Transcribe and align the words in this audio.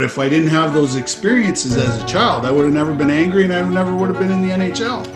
If 0.00 0.18
I 0.18 0.28
didn't 0.28 0.48
have 0.48 0.74
those 0.74 0.96
experiences 0.96 1.76
as 1.76 2.02
a 2.02 2.04
child, 2.04 2.44
I 2.44 2.50
would 2.50 2.64
have 2.64 2.74
never 2.74 2.92
been 2.92 3.12
angry 3.12 3.44
and 3.44 3.52
I 3.52 3.62
never 3.62 3.94
would 3.94 4.08
have 4.08 4.18
been 4.18 4.32
in 4.32 4.42
the 4.42 4.50
NHL. 4.50 5.06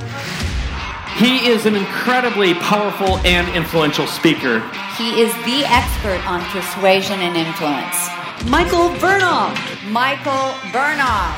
He 1.18 1.48
is 1.50 1.66
an 1.66 1.74
incredibly 1.74 2.54
powerful 2.54 3.18
and 3.26 3.49
influential 3.56 4.06
speaker. 4.06 4.60
He 4.94 5.20
is 5.20 5.34
the 5.42 5.67
expert 5.67 6.22
on 6.30 6.46
persuasion 6.54 7.18
and 7.18 7.36
influence. 7.36 8.06
Michael 8.46 8.95
Vernoff. 9.02 9.59
Michael 9.91 10.54
Vernoff. 10.71 11.35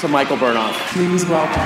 So, 0.00 0.08
Michael 0.08 0.36
Vernoff. 0.36 0.74
Please 0.90 1.24
welcome 1.30 1.62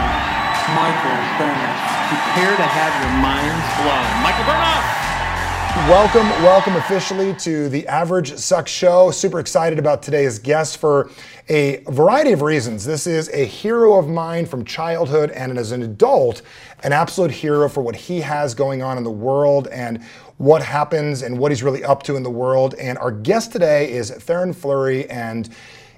Michael 0.76 1.16
Vernoff. 1.40 1.80
Prepare 2.12 2.52
to 2.52 2.68
have 2.68 2.92
your 3.00 3.16
minds 3.16 3.64
blown. 3.80 4.04
Michael 4.20 4.44
Vernoff. 4.44 5.01
Welcome, 5.74 6.28
welcome 6.42 6.76
officially 6.76 7.34
to 7.36 7.70
the 7.70 7.88
Average 7.88 8.36
Sucks 8.36 8.70
Show. 8.70 9.10
Super 9.10 9.40
excited 9.40 9.78
about 9.78 10.02
today's 10.02 10.38
guest 10.38 10.76
for 10.76 11.10
a 11.48 11.78
variety 11.88 12.32
of 12.32 12.42
reasons. 12.42 12.84
This 12.84 13.06
is 13.06 13.30
a 13.30 13.46
hero 13.46 13.98
of 13.98 14.06
mine 14.06 14.44
from 14.44 14.66
childhood, 14.66 15.30
and 15.30 15.56
as 15.58 15.72
an 15.72 15.82
adult, 15.82 16.42
an 16.82 16.92
absolute 16.92 17.30
hero 17.30 17.70
for 17.70 17.80
what 17.80 17.96
he 17.96 18.20
has 18.20 18.54
going 18.54 18.82
on 18.82 18.98
in 18.98 19.02
the 19.02 19.10
world 19.10 19.66
and 19.68 20.02
what 20.36 20.62
happens 20.62 21.22
and 21.22 21.38
what 21.38 21.50
he's 21.50 21.62
really 21.62 21.82
up 21.82 22.02
to 22.02 22.16
in 22.16 22.22
the 22.22 22.30
world. 22.30 22.74
And 22.74 22.98
our 22.98 23.10
guest 23.10 23.50
today 23.50 23.90
is 23.90 24.10
Theoren 24.10 24.54
Fleury, 24.54 25.08
and 25.08 25.48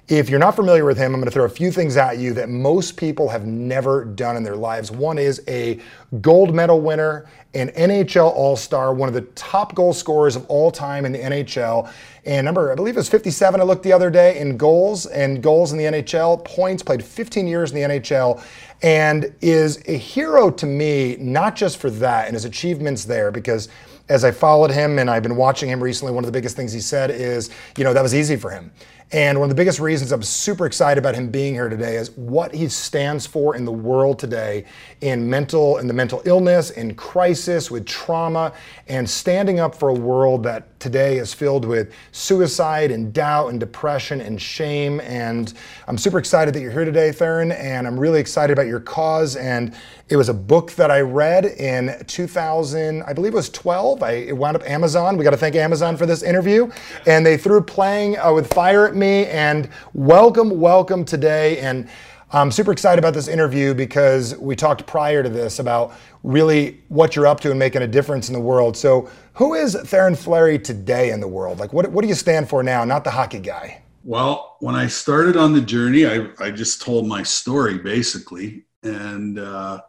if 0.07 0.29
you're 0.29 0.39
not 0.39 0.55
familiar 0.55 0.85
with 0.85 0.97
him, 0.97 1.15
I'm 1.15 1.19
going 1.19 1.25
to 1.25 1.31
throw 1.31 1.45
a 1.45 1.49
few 1.49 1.71
things 1.71 1.97
at 1.97 2.19
you 2.19 2.31
that 2.33 2.47
most 2.47 2.95
people 2.95 3.27
have 3.27 3.47
never 3.47 4.05
done 4.05 4.37
in 4.37 4.43
their 4.43 4.55
lives. 4.55 4.91
One 4.91 5.17
is 5.17 5.41
a 5.47 5.79
gold 6.21 6.53
medal 6.53 6.79
winner, 6.79 7.25
an 7.55 7.69
NHL 7.69 8.31
All 8.33 8.55
Star, 8.55 8.93
one 8.93 9.07
of 9.07 9.15
the 9.15 9.21
top 9.21 9.73
goal 9.73 9.93
scorers 9.93 10.35
of 10.35 10.45
all 10.47 10.69
time 10.69 11.05
in 11.05 11.11
the 11.11 11.19
NHL. 11.19 11.89
And 12.25 12.45
number, 12.45 12.71
I 12.71 12.75
believe 12.75 12.95
it 12.95 12.99
was 12.99 13.09
57, 13.09 13.59
I 13.59 13.63
looked 13.63 13.83
the 13.83 13.93
other 13.93 14.09
day, 14.09 14.39
in 14.39 14.57
goals 14.57 15.05
and 15.05 15.41
goals 15.41 15.71
in 15.71 15.77
the 15.77 15.85
NHL, 15.85 16.43
points, 16.43 16.83
played 16.83 17.03
15 17.03 17.47
years 17.47 17.71
in 17.71 17.75
the 17.77 17.99
NHL, 17.99 18.43
and 18.81 19.33
is 19.41 19.81
a 19.87 19.97
hero 19.97 20.51
to 20.51 20.65
me, 20.65 21.15
not 21.17 21.55
just 21.55 21.77
for 21.77 21.89
that 21.89 22.25
and 22.25 22.33
his 22.33 22.45
achievements 22.45 23.05
there, 23.05 23.31
because 23.31 23.69
as 24.09 24.23
I 24.23 24.31
followed 24.31 24.71
him 24.71 24.99
and 24.99 25.09
I've 25.09 25.23
been 25.23 25.35
watching 25.35 25.69
him 25.69 25.81
recently, 25.81 26.13
one 26.13 26.23
of 26.23 26.27
the 26.27 26.37
biggest 26.37 26.55
things 26.55 26.71
he 26.71 26.79
said 26.79 27.09
is, 27.09 27.49
you 27.77 27.83
know, 27.83 27.93
that 27.93 28.03
was 28.03 28.13
easy 28.13 28.35
for 28.35 28.51
him. 28.51 28.71
And 29.11 29.39
one 29.39 29.45
of 29.45 29.49
the 29.49 29.59
biggest 29.59 29.79
reasons 29.79 30.11
I'm 30.11 30.23
super 30.23 30.65
excited 30.65 30.97
about 30.97 31.15
him 31.15 31.29
being 31.29 31.53
here 31.53 31.69
today 31.69 31.95
is 31.95 32.09
what 32.11 32.53
he 32.53 32.67
stands 32.67 33.27
for 33.27 33.55
in 33.55 33.63
the 33.63 33.71
world 33.71 34.17
today 34.17 34.65
in 35.01 35.29
mental 35.29 35.77
in 35.77 35.87
the 35.87 35.93
mental 35.93 36.21
illness, 36.25 36.71
in 36.71 36.95
crisis, 36.95 37.69
with 37.69 37.85
trauma, 37.85 38.51
and 38.87 39.07
standing 39.07 39.59
up 39.59 39.75
for 39.75 39.89
a 39.89 39.93
world 39.93 40.43
that 40.43 40.74
today 40.85 41.17
is 41.17 41.33
filled 41.33 41.65
with 41.65 41.91
suicide 42.11 42.91
and 42.91 43.11
doubt 43.11 43.47
and 43.47 43.59
depression 43.59 44.21
and 44.21 44.39
shame. 44.39 44.99
And 44.99 45.51
I'm 45.87 45.97
super 45.97 46.19
excited 46.19 46.53
that 46.53 46.61
you're 46.61 46.71
here 46.71 46.85
today, 46.85 47.09
Theoren, 47.09 47.51
and 47.55 47.87
I'm 47.87 47.99
really 47.99 48.19
excited 48.19 48.53
about 48.53 48.67
your 48.67 48.79
cause. 48.79 49.35
And 49.35 49.73
it 50.09 50.15
was 50.15 50.29
a 50.29 50.33
book 50.33 50.73
that 50.73 50.91
I 50.91 51.01
read 51.01 51.45
in 51.45 52.03
2000, 52.05 53.01
I 53.01 53.13
believe 53.13 53.33
it 53.33 53.35
was 53.35 53.49
12. 53.49 54.03
I, 54.03 54.11
it 54.11 54.37
wound 54.37 54.57
up 54.57 54.69
Amazon. 54.69 55.17
We 55.17 55.23
got 55.23 55.31
to 55.31 55.37
thank 55.37 55.55
Amazon 55.55 55.97
for 55.97 56.05
this 56.05 56.21
interview. 56.21 56.69
And 57.07 57.25
they 57.25 57.35
threw 57.35 57.63
playing 57.63 58.19
uh, 58.19 58.31
with 58.31 58.53
fire 58.53 58.87
at 58.87 58.95
me. 58.95 59.25
And 59.25 59.67
welcome, 59.95 60.59
welcome 60.59 61.03
today. 61.03 61.57
And 61.61 61.89
I'm 62.31 62.51
super 62.51 62.71
excited 62.71 62.99
about 62.99 63.13
this 63.13 63.27
interview 63.27 63.73
because 63.73 64.35
we 64.37 64.55
talked 64.55 64.85
prior 64.85 65.23
to 65.23 65.29
this 65.29 65.59
about 65.59 65.93
really 66.21 66.81
what 66.89 67.15
you're 67.15 67.27
up 67.27 67.39
to 67.39 67.49
and 67.49 67.57
making 67.57 67.81
a 67.81 67.87
difference 67.87 68.29
in 68.29 68.33
the 68.33 68.39
world. 68.39 68.75
So, 68.75 69.09
who 69.35 69.53
is 69.53 69.75
Theoren 69.75 70.17
Fleury 70.17 70.57
today 70.57 71.11
in 71.11 71.19
the 71.19 71.27
world? 71.27 71.59
Like, 71.59 71.73
what, 71.73 71.91
what 71.91 72.01
do 72.01 72.07
you 72.07 72.15
stand 72.15 72.49
for 72.49 72.63
now? 72.63 72.83
Not 72.85 73.03
the 73.03 73.11
hockey 73.11 73.39
guy. 73.39 73.81
Well, 74.03 74.57
when 74.59 74.75
I 74.75 74.87
started 74.87 75.35
on 75.35 75.53
the 75.53 75.61
journey, 75.61 76.05
I, 76.05 76.27
I 76.39 76.51
just 76.51 76.81
told 76.81 77.07
my 77.07 77.23
story 77.23 77.77
basically. 77.77 78.65
And, 78.83 79.39
uh, 79.39 79.81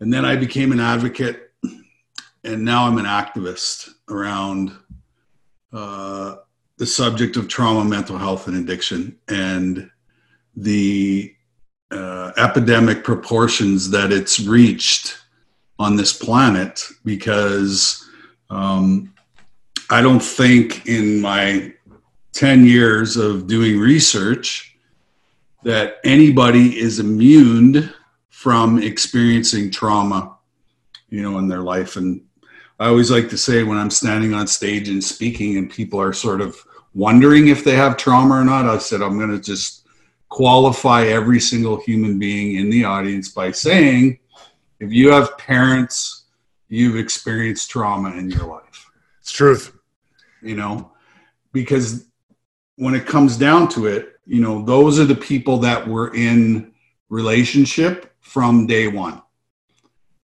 and 0.00 0.12
then 0.12 0.24
I 0.24 0.36
became 0.36 0.70
an 0.72 0.80
advocate, 0.80 1.50
and 2.44 2.64
now 2.64 2.86
I'm 2.86 2.98
an 2.98 3.06
activist 3.06 3.88
around 4.08 4.76
uh, 5.72 6.36
the 6.76 6.86
subject 6.86 7.36
of 7.36 7.48
trauma, 7.48 7.84
mental 7.84 8.18
health, 8.18 8.46
and 8.46 8.56
addiction, 8.58 9.18
and 9.28 9.90
the 10.54 11.34
uh, 11.90 12.32
epidemic 12.36 13.02
proportions 13.02 13.90
that 13.90 14.12
it's 14.12 14.38
reached 14.38 15.16
on 15.78 15.96
this 15.96 16.12
planet. 16.12 16.86
Because 17.04 18.05
um, 18.50 19.12
I 19.90 20.02
don't 20.02 20.20
think 20.20 20.86
in 20.86 21.20
my 21.20 21.72
10 22.32 22.66
years 22.66 23.16
of 23.16 23.46
doing 23.46 23.78
research 23.78 24.76
that 25.62 25.96
anybody 26.04 26.78
is 26.78 26.98
immune 26.98 27.92
from 28.28 28.82
experiencing 28.82 29.70
trauma, 29.70 30.36
you 31.08 31.22
know, 31.22 31.38
in 31.38 31.48
their 31.48 31.62
life. 31.62 31.96
And 31.96 32.22
I 32.78 32.88
always 32.88 33.10
like 33.10 33.28
to 33.30 33.38
say 33.38 33.62
when 33.62 33.78
I'm 33.78 33.90
standing 33.90 34.34
on 34.34 34.46
stage 34.46 34.88
and 34.88 35.02
speaking 35.02 35.56
and 35.56 35.70
people 35.70 36.00
are 36.00 36.12
sort 36.12 36.40
of 36.40 36.56
wondering 36.94 37.48
if 37.48 37.64
they 37.64 37.74
have 37.74 37.96
trauma 37.96 38.34
or 38.34 38.44
not, 38.44 38.66
I 38.66 38.78
said, 38.78 39.02
I'm 39.02 39.18
going 39.18 39.30
to 39.30 39.40
just 39.40 39.86
qualify 40.28 41.04
every 41.04 41.40
single 41.40 41.80
human 41.80 42.18
being 42.18 42.56
in 42.56 42.70
the 42.70 42.84
audience 42.84 43.28
by 43.28 43.52
saying, 43.52 44.18
if 44.80 44.92
you 44.92 45.10
have 45.10 45.38
parents, 45.38 46.15
you've 46.68 46.96
experienced 46.96 47.70
trauma 47.70 48.10
in 48.10 48.30
your 48.30 48.46
life. 48.46 48.90
It's 49.20 49.32
truth. 49.32 49.72
You 50.42 50.54
know, 50.54 50.92
because 51.52 52.06
when 52.76 52.94
it 52.94 53.06
comes 53.06 53.36
down 53.36 53.68
to 53.70 53.86
it, 53.86 54.20
you 54.26 54.40
know, 54.40 54.62
those 54.62 55.00
are 55.00 55.04
the 55.04 55.14
people 55.14 55.58
that 55.58 55.86
were 55.86 56.14
in 56.14 56.72
relationship 57.08 58.12
from 58.20 58.66
day 58.66 58.88
one. 58.88 59.22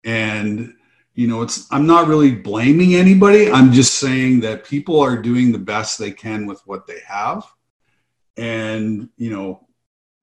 And, 0.04 0.74
you 1.14 1.26
know, 1.26 1.42
it's, 1.42 1.66
I'm 1.72 1.86
not 1.86 2.06
really 2.06 2.30
blaming 2.30 2.94
anybody. 2.94 3.50
I'm 3.50 3.72
just 3.72 3.98
saying 3.98 4.40
that 4.40 4.64
people 4.64 5.00
are 5.00 5.20
doing 5.20 5.50
the 5.50 5.58
best 5.58 5.98
they 5.98 6.12
can 6.12 6.46
with 6.46 6.60
what 6.66 6.86
they 6.86 7.00
have. 7.06 7.44
And, 8.36 9.08
you 9.16 9.30
know, 9.30 9.66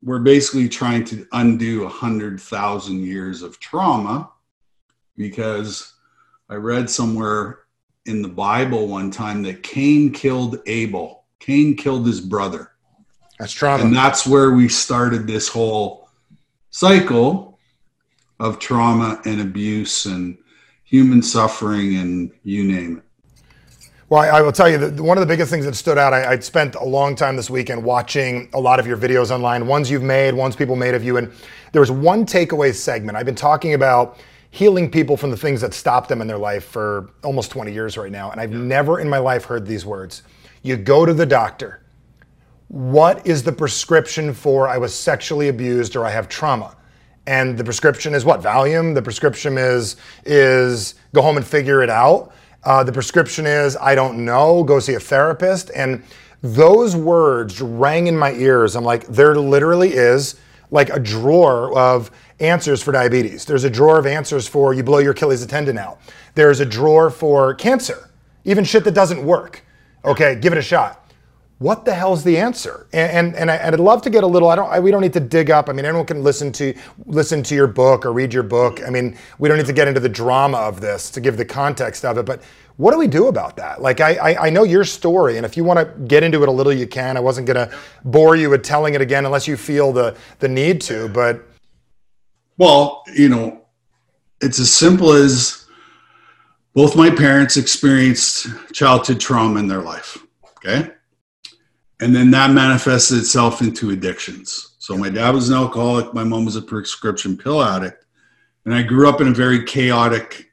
we're 0.03 0.19
basically 0.19 0.69
trying 0.69 1.03
to 1.05 1.27
undo 1.31 1.85
a 1.85 1.89
hundred 1.89 2.39
thousand 2.39 2.99
years 3.03 3.41
of 3.41 3.59
trauma 3.59 4.29
because 5.17 5.92
I 6.49 6.55
read 6.55 6.89
somewhere 6.89 7.59
in 8.05 8.21
the 8.21 8.27
Bible 8.27 8.87
one 8.87 9.11
time 9.11 9.43
that 9.43 9.63
Cain 9.63 10.11
killed 10.11 10.59
Abel. 10.65 11.23
Cain 11.39 11.75
killed 11.75 12.05
his 12.05 12.21
brother. 12.21 12.71
That's 13.39 13.53
trauma. 13.53 13.83
And 13.83 13.95
that's 13.95 14.27
where 14.27 14.51
we 14.51 14.69
started 14.69 15.25
this 15.25 15.47
whole 15.47 16.09
cycle 16.69 17.59
of 18.39 18.59
trauma 18.59 19.21
and 19.25 19.41
abuse 19.41 20.05
and 20.05 20.37
human 20.83 21.21
suffering 21.21 21.95
and 21.95 22.31
you 22.43 22.63
name 22.63 22.97
it. 22.97 23.03
Well, 24.09 24.21
I, 24.21 24.27
I 24.27 24.41
will 24.41 24.51
tell 24.51 24.69
you 24.69 24.77
that 24.77 25.01
one 25.01 25.17
of 25.17 25.21
the 25.21 25.27
biggest 25.27 25.49
things 25.49 25.65
that 25.65 25.75
stood 25.75 25.97
out, 25.97 26.13
I, 26.13 26.29
would 26.29 26.43
spent 26.43 26.75
a 26.75 26.83
long 26.83 27.15
time 27.15 27.35
this 27.35 27.49
weekend 27.49 27.83
watching 27.83 28.49
a 28.53 28.59
lot 28.59 28.79
of 28.79 28.85
your 28.85 28.97
videos 28.97 29.31
online, 29.31 29.65
ones 29.65 29.89
you've 29.89 30.03
made, 30.03 30.35
ones 30.35 30.55
people 30.55 30.75
made 30.75 30.93
of 30.93 31.03
you. 31.03 31.17
And 31.17 31.31
there 31.71 31.79
was 31.79 31.89
one 31.89 32.25
takeaway 32.25 32.75
segment. 32.75 33.17
I've 33.17 33.25
been 33.25 33.33
talking 33.33 33.73
about 33.73 34.19
healing 34.53 34.89
people 34.89 35.17
from 35.17 35.31
the 35.31 35.37
things 35.37 35.59
that 35.61 35.73
stopped 35.73 36.07
them 36.07 36.21
in 36.21 36.27
their 36.27 36.37
life 36.37 36.63
for 36.65 37.09
almost 37.23 37.49
20 37.51 37.73
years 37.73 37.97
right 37.97 38.11
now. 38.11 38.29
And 38.29 38.39
I've 38.39 38.51
never 38.51 38.99
in 38.99 39.09
my 39.09 39.17
life 39.17 39.45
heard 39.45 39.65
these 39.65 39.85
words. 39.85 40.21
You 40.61 40.77
go 40.77 41.05
to 41.05 41.13
the 41.13 41.25
doctor. 41.25 41.81
What 42.67 43.25
is 43.25 43.43
the 43.43 43.51
prescription 43.51 44.33
for 44.33 44.67
I 44.67 44.77
was 44.77 44.93
sexually 44.93 45.49
abused 45.49 45.95
or 45.95 46.05
I 46.05 46.11
have 46.11 46.29
trauma? 46.29 46.75
and 47.25 47.57
the 47.57 47.63
prescription 47.63 48.13
is 48.13 48.25
what 48.25 48.41
Valium. 48.41 48.93
The 48.93 49.01
prescription 49.01 49.57
is 49.57 49.95
is 50.25 50.95
go 51.13 51.21
home 51.21 51.37
and 51.37 51.45
figure 51.45 51.81
it 51.81 51.89
out. 51.89 52.33
Uh, 52.63 52.83
the 52.83 52.91
prescription 52.91 53.45
is 53.45 53.77
I 53.77 53.95
don't 53.95 54.25
know. 54.25 54.63
Go 54.63 54.79
see 54.79 54.95
a 54.95 54.99
therapist. 54.99 55.71
And 55.75 56.03
those 56.41 56.95
words 56.95 57.61
rang 57.61 58.07
in 58.07 58.17
my 58.17 58.33
ears. 58.33 58.75
I'm 58.75 58.83
like, 58.83 59.07
there 59.07 59.35
literally 59.35 59.93
is 59.93 60.35
like 60.71 60.89
a 60.89 60.99
drawer 60.99 61.77
of 61.77 62.11
answers 62.39 62.81
for 62.81 62.91
diabetes. 62.91 63.45
There's 63.45 63.63
a 63.63 63.69
drawer 63.69 63.99
of 63.99 64.05
answers 64.05 64.47
for 64.47 64.73
you 64.73 64.83
blow 64.83 64.99
your 64.99 65.11
Achilles 65.11 65.45
tendon 65.45 65.77
out. 65.77 65.99
There's 66.35 66.59
a 66.59 66.65
drawer 66.65 67.09
for 67.09 67.53
cancer, 67.53 68.09
even 68.43 68.63
shit 68.63 68.83
that 68.85 68.93
doesn't 68.93 69.23
work. 69.23 69.63
Okay, 70.05 70.35
give 70.35 70.51
it 70.51 70.59
a 70.59 70.63
shot 70.63 71.03
what 71.63 71.85
the 71.85 71.93
hell's 71.93 72.25
the 72.25 72.37
answer? 72.37 72.87
And 72.91 73.35
and, 73.35 73.49
and, 73.49 73.49
I, 73.49 73.69
would 73.69 73.79
love 73.79 74.01
to 74.01 74.09
get 74.09 74.25
a 74.25 74.27
little. 74.27 74.49
I 74.49 74.55
don't. 74.57 74.69
I, 74.69 74.81
we 74.81 74.91
don't 74.91 75.01
need 75.01 75.13
to 75.13 75.21
dig 75.21 75.49
up. 75.49 75.69
I 75.69 75.71
mean, 75.71 75.85
anyone 75.85 76.05
can 76.05 76.21
listen 76.21 76.51
to 76.53 76.73
listen 77.05 77.41
to 77.43 77.55
your 77.55 77.67
book 77.67 78.05
or 78.05 78.11
read 78.11 78.33
your 78.33 78.43
book. 78.43 78.81
I 78.85 78.89
mean, 78.89 79.17
we 79.39 79.47
don't 79.47 79.57
need 79.57 79.67
to 79.67 79.73
get 79.73 79.87
into 79.87 80.01
the 80.01 80.09
drama 80.09 80.57
of 80.57 80.81
this 80.81 81.09
to 81.11 81.21
give 81.21 81.37
the 81.37 81.45
context 81.45 82.03
of 82.03 82.17
it. 82.17 82.25
But 82.25 82.41
what 82.77 82.91
do 82.91 82.97
we 82.97 83.07
do 83.07 83.27
about 83.27 83.57
that? 83.57 83.81
Like, 83.81 84.01
I 84.01 84.13
I, 84.15 84.47
I 84.47 84.49
know 84.49 84.63
your 84.63 84.83
story, 84.83 85.37
and 85.37 85.45
if 85.45 85.55
you 85.57 85.63
want 85.63 85.79
to 85.79 85.85
get 86.05 86.23
into 86.23 86.41
it 86.43 86.49
a 86.49 86.51
little, 86.51 86.73
you 86.73 86.87
can. 86.87 87.17
I 87.17 87.19
wasn't 87.19 87.47
going 87.47 87.67
to 87.67 87.75
bore 88.03 88.35
you 88.35 88.49
with 88.49 88.63
telling 88.63 88.93
it 88.93 89.01
again 89.01 89.25
unless 89.25 89.47
you 89.47 89.57
feel 89.57 89.91
the 89.91 90.15
the 90.39 90.47
need 90.47 90.81
to. 90.81 91.07
But 91.09 91.43
well, 92.57 93.03
you 93.13 93.29
know, 93.29 93.65
it's 94.41 94.59
as 94.59 94.73
simple 94.73 95.11
as 95.11 95.65
both 96.73 96.95
my 96.95 97.09
parents 97.09 97.57
experienced 97.57 98.47
childhood 98.73 99.19
trauma 99.19 99.59
in 99.59 99.67
their 99.67 99.81
life. 99.81 100.17
Okay 100.57 100.91
and 102.03 102.13
then 102.13 102.31
that 102.31 102.51
manifested 102.51 103.17
itself 103.17 103.61
into 103.61 103.91
addictions. 103.91 104.75
So 104.79 104.97
my 104.97 105.09
dad 105.09 105.33
was 105.33 105.49
an 105.49 105.55
alcoholic, 105.55 106.13
my 106.13 106.25
mom 106.25 106.43
was 106.43 106.57
a 106.57 106.61
prescription 106.61 107.37
pill 107.37 107.63
addict, 107.63 108.05
and 108.65 108.73
I 108.73 108.81
grew 108.81 109.07
up 109.07 109.21
in 109.21 109.29
a 109.29 109.33
very 109.33 109.63
chaotic 109.63 110.51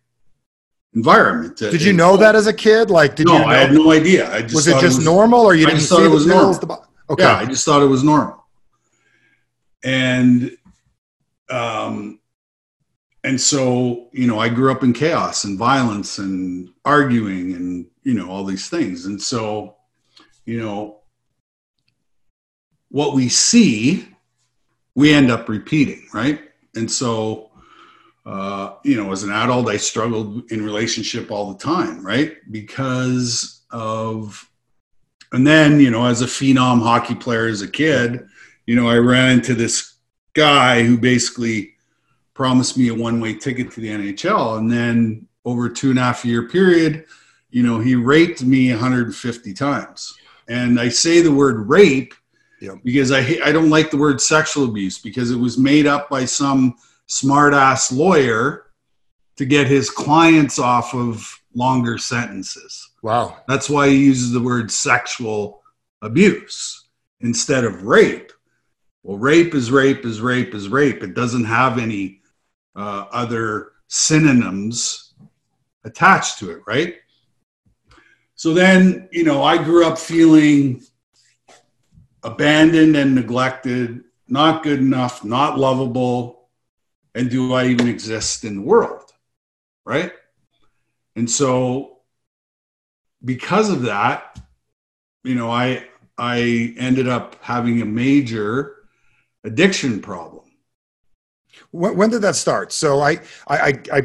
environment. 0.94 1.56
Did 1.56 1.82
you 1.82 1.92
know 1.92 2.16
that 2.16 2.34
as 2.34 2.46
a 2.46 2.52
kid? 2.52 2.90
Like, 2.90 3.16
did 3.16 3.26
no, 3.26 3.34
you? 3.34 3.38
Know, 3.40 3.46
I 3.46 3.56
had 3.56 3.72
no 3.72 3.92
idea. 3.92 4.32
I 4.32 4.42
just 4.42 4.54
was 4.54 4.66
it 4.66 4.80
just 4.80 5.02
normal, 5.02 5.40
or 5.40 5.54
you 5.54 5.66
I 5.66 5.70
didn't 5.70 5.80
just 5.80 5.90
see 5.90 6.00
it 6.00 6.04
the 6.04 6.10
was 6.10 6.26
pills? 6.26 6.62
normal. 6.62 6.86
The, 7.06 7.12
okay. 7.12 7.22
Yeah, 7.24 7.36
I 7.36 7.44
just 7.46 7.64
thought 7.64 7.82
it 7.82 7.86
was 7.86 8.02
normal. 8.02 8.44
And 9.82 10.56
um 11.48 12.20
and 13.22 13.40
so, 13.40 14.08
you 14.12 14.26
know, 14.26 14.38
I 14.38 14.48
grew 14.48 14.72
up 14.72 14.82
in 14.82 14.92
chaos 14.92 15.44
and 15.44 15.58
violence 15.58 16.18
and 16.18 16.70
arguing 16.84 17.52
and, 17.52 17.86
you 18.02 18.14
know, 18.14 18.30
all 18.30 18.44
these 18.44 18.68
things. 18.70 19.04
And 19.04 19.20
so, 19.20 19.76
you 20.46 20.58
know, 20.58 21.00
what 22.88 23.14
we 23.14 23.28
see, 23.28 24.08
we 24.94 25.12
end 25.12 25.30
up 25.30 25.48
repeating, 25.50 26.08
right? 26.14 26.40
And 26.74 26.90
so, 26.90 27.49
uh, 28.30 28.74
you 28.84 28.96
know, 28.96 29.10
as 29.10 29.24
an 29.24 29.32
adult, 29.32 29.68
I 29.68 29.76
struggled 29.76 30.52
in 30.52 30.64
relationship 30.64 31.32
all 31.32 31.52
the 31.52 31.58
time, 31.58 32.04
right? 32.06 32.34
Because 32.50 33.62
of 33.72 34.48
and 35.32 35.46
then, 35.46 35.80
you 35.80 35.90
know, 35.90 36.06
as 36.06 36.22
a 36.22 36.26
phenom 36.26 36.80
hockey 36.82 37.14
player 37.14 37.46
as 37.46 37.62
a 37.62 37.68
kid, 37.68 38.26
you 38.66 38.76
know, 38.76 38.88
I 38.88 38.96
ran 38.98 39.32
into 39.32 39.54
this 39.54 39.94
guy 40.34 40.82
who 40.82 40.96
basically 40.96 41.74
promised 42.34 42.76
me 42.78 42.88
a 42.88 42.94
one 42.94 43.20
way 43.20 43.34
ticket 43.34 43.70
to 43.72 43.80
the 43.80 43.88
NHL. 43.88 44.58
And 44.58 44.70
then 44.70 45.26
over 45.44 45.66
a 45.66 45.72
two 45.72 45.90
and 45.90 45.98
a 45.98 46.02
half 46.02 46.24
year 46.24 46.48
period, 46.48 47.06
you 47.50 47.62
know, 47.64 47.80
he 47.80 47.96
raped 47.96 48.42
me 48.42 48.70
150 48.70 49.54
times. 49.54 50.16
And 50.48 50.80
I 50.80 50.88
say 50.88 51.20
the 51.20 51.32
word 51.32 51.68
rape 51.68 52.14
Yep. 52.60 52.80
because 52.84 53.10
I, 53.10 53.20
I 53.42 53.52
don't 53.52 53.70
like 53.70 53.90
the 53.90 53.96
word 53.96 54.20
sexual 54.20 54.66
abuse 54.66 54.98
because 54.98 55.30
it 55.30 55.38
was 55.38 55.56
made 55.56 55.86
up 55.86 56.10
by 56.10 56.26
some 56.26 56.76
smart 57.10 57.54
ass 57.54 57.90
lawyer 57.90 58.66
to 59.36 59.44
get 59.44 59.66
his 59.66 59.90
clients 59.90 60.58
off 60.58 60.94
of 60.94 61.40
longer 61.54 61.98
sentences. 61.98 62.90
Wow. 63.02 63.38
That's 63.48 63.68
why 63.68 63.88
he 63.88 63.96
uses 63.96 64.32
the 64.32 64.40
word 64.40 64.70
sexual 64.70 65.62
abuse 66.02 66.88
instead 67.20 67.64
of 67.64 67.82
rape. 67.82 68.32
Well, 69.02 69.18
rape 69.18 69.54
is 69.54 69.72
rape 69.72 70.04
is 70.04 70.20
rape 70.20 70.54
is 70.54 70.68
rape. 70.68 71.02
It 71.02 71.14
doesn't 71.14 71.44
have 71.44 71.78
any 71.78 72.20
uh, 72.76 73.06
other 73.10 73.72
synonyms 73.88 75.14
attached 75.84 76.38
to 76.38 76.50
it, 76.50 76.62
right? 76.66 76.94
So 78.36 78.54
then, 78.54 79.08
you 79.10 79.24
know, 79.24 79.42
I 79.42 79.62
grew 79.62 79.84
up 79.84 79.98
feeling 79.98 80.82
abandoned 82.22 82.96
and 82.96 83.14
neglected, 83.14 84.04
not 84.28 84.62
good 84.62 84.78
enough, 84.78 85.24
not 85.24 85.58
lovable, 85.58 86.39
and 87.14 87.30
do 87.30 87.52
I 87.54 87.66
even 87.66 87.88
exist 87.88 88.44
in 88.44 88.56
the 88.56 88.62
world, 88.62 89.12
right? 89.84 90.12
And 91.16 91.28
so 91.28 91.98
because 93.24 93.70
of 93.70 93.82
that, 93.82 94.38
you 95.24 95.34
know, 95.34 95.50
I 95.50 95.86
I 96.18 96.74
ended 96.78 97.08
up 97.08 97.36
having 97.42 97.80
a 97.82 97.84
major 97.84 98.76
addiction 99.44 100.00
problem. 100.00 100.44
When, 101.72 101.96
when 101.96 102.10
did 102.10 102.22
that 102.22 102.36
start? 102.36 102.72
So 102.72 103.00
I, 103.00 103.12
I, 103.48 103.56
I, 103.56 103.72
I, 103.92 104.02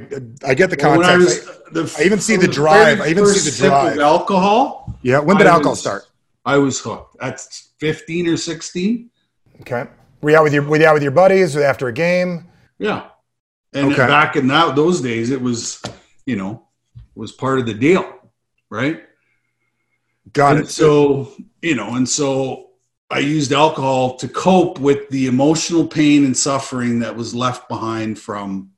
I 0.48 0.54
get 0.54 0.70
the 0.70 0.78
Well, 0.80 1.02
I 1.02 1.16
context. 1.16 1.48
was 1.74 1.94
the, 1.94 2.02
I 2.02 2.06
even 2.06 2.20
see 2.20 2.36
from 2.36 2.46
the 2.46 2.52
drive. 2.52 3.02
I 3.02 3.08
even 3.08 3.26
see 3.26 3.50
the 3.62 3.68
drive. 3.68 4.00
alcohol. 4.00 4.94
yeah. 5.02 5.20
When 5.20 5.38
did 5.38 5.48
I 5.48 5.52
alcohol 5.52 5.72
was- 5.74 5.80
start? 5.82 6.04
I 6.46 6.58
was 6.58 6.80
hooked. 6.80 7.16
at 7.22 7.40
15 7.80 8.28
or 8.28 8.38
16. 8.38 9.10
Okay. 9.62 9.86
Were 10.22 10.30
you 10.30 10.38
out 10.38 10.44
with 10.44 10.54
your 10.54 10.62
Were 10.64 10.78
you 10.78 10.86
out 10.86 10.94
with 10.94 11.02
your 11.04 11.12
buddies 11.12 11.58
after 11.58 11.88
a 11.88 11.94
game? 11.94 12.46
Yeah. 12.80 13.10
And 13.74 13.92
Okay. 13.94 14.08
back 14.08 14.36
in 14.36 14.48
that 14.48 14.76
those 14.76 15.02
days, 15.02 15.30
it 15.32 15.42
was, 15.42 15.82
you 16.26 16.36
know, 16.36 16.68
was 17.16 17.32
part 17.32 17.60
of 17.60 17.66
the 17.66 17.74
deal, 17.74 18.06
right? 18.70 19.04
Got 20.34 20.58
and 20.58 20.66
it. 20.66 20.70
so 20.70 21.32
you 21.62 21.76
know 21.76 21.96
and 21.96 22.10
so 22.10 22.72
i 23.10 23.20
used 23.20 23.54
alcohol 23.54 24.18
to 24.18 24.28
cope 24.28 24.80
with 24.80 25.08
the 25.10 25.28
emotional 25.28 25.88
pain 25.88 26.26
and 26.26 26.36
suffering 26.36 27.00
that 27.00 27.16
was 27.16 27.34
left 27.36 27.70
behind 27.70 28.18
from 28.20 28.72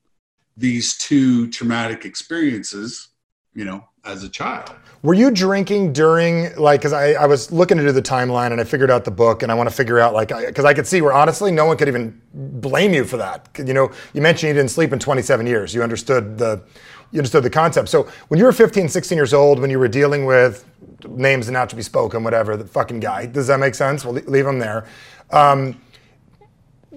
these 0.57 0.97
two 0.97 1.49
traumatic 1.49 2.05
experiences 2.05 3.09
you 3.55 3.65
know 3.65 3.83
as 4.07 4.23
a 4.23 4.29
child 4.29 4.71
Were 5.03 5.13
you 5.13 5.29
drinking 5.31 5.93
during 5.93 6.55
like 6.55 6.79
because 6.79 6.93
I, 6.93 7.13
I 7.13 7.25
was 7.25 7.51
looking 7.51 7.77
into 7.77 7.91
the 7.91 8.01
timeline 8.01 8.51
and 8.51 8.59
I 8.59 8.63
figured 8.63 8.89
out 8.89 9.05
the 9.05 9.11
book 9.11 9.43
and 9.43 9.51
I 9.51 9.55
want 9.55 9.69
to 9.69 9.75
figure 9.75 9.99
out 9.99 10.13
like 10.13 10.29
because 10.29 10.65
I, 10.65 10.73
could 10.73 10.87
see 10.87 11.01
where 11.01 11.13
honestly 11.13 11.51
no 11.51 11.65
one 11.65 11.77
could 11.77 11.87
even 11.87 12.19
blame 12.33 12.93
you 12.93 13.03
for 13.03 13.17
that. 13.17 13.49
You 13.57 13.73
know, 13.73 13.91
you 14.13 14.21
mentioned 14.21 14.47
you 14.47 14.53
didn't 14.53 14.71
sleep 14.71 14.93
in 14.93 14.99
27 14.99 15.45
years. 15.45 15.73
You 15.73 15.83
understood 15.83 16.37
the 16.37 16.63
you 17.11 17.19
understood 17.19 17.43
the 17.43 17.49
concept. 17.49 17.89
So 17.89 18.09
when 18.27 18.37
you 18.37 18.45
were 18.45 18.51
15, 18.51 18.89
16 18.89 19.17
years 19.17 19.33
old, 19.33 19.59
when 19.59 19.69
you 19.69 19.79
were 19.79 19.87
dealing 19.87 20.25
with 20.25 20.65
names 21.07 21.49
not 21.49 21.69
to 21.69 21.75
be 21.75 21.81
spoken, 21.81 22.23
whatever, 22.23 22.57
the 22.57 22.65
fucking 22.65 22.99
guy. 22.99 23.25
Does 23.27 23.47
that 23.47 23.59
make 23.59 23.75
sense? 23.75 24.03
We'll 24.03 24.15
leave 24.15 24.45
him 24.45 24.59
there. 24.59 24.87
Um, 25.31 25.79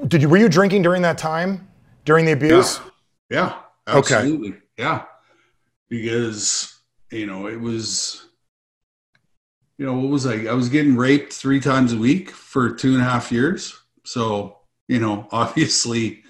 did 0.09 0.23
you 0.23 0.29
were 0.29 0.37
you 0.37 0.49
drinking 0.49 0.83
during 0.83 1.03
that 1.03 1.19
time 1.19 1.69
during 2.05 2.25
the 2.25 2.33
abuse? 2.33 2.81
yeah 3.29 3.59
Okay. 3.89 4.15
absolutely 4.15 4.55
yeah 4.79 5.05
because 5.89 6.80
you 7.11 7.27
know 7.27 7.47
it 7.47 7.61
was 7.61 8.27
you 9.79 9.87
know 9.87 9.95
what 9.95 10.11
was 10.11 10.27
i 10.27 10.45
i 10.45 10.53
was 10.53 10.69
getting 10.69 10.97
raped 10.97 11.33
three 11.33 11.61
times 11.61 11.93
a 11.93 11.99
week 11.99 12.31
for 12.31 12.71
two 12.73 12.93
and 12.95 13.03
a 13.03 13.05
half 13.05 13.33
years. 13.33 13.77
So 14.05 14.59
you 14.89 15.01
know 15.01 15.29
obviously 15.33 16.23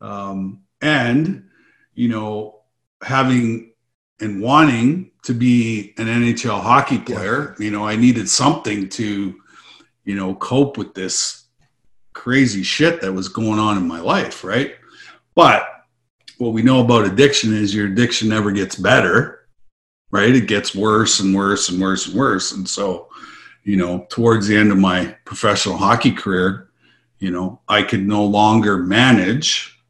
um 0.00 0.62
and 0.80 1.48
you 1.94 2.08
know 2.08 2.60
having 3.02 3.72
and 4.20 4.40
wanting 4.40 5.10
to 5.22 5.34
be 5.34 5.94
an 5.98 6.06
nhl 6.06 6.60
hockey 6.60 6.98
player 6.98 7.54
you 7.58 7.70
know 7.70 7.86
i 7.86 7.96
needed 7.96 8.28
something 8.28 8.88
to 8.88 9.34
you 10.04 10.14
know 10.14 10.34
cope 10.36 10.78
with 10.78 10.94
this 10.94 11.46
crazy 12.14 12.62
shit 12.62 13.02
that 13.02 13.12
was 13.12 13.28
going 13.28 13.58
on 13.58 13.76
in 13.76 13.86
my 13.86 14.00
life 14.00 14.42
right? 14.42 14.76
But 15.34 15.68
what 16.38 16.54
we 16.54 16.62
know 16.62 16.80
about 16.80 17.06
addiction 17.06 17.54
is 17.54 17.74
your 17.74 17.86
addiction 17.86 18.28
never 18.28 18.50
gets 18.50 18.76
better, 18.76 19.35
right? 20.10 20.34
It 20.34 20.46
gets 20.46 20.74
worse 20.74 21.20
and 21.20 21.34
worse 21.34 21.68
and 21.68 21.80
worse 21.80 22.06
and 22.06 22.16
worse. 22.16 22.52
And 22.52 22.68
so, 22.68 23.08
you 23.64 23.76
know, 23.76 24.06
towards 24.10 24.46
the 24.46 24.56
end 24.56 24.70
of 24.70 24.78
my 24.78 25.16
professional 25.24 25.76
hockey 25.76 26.12
career, 26.12 26.68
you 27.18 27.30
know, 27.30 27.60
I 27.68 27.82
could 27.82 28.06
no 28.06 28.24
longer 28.24 28.78
manage, 28.78 29.80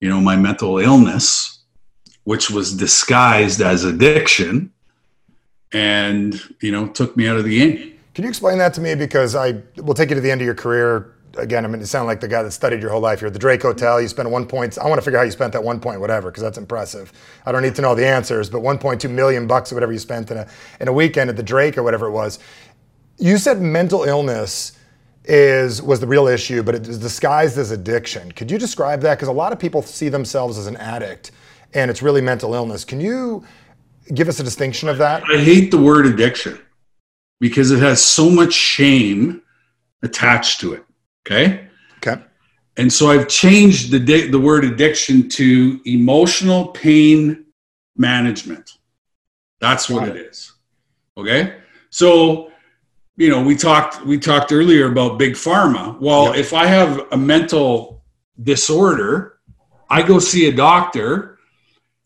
you 0.00 0.08
know, 0.08 0.20
my 0.20 0.36
mental 0.36 0.78
illness, 0.78 1.60
which 2.24 2.50
was 2.50 2.76
disguised 2.76 3.60
as 3.60 3.84
addiction 3.84 4.72
and, 5.72 6.40
you 6.60 6.72
know, 6.72 6.88
took 6.88 7.16
me 7.16 7.28
out 7.28 7.36
of 7.36 7.44
the 7.44 7.58
game. 7.58 7.98
Can 8.14 8.24
you 8.24 8.28
explain 8.28 8.58
that 8.58 8.74
to 8.74 8.80
me? 8.80 8.94
Because 8.94 9.34
I 9.34 9.62
will 9.76 9.94
take 9.94 10.08
you 10.10 10.14
to 10.14 10.20
the 10.20 10.30
end 10.30 10.40
of 10.40 10.44
your 10.44 10.54
career. 10.54 11.13
Again, 11.36 11.64
I 11.64 11.68
mean, 11.68 11.80
you 11.80 11.86
sound 11.86 12.06
like 12.06 12.20
the 12.20 12.28
guy 12.28 12.42
that 12.42 12.50
studied 12.52 12.80
your 12.80 12.90
whole 12.90 13.00
life. 13.00 13.20
You're 13.20 13.28
at 13.28 13.32
the 13.32 13.38
Drake 13.38 13.62
Hotel. 13.62 14.00
You 14.00 14.08
spent 14.08 14.30
one 14.30 14.46
point. 14.46 14.78
I 14.78 14.86
want 14.86 14.98
to 14.98 15.02
figure 15.04 15.18
out 15.18 15.22
how 15.22 15.26
you 15.26 15.32
spent 15.32 15.52
that 15.52 15.64
one 15.64 15.80
point, 15.80 16.00
whatever, 16.00 16.30
because 16.30 16.42
that's 16.42 16.58
impressive. 16.58 17.12
I 17.46 17.52
don't 17.52 17.62
need 17.62 17.74
to 17.76 17.82
know 17.82 17.94
the 17.94 18.06
answers, 18.06 18.48
but 18.48 18.62
1.2 18.62 19.10
million 19.10 19.46
bucks 19.46 19.72
or 19.72 19.76
whatever 19.76 19.92
you 19.92 19.98
spent 19.98 20.30
in 20.30 20.38
a 20.38 20.48
in 20.80 20.88
a 20.88 20.92
weekend 20.92 21.30
at 21.30 21.36
the 21.36 21.42
Drake 21.42 21.76
or 21.76 21.82
whatever 21.82 22.06
it 22.06 22.12
was. 22.12 22.38
You 23.18 23.38
said 23.38 23.60
mental 23.60 24.04
illness 24.04 24.72
is 25.24 25.82
was 25.82 26.00
the 26.00 26.06
real 26.06 26.26
issue, 26.26 26.62
but 26.62 26.74
it 26.74 26.86
is 26.86 26.98
disguised 26.98 27.58
as 27.58 27.70
addiction. 27.70 28.32
Could 28.32 28.50
you 28.50 28.58
describe 28.58 29.00
that? 29.02 29.16
Because 29.16 29.28
a 29.28 29.32
lot 29.32 29.52
of 29.52 29.58
people 29.58 29.82
see 29.82 30.08
themselves 30.08 30.58
as 30.58 30.66
an 30.66 30.76
addict, 30.76 31.30
and 31.72 31.90
it's 31.90 32.02
really 32.02 32.20
mental 32.20 32.54
illness. 32.54 32.84
Can 32.84 33.00
you 33.00 33.44
give 34.12 34.28
us 34.28 34.40
a 34.40 34.42
distinction 34.42 34.88
of 34.88 34.98
that? 34.98 35.22
I 35.24 35.38
hate 35.38 35.70
the 35.70 35.80
word 35.80 36.06
addiction 36.06 36.60
because 37.40 37.70
it 37.70 37.80
has 37.80 38.04
so 38.04 38.28
much 38.28 38.52
shame 38.52 39.42
attached 40.02 40.60
to 40.60 40.74
it. 40.74 40.84
Okay. 41.26 41.68
Okay. 41.98 42.22
And 42.76 42.92
so 42.92 43.08
I've 43.10 43.28
changed 43.28 43.90
the 43.90 44.00
di- 44.00 44.28
the 44.28 44.38
word 44.38 44.64
addiction 44.64 45.28
to 45.30 45.80
emotional 45.86 46.68
pain 46.68 47.46
management. 47.96 48.78
That's 49.60 49.88
what 49.88 50.08
it 50.08 50.16
is. 50.16 50.52
Okay? 51.16 51.56
So, 51.90 52.50
you 53.16 53.30
know, 53.30 53.42
we 53.42 53.54
talked 53.54 54.04
we 54.04 54.18
talked 54.18 54.52
earlier 54.52 54.90
about 54.90 55.18
big 55.18 55.34
pharma. 55.34 55.98
Well, 56.00 56.26
Yep. 56.26 56.36
if 56.36 56.52
I 56.52 56.66
have 56.66 57.06
a 57.12 57.16
mental 57.16 58.02
disorder, 58.42 59.38
I 59.88 60.02
go 60.02 60.18
see 60.18 60.48
a 60.48 60.52
doctor. 60.52 61.38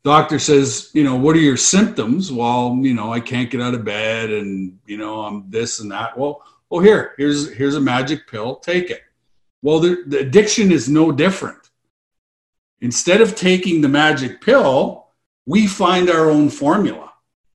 Doctor 0.04 0.38
says, 0.38 0.90
you 0.92 1.02
know, 1.02 1.16
what 1.16 1.34
are 1.34 1.40
your 1.40 1.56
symptoms? 1.56 2.30
Well, 2.30 2.78
you 2.82 2.94
know, 2.94 3.12
I 3.12 3.20
can't 3.20 3.50
get 3.50 3.60
out 3.60 3.74
of 3.74 3.84
bed 3.84 4.30
and, 4.30 4.78
you 4.86 4.96
know, 4.96 5.22
I'm 5.22 5.44
this 5.50 5.80
and 5.80 5.90
that. 5.90 6.16
Well, 6.16 6.42
well 6.70 6.82
here, 6.82 7.14
here's 7.16 7.52
here's 7.54 7.74
a 7.74 7.80
magic 7.80 8.26
pill, 8.28 8.56
take 8.56 8.90
it. 8.90 9.02
Well, 9.62 9.80
the, 9.80 10.04
the 10.06 10.18
addiction 10.20 10.70
is 10.70 10.88
no 10.88 11.12
different. 11.12 11.58
Instead 12.80 13.20
of 13.20 13.34
taking 13.34 13.80
the 13.80 13.88
magic 13.88 14.40
pill, 14.40 15.08
we 15.46 15.66
find 15.66 16.10
our 16.10 16.30
own 16.30 16.48
formula, 16.48 17.12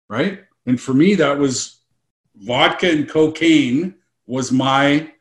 right? 0.09 0.41
And 0.65 0.79
for 0.79 0.93
me, 0.93 1.15
that 1.15 1.37
was 1.37 1.79
vodka 2.35 2.89
and 2.89 3.07
cocaine 3.09 3.95
was 4.25 4.51
my 4.51 5.11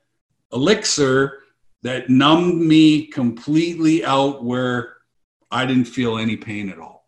elixir 0.53 1.43
that 1.83 2.09
numbed 2.09 2.61
me 2.61 3.07
completely 3.07 4.05
out 4.05 4.45
where 4.45 4.95
I 5.51 5.67
didn't 5.67 5.85
feel 5.85 6.19
any 6.19 6.37
pain 6.37 6.69
at 6.71 6.79
all. 6.79 7.07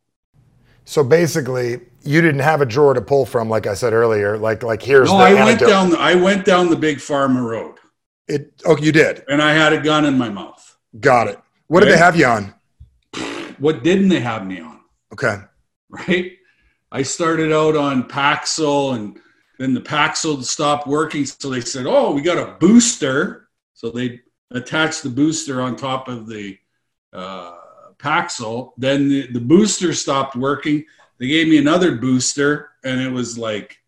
So 0.85 1.03
basically, 1.03 1.81
you 2.03 2.21
didn't 2.21 2.41
have 2.41 2.61
a 2.61 2.67
drawer 2.67 2.93
to 2.93 3.01
pull 3.01 3.25
from, 3.25 3.49
like 3.49 3.67
I 3.67 3.75
said 3.75 3.93
earlier. 3.93 4.37
Like 4.37 4.63
like 4.63 4.83
here's 4.83 5.11
No, 5.11 5.19
the 5.19 5.25
I 5.25 5.45
went 5.45 5.61
down. 5.61 5.97
I 5.97 6.15
went 6.15 6.45
down 6.45 6.69
the 6.69 6.77
big 6.77 6.99
pharma 6.99 7.43
road, 7.43 7.77
It. 8.27 8.63
Oh, 8.65 8.77
you 8.77 8.93
did. 8.93 9.25
and 9.29 9.43
I 9.43 9.53
had 9.53 9.73
a 9.73 9.81
gun 9.81 10.05
in 10.05 10.17
my 10.17 10.29
mouth. 10.29 10.77
Got 11.01 11.29
it. 11.29 11.39
What 11.67 11.81
did 11.81 11.91
they 11.91 11.99
have 11.99 12.17
you 12.17 12.27
on? 12.27 12.55
What 13.59 13.83
didn't 13.83 14.09
they 14.09 14.21
have 14.21 14.47
me 14.47 14.61
on? 14.61 14.81
Okay. 15.13 15.37
right? 15.89 16.33
I 16.91 17.03
started 17.03 17.53
out 17.53 17.77
on 17.77 18.05
Paxil 18.05 18.95
and 18.95 19.19
then 19.59 19.75
the 19.75 19.81
Paxil 19.81 20.43
stopped 20.43 20.87
working. 20.87 21.25
So 21.25 21.51
they 21.51 21.61
said, 21.61 21.87
oh, 21.87 22.13
we 22.13 22.23
got 22.23 22.39
a 22.39 22.57
booster. 22.59 23.49
So 23.75 23.91
they 23.91 24.21
attached 24.51 25.03
the 25.03 25.11
booster 25.11 25.61
on 25.61 25.77
top 25.77 26.09
of 26.09 26.27
the 26.27 26.59
uh, 27.13 27.57
Paxil. 27.99 28.73
Then 28.77 29.09
the, 29.09 29.27
the 29.29 29.41
booster 29.41 29.93
stopped 29.93 30.37
working. 30.37 30.85
They 31.19 31.29
gave 31.29 31.49
me 31.49 31.59
another 31.59 31.97
booster 31.97 32.71
and 32.85 33.01
it 33.01 33.11
was 33.11 33.39
like 33.39 33.79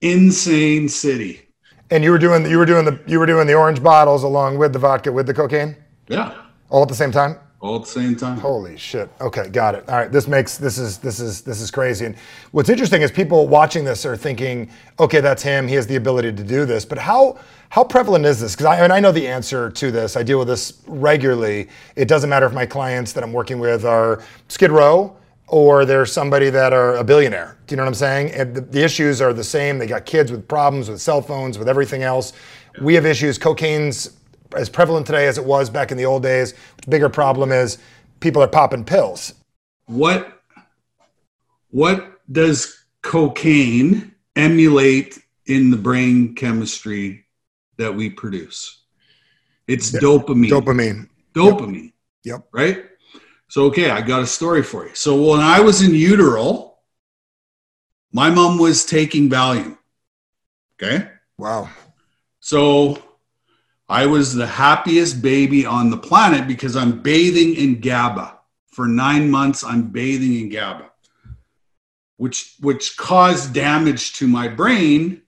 insane 0.00 0.88
city. 0.88 1.47
And 1.90 2.04
you 2.04 2.10
were 2.10 2.18
doing 2.18 2.48
you 2.50 2.58
were 2.58 2.66
doing 2.66 2.84
the 2.84 2.98
you 3.06 3.18
were 3.18 3.26
doing 3.26 3.46
the 3.46 3.54
orange 3.54 3.82
bottles 3.82 4.22
along 4.22 4.58
with 4.58 4.72
the 4.72 4.78
vodka 4.78 5.10
with 5.10 5.26
the 5.26 5.34
cocaine 5.34 5.76
Yeah. 6.08 6.34
all 6.70 6.82
at 6.82 6.88
the 6.88 6.94
same 6.94 7.10
time. 7.12 7.36
All 7.60 7.76
at 7.76 7.82
the 7.82 7.88
same 7.90 8.14
time. 8.14 8.36
Holy 8.38 8.76
shit. 8.76 9.10
Okay, 9.20 9.48
got 9.48 9.74
it. 9.74 9.88
All 9.88 9.96
right, 9.96 10.12
this 10.12 10.28
makes 10.28 10.58
this 10.58 10.78
is 10.78 10.98
this 10.98 11.18
is 11.18 11.40
this 11.42 11.60
is 11.60 11.72
crazy. 11.72 12.04
And 12.04 12.14
what's 12.52 12.68
interesting 12.68 13.02
is 13.02 13.10
people 13.10 13.48
watching 13.48 13.84
this 13.84 14.06
are 14.06 14.16
thinking, 14.16 14.70
okay, 15.00 15.20
that's 15.20 15.42
him. 15.42 15.66
He 15.66 15.74
has 15.74 15.86
the 15.86 15.96
ability 15.96 16.32
to 16.34 16.44
do 16.44 16.64
this. 16.66 16.84
But 16.84 16.98
how 16.98 17.38
how 17.70 17.82
prevalent 17.82 18.24
is 18.26 18.38
this? 18.40 18.52
Because 18.54 18.66
I 18.66 18.76
and 18.76 18.92
I 18.92 19.00
know 19.00 19.10
the 19.10 19.26
answer 19.26 19.70
to 19.70 19.90
this. 19.90 20.16
I 20.16 20.22
deal 20.22 20.38
with 20.38 20.46
this 20.46 20.82
regularly. 20.86 21.68
It 21.96 22.06
doesn't 22.06 22.30
matter 22.30 22.46
if 22.46 22.52
my 22.52 22.64
clients 22.66 23.12
that 23.14 23.24
I'm 23.24 23.32
working 23.32 23.58
with 23.58 23.84
are 23.84 24.22
Skid 24.48 24.70
Row 24.70 25.16
or 25.48 25.84
they're 25.84 26.06
somebody 26.06 26.50
that 26.50 26.72
are 26.72 26.96
a 26.96 27.04
billionaire. 27.04 27.56
Do 27.66 27.72
you 27.72 27.76
know 27.76 27.84
what 27.84 27.88
I'm 27.88 27.94
saying? 27.94 28.32
And 28.32 28.54
the, 28.54 28.60
the 28.60 28.82
issues 28.84 29.20
are 29.20 29.32
the 29.32 29.44
same. 29.44 29.78
They 29.78 29.86
got 29.86 30.04
kids 30.06 30.30
with 30.30 30.46
problems 30.46 30.88
with 30.88 31.00
cell 31.00 31.22
phones, 31.22 31.58
with 31.58 31.68
everything 31.68 32.02
else. 32.02 32.32
We 32.80 32.94
have 32.94 33.06
issues. 33.06 33.38
Cocaine's 33.38 34.16
as 34.56 34.68
prevalent 34.68 35.06
today 35.06 35.26
as 35.26 35.36
it 35.38 35.44
was 35.44 35.68
back 35.70 35.90
in 35.90 35.96
the 35.96 36.04
old 36.06 36.22
days. 36.22 36.54
Bigger 36.88 37.08
problem 37.08 37.50
is 37.52 37.78
people 38.20 38.42
are 38.42 38.48
popping 38.48 38.84
pills. 38.84 39.34
what 39.86 40.34
what 41.70 42.20
does 42.32 42.84
cocaine 43.02 44.14
emulate 44.36 45.18
in 45.46 45.70
the 45.70 45.76
brain 45.76 46.34
chemistry 46.34 47.24
that 47.76 47.94
we 47.94 48.10
produce 48.10 48.82
it's 49.66 49.90
dopamine 49.92 50.50
Dopamine. 50.50 51.08
dopamine 51.34 51.92
Yep. 52.24 52.48
right 52.52 52.84
so 53.48 53.64
okay 53.64 53.90
i 53.90 54.00
got 54.00 54.22
a 54.22 54.26
story 54.26 54.62
for 54.62 54.86
you 54.86 54.94
so 54.94 55.30
when 55.30 55.40
i 55.40 55.60
was 55.60 55.82
in 55.82 55.94
utero 55.94 56.74
my 58.12 58.30
mom 58.30 58.58
was 58.58 58.84
taking 58.84 59.28
valium 59.28 59.76
okay 60.74 61.08
Wow. 61.38 61.68
so 62.40 63.02
I 63.88 64.04
was 64.04 64.34
the 64.34 64.46
happiest 64.46 65.22
baby 65.22 65.64
on 65.64 65.88
the 65.88 65.96
planet 65.96 66.46
because 66.46 66.76
I'm 66.76 67.00
bathing 67.00 67.54
in 67.54 67.80
GABA. 67.80 68.38
For 68.66 68.86
nine 68.86 69.30
months, 69.30 69.64
I'm 69.64 69.88
bathing 69.88 70.34
in 70.38 70.50
GABA, 70.50 70.90
which 72.18 72.56
which 72.60 72.96
caused 72.98 73.54
damage 73.54 74.12
to 74.14 74.28
my 74.28 74.46
brain 74.46 75.22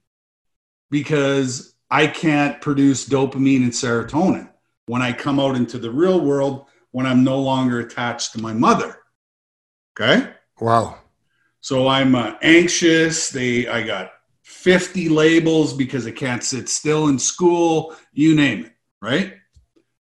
because 0.90 1.74
I 1.90 2.06
can't 2.06 2.60
produce 2.60 3.08
dopamine 3.08 3.62
and 3.62 3.72
serotonin 3.72 4.50
when 4.86 5.00
I 5.00 5.12
come 5.14 5.40
out 5.40 5.56
into 5.56 5.78
the 5.78 5.90
real 5.90 6.20
world 6.20 6.66
when 6.92 7.06
I'm 7.06 7.24
no 7.24 7.38
longer 7.38 7.80
attached 7.80 8.32
to 8.32 8.40
my 8.40 8.52
mother. 8.52 8.98
Okay? 9.98 10.30
Wow. 10.60 10.98
So 11.60 11.88
I'm 11.88 12.14
uh, 12.14 12.34
anxious. 12.42 13.28
They, 13.28 13.68
I 13.68 13.82
got 13.82 14.12
50 14.42 15.08
labels 15.08 15.72
because 15.72 16.06
I 16.06 16.10
can't 16.10 16.42
sit 16.42 16.68
still 16.68 17.08
in 17.08 17.18
school. 17.18 17.94
You 18.12 18.34
name 18.34 18.66
it, 18.66 18.72
right? 19.00 19.34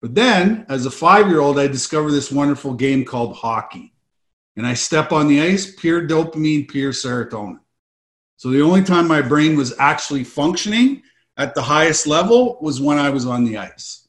But 0.02 0.14
then, 0.14 0.66
as 0.68 0.84
a 0.84 0.90
five-year-old, 0.90 1.58
I 1.58 1.66
discovered 1.66 2.10
this 2.10 2.30
wonderful 2.30 2.74
game 2.74 3.06
called 3.06 3.36
hockey, 3.36 3.94
and 4.54 4.66
I 4.66 4.74
step 4.74 5.12
on 5.12 5.28
the 5.28 5.40
ice, 5.40 5.74
pure 5.74 6.06
dopamine, 6.06 6.68
pure 6.68 6.92
serotonin. 6.92 7.60
So 8.36 8.50
the 8.50 8.60
only 8.60 8.82
time 8.82 9.08
my 9.08 9.22
brain 9.22 9.56
was 9.56 9.72
actually 9.78 10.24
functioning 10.24 11.02
at 11.38 11.54
the 11.54 11.62
highest 11.62 12.06
level 12.06 12.58
was 12.60 12.80
when 12.80 12.98
I 12.98 13.08
was 13.08 13.26
on 13.26 13.44
the 13.44 13.56
ice. 13.56 14.06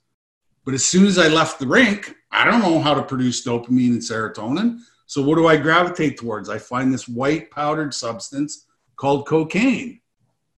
But 0.66 0.74
as 0.74 0.84
soon 0.84 1.06
as 1.06 1.18
I 1.18 1.28
left 1.28 1.60
the 1.60 1.68
rink, 1.68 2.14
I 2.36 2.44
don't 2.44 2.62
know 2.62 2.80
how 2.80 2.94
to 2.94 3.02
produce 3.02 3.46
dopamine 3.46 3.92
and 3.92 4.02
serotonin. 4.02 4.80
So 5.08 5.22
what 5.22 5.36
do 5.36 5.48
I 5.48 5.58
gravitate 5.58 6.18
towards? 6.18 6.50
I 6.50 6.58
find 6.58 6.94
this 6.94 7.08
white 7.08 7.50
powdered 7.50 7.94
substance 7.94 8.66
called 8.98 9.28
cocaine. 9.28 10.02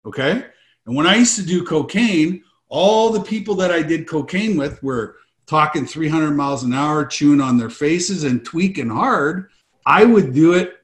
Okay. 0.04 0.46
And 0.86 0.94
when 0.94 1.06
I 1.06 1.16
used 1.16 1.36
to 1.36 1.44
do 1.44 1.64
cocaine, 1.64 2.42
all 2.68 3.10
the 3.10 3.20
people 3.20 3.54
that 3.56 3.70
I 3.70 3.82
did 3.82 4.08
cocaine 4.08 4.56
with 4.56 4.82
were 4.82 5.16
talking 5.46 5.86
300 5.86 6.32
miles 6.32 6.62
an 6.62 6.72
hour, 6.72 7.04
chewing 7.04 7.40
on 7.40 7.56
their 7.58 7.70
faces 7.70 8.24
and 8.24 8.44
tweaking 8.44 8.88
hard. 8.88 9.50
I 9.84 10.04
would 10.04 10.32
do 10.32 10.54
it, 10.54 10.74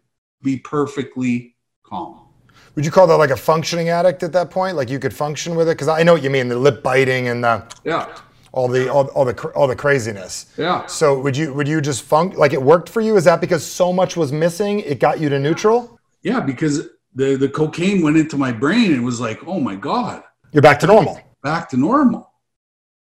be 0.43 0.59
perfectly 0.59 1.57
calm. 1.83 2.29
Would 2.75 2.85
you 2.85 2.91
call 2.91 3.07
that 3.07 3.17
like 3.17 3.31
a 3.31 3.37
functioning 3.37 3.89
addict 3.89 4.23
at 4.23 4.33
that 4.33 4.51
point? 4.51 4.77
Like 4.77 4.89
you 4.89 4.99
could 4.99 5.15
function 5.15 5.57
with 5.57 5.69
it? 5.69 5.73
Because 5.73 5.89
I 5.89 6.03
know 6.03 6.15
what 6.15 6.23
you 6.23 6.31
mean, 6.31 6.49
the 6.49 6.59
lip 6.59 6.83
biting 6.83 7.29
and 7.29 7.45
the, 7.45 7.65
Yeah. 7.85 8.15
All 8.53 8.69
the 8.69 8.89
all, 8.93 9.07
all 9.09 9.25
the 9.25 9.35
all 9.55 9.67
the 9.67 9.77
craziness. 9.77 10.47
Yeah. 10.57 10.87
So 10.87 11.19
would 11.21 11.37
you 11.37 11.53
would 11.55 11.67
you 11.67 11.81
just 11.81 12.03
funk 12.03 12.37
like 12.37 12.53
it 12.53 12.63
worked 12.63 12.89
for 12.89 13.01
you? 13.01 13.17
Is 13.17 13.25
that 13.25 13.41
because 13.41 13.65
so 13.67 13.93
much 13.93 14.17
was 14.17 14.31
missing, 14.33 14.81
it 14.81 15.01
got 15.01 15.19
you 15.21 15.29
to 15.29 15.39
neutral? 15.39 15.99
Yeah. 16.23 16.41
Because 16.41 16.89
the, 17.15 17.37
the 17.37 17.49
cocaine 17.49 18.03
went 18.03 18.17
into 18.17 18.37
my 18.37 18.53
brain 18.53 18.93
and 18.93 19.05
was 19.05 19.21
like, 19.21 19.47
oh 19.47 19.61
my 19.61 19.75
God, 19.75 20.23
You're 20.53 20.63
back 20.63 20.81
to 20.81 20.87
normal. 20.87 21.21
back 21.43 21.69
to 21.71 21.77
normal. 21.77 22.33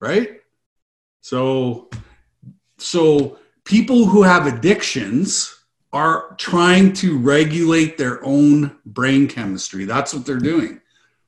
Right. 0.00 0.40
So, 1.20 1.90
so 2.78 3.38
people 3.64 4.06
who 4.06 4.22
have 4.22 4.46
addictions 4.46 5.54
are 5.92 6.34
trying 6.38 6.92
to 6.94 7.18
regulate 7.18 7.98
their 7.98 8.24
own 8.24 8.76
brain 8.86 9.28
chemistry. 9.28 9.84
That's 9.84 10.14
what 10.14 10.24
they're 10.24 10.38
doing. 10.38 10.80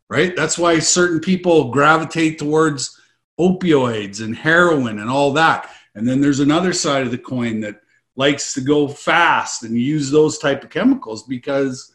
Right. 0.08 0.34
That's 0.36 0.58
why 0.58 0.78
certain 0.78 1.20
people 1.20 1.70
gravitate 1.70 2.38
towards 2.38 2.98
opioids 3.38 4.22
and 4.22 4.36
heroin 4.36 4.98
and 4.98 5.10
all 5.10 5.32
that. 5.32 5.70
And 5.94 6.08
then 6.08 6.20
there's 6.20 6.40
another 6.40 6.72
side 6.72 7.02
of 7.02 7.10
the 7.10 7.18
coin 7.18 7.60
that 7.60 7.80
likes 8.16 8.54
to 8.54 8.60
go 8.60 8.88
fast 8.88 9.62
and 9.62 9.78
use 9.78 10.10
those 10.10 10.38
type 10.38 10.64
of 10.64 10.70
chemicals 10.70 11.24
because 11.24 11.94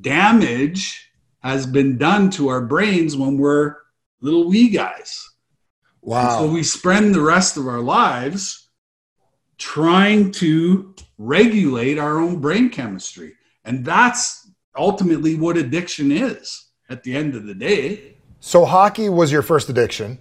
damage 0.00 1.10
has 1.42 1.66
been 1.66 1.98
done 1.98 2.30
to 2.30 2.48
our 2.48 2.60
brains 2.60 3.16
when 3.16 3.38
we're 3.38 3.76
little 4.20 4.48
wee 4.48 4.68
guys. 4.70 5.28
And 6.02 6.10
So 6.38 6.52
we 6.52 6.62
spend 6.62 7.14
the 7.14 7.20
rest 7.20 7.56
of 7.56 7.66
our 7.66 7.80
lives 7.80 8.68
trying 9.58 10.32
to 10.32 10.94
regulate 11.18 11.98
our 11.98 12.18
own 12.18 12.40
brain 12.40 12.70
chemistry. 12.70 13.34
And 13.64 13.84
that's 13.84 14.50
ultimately 14.76 15.36
what 15.36 15.56
addiction 15.56 16.10
is 16.12 16.66
at 16.90 17.02
the 17.02 17.16
end 17.16 17.34
of 17.34 17.44
the 17.46 17.54
day. 17.54 18.16
So 18.40 18.64
hockey 18.64 19.08
was 19.08 19.32
your 19.32 19.42
first 19.42 19.68
addiction, 19.68 20.18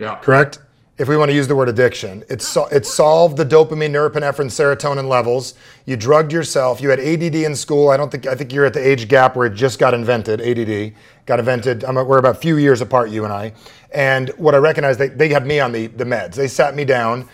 Yeah. 0.00 0.16
correct? 0.16 0.58
If 0.98 1.08
we 1.08 1.16
want 1.16 1.30
to 1.30 1.34
use 1.34 1.48
the 1.48 1.56
word 1.56 1.70
addiction, 1.70 2.24
it, 2.28 2.42
so, 2.42 2.66
it 2.66 2.84
solved 2.84 3.38
the 3.38 3.44
dopamine, 3.44 3.90
norepinephrine, 3.90 4.50
serotonin 4.50 5.08
levels. 5.08 5.54
You 5.86 5.96
drugged 5.96 6.30
yourself. 6.30 6.82
You 6.82 6.90
had 6.90 7.00
ADD 7.00 7.36
in 7.36 7.56
school. 7.56 7.88
I 7.88 7.96
don't 7.96 8.10
think 8.10 8.26
I 8.26 8.34
think 8.34 8.52
you're 8.52 8.66
at 8.66 8.74
the 8.74 8.86
age 8.86 9.08
gap 9.08 9.34
where 9.34 9.46
it 9.46 9.54
just 9.54 9.78
got 9.78 9.94
invented. 9.94 10.42
ADD 10.42 10.92
got 11.24 11.38
invented. 11.38 11.84
I'm, 11.84 11.94
we're 11.94 12.18
about 12.18 12.36
a 12.36 12.38
few 12.38 12.58
years 12.58 12.82
apart, 12.82 13.08
you 13.08 13.24
and 13.24 13.32
I. 13.32 13.54
And 13.92 14.28
what 14.30 14.54
I 14.54 14.58
recognize, 14.58 14.98
they, 14.98 15.08
they 15.08 15.30
had 15.30 15.46
me 15.46 15.58
on 15.58 15.72
the, 15.72 15.86
the 15.86 16.04
meds. 16.04 16.34
They 16.34 16.48
sat 16.48 16.74
me 16.74 16.84
down, 16.84 17.26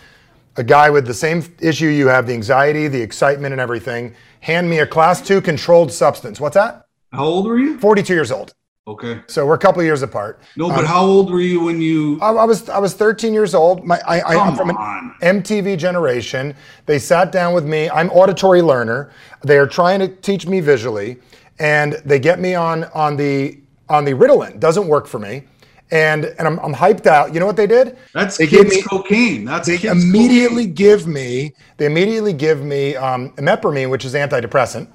a 0.56 0.62
guy 0.62 0.88
with 0.90 1.06
the 1.06 1.14
same 1.14 1.42
issue 1.60 1.86
you 1.86 2.06
have, 2.06 2.28
the 2.28 2.34
anxiety, 2.34 2.86
the 2.86 3.02
excitement, 3.02 3.52
and 3.52 3.60
everything. 3.60 4.14
Hand 4.40 4.70
me 4.70 4.78
a 4.78 4.86
class 4.86 5.20
two 5.20 5.40
controlled 5.40 5.90
substance. 5.90 6.38
What's 6.38 6.54
that? 6.54 6.86
How 7.12 7.24
old 7.24 7.46
were 7.46 7.58
you? 7.58 7.80
42 7.80 8.14
years 8.14 8.30
old. 8.30 8.54
Okay. 8.88 9.20
So 9.26 9.44
we're 9.44 9.54
a 9.54 9.58
couple 9.58 9.82
years 9.82 10.02
apart. 10.02 10.38
No, 10.54 10.68
but 10.68 10.86
how 10.86 11.04
old 11.04 11.32
were 11.32 11.40
you 11.40 11.64
when 11.64 11.80
you? 11.80 12.20
I, 12.20 12.30
I 12.30 12.44
was 12.44 12.68
I 12.68 12.78
was 12.78 12.94
13 12.94 13.32
years 13.32 13.52
old. 13.52 13.84
My 13.84 14.00
I, 14.06 14.20
I'm 14.36 14.54
from 14.54 14.70
an 14.70 14.76
on. 14.76 15.12
MTV 15.22 15.76
generation. 15.76 16.54
They 16.86 17.00
sat 17.00 17.32
down 17.32 17.52
with 17.52 17.64
me. 17.64 17.90
I'm 17.90 18.10
auditory 18.10 18.62
learner. 18.62 19.10
They 19.42 19.58
are 19.58 19.66
trying 19.66 19.98
to 20.00 20.08
teach 20.08 20.46
me 20.46 20.60
visually, 20.60 21.16
and 21.58 21.94
they 22.04 22.20
get 22.20 22.38
me 22.38 22.54
on 22.54 22.84
on 22.94 23.16
the 23.16 23.58
on 23.88 24.04
the 24.04 24.12
Ritalin. 24.12 24.60
Doesn't 24.60 24.86
work 24.86 25.08
for 25.08 25.18
me, 25.18 25.42
and 25.90 26.26
and 26.38 26.46
I'm, 26.46 26.60
I'm 26.60 26.74
hyped 26.74 27.08
out. 27.08 27.34
You 27.34 27.40
know 27.40 27.46
what 27.46 27.56
they 27.56 27.66
did? 27.66 27.98
That's 28.14 28.36
they 28.36 28.46
kids 28.46 28.70
gave 28.70 28.72
me 28.72 28.82
cocaine. 28.82 29.44
That's 29.44 29.66
they 29.66 29.78
kids 29.78 30.04
immediately 30.04 30.62
cocaine. 30.62 30.74
give 30.74 31.06
me 31.08 31.54
they 31.78 31.86
immediately 31.86 32.32
give 32.32 32.62
me 32.62 32.94
um, 32.94 33.30
imipramine, 33.32 33.90
which 33.90 34.04
is 34.04 34.14
antidepressant, 34.14 34.86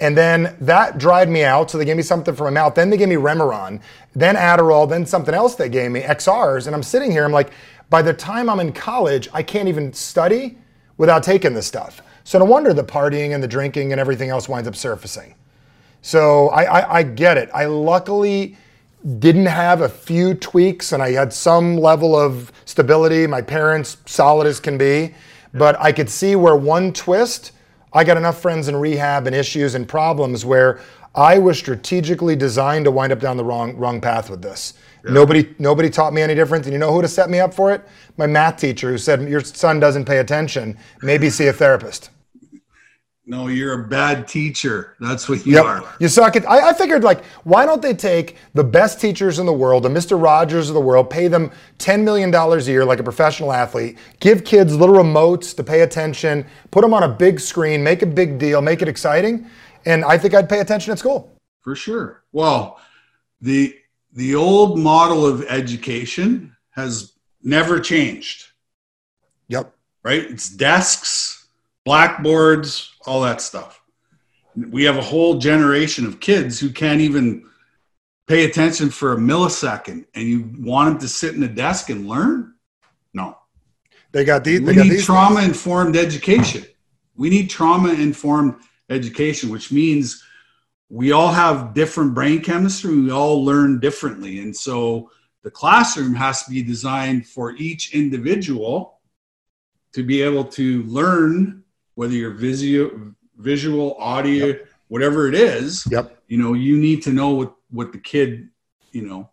And 0.00 0.16
then 0.16 0.56
that 0.60 0.98
dried 0.98 1.28
me 1.28 1.44
out. 1.44 1.70
So 1.70 1.78
they 1.78 1.84
gave 1.84 1.96
me 1.96 2.02
something 2.02 2.34
for 2.34 2.44
my 2.44 2.50
mouth. 2.50 2.74
Then 2.74 2.90
they 2.90 2.96
gave 2.96 3.08
me 3.08 3.16
Remeron, 3.16 3.80
then 4.14 4.34
Adderall, 4.34 4.88
then 4.88 5.04
something 5.06 5.34
else 5.34 5.54
they 5.54 5.68
gave 5.68 5.90
me, 5.90 6.00
XRs. 6.00 6.66
And 6.66 6.74
I'm 6.74 6.82
sitting 6.82 7.10
here, 7.10 7.24
I'm 7.24 7.32
like, 7.32 7.52
by 7.90 8.02
the 8.02 8.14
time 8.14 8.48
I'm 8.48 8.60
in 8.60 8.72
college, 8.72 9.28
I 9.32 9.42
can't 9.42 9.68
even 9.68 9.92
study 9.92 10.56
without 10.96 11.22
taking 11.22 11.54
this 11.54 11.66
stuff. 11.66 12.02
So 12.24 12.38
no 12.38 12.44
wonder 12.44 12.72
the 12.72 12.84
partying 12.84 13.34
and 13.34 13.42
the 13.42 13.48
drinking 13.48 13.92
and 13.92 14.00
everything 14.00 14.30
else 14.30 14.48
winds 14.48 14.68
up 14.68 14.76
surfacing. 14.76 15.34
So 16.02 16.48
I, 16.48 16.62
I, 16.62 16.94
I 16.98 17.02
get 17.02 17.36
it. 17.36 17.50
I 17.52 17.66
luckily 17.66 18.56
didn't 19.18 19.46
have 19.46 19.80
a 19.80 19.88
few 19.88 20.34
tweaks 20.34 20.92
and 20.92 21.02
I 21.02 21.12
had 21.12 21.32
some 21.32 21.76
level 21.76 22.14
of 22.14 22.52
stability. 22.64 23.26
My 23.26 23.42
parents, 23.42 23.96
solid 24.06 24.46
as 24.46 24.60
can 24.60 24.78
be. 24.78 25.14
But 25.52 25.78
I 25.80 25.92
could 25.92 26.08
see 26.08 26.36
where 26.36 26.54
one 26.54 26.92
twist, 26.92 27.52
I 27.92 28.04
got 28.04 28.16
enough 28.16 28.40
friends 28.40 28.68
in 28.68 28.76
rehab 28.76 29.26
and 29.26 29.34
issues 29.34 29.74
and 29.74 29.88
problems 29.88 30.44
where 30.44 30.80
I 31.14 31.38
was 31.38 31.58
strategically 31.58 32.36
designed 32.36 32.84
to 32.84 32.90
wind 32.90 33.12
up 33.12 33.18
down 33.18 33.36
the 33.36 33.44
wrong 33.44 33.76
wrong 33.76 34.00
path 34.00 34.30
with 34.30 34.42
this. 34.42 34.74
Yeah. 35.04 35.12
Nobody 35.12 35.54
nobody 35.58 35.90
taught 35.90 36.12
me 36.12 36.22
any 36.22 36.34
different. 36.34 36.66
And 36.66 36.72
you 36.72 36.78
know 36.78 36.92
who 36.92 37.02
to 37.02 37.08
set 37.08 37.30
me 37.30 37.40
up 37.40 37.52
for 37.52 37.72
it? 37.72 37.82
My 38.16 38.26
math 38.26 38.58
teacher 38.58 38.90
who 38.90 38.98
said 38.98 39.28
your 39.28 39.40
son 39.40 39.80
doesn't 39.80 40.04
pay 40.04 40.18
attention. 40.18 40.78
Maybe 41.02 41.30
see 41.30 41.48
a 41.48 41.52
therapist. 41.52 42.10
No, 43.30 43.46
you're 43.46 43.84
a 43.84 43.86
bad 43.86 44.26
teacher. 44.26 44.96
That's 44.98 45.28
what 45.28 45.46
you 45.46 45.52
yep. 45.54 45.64
are. 45.64 45.94
You 46.00 46.08
suck 46.08 46.34
at. 46.34 46.44
I, 46.50 46.70
I, 46.70 46.72
figured, 46.72 47.04
like, 47.04 47.24
why 47.44 47.64
don't 47.64 47.80
they 47.80 47.94
take 47.94 48.34
the 48.54 48.64
best 48.64 49.00
teachers 49.00 49.38
in 49.38 49.46
the 49.46 49.52
world, 49.52 49.84
the 49.84 49.88
Mr. 49.88 50.20
Rogers 50.20 50.68
of 50.68 50.74
the 50.74 50.80
world, 50.80 51.08
pay 51.08 51.28
them 51.28 51.52
$10 51.78 52.02
million 52.02 52.34
a 52.34 52.58
year 52.62 52.84
like 52.84 52.98
a 52.98 53.04
professional 53.04 53.52
athlete, 53.52 53.98
give 54.18 54.42
kids 54.42 54.74
little 54.74 54.96
remotes 54.96 55.54
to 55.54 55.62
pay 55.62 55.82
attention, 55.82 56.44
put 56.72 56.80
them 56.80 56.92
on 56.92 57.04
a 57.04 57.08
big 57.08 57.38
screen, 57.38 57.84
make 57.84 58.02
a 58.02 58.06
big 58.06 58.36
deal, 58.36 58.60
make 58.60 58.82
it 58.82 58.88
exciting. 58.88 59.48
And 59.86 60.04
I 60.04 60.18
think 60.18 60.34
I'd 60.34 60.48
pay 60.48 60.58
attention 60.58 60.90
at 60.90 60.98
school. 60.98 61.32
For 61.60 61.76
sure. 61.76 62.24
Well, 62.32 62.80
the 63.40 63.76
the 64.12 64.34
old 64.34 64.76
model 64.76 65.24
of 65.24 65.44
education 65.44 66.56
has 66.70 67.12
never 67.44 67.78
changed. 67.78 68.46
Yep. 69.46 69.72
Right? 70.02 70.24
It's 70.24 70.48
desks, 70.48 71.46
blackboards, 71.84 72.89
all 73.06 73.22
that 73.22 73.40
stuff. 73.40 73.80
We 74.54 74.84
have 74.84 74.96
a 74.96 75.02
whole 75.02 75.38
generation 75.38 76.06
of 76.06 76.20
kids 76.20 76.58
who 76.58 76.70
can't 76.70 77.00
even 77.00 77.46
pay 78.26 78.44
attention 78.44 78.90
for 78.90 79.12
a 79.12 79.16
millisecond, 79.16 80.06
and 80.14 80.28
you 80.28 80.50
want 80.58 80.90
them 80.90 81.00
to 81.00 81.08
sit 81.08 81.34
in 81.34 81.42
a 81.42 81.48
desk 81.48 81.90
and 81.90 82.06
learn? 82.06 82.54
No. 83.12 83.36
They 84.12 84.24
got 84.24 84.44
these. 84.44 84.60
We 84.60 84.74
need 84.74 85.00
trauma 85.00 85.42
informed 85.42 85.96
education. 85.96 86.64
We 87.16 87.28
need 87.28 87.50
trauma 87.50 87.92
informed 87.92 88.54
education, 88.88 89.50
which 89.50 89.72
means 89.72 90.24
we 90.88 91.12
all 91.12 91.32
have 91.32 91.74
different 91.74 92.14
brain 92.14 92.40
chemistry. 92.40 92.94
We 92.94 93.10
all 93.10 93.44
learn 93.44 93.80
differently, 93.80 94.40
and 94.40 94.56
so 94.56 95.10
the 95.42 95.50
classroom 95.50 96.14
has 96.14 96.44
to 96.44 96.50
be 96.50 96.62
designed 96.62 97.26
for 97.26 97.56
each 97.56 97.94
individual 97.94 99.00
to 99.92 100.02
be 100.02 100.22
able 100.22 100.44
to 100.44 100.82
learn 100.84 101.59
whether 102.00 102.14
you're 102.14 102.30
visual, 102.30 103.12
visual, 103.36 103.94
audio, 103.98 104.46
yep. 104.46 104.68
whatever 104.88 105.28
it 105.28 105.34
is. 105.34 105.86
Yep. 105.90 106.22
You 106.28 106.38
know, 106.38 106.54
you 106.54 106.78
need 106.78 107.02
to 107.02 107.12
know 107.12 107.28
what 107.34 107.54
what 107.70 107.92
the 107.92 107.98
kid, 107.98 108.48
you 108.92 109.02
know, 109.02 109.28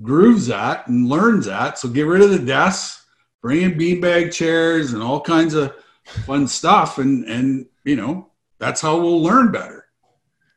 grooves 0.00 0.48
at 0.48 0.86
and 0.86 1.08
learns 1.08 1.48
at. 1.48 1.80
So 1.80 1.88
get 1.88 2.06
rid 2.06 2.22
of 2.22 2.30
the 2.30 2.38
desks, 2.38 3.04
bring 3.42 3.62
in 3.62 3.72
beanbag 3.72 4.32
chairs 4.32 4.92
and 4.92 5.02
all 5.02 5.20
kinds 5.20 5.54
of 5.54 5.74
fun 6.04 6.46
stuff, 6.46 6.98
and 6.98 7.24
and 7.24 7.66
you 7.82 7.96
know 7.96 8.30
that's 8.60 8.80
how 8.80 9.00
we'll 9.00 9.20
learn 9.20 9.50
better. 9.50 9.86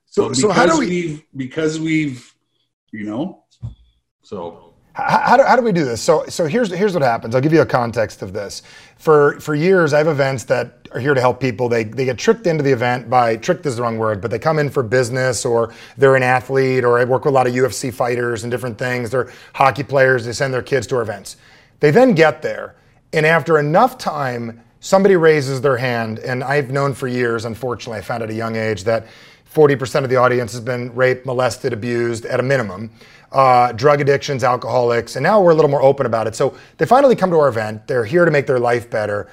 So, 0.05 0.33
so 0.33 0.51
how 0.51 0.67
do 0.67 0.77
we? 0.77 0.87
We've, 0.87 1.25
because 1.35 1.79
we've, 1.79 2.31
you 2.91 3.05
know, 3.05 3.45
so 4.21 4.68
how, 5.07 5.37
do, 5.37 5.43
how 5.43 5.55
do 5.55 5.61
we 5.61 5.71
do 5.71 5.85
this? 5.85 6.01
So, 6.01 6.25
so 6.27 6.45
here's, 6.45 6.71
here's 6.71 6.93
what 6.93 7.03
happens. 7.03 7.35
I'll 7.35 7.41
give 7.41 7.53
you 7.53 7.61
a 7.61 7.65
context 7.65 8.21
of 8.21 8.33
this. 8.33 8.61
For, 8.97 9.39
for 9.39 9.55
years, 9.55 9.93
I 9.93 9.99
have 9.99 10.07
events 10.07 10.43
that 10.45 10.87
are 10.91 10.99
here 10.99 11.13
to 11.13 11.21
help 11.21 11.39
people. 11.39 11.69
They, 11.69 11.83
they 11.83 12.05
get 12.05 12.17
tricked 12.17 12.47
into 12.47 12.63
the 12.63 12.71
event 12.71 13.09
by, 13.09 13.37
tricked 13.37 13.65
is 13.65 13.77
the 13.77 13.83
wrong 13.83 13.97
word, 13.97 14.21
but 14.21 14.31
they 14.31 14.39
come 14.39 14.59
in 14.59 14.69
for 14.69 14.83
business 14.83 15.45
or 15.45 15.73
they're 15.97 16.15
an 16.15 16.23
athlete 16.23 16.83
or 16.83 16.99
I 16.99 17.03
work 17.05 17.25
with 17.25 17.33
a 17.33 17.35
lot 17.35 17.47
of 17.47 17.53
UFC 17.53 17.93
fighters 17.93 18.43
and 18.43 18.51
different 18.51 18.77
things. 18.77 19.09
They're 19.09 19.31
hockey 19.53 19.83
players. 19.83 20.25
They 20.25 20.33
send 20.33 20.53
their 20.53 20.61
kids 20.61 20.87
to 20.87 20.95
our 20.95 21.01
events. 21.01 21.37
They 21.79 21.91
then 21.91 22.13
get 22.13 22.41
there. 22.41 22.75
And 23.13 23.25
after 23.25 23.57
enough 23.57 23.97
time, 23.97 24.61
somebody 24.79 25.15
raises 25.15 25.61
their 25.61 25.77
hand. 25.77 26.19
And 26.19 26.43
I've 26.43 26.71
known 26.71 26.93
for 26.93 27.07
years, 27.07 27.45
unfortunately, 27.45 27.99
I 27.99 28.01
found 28.01 28.23
at 28.23 28.29
a 28.29 28.33
young 28.33 28.55
age 28.55 28.83
that 28.83 29.07
40% 29.53 30.03
of 30.03 30.09
the 30.09 30.15
audience 30.15 30.51
has 30.51 30.61
been 30.61 30.93
raped, 30.93 31.25
molested, 31.25 31.73
abused 31.73 32.25
at 32.25 32.39
a 32.39 32.43
minimum 32.43 32.91
uh, 33.31 33.71
drug 33.73 34.01
addictions, 34.01 34.43
alcoholics, 34.43 35.15
and 35.15 35.23
now 35.23 35.41
we're 35.41 35.51
a 35.51 35.55
little 35.55 35.69
more 35.69 35.81
open 35.81 36.05
about 36.05 36.27
it. 36.27 36.35
So 36.35 36.57
they 36.77 36.85
finally 36.85 37.15
come 37.15 37.29
to 37.31 37.37
our 37.37 37.47
event. 37.47 37.87
They're 37.87 38.05
here 38.05 38.25
to 38.25 38.31
make 38.31 38.47
their 38.47 38.59
life 38.59 38.89
better. 38.89 39.29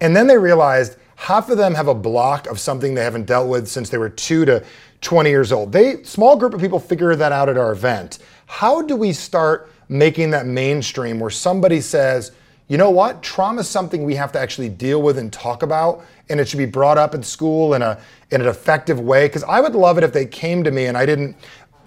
And 0.00 0.16
then 0.16 0.26
they 0.26 0.36
realized 0.36 0.96
half 1.16 1.48
of 1.48 1.56
them 1.56 1.74
have 1.74 1.88
a 1.88 1.94
block 1.94 2.46
of 2.48 2.58
something 2.58 2.94
they 2.94 3.04
haven't 3.04 3.26
dealt 3.26 3.48
with 3.48 3.68
since 3.68 3.88
they 3.88 3.98
were 3.98 4.10
two 4.10 4.44
to 4.44 4.64
20 5.00 5.30
years 5.30 5.52
old. 5.52 5.72
They 5.72 6.02
small 6.02 6.36
group 6.36 6.54
of 6.54 6.60
people 6.60 6.80
figure 6.80 7.14
that 7.14 7.32
out 7.32 7.48
at 7.48 7.56
our 7.56 7.72
event. 7.72 8.18
How 8.46 8.82
do 8.82 8.96
we 8.96 9.12
start 9.12 9.70
making 9.88 10.30
that 10.30 10.46
mainstream 10.46 11.20
where 11.20 11.30
somebody 11.30 11.80
says, 11.80 12.32
you 12.68 12.76
know 12.76 12.90
what, 12.90 13.22
trauma 13.22 13.60
is 13.60 13.68
something 13.68 14.02
we 14.02 14.16
have 14.16 14.32
to 14.32 14.40
actually 14.40 14.68
deal 14.68 15.00
with 15.00 15.18
and 15.18 15.32
talk 15.32 15.62
about, 15.62 16.04
and 16.28 16.40
it 16.40 16.48
should 16.48 16.58
be 16.58 16.66
brought 16.66 16.98
up 16.98 17.14
in 17.14 17.22
school 17.22 17.74
in 17.74 17.82
a 17.82 18.00
in 18.30 18.40
an 18.40 18.48
effective 18.48 19.00
way? 19.00 19.26
Because 19.26 19.44
I 19.44 19.60
would 19.60 19.74
love 19.74 19.98
it 19.98 20.04
if 20.04 20.12
they 20.12 20.26
came 20.26 20.64
to 20.64 20.70
me 20.70 20.86
and 20.86 20.96
I 20.96 21.06
didn't 21.06 21.36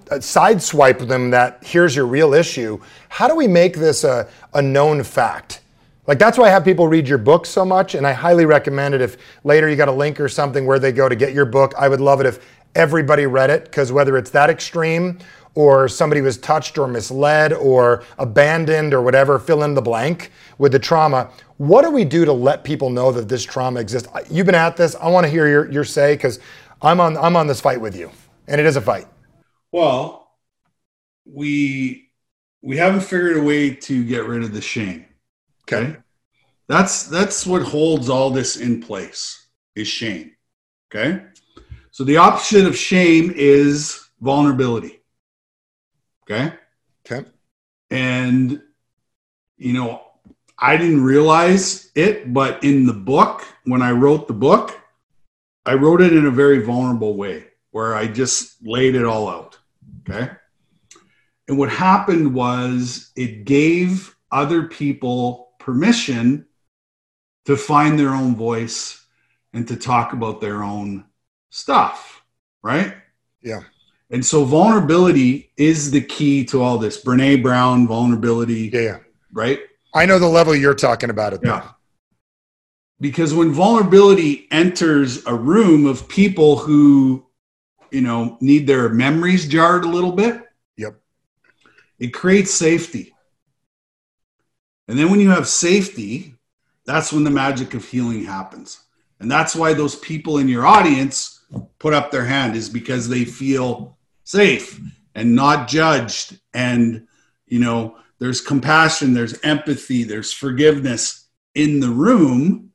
uh, 0.10 0.16
sideswipe 0.16 1.08
them 1.08 1.32
that 1.32 1.60
here's 1.64 1.96
your 1.96 2.06
real 2.06 2.34
issue. 2.34 2.80
How 3.10 3.28
do 3.28 3.36
we 3.36 3.48
make 3.48 3.76
this 3.76 4.04
a, 4.04 4.28
a 4.54 4.62
known 4.62 5.04
fact? 5.04 5.62
Like 6.08 6.18
that's 6.18 6.40
why 6.40 6.46
I 6.46 6.50
have 6.50 6.66
people 6.66 6.88
read 6.88 7.08
your 7.08 7.20
book 7.20 7.46
so 7.46 7.64
much, 7.64 7.94
and 7.94 8.08
I 8.08 8.14
highly 8.14 8.48
recommend 8.48 8.96
it. 8.96 9.02
If 9.02 9.18
later 9.44 9.70
you 9.70 9.76
got 9.76 9.90
a 9.90 9.92
link 9.92 10.20
or 10.20 10.28
something 10.28 10.66
where 10.66 10.80
they 10.80 10.92
go 10.92 11.08
to 11.08 11.16
get 11.16 11.34
your 11.34 11.46
book, 11.46 11.76
I 11.78 11.88
would 11.88 12.02
love 12.02 12.20
it 12.20 12.26
if 12.26 12.44
everybody 12.74 13.28
read 13.28 13.52
it 13.52 13.66
because 13.66 13.92
whether 13.92 14.18
it's 14.18 14.32
that 14.32 14.50
extreme 14.50 15.20
or 15.56 15.88
somebody 15.88 16.22
was 16.22 16.38
touched 16.38 16.78
or 16.78 16.88
misled 16.88 17.54
or 17.54 18.04
abandoned 18.18 18.94
or 18.94 19.02
whatever, 19.02 19.40
fill 19.40 19.64
in 19.64 19.74
the 19.74 19.82
blank 19.82 20.32
with 20.58 20.72
the 20.72 20.80
trauma. 20.80 21.30
What 21.58 21.84
do 21.84 21.92
we 21.92 22.06
do 22.06 22.26
to 22.26 22.34
let 22.34 22.64
people 22.64 22.90
know 22.90 23.12
that 23.12 23.28
this 23.28 23.44
trauma 23.44 23.80
exists? 23.80 24.08
You've 24.30 24.46
been 24.46 24.56
at 24.56 24.78
this. 24.78 24.96
I 24.96 25.10
want 25.10 25.26
to 25.26 25.30
hear 25.30 25.48
your, 25.48 25.72
your 25.72 25.84
say 25.84 26.16
because 26.16 26.40
I'm 26.82 27.00
on 27.00 27.18
I'm 27.18 27.36
on 27.36 27.48
this 27.48 27.60
fight 27.60 27.82
with 27.82 27.96
you, 27.96 28.12
and 28.48 28.62
it 28.62 28.68
is 28.68 28.76
a 28.76 28.82
fight. 28.82 29.08
Well, 29.72 30.32
we 31.26 32.10
we 32.62 32.78
haven't 32.78 33.02
figured 33.02 33.38
a 33.38 33.44
way 33.44 33.74
to 33.74 34.04
get 34.06 34.26
rid 34.26 34.44
of 34.44 34.54
the 34.54 34.62
shame. 34.62 35.06
Okay. 35.64 35.98
That's 36.68 37.04
that's 37.04 37.46
what 37.46 37.64
holds 37.64 38.10
all 38.10 38.30
this 38.30 38.58
in 38.58 38.82
place 38.82 39.48
is 39.76 39.88
shame. 39.88 40.32
Okay. 40.92 41.24
So 41.92 42.04
the 42.04 42.18
opposite 42.18 42.66
of 42.66 42.78
shame 42.78 43.34
is 43.36 44.10
vulnerability. 44.22 44.99
Okay. 46.30 46.54
Okay. 47.06 47.28
And 47.90 48.62
you 49.58 49.74
know, 49.74 50.02
I 50.58 50.78
didn't 50.78 51.04
realize 51.04 51.92
it, 51.96 52.34
but 52.34 52.64
in 52.64 52.86
the 52.86 52.94
book, 52.94 53.46
when 53.66 53.82
I 53.82 53.92
wrote 53.92 54.28
the 54.28 54.34
book, 54.34 54.80
I 55.66 55.74
wrote 55.74 56.02
it 56.02 56.14
in 56.14 56.26
a 56.26 56.32
very 56.32 56.64
vulnerable 56.64 57.16
way 57.16 57.48
where 57.72 57.96
I 57.96 58.08
just 58.08 58.56
laid 58.66 58.96
it 58.96 59.06
all 59.06 59.30
out. 59.30 59.58
Okay. 60.10 60.32
And 61.48 61.58
what 61.58 61.70
happened 61.70 62.34
was 62.34 63.12
it 63.16 63.46
gave 63.46 64.16
other 64.32 64.64
people 64.64 65.52
permission 65.60 66.46
to 67.46 67.58
find 67.58 67.98
their 67.98 68.10
own 68.10 68.36
voice 68.36 69.06
and 69.54 69.68
to 69.68 69.76
talk 69.76 70.14
about 70.14 70.42
their 70.42 70.64
own 70.64 71.06
stuff. 71.50 72.24
Right. 72.62 72.94
Yeah. 73.42 73.62
And 74.12 74.26
so 74.26 74.44
vulnerability 74.44 75.52
is 75.58 75.92
the 75.92 76.02
key 76.02 76.44
to 76.46 76.62
all 76.62 76.78
this. 76.78 77.04
Brene 77.04 77.44
Brown, 77.44 77.88
vulnerability. 77.88 78.70
Yeah. 78.74 78.82
yeah. 78.82 78.98
Right. 79.32 79.60
I 79.94 80.06
know 80.06 80.20
the 80.20 80.28
level 80.28 80.56
you're 80.56 80.74
talking 80.74 81.10
about 81.10 81.34
it. 81.34 81.42
Yeah. 81.44 81.70
Because 83.00 83.34
when 83.34 83.52
vulnerability 83.52 84.48
enters 84.52 85.26
a 85.26 85.34
room 85.34 85.86
of 85.86 86.08
people 86.10 86.58
who 86.58 87.30
you 87.92 88.02
know, 88.02 88.38
need 88.42 88.68
their 88.68 88.90
memories 88.90 89.48
jarred 89.48 89.84
a 89.84 89.88
little 89.90 90.12
bit. 90.12 90.44
Yep. 90.78 90.96
It 92.00 92.14
creates 92.14 92.52
safety. 92.52 93.14
And 94.88 94.98
then 94.98 95.12
when 95.12 95.20
you 95.20 95.30
have 95.30 95.48
safety, 95.48 96.36
that's 96.86 97.14
when 97.14 97.24
the 97.24 97.30
magic 97.30 97.74
of 97.74 97.86
healing 97.86 98.26
happens. 98.26 98.80
And 99.20 99.30
that's 99.30 99.56
why 99.56 99.74
those 99.74 99.96
people 99.96 100.38
in 100.38 100.48
your 100.48 100.66
audience 100.66 101.44
put 101.78 101.94
up 101.94 102.10
their 102.12 102.26
hand 102.26 102.56
is 102.56 102.70
because 102.70 103.10
they 103.10 103.26
feel 103.26 103.98
safe 104.30 104.80
and 105.16 105.36
not 105.36 105.68
judged 105.68 106.40
and 106.54 107.08
you 107.48 107.60
know, 107.60 107.98
there's 108.20 108.42
compassion, 108.42 109.16
there's 109.16 109.40
empathy, 109.42 110.04
there's 110.04 110.32
forgiveness 110.32 111.28
in 111.56 111.80
the 111.80 111.90
room 111.90 112.72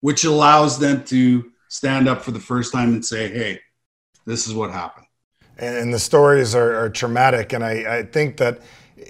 which 0.00 0.24
allows 0.24 0.78
them 0.78 1.04
to 1.04 1.52
stand 1.68 2.08
up 2.08 2.22
for 2.22 2.30
the 2.30 2.40
first 2.40 2.72
time 2.72 2.94
and 2.94 3.04
say, 3.04 3.28
"Hey, 3.28 3.60
this 4.24 4.46
is 4.46 4.54
what 4.54 4.70
happened. 4.70 5.06
And 5.58 5.92
the 5.92 5.98
stories 5.98 6.54
are, 6.54 6.76
are 6.76 6.90
traumatic. 6.90 7.52
And 7.52 7.64
I, 7.64 7.98
I 7.98 8.02
think 8.02 8.36
that 8.38 8.60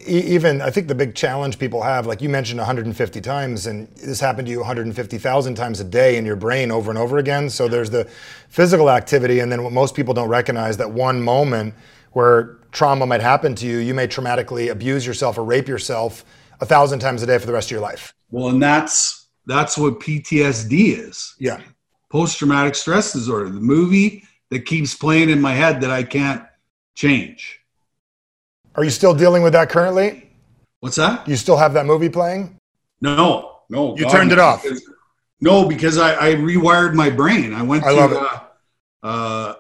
even 0.07 0.61
I 0.61 0.71
think 0.71 0.89
the 0.89 0.95
big 0.95 1.15
challenge 1.15 1.59
people 1.59 1.83
have, 1.83 2.07
like 2.07 2.21
you 2.21 2.29
mentioned 2.29 2.59
150 2.59 3.21
times, 3.21 3.67
and 3.67 3.89
this 3.97 4.21
happened 4.21 4.47
to 4.47 4.53
you 4.53 4.59
150,000 4.59 5.55
times 5.55 5.81
a 5.81 5.85
day 5.85 6.17
in 6.17 6.27
your 6.27 6.37
brain 6.37 6.71
over 6.71 6.91
and 6.91 6.99
over 6.99 7.19
again. 7.19 7.49
So 7.51 7.69
there's 7.69 7.91
the 7.91 8.05
physical 8.49 8.91
activity, 8.91 9.41
and 9.41 9.51
then 9.51 9.63
what 9.63 9.73
most 9.73 9.95
people 9.95 10.13
don't 10.13 10.29
recognize 10.29 10.77
that 10.79 10.91
one 10.91 11.23
moment 11.23 11.75
where 12.13 12.57
trauma 12.73 13.07
might 13.07 13.21
happen 13.21 13.55
to 13.57 13.67
you, 13.67 13.79
you 13.79 13.95
may 13.95 14.09
traumatically 14.09 14.71
abuse 14.71 15.07
yourself 15.07 15.39
or 15.39 15.45
rape 15.45 15.69
yourself 15.69 16.25
a 16.61 16.67
thousand 16.67 16.99
times 16.99 17.23
a 17.23 17.27
day 17.27 17.39
for 17.39 17.47
the 17.47 17.53
rest 17.53 17.69
of 17.69 17.73
your 17.73 17.81
life. 17.81 18.15
Well, 18.31 18.49
and 18.49 18.63
that's 18.63 19.29
that's 19.47 19.79
what 19.79 20.01
PTSD 20.01 20.99
is. 20.99 21.35
Yeah. 21.39 21.61
Post 22.11 22.39
traumatic 22.39 22.75
stress 22.75 23.13
disorder, 23.13 23.51
the 23.51 23.61
movie 23.61 24.25
that 24.51 24.67
keeps 24.67 24.95
playing 24.95 25.31
in 25.31 25.41
my 25.41 25.53
head 25.53 25.81
that 25.81 25.91
I 25.91 26.03
can't 26.03 26.45
change. 26.95 27.56
Are 28.77 28.85
you 28.85 28.91
still 28.91 29.15
dealing 29.15 29.43
with 29.43 29.55
that 29.55 29.71
currently? 29.71 30.31
What's 30.81 30.97
that? 30.97 31.27
You 31.27 31.37
still 31.37 31.57
have 31.57 31.73
that 31.75 31.87
movie 31.87 32.11
playing? 32.11 32.59
No, 33.01 33.61
no. 33.71 33.97
You 33.97 34.05
God, 34.05 34.13
turned 34.13 34.33
it 34.33 34.39
off. 34.39 34.63
Because, 34.63 34.89
no, 35.41 35.67
because 35.67 35.97
I, 35.97 36.15
I, 36.15 36.35
rewired 36.35 36.95
my 36.95 37.09
brain. 37.09 37.55
I 37.55 37.63
went 37.63 37.85
I 37.85 37.95
to. 37.95 38.21
Uh, 38.21 38.41
uh, 39.03 39.55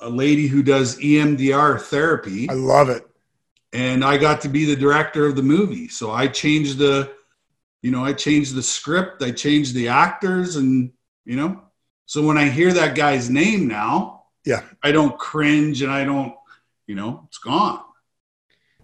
a 0.00 0.08
lady 0.08 0.46
who 0.46 0.62
does 0.62 0.98
EMDR 0.98 1.80
therapy. 1.82 2.48
I 2.48 2.54
love 2.54 2.88
it. 2.88 3.06
And 3.72 4.02
I 4.04 4.16
got 4.16 4.40
to 4.42 4.48
be 4.48 4.64
the 4.64 4.76
director 4.76 5.26
of 5.26 5.36
the 5.36 5.42
movie. 5.42 5.88
So 5.88 6.10
I 6.10 6.28
changed 6.28 6.78
the, 6.78 7.12
you 7.82 7.90
know, 7.90 8.04
I 8.04 8.14
changed 8.14 8.54
the 8.54 8.62
script, 8.62 9.22
I 9.22 9.32
changed 9.32 9.74
the 9.74 9.88
actors, 9.88 10.56
and, 10.56 10.92
you 11.24 11.36
know, 11.36 11.60
so 12.06 12.22
when 12.24 12.38
I 12.38 12.48
hear 12.48 12.72
that 12.72 12.94
guy's 12.94 13.28
name 13.28 13.68
now, 13.68 14.24
yeah, 14.44 14.62
I 14.82 14.92
don't 14.92 15.18
cringe 15.18 15.82
and 15.82 15.92
I 15.92 16.04
don't, 16.04 16.34
you 16.86 16.94
know, 16.94 17.24
it's 17.28 17.38
gone 17.38 17.82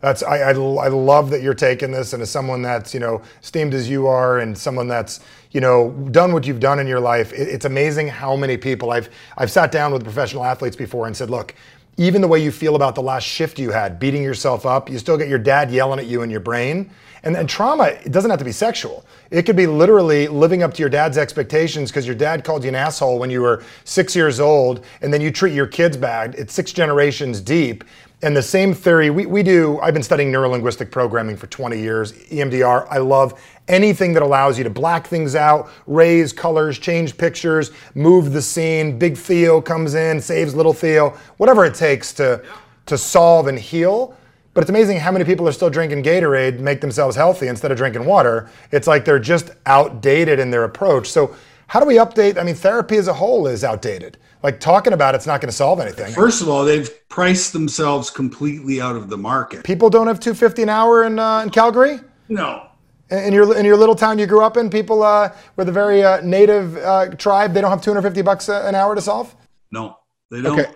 that's 0.05 0.23
I, 0.23 0.39
I, 0.39 0.51
I, 0.51 0.89
love 0.89 1.31
that 1.31 1.43
you're 1.43 1.55
taking 1.55 1.91
this 1.91 2.13
and 2.13 2.23
as 2.23 2.31
someone 2.31 2.63
that's 2.63 2.93
you 2.95 3.01
know 3.01 3.23
esteemed 3.43 3.75
as 3.75 3.89
you 3.89 4.07
are 4.07 4.39
and 4.39 4.57
someone 4.57 4.89
that's 4.89 5.21
you 5.51 5.61
know 5.61 5.91
done 6.11 6.33
what 6.33 6.47
you've 6.47 6.61
done 6.61 6.79
in 6.79 6.87
your 6.87 7.01
life 7.01 7.33
it, 7.33 7.49
it's 7.49 7.65
amazing 7.65 8.09
how 8.09 8.37
many 8.37 8.57
people 8.57 8.91
i've 8.91 9.09
i've 9.39 9.51
sat 9.51 9.73
down 9.73 9.93
with 9.93 10.03
professional 10.03 10.45
athletes 10.45 10.77
before 10.77 11.07
and 11.07 11.17
said 11.17 11.31
look 11.31 11.55
even 11.97 12.21
the 12.21 12.29
way 12.29 12.43
you 12.43 12.51
feel 12.51 12.75
about 12.75 12.95
the 12.95 13.03
last 13.03 13.25
shift 13.25 13.59
you 13.59 13.71
had 13.71 13.99
beating 13.99 14.23
yourself 14.23 14.67
up 14.67 14.91
you 14.91 14.99
still 14.99 15.17
get 15.17 15.29
your 15.29 15.39
dad 15.39 15.71
yelling 15.71 15.99
at 15.99 16.07
you 16.07 16.23
in 16.23 16.31
your 16.31 16.41
brain. 16.41 16.91
And, 17.23 17.37
and 17.39 17.49
trauma 17.49 17.85
it 17.85 18.13
doesn't 18.13 18.31
have 18.31 18.39
to 18.41 18.45
be 18.45 18.53
sexual. 18.53 19.05
It 19.31 19.47
could 19.47 19.57
be 19.57 19.67
literally 19.67 20.29
living 20.29 20.63
up 20.63 20.75
to 20.75 20.81
your 20.81 20.91
dad's 20.91 21.17
expectations 21.17 21.91
because 21.91 22.05
your 22.07 22.15
dad 22.15 22.45
called 22.45 22.65
you 22.65 22.69
an 22.69 22.75
asshole 22.75 23.19
when 23.19 23.31
you 23.31 23.41
were 23.41 23.65
six 23.85 24.15
years 24.15 24.41
old 24.41 24.85
and 25.01 25.13
then 25.13 25.23
you 25.23 25.31
treat 25.31 25.55
your 25.55 25.67
kids 25.67 25.97
bad. 25.97 26.35
It's 26.35 26.53
six 26.53 26.71
generations 26.71 27.41
deep 27.41 27.83
and 28.25 28.35
the 28.35 28.43
same 28.43 28.73
theory, 28.73 29.11
we, 29.11 29.27
we 29.27 29.43
do, 29.43 29.79
I've 29.81 29.93
been 29.93 30.03
studying 30.03 30.33
neurolinguistic 30.33 30.91
programming 30.91 31.37
for 31.37 31.47
20 31.47 31.79
years, 31.79 32.15
EMDR. 32.15 32.87
I 32.89 32.97
love 32.97 33.39
anything 33.69 34.15
that 34.15 34.23
allows 34.23 34.57
you 34.57 34.65
to 34.65 34.71
black 34.71 35.07
things 35.07 35.35
out, 35.35 35.69
raise 35.87 36.33
colors, 36.33 36.79
change 36.79 37.19
pictures, 37.19 37.71
move 37.95 38.33
the 38.33 38.41
scene. 38.41 38.99
Big 38.99 39.19
Theo 39.19 39.61
comes 39.61 39.95
in, 39.95 40.23
saves 40.23 40.55
little 40.55 40.73
Theo, 40.73 41.11
whatever 41.37 41.67
it 41.67 41.75
takes 41.75 42.15
to, 42.15 42.43
to 42.87 42.97
solve 42.97 43.47
and 43.47 43.59
heal. 43.59 44.17
But 44.55 44.63
it's 44.63 44.71
amazing 44.71 45.01
how 45.01 45.13
many 45.13 45.27
people 45.27 45.47
are 45.47 45.53
still 45.53 45.69
drinking 45.69 46.03
Gatorade, 46.03 46.61
make 46.61 46.81
themselves 46.81 47.17
healthy 47.17 47.49
instead 47.49 47.73
of 47.73 47.77
drinking 47.77 48.07
water. 48.07 48.49
It's 48.73 48.87
like 48.87 49.05
they're 49.05 49.19
just 49.19 49.51
outdated 49.67 50.39
in 50.39 50.51
their 50.51 50.65
approach. 50.65 51.11
So, 51.11 51.37
how 51.67 51.79
do 51.79 51.85
we 51.85 51.97
update? 51.97 52.39
I 52.39 52.43
mean, 52.43 52.55
therapy 52.55 52.97
as 52.97 53.07
a 53.07 53.13
whole 53.13 53.47
is 53.47 53.65
outdated 53.65 54.17
like 54.45 54.61
talking 54.61 54.93
about 54.93 55.15
it's 55.15 55.27
not 55.27 55.41
going 55.41 55.49
to 55.49 55.57
solve 55.57 55.81
anything. 55.81 56.13
First 56.13 56.43
of 56.43 56.51
all, 56.51 56.65
they've 56.67 56.91
priced 57.09 57.55
themselves 57.55 58.11
completely 58.11 58.79
out 58.79 58.95
of 58.95 59.09
the 59.09 59.17
market. 59.17 59.65
People 59.65 59.89
don't 59.89 60.07
have 60.07 60.21
250 60.21 60.63
an 60.63 60.69
hour 60.69 61.03
in 61.05 61.19
uh, 61.19 61.41
in 61.41 61.51
Calgary? 61.51 61.99
No. 62.29 62.69
In 63.11 63.33
your 63.33 63.57
in 63.57 63.65
your 63.65 63.77
little 63.77 63.95
town 63.95 64.19
you 64.19 64.27
grew 64.27 64.45
up 64.45 64.57
in, 64.57 64.69
people 64.69 65.03
uh, 65.03 65.35
with 65.57 65.69
a 65.69 65.73
very 65.73 66.05
uh, 66.05 66.21
native 66.21 66.77
uh, 66.77 67.09
tribe, 67.17 67.55
they 67.55 67.61
don't 67.63 67.71
have 67.71 67.83
250 67.83 68.23
bucks 68.23 68.49
an 68.49 68.75
hour 68.75 68.95
to 68.95 69.01
solve? 69.01 69.35
No. 69.73 69.97
They 70.31 70.43
don't. 70.43 70.61
Okay. 70.61 70.71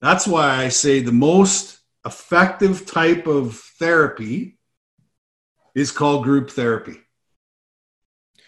That's 0.00 0.26
why 0.26 0.64
I 0.64 0.68
say 0.68 1.00
the 1.00 1.12
most 1.12 1.78
effective 2.06 2.86
type 2.86 3.26
of 3.26 3.56
therapy 3.78 4.58
is 5.74 5.90
called 5.90 6.24
group 6.24 6.50
therapy. 6.50 6.98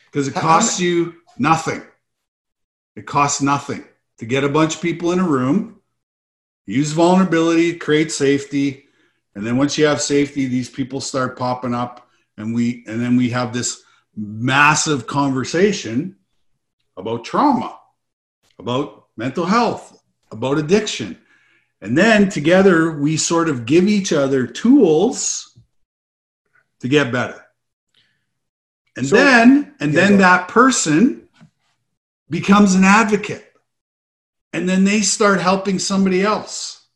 Because 0.07 0.29
it 0.29 0.35
costs 0.35 0.79
you 0.79 1.15
nothing. 1.39 1.83
It 2.95 3.07
costs 3.07 3.43
nothing 3.43 3.85
to 4.19 4.27
get 4.27 4.45
a 4.45 4.49
bunch 4.49 4.77
of 4.77 4.83
people 4.83 5.13
in 5.13 5.19
a 5.19 5.29
room, 5.29 5.81
use 6.67 6.93
vulnerability, 6.93 7.77
create 7.77 8.13
safety, 8.13 8.85
and 9.35 9.45
then 9.45 9.57
once 9.57 9.77
you 9.77 9.87
have 9.87 10.01
safety, 10.01 10.47
these 10.47 10.69
people 10.69 11.01
start 11.01 11.39
popping 11.39 11.75
up, 11.75 12.09
and 12.37 12.55
we 12.55 12.85
and 12.87 13.01
then 13.01 13.17
we 13.17 13.31
have 13.31 13.53
this 13.53 13.83
massive 14.17 15.07
conversation 15.07 16.17
about 16.97 17.25
trauma, 17.25 17.79
about 18.59 19.07
mental 19.17 19.45
health, 19.45 20.01
about 20.31 20.59
addiction. 20.59 21.19
And 21.81 21.99
then 21.99 22.29
together 22.29 22.93
we 22.93 23.17
sort 23.17 23.49
of 23.49 23.67
give 23.67 23.89
each 23.89 24.13
other 24.13 24.47
tools 24.47 25.59
to 26.81 26.89
get 26.89 27.13
better. 27.13 27.45
And 28.97 29.07
so, 29.07 29.17
then 29.17 29.75
and 29.81 29.93
yeah, 29.93 30.01
then 30.01 30.19
that 30.19 30.49
person 30.49 31.29
becomes 32.31 32.75
an 32.75 32.85
advocate 32.85 33.54
and 34.55 34.69
then 34.69 34.85
they 34.85 35.01
start 35.01 35.41
helping 35.41 35.81
somebody 35.81 36.23
else. 36.23 36.87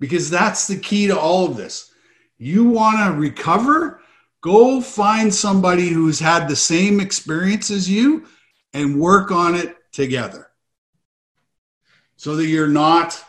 Because 0.00 0.28
that's 0.28 0.66
the 0.66 0.76
key 0.76 1.06
to 1.06 1.16
all 1.18 1.46
of 1.46 1.56
this. 1.56 1.92
You 2.38 2.64
want 2.64 2.98
to 2.98 3.16
recover? 3.16 4.00
Go 4.40 4.80
find 4.80 5.32
somebody 5.32 5.90
who's 5.90 6.18
had 6.18 6.48
the 6.48 6.56
same 6.56 6.98
experience 6.98 7.70
as 7.70 7.88
you 7.88 8.26
and 8.74 8.98
work 8.98 9.30
on 9.30 9.54
it 9.54 9.76
together 9.92 10.48
so 12.16 12.34
that 12.34 12.46
you're 12.46 12.66
not 12.66 13.24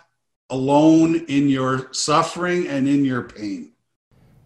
alone 0.49 1.25
in 1.27 1.49
your 1.49 1.93
suffering 1.93 2.67
and 2.67 2.88
in 2.88 3.05
your 3.05 3.21
pain. 3.21 3.73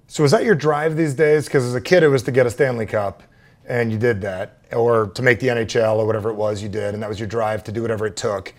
So, 0.08 0.26
is 0.26 0.32
that 0.32 0.44
your 0.44 0.56
drive 0.56 0.98
these 0.98 1.14
days? 1.14 1.46
Because 1.46 1.64
as 1.64 1.76
a 1.76 1.82
kid, 1.82 2.04
it 2.04 2.10
was 2.10 2.24
to 2.24 2.32
get 2.32 2.46
a 2.46 2.52
Stanley 2.52 2.88
Cup 2.88 3.24
and 3.68 3.92
you 3.92 3.98
did 3.98 4.22
that, 4.22 4.58
or 4.72 5.08
to 5.08 5.22
make 5.22 5.40
the 5.40 5.48
NHL 5.48 5.98
or 5.98 6.06
whatever 6.06 6.30
it 6.30 6.36
was 6.36 6.64
you 6.64 6.70
did, 6.70 6.94
and 6.94 7.04
that 7.04 7.10
was 7.10 7.20
your 7.20 7.28
drive 7.28 7.64
to 7.66 7.72
do 7.72 7.82
whatever 7.82 8.08
it 8.08 8.16
took. 8.16 8.54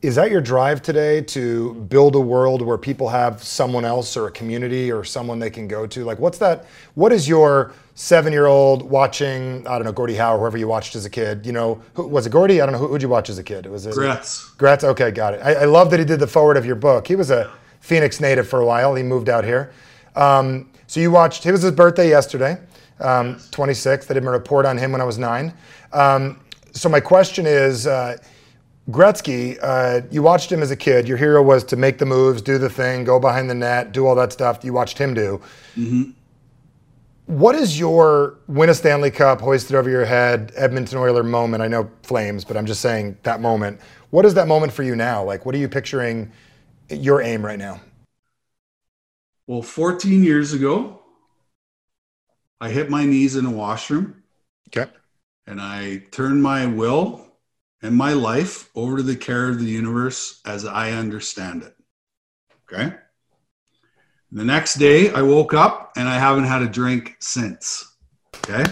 Is 0.00 0.16
that 0.16 0.30
your 0.30 0.42
drive 0.42 0.82
today 0.82 1.22
to 1.22 1.74
build 1.74 2.14
a 2.14 2.20
world 2.20 2.60
where 2.60 2.76
people 2.76 3.08
have 3.08 3.42
someone 3.42 3.86
else 3.86 4.18
or 4.18 4.26
a 4.26 4.30
community 4.30 4.92
or 4.92 5.02
someone 5.02 5.38
they 5.38 5.48
can 5.48 5.66
go 5.66 5.86
to? 5.86 6.04
Like, 6.04 6.18
what's 6.18 6.36
that? 6.38 6.66
What 6.94 7.10
is 7.10 7.26
your 7.26 7.72
seven 7.94 8.30
year 8.30 8.44
old 8.44 8.82
watching, 8.82 9.66
I 9.66 9.78
don't 9.78 9.86
know, 9.86 9.92
Gordie 9.92 10.16
Howe, 10.16 10.38
whoever 10.38 10.58
you 10.58 10.68
watched 10.68 10.94
as 10.94 11.06
a 11.06 11.10
kid? 11.10 11.46
You 11.46 11.52
know, 11.52 11.80
who, 11.94 12.06
was 12.06 12.26
it 12.26 12.30
Gordie? 12.30 12.60
I 12.60 12.66
don't 12.66 12.74
know. 12.74 12.80
Who, 12.80 12.88
would 12.88 13.00
you 13.00 13.08
watch 13.08 13.30
as 13.30 13.38
a 13.38 13.42
kid? 13.42 13.64
Was 13.64 13.86
it 13.86 13.94
Gretz. 13.94 14.50
Gretz? 14.58 14.84
Okay, 14.84 15.10
got 15.10 15.34
it. 15.34 15.40
I, 15.42 15.54
I, 15.54 15.64
love 15.64 15.90
that 15.90 15.98
he 15.98 16.04
did 16.04 16.20
the 16.20 16.26
foreword 16.26 16.58
of 16.58 16.66
your 16.66 16.76
book. 16.76 17.08
He 17.08 17.16
was 17.16 17.30
a 17.30 17.50
Phoenix 17.80 18.20
native 18.20 18.46
for 18.46 18.60
a 18.60 18.66
while. 18.66 18.94
He 18.94 19.02
moved 19.02 19.30
out 19.30 19.44
here. 19.44 19.72
Um, 20.16 20.70
so 20.86 21.00
you 21.00 21.10
watched, 21.10 21.46
it 21.46 21.52
was 21.52 21.62
his 21.62 21.72
birthday 21.72 22.10
yesterday 22.10 22.58
um, 23.00 23.36
26th. 23.36 24.10
I 24.10 24.14
did 24.14 24.24
a 24.24 24.30
report 24.30 24.66
on 24.66 24.78
him 24.78 24.92
when 24.92 25.00
I 25.00 25.04
was 25.04 25.18
nine. 25.18 25.54
Um, 25.92 26.40
so 26.72 26.88
my 26.88 27.00
question 27.00 27.46
is, 27.46 27.86
uh, 27.86 28.16
Gretzky, 28.90 29.58
uh, 29.62 30.02
you 30.10 30.22
watched 30.22 30.52
him 30.52 30.62
as 30.62 30.70
a 30.70 30.76
kid. 30.76 31.08
Your 31.08 31.16
hero 31.16 31.42
was 31.42 31.64
to 31.64 31.76
make 31.76 31.98
the 31.98 32.06
moves, 32.06 32.42
do 32.42 32.58
the 32.58 32.68
thing, 32.68 33.04
go 33.04 33.18
behind 33.18 33.48
the 33.48 33.54
net, 33.54 33.92
do 33.92 34.06
all 34.06 34.14
that 34.16 34.32
stuff 34.32 34.62
you 34.62 34.72
watched 34.72 34.98
him 34.98 35.14
do. 35.14 35.40
Mm-hmm. 35.76 36.10
What 37.26 37.54
is 37.54 37.78
your 37.78 38.38
win 38.48 38.68
a 38.68 38.74
Stanley 38.74 39.10
Cup, 39.10 39.40
hoisted 39.40 39.74
over 39.74 39.88
your 39.88 40.04
head, 40.04 40.52
Edmonton 40.56 40.98
Oiler 40.98 41.22
moment? 41.22 41.62
I 41.62 41.68
know 41.68 41.90
Flames, 42.02 42.44
but 42.44 42.58
I'm 42.58 42.66
just 42.66 42.82
saying 42.82 43.16
that 43.22 43.40
moment. 43.40 43.80
What 44.10 44.26
is 44.26 44.34
that 44.34 44.46
moment 44.46 44.72
for 44.72 44.82
you 44.82 44.94
now? 44.94 45.24
Like, 45.24 45.46
what 45.46 45.54
are 45.54 45.58
you 45.58 45.68
picturing 45.68 46.30
your 46.90 47.22
aim 47.22 47.42
right 47.42 47.58
now? 47.58 47.80
Well, 49.46 49.62
14 49.62 50.22
years 50.22 50.52
ago, 50.52 51.00
I 52.64 52.70
hit 52.70 52.88
my 52.88 53.04
knees 53.04 53.36
in 53.36 53.44
a 53.44 53.50
washroom. 53.50 54.22
Okay. 54.68 54.90
And 55.46 55.60
I 55.60 56.04
turned 56.12 56.42
my 56.42 56.64
will 56.64 57.26
and 57.82 57.94
my 57.94 58.14
life 58.14 58.70
over 58.74 58.96
to 58.96 59.02
the 59.02 59.16
care 59.16 59.50
of 59.50 59.58
the 59.58 59.66
universe 59.66 60.40
as 60.46 60.64
I 60.64 60.92
understand 60.92 61.62
it. 61.62 61.76
Okay. 62.64 62.94
The 64.32 64.46
next 64.46 64.76
day, 64.76 65.12
I 65.12 65.20
woke 65.20 65.52
up 65.52 65.92
and 65.98 66.08
I 66.08 66.18
haven't 66.18 66.44
had 66.44 66.62
a 66.62 66.66
drink 66.66 67.16
since. 67.18 67.94
Okay. 68.36 68.64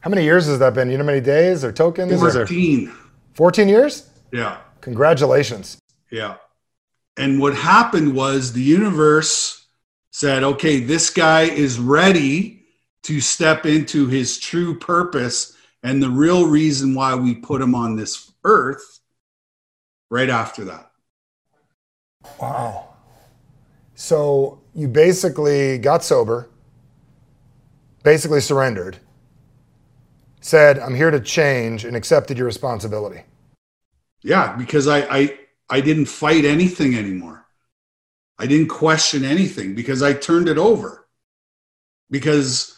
How 0.00 0.08
many 0.08 0.24
years 0.24 0.46
has 0.46 0.58
that 0.60 0.72
been? 0.72 0.90
You 0.90 0.96
know 0.96 1.04
many 1.04 1.20
days 1.20 1.62
or 1.62 1.70
tokens? 1.70 2.18
14. 2.18 2.88
Or 2.88 2.94
14 3.34 3.68
years? 3.68 4.08
Yeah. 4.32 4.56
Congratulations. 4.80 5.76
Yeah. 6.10 6.36
And 7.18 7.38
what 7.38 7.54
happened 7.54 8.14
was 8.14 8.54
the 8.54 8.62
universe 8.62 9.61
said, 10.12 10.44
okay, 10.44 10.78
this 10.78 11.10
guy 11.10 11.42
is 11.42 11.80
ready 11.80 12.64
to 13.02 13.20
step 13.20 13.66
into 13.66 14.06
his 14.06 14.38
true 14.38 14.78
purpose 14.78 15.56
and 15.82 16.00
the 16.00 16.08
real 16.08 16.46
reason 16.46 16.94
why 16.94 17.14
we 17.14 17.34
put 17.34 17.60
him 17.60 17.74
on 17.74 17.96
this 17.96 18.30
earth 18.44 19.00
right 20.10 20.30
after 20.30 20.64
that. 20.64 20.92
Wow. 22.40 22.94
So 23.94 24.60
you 24.74 24.86
basically 24.86 25.78
got 25.78 26.04
sober, 26.04 26.48
basically 28.04 28.40
surrendered, 28.40 28.98
said, 30.40 30.78
I'm 30.78 30.94
here 30.94 31.10
to 31.10 31.20
change, 31.20 31.84
and 31.84 31.96
accepted 31.96 32.36
your 32.36 32.46
responsibility. 32.46 33.22
Yeah, 34.22 34.54
because 34.56 34.86
I, 34.86 35.00
I 35.00 35.38
I 35.70 35.80
didn't 35.80 36.06
fight 36.06 36.44
anything 36.44 36.94
anymore. 36.94 37.41
I 38.42 38.46
didn't 38.46 38.70
question 38.70 39.24
anything 39.24 39.76
because 39.76 40.02
I 40.02 40.14
turned 40.14 40.48
it 40.48 40.58
over. 40.58 41.06
Because, 42.10 42.76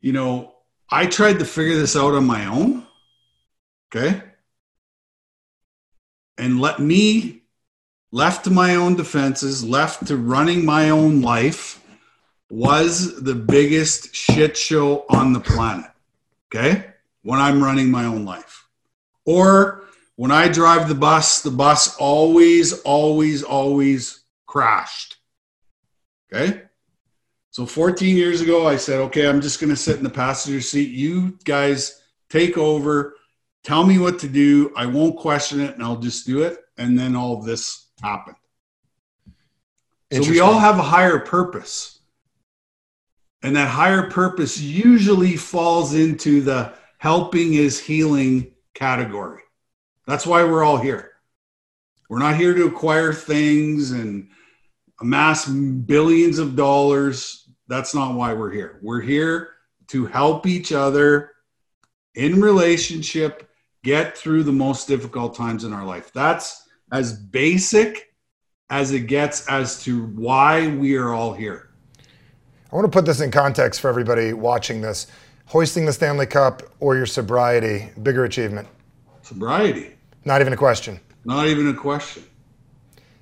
you 0.00 0.14
know, 0.14 0.54
I 0.90 1.04
tried 1.04 1.40
to 1.40 1.44
figure 1.44 1.76
this 1.76 1.94
out 1.94 2.14
on 2.14 2.24
my 2.24 2.46
own. 2.46 2.86
Okay. 3.94 4.22
And 6.38 6.58
let 6.58 6.80
me, 6.80 7.42
left 8.12 8.44
to 8.44 8.50
my 8.50 8.76
own 8.76 8.96
defenses, 8.96 9.62
left 9.62 10.06
to 10.06 10.16
running 10.16 10.64
my 10.64 10.88
own 10.88 11.20
life, 11.20 11.84
was 12.48 13.22
the 13.22 13.34
biggest 13.34 14.14
shit 14.14 14.56
show 14.56 15.04
on 15.10 15.34
the 15.34 15.40
planet. 15.40 15.90
Okay. 16.46 16.86
When 17.22 17.38
I'm 17.38 17.62
running 17.62 17.90
my 17.90 18.06
own 18.06 18.24
life. 18.24 18.66
Or 19.26 19.84
when 20.16 20.30
I 20.30 20.48
drive 20.48 20.88
the 20.88 20.94
bus, 20.94 21.42
the 21.42 21.50
bus 21.50 21.94
always, 21.98 22.80
always, 22.80 23.42
always 23.42 24.17
crashed. 24.48 25.18
Okay. 26.32 26.62
So 27.50 27.64
14 27.64 28.16
years 28.16 28.40
ago, 28.40 28.66
I 28.66 28.76
said, 28.76 29.00
okay, 29.02 29.28
I'm 29.28 29.40
just 29.40 29.60
going 29.60 29.70
to 29.70 29.76
sit 29.76 29.96
in 29.96 30.02
the 30.02 30.10
passenger 30.10 30.60
seat. 30.60 30.90
You 30.90 31.38
guys 31.44 32.02
take 32.28 32.58
over, 32.58 33.14
tell 33.62 33.84
me 33.84 33.98
what 33.98 34.18
to 34.20 34.28
do. 34.28 34.72
I 34.76 34.86
won't 34.86 35.16
question 35.16 35.60
it 35.60 35.74
and 35.74 35.82
I'll 35.82 35.98
just 35.98 36.26
do 36.26 36.42
it. 36.42 36.58
And 36.76 36.98
then 36.98 37.14
all 37.14 37.40
this 37.40 37.86
happened. 38.02 38.36
So 40.10 40.20
we 40.22 40.40
all 40.40 40.58
have 40.58 40.78
a 40.78 40.82
higher 40.82 41.18
purpose. 41.18 42.00
And 43.42 43.54
that 43.56 43.68
higher 43.68 44.10
purpose 44.10 44.58
usually 44.58 45.36
falls 45.36 45.94
into 45.94 46.40
the 46.40 46.72
helping 46.98 47.54
is 47.54 47.78
healing 47.78 48.52
category. 48.74 49.42
That's 50.06 50.26
why 50.26 50.42
we're 50.44 50.64
all 50.64 50.78
here. 50.78 51.12
We're 52.08 52.18
not 52.18 52.36
here 52.36 52.54
to 52.54 52.66
acquire 52.66 53.12
things 53.12 53.90
and 53.90 54.30
amass 55.00 55.46
billions 55.48 56.38
of 56.38 56.56
dollars. 56.56 57.48
That's 57.68 57.94
not 57.94 58.14
why 58.14 58.32
we're 58.32 58.50
here. 58.50 58.78
We're 58.82 59.00
here 59.00 59.50
to 59.88 60.06
help 60.06 60.46
each 60.46 60.72
other 60.72 61.32
in 62.14 62.40
relationship 62.40 63.48
get 63.84 64.16
through 64.18 64.42
the 64.42 64.52
most 64.52 64.88
difficult 64.88 65.34
times 65.34 65.64
in 65.64 65.72
our 65.72 65.84
life. 65.84 66.12
That's 66.12 66.68
as 66.92 67.12
basic 67.12 68.12
as 68.70 68.92
it 68.92 69.06
gets 69.06 69.46
as 69.48 69.82
to 69.84 70.06
why 70.06 70.68
we 70.68 70.96
are 70.96 71.14
all 71.14 71.32
here. 71.32 71.70
I 72.70 72.76
want 72.76 72.84
to 72.84 72.90
put 72.90 73.06
this 73.06 73.20
in 73.20 73.30
context 73.30 73.80
for 73.80 73.88
everybody 73.88 74.32
watching 74.32 74.80
this. 74.80 75.06
Hoisting 75.46 75.86
the 75.86 75.92
Stanley 75.92 76.26
Cup 76.26 76.62
or 76.80 76.94
your 76.94 77.06
sobriety, 77.06 77.88
bigger 78.02 78.24
achievement? 78.24 78.68
Sobriety. 79.22 79.94
Not 80.26 80.42
even 80.42 80.52
a 80.52 80.56
question. 80.56 81.00
Not 81.24 81.46
even 81.46 81.68
a 81.68 81.74
question. 81.74 82.24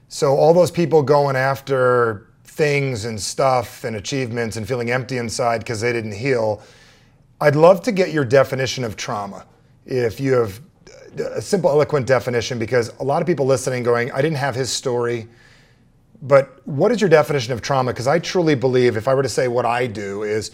So 0.08 0.36
all 0.36 0.54
those 0.54 0.70
people 0.70 1.02
going 1.02 1.36
after 1.36 2.28
things 2.44 3.04
and 3.04 3.20
stuff 3.20 3.84
and 3.84 3.96
achievements 3.96 4.56
and 4.56 4.66
feeling 4.66 4.90
empty 4.90 5.18
inside 5.18 5.58
because 5.58 5.80
they 5.80 5.92
didn't 5.92 6.12
heal, 6.12 6.62
I'd 7.40 7.56
love 7.56 7.82
to 7.82 7.92
get 7.92 8.12
your 8.12 8.24
definition 8.24 8.84
of 8.84 8.96
trauma. 8.96 9.46
If 9.84 10.20
you 10.20 10.32
have 10.32 10.60
a 11.18 11.42
simple, 11.42 11.70
eloquent 11.70 12.06
definition, 12.06 12.58
because 12.58 12.92
a 13.00 13.04
lot 13.04 13.20
of 13.20 13.26
people 13.26 13.46
listening 13.46 13.82
going, 13.82 14.10
I 14.12 14.22
didn't 14.22 14.38
have 14.38 14.54
his 14.54 14.70
story. 14.70 15.28
But 16.22 16.66
what 16.66 16.92
is 16.92 17.00
your 17.00 17.10
definition 17.10 17.52
of 17.52 17.60
trauma? 17.60 17.92
Because 17.92 18.06
I 18.06 18.18
truly 18.18 18.54
believe 18.54 18.96
if 18.96 19.06
I 19.08 19.14
were 19.14 19.22
to 19.22 19.28
say 19.28 19.48
what 19.48 19.66
I 19.66 19.86
do 19.86 20.22
is 20.22 20.50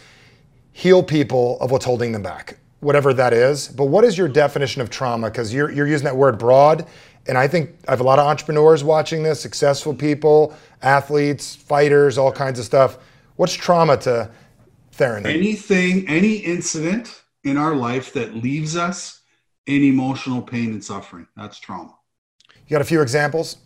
heal 0.72 1.02
people 1.02 1.58
of 1.60 1.70
what's 1.70 1.84
holding 1.84 2.12
them 2.12 2.22
back, 2.22 2.58
whatever 2.80 3.14
that 3.14 3.32
is. 3.32 3.68
But 3.68 3.84
what 3.86 4.04
is 4.04 4.18
your 4.18 4.28
definition 4.28 4.82
of 4.82 4.90
trauma? 4.90 5.30
Because 5.30 5.54
you're, 5.54 5.70
you're 5.70 5.86
using 5.86 6.04
that 6.04 6.16
word 6.16 6.38
broad. 6.38 6.86
And 7.26 7.38
I 7.38 7.46
think 7.46 7.70
I 7.86 7.92
have 7.92 8.00
a 8.00 8.04
lot 8.04 8.18
of 8.18 8.26
entrepreneurs 8.26 8.82
watching 8.82 9.22
this, 9.22 9.40
successful 9.40 9.94
people, 9.94 10.54
athletes, 10.82 11.54
fighters, 11.54 12.18
all 12.18 12.32
kinds 12.32 12.58
of 12.58 12.64
stuff. 12.64 12.98
What's 13.36 13.54
trauma 13.54 13.96
to 13.98 14.30
Theoren? 14.92 15.26
Anything, 15.26 16.08
any 16.08 16.36
incident 16.36 17.22
in 17.44 17.56
our 17.56 17.74
life 17.74 18.12
that 18.14 18.34
leaves 18.34 18.76
us 18.76 19.20
in 19.66 19.82
emotional 19.82 20.42
pain 20.42 20.72
and 20.72 20.84
suffering. 20.84 21.26
That's 21.36 21.58
trauma. 21.58 21.94
You 22.66 22.70
got 22.70 22.80
a 22.80 22.84
few 22.84 23.00
examples? 23.00 23.56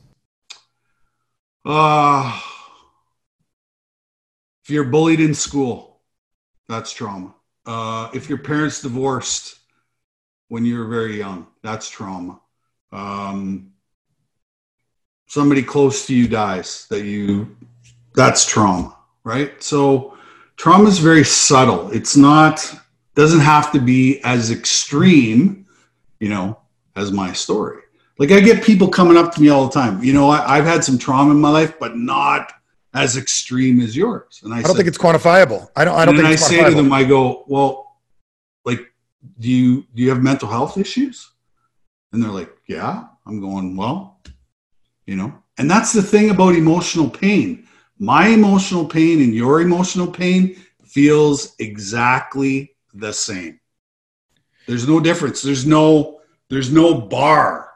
Uh, 1.64 2.40
if 4.62 4.70
you're 4.70 4.84
bullied 4.84 5.20
in 5.20 5.34
school, 5.34 6.00
that's 6.68 6.92
trauma. 6.92 7.34
Uh, 7.64 8.10
if 8.14 8.28
your 8.28 8.38
parents 8.38 8.82
divorced 8.82 9.58
when 10.48 10.64
you 10.64 10.78
were 10.78 10.86
very 10.86 11.16
young, 11.18 11.46
that's 11.62 11.88
trauma. 11.88 12.40
Um, 12.92 13.72
somebody 15.26 15.62
close 15.62 16.06
to 16.06 16.14
you 16.14 16.28
dies 16.28 16.86
that 16.90 17.04
you, 17.04 17.56
that's 18.14 18.46
trauma, 18.46 18.96
right? 19.24 19.62
So 19.62 20.16
trauma 20.56 20.88
is 20.88 20.98
very 20.98 21.24
subtle. 21.24 21.90
It's 21.90 22.16
not, 22.16 22.74
doesn't 23.14 23.40
have 23.40 23.72
to 23.72 23.80
be 23.80 24.20
as 24.24 24.50
extreme, 24.50 25.66
you 26.20 26.28
know, 26.28 26.58
as 26.94 27.12
my 27.12 27.32
story. 27.32 27.82
Like 28.18 28.30
I 28.30 28.40
get 28.40 28.64
people 28.64 28.88
coming 28.88 29.16
up 29.16 29.34
to 29.34 29.42
me 29.42 29.48
all 29.48 29.66
the 29.66 29.72
time. 29.72 30.02
You 30.02 30.12
know, 30.12 30.30
I, 30.30 30.56
have 30.56 30.64
had 30.64 30.84
some 30.84 30.96
trauma 30.96 31.32
in 31.32 31.40
my 31.40 31.50
life, 31.50 31.78
but 31.78 31.96
not 31.96 32.52
as 32.94 33.16
extreme 33.16 33.80
as 33.80 33.94
yours. 33.94 34.40
And 34.42 34.54
I, 34.54 34.58
I 34.58 34.62
don't 34.62 34.70
said, 34.70 34.76
think 34.76 34.88
it's 34.88 34.98
quantifiable. 34.98 35.68
I 35.76 35.84
don't. 35.84 35.94
I 35.94 36.06
don't 36.06 36.14
and 36.16 36.26
think. 36.26 36.32
I 36.32 36.36
say 36.36 36.64
to 36.64 36.74
them, 36.74 36.92
I 36.92 37.04
go, 37.04 37.44
well, 37.46 37.98
like, 38.64 38.80
do 39.38 39.50
you 39.50 39.86
do 39.94 40.02
you 40.02 40.08
have 40.08 40.22
mental 40.22 40.48
health 40.48 40.78
issues? 40.78 41.30
And 42.12 42.22
they're 42.22 42.30
like, 42.30 42.54
yeah. 42.66 43.04
I'm 43.26 43.40
going, 43.40 43.76
well, 43.76 44.20
you 45.06 45.16
know. 45.16 45.42
And 45.58 45.70
that's 45.70 45.92
the 45.92 46.02
thing 46.02 46.30
about 46.30 46.54
emotional 46.54 47.10
pain. 47.10 47.66
My 47.98 48.28
emotional 48.28 48.84
pain 48.84 49.20
and 49.22 49.34
your 49.34 49.60
emotional 49.60 50.06
pain 50.06 50.56
feels 50.84 51.54
exactly 51.58 52.76
the 52.94 53.12
same. 53.12 53.58
There's 54.66 54.86
no 54.86 55.00
difference. 55.00 55.42
There's 55.42 55.66
no 55.66 56.20
there's 56.48 56.70
no 56.70 57.00
bar, 57.00 57.70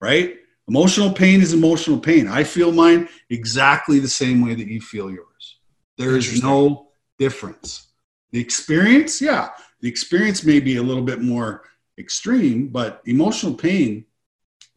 right? 0.00 0.36
Emotional 0.68 1.12
pain 1.12 1.40
is 1.40 1.52
emotional 1.52 1.98
pain. 1.98 2.26
I 2.26 2.44
feel 2.44 2.72
mine 2.72 3.08
exactly 3.30 3.98
the 3.98 4.08
same 4.08 4.44
way 4.44 4.54
that 4.54 4.66
you 4.66 4.80
feel 4.80 5.10
yours. 5.10 5.58
There 5.98 6.16
is 6.16 6.42
no 6.42 6.88
difference. 7.18 7.88
The 8.32 8.40
experience, 8.40 9.20
yeah, 9.20 9.50
the 9.80 9.88
experience 9.88 10.44
may 10.44 10.60
be 10.60 10.76
a 10.76 10.82
little 10.82 11.02
bit 11.02 11.20
more 11.20 11.64
extreme, 11.98 12.68
but 12.68 13.02
emotional 13.06 13.54
pain 13.54 14.04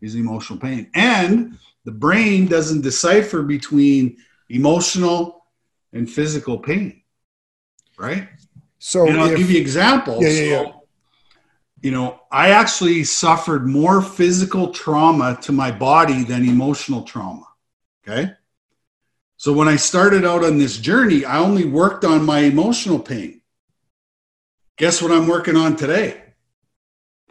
is 0.01 0.15
emotional 0.15 0.60
pain. 0.60 0.89
And 0.93 1.58
the 1.86 1.91
brain 1.91 2.47
doesn't 2.47 2.82
decipher 2.82 3.41
between 3.41 4.17
emotional 4.49 5.45
and 5.93 6.10
physical 6.10 6.60
pain, 6.60 7.01
right? 7.97 8.29
So, 8.79 9.08
and 9.08 9.19
I'll 9.19 9.32
if, 9.32 9.38
give 9.38 9.51
you 9.51 9.60
examples. 9.60 10.23
Yeah, 10.23 10.29
yeah, 10.29 10.62
yeah. 10.62 10.71
you 11.82 11.91
know, 11.91 12.21
I 12.32 12.51
actually 12.51 13.03
suffered 13.03 13.67
more 13.67 14.01
physical 14.01 14.71
trauma 14.71 15.38
to 15.41 15.51
my 15.51 15.71
body 15.71 16.23
than 16.23 16.47
emotional 16.47 17.03
trauma. 17.03 17.45
Okay. 18.08 18.32
So 19.38 19.53
when 19.53 19.67
I 19.67 19.77
started 19.77 20.25
out 20.25 20.43
on 20.43 20.58
this 20.58 20.77
journey, 20.77 21.23
I 21.23 21.39
only 21.39 21.65
worked 21.65 22.03
on 22.03 22.25
my 22.25 22.39
emotional 22.39 22.99
pain. 22.99 23.41
Guess 24.77 25.01
what 25.01 25.12
I'm 25.12 25.27
working 25.27 25.55
on 25.55 25.75
today? 25.75 26.21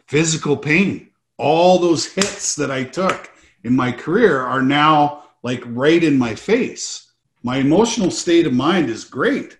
Physical 0.09 0.57
pain. 0.57 1.11
All 1.37 1.77
those 1.77 2.11
hits 2.11 2.55
that 2.55 2.71
I 2.71 2.83
took 2.83 3.29
in 3.63 3.75
my 3.75 3.91
career 3.91 4.39
are 4.41 4.63
now 4.63 5.25
like 5.43 5.61
right 5.67 6.03
in 6.03 6.17
my 6.17 6.33
face. 6.33 7.11
My 7.43 7.57
emotional 7.57 8.09
state 8.09 8.47
of 8.47 8.53
mind 8.53 8.89
is 8.89 9.03
great, 9.03 9.59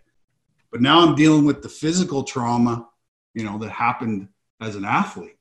but 0.71 0.81
now 0.81 1.01
I'm 1.01 1.13
dealing 1.13 1.45
with 1.45 1.61
the 1.61 1.69
physical 1.69 2.23
trauma, 2.23 2.87
you 3.35 3.43
know, 3.43 3.59
that 3.59 3.69
happened 3.69 4.27
as 4.59 4.75
an 4.75 4.85
athlete. 4.85 5.37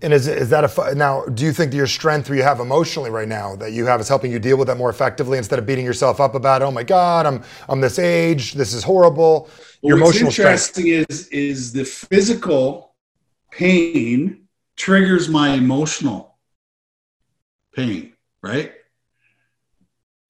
And 0.00 0.12
is, 0.12 0.28
is 0.28 0.48
that 0.50 0.62
a 0.62 0.94
now? 0.94 1.24
Do 1.24 1.44
you 1.44 1.52
think 1.52 1.72
that 1.72 1.76
your 1.76 1.88
strength 1.88 2.28
that 2.28 2.36
you 2.36 2.44
have 2.44 2.60
emotionally 2.60 3.10
right 3.10 3.26
now 3.26 3.56
that 3.56 3.72
you 3.72 3.84
have 3.86 3.98
is 4.00 4.08
helping 4.08 4.30
you 4.30 4.38
deal 4.38 4.58
with 4.58 4.68
that 4.68 4.76
more 4.76 4.90
effectively 4.90 5.38
instead 5.38 5.58
of 5.58 5.66
beating 5.66 5.84
yourself 5.84 6.20
up 6.20 6.36
about 6.36 6.62
oh 6.62 6.70
my 6.70 6.84
god 6.84 7.26
I'm 7.26 7.42
I'm 7.68 7.80
this 7.80 7.98
age 7.98 8.52
this 8.52 8.74
is 8.74 8.84
horrible. 8.84 9.48
Your 9.82 9.96
well, 9.96 10.04
emotional 10.04 10.28
interesting 10.28 10.84
strength. 10.84 11.10
is 11.10 11.28
is 11.28 11.72
the 11.72 11.84
physical 11.84 12.92
pain 13.56 14.46
triggers 14.76 15.28
my 15.28 15.50
emotional 15.50 16.36
pain, 17.74 18.12
right? 18.42 18.72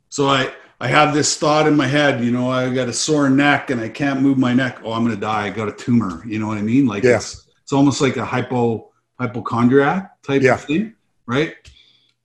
So 0.09 0.29
I 0.29 0.53
I 0.81 0.89
have 0.89 1.15
this 1.15 1.37
thought 1.37 1.67
in 1.67 1.75
my 1.75 1.87
head, 1.87 2.23
you 2.23 2.31
know, 2.31 2.51
I 2.51 2.73
got 2.73 2.89
a 2.89 2.93
sore 2.93 3.31
neck 3.31 3.71
and 3.71 3.81
I 3.81 3.89
can't 3.89 4.21
move 4.21 4.39
my 4.39 4.53
neck. 4.53 4.79
Oh, 4.85 4.93
I'm 4.93 5.05
gonna 5.05 5.17
die. 5.17 5.47
I 5.47 5.51
got 5.51 5.69
a 5.69 5.73
tumor. 5.73 6.25
You 6.27 6.39
know 6.39 6.47
what 6.47 6.59
I 6.59 6.63
mean? 6.63 6.87
Like 6.87 7.03
yeah. 7.03 7.17
it's 7.17 7.47
it's 7.63 7.73
almost 7.73 8.01
like 8.01 8.17
a 8.17 8.25
hypo 8.25 8.91
hypochondriac 9.19 10.23
type 10.23 10.43
yeah. 10.43 10.55
of 10.55 10.65
thing, 10.65 10.95
right? 11.27 11.55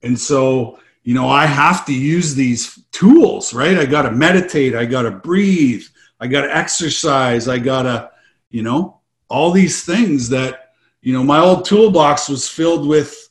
And 0.04 0.20
so, 0.20 0.80
you 1.04 1.14
know, 1.14 1.30
I 1.30 1.46
have 1.46 1.86
to 1.86 1.94
use 1.94 2.36
these 2.36 2.84
tools, 2.92 3.54
right? 3.54 3.78
I 3.78 3.86
got 3.86 4.04
to 4.04 4.12
meditate, 4.12 4.76
I 4.76 4.86
got 4.86 5.04
to 5.04 5.12
breathe, 5.12 5.84
I 6.20 6.28
got 6.28 6.42
to 6.42 6.56
exercise, 6.56 7.48
I 7.48 7.58
got 7.60 7.84
to, 7.84 8.12
you 8.50 8.64
know, 8.64 9.00
all 9.30 9.52
these 9.52 9.84
things 9.86 10.30
that, 10.30 10.61
you 11.02 11.14
know, 11.14 11.24
my 11.24 11.40
old 11.40 11.66
toolbox 11.66 12.30
was 12.30 12.48
filled 12.48 12.88
with 12.88 13.30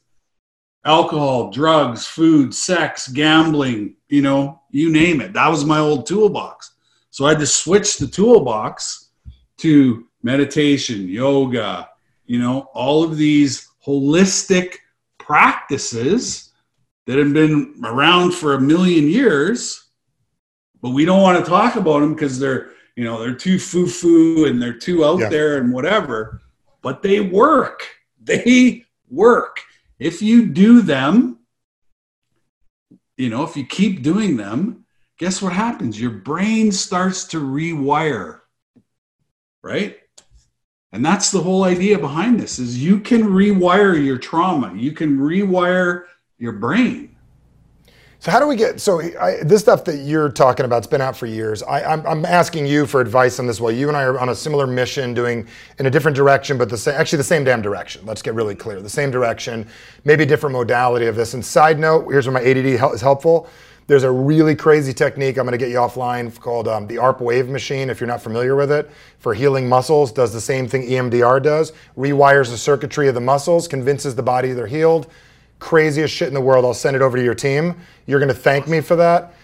alcohol, 0.84 1.50
drugs, 1.50 2.06
food, 2.06 2.54
sex, 2.54 3.08
gambling, 3.08 3.96
you 4.08 4.22
know, 4.22 4.60
you 4.70 4.90
name 4.90 5.20
it. 5.20 5.32
That 5.32 5.48
was 5.48 5.64
my 5.64 5.78
old 5.78 6.06
toolbox. 6.06 6.72
So 7.10 7.26
I 7.26 7.30
had 7.30 7.38
to 7.40 7.46
switch 7.46 7.98
the 7.98 8.06
toolbox 8.06 9.10
to 9.58 10.06
meditation, 10.22 11.08
yoga, 11.08 11.88
you 12.26 12.38
know, 12.38 12.68
all 12.72 13.02
of 13.04 13.16
these 13.16 13.68
holistic 13.86 14.76
practices 15.18 16.52
that 17.06 17.18
have 17.18 17.32
been 17.32 17.74
around 17.84 18.32
for 18.32 18.54
a 18.54 18.60
million 18.60 19.08
years, 19.08 19.88
but 20.80 20.90
we 20.90 21.04
don't 21.04 21.22
want 21.22 21.42
to 21.42 21.48
talk 21.50 21.76
about 21.76 22.00
them 22.00 22.14
because 22.14 22.38
they're, 22.38 22.70
you 22.96 23.04
know, 23.04 23.20
they're 23.20 23.34
too 23.34 23.58
foo-foo 23.58 24.46
and 24.46 24.60
they're 24.62 24.72
too 24.78 25.04
out 25.04 25.20
Yeah. 25.20 25.28
there 25.28 25.58
and 25.58 25.72
whatever. 25.72 26.40
But 26.82 27.02
they 27.02 27.20
work. 27.20 27.86
They 28.22 28.84
work. 29.08 29.60
If 29.98 30.22
you 30.22 30.46
do 30.46 30.82
them, 30.82 31.38
you 33.16 33.28
know, 33.28 33.42
if 33.42 33.56
you 33.56 33.66
keep 33.66 34.02
doing 34.02 34.36
them, 34.36 34.86
guess 35.18 35.42
what 35.42 35.52
happens? 35.52 36.00
Your 36.00 36.10
brain 36.10 36.72
starts 36.72 37.24
to 37.26 37.40
rewire, 37.40 38.40
right? 39.62 39.98
And 40.92 41.04
that's 41.04 41.30
the 41.30 41.40
whole 41.40 41.64
idea 41.64 41.98
behind 41.98 42.40
this 42.40 42.58
is 42.58 42.82
you 42.82 42.98
can 42.98 43.24
rewire 43.24 44.02
your 44.02 44.18
trauma. 44.18 44.74
You 44.74 44.92
can 44.92 45.18
rewire 45.18 46.04
your 46.38 46.52
brain. 46.52 47.16
So 48.22 48.30
how 48.30 48.38
do 48.38 48.46
we 48.46 48.54
get 48.54 48.82
so 48.82 49.00
I, 49.00 49.42
this 49.42 49.62
stuff 49.62 49.82
that 49.86 50.00
you're 50.00 50.28
talking 50.28 50.66
about? 50.66 50.76
It's 50.76 50.86
been 50.86 51.00
out 51.00 51.16
for 51.16 51.24
years. 51.24 51.62
I, 51.62 51.82
I'm, 51.82 52.06
I'm 52.06 52.26
asking 52.26 52.66
you 52.66 52.84
for 52.84 53.00
advice 53.00 53.38
on 53.38 53.46
this. 53.46 53.62
Well, 53.62 53.72
you 53.72 53.88
and 53.88 53.96
I 53.96 54.02
are 54.02 54.18
on 54.18 54.28
a 54.28 54.34
similar 54.34 54.66
mission, 54.66 55.14
doing 55.14 55.48
in 55.78 55.86
a 55.86 55.90
different 55.90 56.14
direction, 56.14 56.58
but 56.58 56.68
the 56.68 56.76
same, 56.76 56.96
actually 56.96 57.16
the 57.16 57.24
same 57.24 57.44
damn 57.44 57.62
direction. 57.62 58.04
Let's 58.04 58.20
get 58.20 58.34
really 58.34 58.54
clear. 58.54 58.82
The 58.82 58.90
same 58.90 59.10
direction, 59.10 59.66
maybe 60.04 60.26
different 60.26 60.52
modality 60.52 61.06
of 61.06 61.16
this. 61.16 61.32
And 61.32 61.42
side 61.42 61.78
note, 61.78 62.10
here's 62.10 62.26
where 62.28 62.34
my 62.34 62.42
ADD 62.42 62.78
hel- 62.78 62.92
is 62.92 63.00
helpful. 63.00 63.48
There's 63.86 64.02
a 64.02 64.10
really 64.10 64.54
crazy 64.54 64.92
technique 64.92 65.38
I'm 65.38 65.46
going 65.46 65.52
to 65.52 65.58
get 65.58 65.70
you 65.70 65.76
offline 65.76 66.38
called 66.38 66.68
um, 66.68 66.86
the 66.86 66.98
ARP 66.98 67.22
wave 67.22 67.48
machine. 67.48 67.88
If 67.88 68.00
you're 68.00 68.06
not 68.06 68.20
familiar 68.20 68.54
with 68.54 68.70
it, 68.70 68.90
for 69.18 69.32
healing 69.32 69.66
muscles, 69.66 70.12
does 70.12 70.30
the 70.30 70.42
same 70.42 70.68
thing 70.68 70.82
EMDR 70.82 71.42
does. 71.42 71.72
Rewires 71.96 72.50
the 72.50 72.58
circuitry 72.58 73.08
of 73.08 73.14
the 73.14 73.20
muscles, 73.22 73.66
convinces 73.66 74.14
the 74.14 74.22
body 74.22 74.52
they're 74.52 74.66
healed 74.66 75.10
craziest 75.60 76.12
shit 76.12 76.28
in 76.28 76.34
the 76.34 76.40
world. 76.40 76.64
I'll 76.64 76.74
send 76.74 76.96
it 76.96 77.02
over 77.02 77.16
to 77.16 77.22
your 77.22 77.34
team. 77.34 77.76
You're 78.06 78.18
going 78.18 78.28
to 78.28 78.34
thank 78.34 78.66
me 78.66 78.80
for 78.80 78.96
that. 78.96 79.34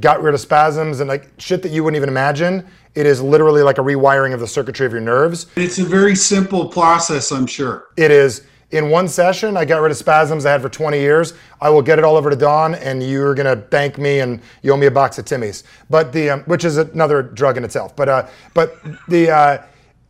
Got 0.00 0.22
rid 0.22 0.34
of 0.34 0.40
spasms 0.40 1.00
and 1.00 1.08
like 1.08 1.28
shit 1.38 1.62
that 1.62 1.72
you 1.72 1.82
wouldn't 1.82 1.96
even 1.96 2.08
imagine. 2.08 2.64
It 2.94 3.06
is 3.06 3.20
literally 3.20 3.62
like 3.62 3.78
a 3.78 3.82
rewiring 3.82 4.32
of 4.32 4.40
the 4.40 4.46
circuitry 4.46 4.86
of 4.86 4.92
your 4.92 5.00
nerves. 5.00 5.46
It's 5.56 5.78
a 5.78 5.84
very 5.84 6.14
simple 6.14 6.68
process, 6.68 7.32
I'm 7.32 7.46
sure. 7.46 7.88
It 7.96 8.10
is 8.10 8.46
in 8.70 8.90
one 8.90 9.08
session. 9.08 9.56
I 9.56 9.64
got 9.64 9.80
rid 9.80 9.90
of 9.90 9.96
spasms 9.96 10.46
I 10.46 10.52
had 10.52 10.62
for 10.62 10.68
20 10.68 10.98
years. 10.98 11.34
I 11.60 11.70
will 11.70 11.82
get 11.82 11.98
it 11.98 12.04
all 12.04 12.16
over 12.16 12.30
to 12.30 12.36
Don, 12.36 12.74
and 12.74 13.02
you're 13.02 13.34
gonna 13.34 13.56
thank 13.56 13.98
me, 13.98 14.20
and 14.20 14.40
you 14.62 14.72
owe 14.72 14.76
me 14.76 14.86
a 14.86 14.90
box 14.90 15.18
of 15.18 15.24
Timmy's. 15.24 15.64
But 15.90 16.12
the 16.12 16.30
um, 16.30 16.40
which 16.44 16.64
is 16.64 16.76
another 16.78 17.22
drug 17.22 17.56
in 17.56 17.64
itself. 17.64 17.94
But 17.94 18.08
uh, 18.08 18.26
but 18.54 18.82
the 19.08 19.30
uh, 19.30 19.62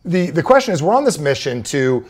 the 0.04 0.30
the 0.30 0.42
question 0.42 0.72
is, 0.72 0.82
we're 0.82 0.94
on 0.94 1.04
this 1.04 1.18
mission 1.18 1.62
to 1.64 2.04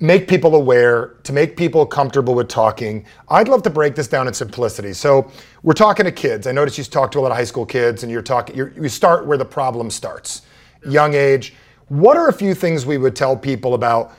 make 0.00 0.28
people 0.28 0.54
aware, 0.54 1.16
to 1.24 1.32
make 1.32 1.56
people 1.56 1.84
comfortable 1.84 2.34
with 2.34 2.48
talking. 2.48 3.04
I'd 3.28 3.48
love 3.48 3.62
to 3.64 3.70
break 3.70 3.94
this 3.94 4.06
down 4.06 4.28
in 4.28 4.34
simplicity. 4.34 4.92
So 4.92 5.30
we're 5.62 5.72
talking 5.72 6.04
to 6.04 6.12
kids. 6.12 6.46
I 6.46 6.52
notice 6.52 6.78
you 6.78 6.84
talk 6.84 7.10
to 7.12 7.18
a 7.18 7.20
lot 7.20 7.30
of 7.30 7.36
high 7.36 7.44
school 7.44 7.66
kids, 7.66 8.02
and 8.02 8.12
you're 8.12 8.22
talking. 8.22 8.54
You're, 8.56 8.72
you 8.80 8.88
start 8.88 9.26
where 9.26 9.38
the 9.38 9.44
problem 9.44 9.90
starts, 9.90 10.42
young 10.86 11.14
age. 11.14 11.54
What 11.88 12.16
are 12.16 12.28
a 12.28 12.32
few 12.32 12.54
things 12.54 12.86
we 12.86 12.98
would 12.98 13.16
tell 13.16 13.36
people 13.36 13.74
about? 13.74 14.12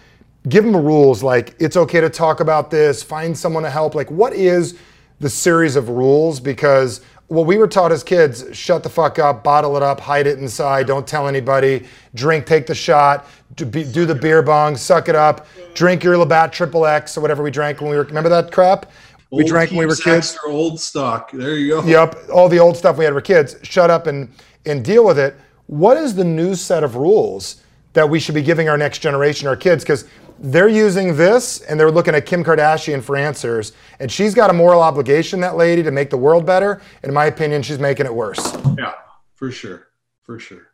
Give 0.47 0.63
them 0.63 0.75
rules 0.75 1.21
like 1.21 1.55
it's 1.59 1.77
okay 1.77 2.01
to 2.01 2.09
talk 2.09 2.39
about 2.39 2.71
this. 2.71 3.03
Find 3.03 3.37
someone 3.37 3.63
to 3.63 3.69
help. 3.69 3.93
Like 3.93 4.09
what 4.09 4.33
is 4.33 4.77
the 5.19 5.29
series 5.29 5.75
of 5.75 5.89
rules? 5.89 6.39
Because 6.39 7.01
what 7.29 7.45
we 7.45 7.57
were 7.57 7.67
taught 7.67 7.91
as 7.91 8.03
kids: 8.03 8.45
shut 8.51 8.83
the 8.83 8.89
fuck 8.89 9.17
up, 9.19 9.43
bottle 9.43 9.77
it 9.77 9.83
up, 9.83 9.99
hide 9.99 10.27
it 10.27 10.39
inside, 10.39 10.87
don't 10.87 11.07
tell 11.07 11.27
anybody, 11.27 11.87
drink, 12.13 12.45
take 12.45 12.67
the 12.67 12.75
shot, 12.75 13.25
do, 13.55 13.65
be, 13.65 13.83
do 13.83 14.05
the 14.05 14.15
beer 14.15 14.41
bong, 14.41 14.75
suck 14.75 15.07
it 15.07 15.15
up, 15.15 15.47
drink 15.73 16.03
your 16.03 16.17
Labatt 16.17 16.51
Triple 16.51 16.85
X 16.85 17.17
or 17.17 17.21
whatever 17.21 17.41
we 17.41 17.51
drank 17.51 17.81
when 17.81 17.89
we 17.89 17.95
were. 17.95 18.03
Remember 18.03 18.29
that 18.29 18.51
crap? 18.51 18.91
we 19.31 19.43
Old 19.43 19.49
drank 19.49 19.69
when 19.69 19.79
we 19.79 19.85
were 19.85 19.95
kids. 19.95 20.37
Old 20.47 20.79
stock. 20.79 21.31
There 21.31 21.55
you 21.55 21.81
go. 21.81 21.83
Yep, 21.83 22.29
all 22.33 22.49
the 22.49 22.59
old 22.59 22.75
stuff 22.75 22.97
we 22.97 23.05
had 23.05 23.13
were 23.13 23.21
kids. 23.21 23.55
Shut 23.63 23.89
up 23.89 24.07
and 24.07 24.29
and 24.65 24.83
deal 24.83 25.05
with 25.05 25.19
it. 25.19 25.35
What 25.67 25.97
is 25.97 26.15
the 26.15 26.23
new 26.23 26.55
set 26.55 26.83
of 26.83 26.95
rules 26.95 27.61
that 27.93 28.09
we 28.09 28.19
should 28.19 28.35
be 28.35 28.41
giving 28.41 28.69
our 28.69 28.77
next 28.77 28.99
generation, 28.99 29.47
our 29.47 29.55
kids? 29.55 29.83
Because 29.83 30.05
they're 30.41 30.69
using 30.69 31.15
this 31.17 31.61
and 31.61 31.79
they're 31.79 31.91
looking 31.91 32.15
at 32.15 32.25
Kim 32.25 32.43
Kardashian 32.43 33.03
for 33.03 33.15
answers, 33.15 33.73
and 33.99 34.11
she's 34.11 34.33
got 34.33 34.49
a 34.49 34.53
moral 34.53 34.81
obligation, 34.81 35.39
that 35.41 35.55
lady, 35.57 35.83
to 35.83 35.91
make 35.91 36.09
the 36.09 36.17
world 36.17 36.45
better. 36.45 36.81
In 37.03 37.13
my 37.13 37.25
opinion, 37.25 37.61
she's 37.61 37.79
making 37.79 38.05
it 38.05 38.13
worse. 38.13 38.55
Yeah, 38.77 38.93
for 39.35 39.51
sure. 39.51 39.87
For 40.23 40.39
sure. 40.39 40.67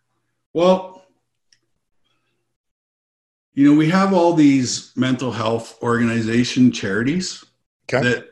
Well, 0.54 1.06
you 3.54 3.72
know, 3.72 3.78
we 3.78 3.90
have 3.90 4.14
all 4.14 4.34
these 4.34 4.92
mental 4.96 5.32
health 5.32 5.82
organization 5.82 6.72
charities 6.72 7.44
Okay. 7.88 8.02
that 8.08 8.28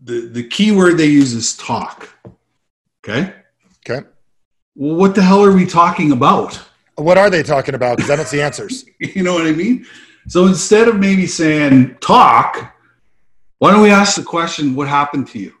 the 0.00 0.28
the 0.28 0.42
key 0.48 0.72
word 0.72 0.96
they 0.98 1.06
use 1.06 1.32
is 1.32 1.56
talk. 1.56 2.08
Okay? 3.04 3.32
Okay. 3.88 4.06
Well, 4.74 4.96
what 4.96 5.14
the 5.14 5.22
hell 5.22 5.44
are 5.44 5.52
we 5.52 5.66
talking 5.66 6.10
about? 6.12 6.60
What 6.96 7.18
are 7.18 7.30
they 7.30 7.42
talking 7.42 7.74
about? 7.74 7.96
Because 7.96 8.10
I 8.10 8.16
don't 8.16 8.26
see 8.28 8.40
answers. 8.40 8.84
You 9.00 9.22
know 9.22 9.34
what 9.34 9.46
I 9.46 9.52
mean? 9.52 9.86
So 10.28 10.46
instead 10.46 10.88
of 10.88 10.96
maybe 10.98 11.26
saying 11.26 11.96
talk, 12.00 12.74
why 13.58 13.70
don't 13.70 13.82
we 13.82 13.90
ask 13.90 14.16
the 14.16 14.22
question, 14.22 14.74
what 14.74 14.88
happened 14.88 15.28
to 15.28 15.38
you? 15.38 15.54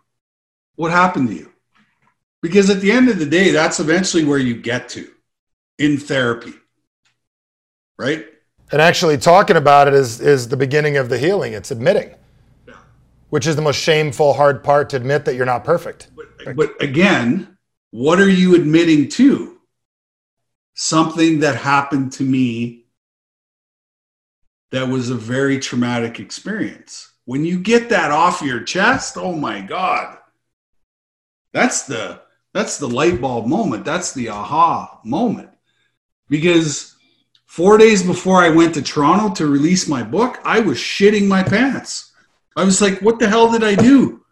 What 0.74 0.90
happened 0.90 1.28
to 1.28 1.34
you? 1.34 1.52
Because 2.42 2.68
at 2.70 2.80
the 2.80 2.90
end 2.90 3.08
of 3.08 3.18
the 3.18 3.26
day, 3.26 3.50
that's 3.50 3.80
eventually 3.80 4.24
where 4.24 4.38
you 4.38 4.56
get 4.60 4.88
to 4.90 5.08
in 5.78 5.98
therapy. 5.98 6.52
Right? 7.98 8.26
And 8.72 8.82
actually, 8.82 9.16
talking 9.18 9.56
about 9.56 9.88
it 9.88 9.94
is 9.94 10.20
is 10.20 10.48
the 10.48 10.56
beginning 10.56 10.96
of 10.96 11.08
the 11.08 11.18
healing. 11.18 11.52
It's 11.52 11.70
admitting, 11.70 12.14
Yeah. 12.66 12.74
which 13.30 13.46
is 13.46 13.56
the 13.56 13.62
most 13.62 13.76
shameful, 13.76 14.34
hard 14.34 14.62
part 14.64 14.90
to 14.90 14.96
admit 14.96 15.24
that 15.24 15.34
you're 15.36 15.46
not 15.46 15.64
perfect. 15.64 16.08
But, 16.16 16.56
but 16.56 16.82
again, 16.82 17.56
what 17.92 18.18
are 18.20 18.28
you 18.28 18.54
admitting 18.54 19.08
to? 19.10 19.55
Something 20.76 21.40
that 21.40 21.56
happened 21.56 22.12
to 22.12 22.22
me 22.22 22.84
that 24.70 24.88
was 24.88 25.08
a 25.08 25.14
very 25.14 25.58
traumatic 25.58 26.20
experience. 26.20 27.12
When 27.24 27.46
you 27.46 27.58
get 27.58 27.88
that 27.88 28.10
off 28.10 28.42
your 28.42 28.60
chest, 28.60 29.16
oh 29.16 29.32
my 29.32 29.62
God. 29.62 30.18
That's 31.52 31.84
the 31.84 32.20
that's 32.52 32.76
the 32.76 32.88
light 32.88 33.22
bulb 33.22 33.46
moment. 33.46 33.86
That's 33.86 34.12
the 34.12 34.28
aha 34.28 35.00
moment. 35.02 35.48
Because 36.28 36.94
four 37.46 37.78
days 37.78 38.02
before 38.02 38.42
I 38.42 38.50
went 38.50 38.74
to 38.74 38.82
Toronto 38.82 39.34
to 39.34 39.46
release 39.46 39.88
my 39.88 40.02
book, 40.02 40.38
I 40.44 40.60
was 40.60 40.76
shitting 40.76 41.26
my 41.26 41.42
pants. 41.42 42.12
I 42.54 42.64
was 42.64 42.82
like, 42.82 43.00
what 43.00 43.18
the 43.18 43.28
hell 43.28 43.50
did 43.50 43.64
I 43.64 43.76
do? 43.76 44.24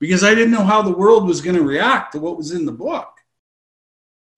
Because 0.00 0.24
I 0.24 0.34
didn't 0.34 0.52
know 0.52 0.64
how 0.64 0.82
the 0.82 0.96
world 0.96 1.26
was 1.26 1.40
going 1.40 1.56
to 1.56 1.62
react 1.62 2.12
to 2.12 2.20
what 2.20 2.36
was 2.36 2.50
in 2.50 2.64
the 2.64 2.72
book. 2.72 3.17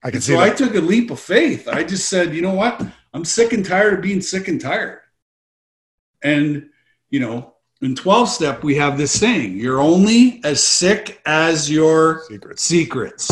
I 0.03 0.09
can 0.09 0.15
And 0.17 0.23
see 0.23 0.33
so 0.33 0.39
I 0.39 0.49
took 0.49 0.75
a 0.75 0.79
leap 0.81 1.11
of 1.11 1.19
faith. 1.19 1.67
I 1.67 1.83
just 1.83 2.09
said, 2.09 2.33
you 2.33 2.41
know 2.41 2.53
what? 2.53 2.81
I'm 3.13 3.25
sick 3.25 3.53
and 3.53 3.65
tired 3.65 3.93
of 3.93 4.01
being 4.01 4.21
sick 4.21 4.47
and 4.47 4.59
tired. 4.59 4.99
And, 6.23 6.69
you 7.09 7.19
know, 7.19 7.53
in 7.81 7.95
12 7.95 8.29
step, 8.29 8.63
we 8.63 8.75
have 8.75 8.97
this 8.97 9.11
saying 9.17 9.57
you're 9.57 9.81
only 9.81 10.41
as 10.43 10.63
sick 10.63 11.21
as 11.25 11.69
your 11.69 12.23
Secrets. 12.27 12.61
secrets. 12.63 13.31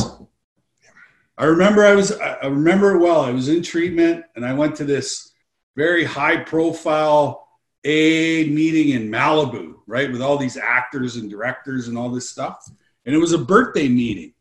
I 1.37 1.45
remember 1.45 1.85
I 1.85 1.95
was, 1.95 2.11
I 2.19 2.33
I 2.43 2.45
remember 2.47 2.95
it 2.95 2.99
well. 2.99 3.21
I 3.21 3.31
was 3.31 3.47
in 3.47 3.61
treatment 3.63 4.25
and 4.35 4.45
I 4.45 4.53
went 4.53 4.75
to 4.77 4.85
this 4.85 5.31
very 5.75 6.03
high 6.03 6.37
profile 6.37 7.47
A 7.85 8.49
meeting 8.49 8.89
in 8.89 9.09
Malibu, 9.09 9.75
right? 9.87 10.11
With 10.11 10.21
all 10.21 10.37
these 10.37 10.57
actors 10.57 11.15
and 11.15 11.29
directors 11.29 11.87
and 11.87 11.97
all 11.97 12.09
this 12.09 12.29
stuff. 12.29 12.69
And 13.05 13.15
it 13.15 13.19
was 13.19 13.31
a 13.33 13.37
birthday 13.37 13.87
meeting. 13.87 14.33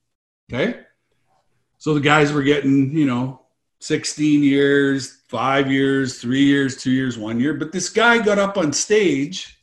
Okay. 0.53 0.81
So 1.79 1.95
the 1.95 2.01
guys 2.01 2.33
were 2.33 2.43
getting, 2.43 2.97
you 2.97 3.07
know, 3.07 3.41
16 3.81 4.43
years, 4.43 5.23
five 5.29 5.71
years, 5.71 6.21
three 6.21 6.45
years, 6.45 6.77
two 6.77 6.91
years, 6.91 7.17
one 7.17 7.39
year. 7.39 7.55
But 7.55 7.73
this 7.73 7.89
guy 7.89 8.19
got 8.19 8.39
up 8.39 8.59
on 8.59 8.73
stage 8.73 9.59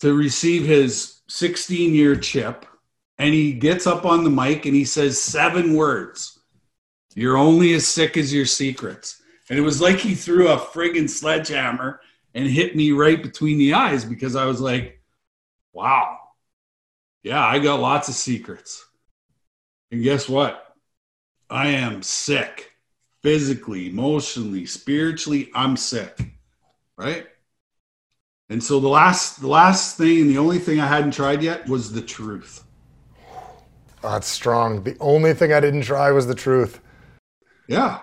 to 0.00 0.14
receive 0.14 0.64
his 0.64 1.20
16 1.28 1.94
year 1.94 2.16
chip. 2.16 2.64
And 3.18 3.34
he 3.34 3.52
gets 3.52 3.86
up 3.86 4.06
on 4.06 4.22
the 4.22 4.30
mic 4.30 4.64
and 4.64 4.76
he 4.76 4.84
says 4.84 5.20
seven 5.20 5.74
words 5.74 6.38
You're 7.16 7.36
only 7.36 7.74
as 7.74 7.86
sick 7.86 8.16
as 8.16 8.32
your 8.32 8.46
secrets. 8.46 9.20
And 9.50 9.58
it 9.58 9.62
was 9.62 9.80
like 9.80 9.96
he 9.98 10.14
threw 10.14 10.48
a 10.48 10.58
friggin' 10.58 11.10
sledgehammer 11.10 12.00
and 12.34 12.46
hit 12.46 12.76
me 12.76 12.92
right 12.92 13.20
between 13.20 13.58
the 13.58 13.74
eyes 13.74 14.04
because 14.04 14.36
I 14.36 14.44
was 14.44 14.60
like, 14.60 15.02
wow. 15.72 16.18
Yeah, 17.24 17.44
I 17.44 17.58
got 17.58 17.80
lots 17.80 18.08
of 18.08 18.14
secrets. 18.14 18.84
And 19.90 20.02
guess 20.02 20.28
what? 20.28 20.74
I 21.50 21.68
am 21.68 22.02
sick 22.02 22.72
physically, 23.22 23.88
emotionally, 23.88 24.66
spiritually. 24.66 25.50
I'm 25.54 25.76
sick. 25.76 26.18
Right? 26.96 27.26
And 28.50 28.62
so 28.62 28.80
the 28.80 28.88
last 28.88 29.40
the 29.40 29.48
last 29.48 29.96
thing 29.98 30.22
and 30.22 30.30
the 30.30 30.38
only 30.38 30.58
thing 30.58 30.80
I 30.80 30.86
hadn't 30.86 31.12
tried 31.12 31.42
yet 31.42 31.68
was 31.68 31.92
the 31.92 32.02
truth. 32.02 32.64
Ah, 33.20 33.40
oh, 34.04 34.12
that's 34.12 34.28
strong. 34.28 34.82
The 34.82 34.96
only 35.00 35.34
thing 35.34 35.52
I 35.52 35.60
didn't 35.60 35.82
try 35.82 36.10
was 36.12 36.26
the 36.26 36.34
truth. 36.34 36.80
Yeah. 37.68 38.00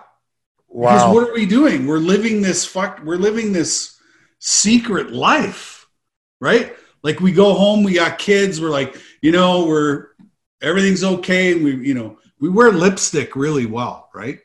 Wow. 0.68 0.94
Because 0.94 1.14
what 1.14 1.28
are 1.28 1.34
we 1.34 1.46
doing? 1.46 1.86
We're 1.86 1.98
living 1.98 2.42
this 2.42 2.64
fuck 2.64 3.00
we're 3.02 3.16
living 3.16 3.52
this 3.52 3.98
secret 4.38 5.12
life. 5.12 5.86
Right? 6.40 6.74
Like 7.02 7.20
we 7.20 7.32
go 7.32 7.54
home, 7.54 7.82
we 7.82 7.94
got 7.94 8.18
kids, 8.18 8.60
we're 8.60 8.70
like, 8.70 8.96
you 9.22 9.32
know, 9.32 9.66
we're 9.66 10.08
everything's 10.62 11.04
okay. 11.04 11.54
We, 11.54 11.76
you 11.76 11.94
know, 11.94 12.18
we 12.40 12.48
wear 12.48 12.72
lipstick 12.72 13.36
really 13.36 13.66
well, 13.66 14.10
right? 14.14 14.38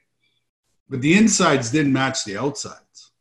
But 0.89 1.01
the 1.01 1.17
insides 1.17 1.71
didn't 1.71 1.93
match 1.93 2.25
the 2.25 2.37
outsides. 2.37 3.11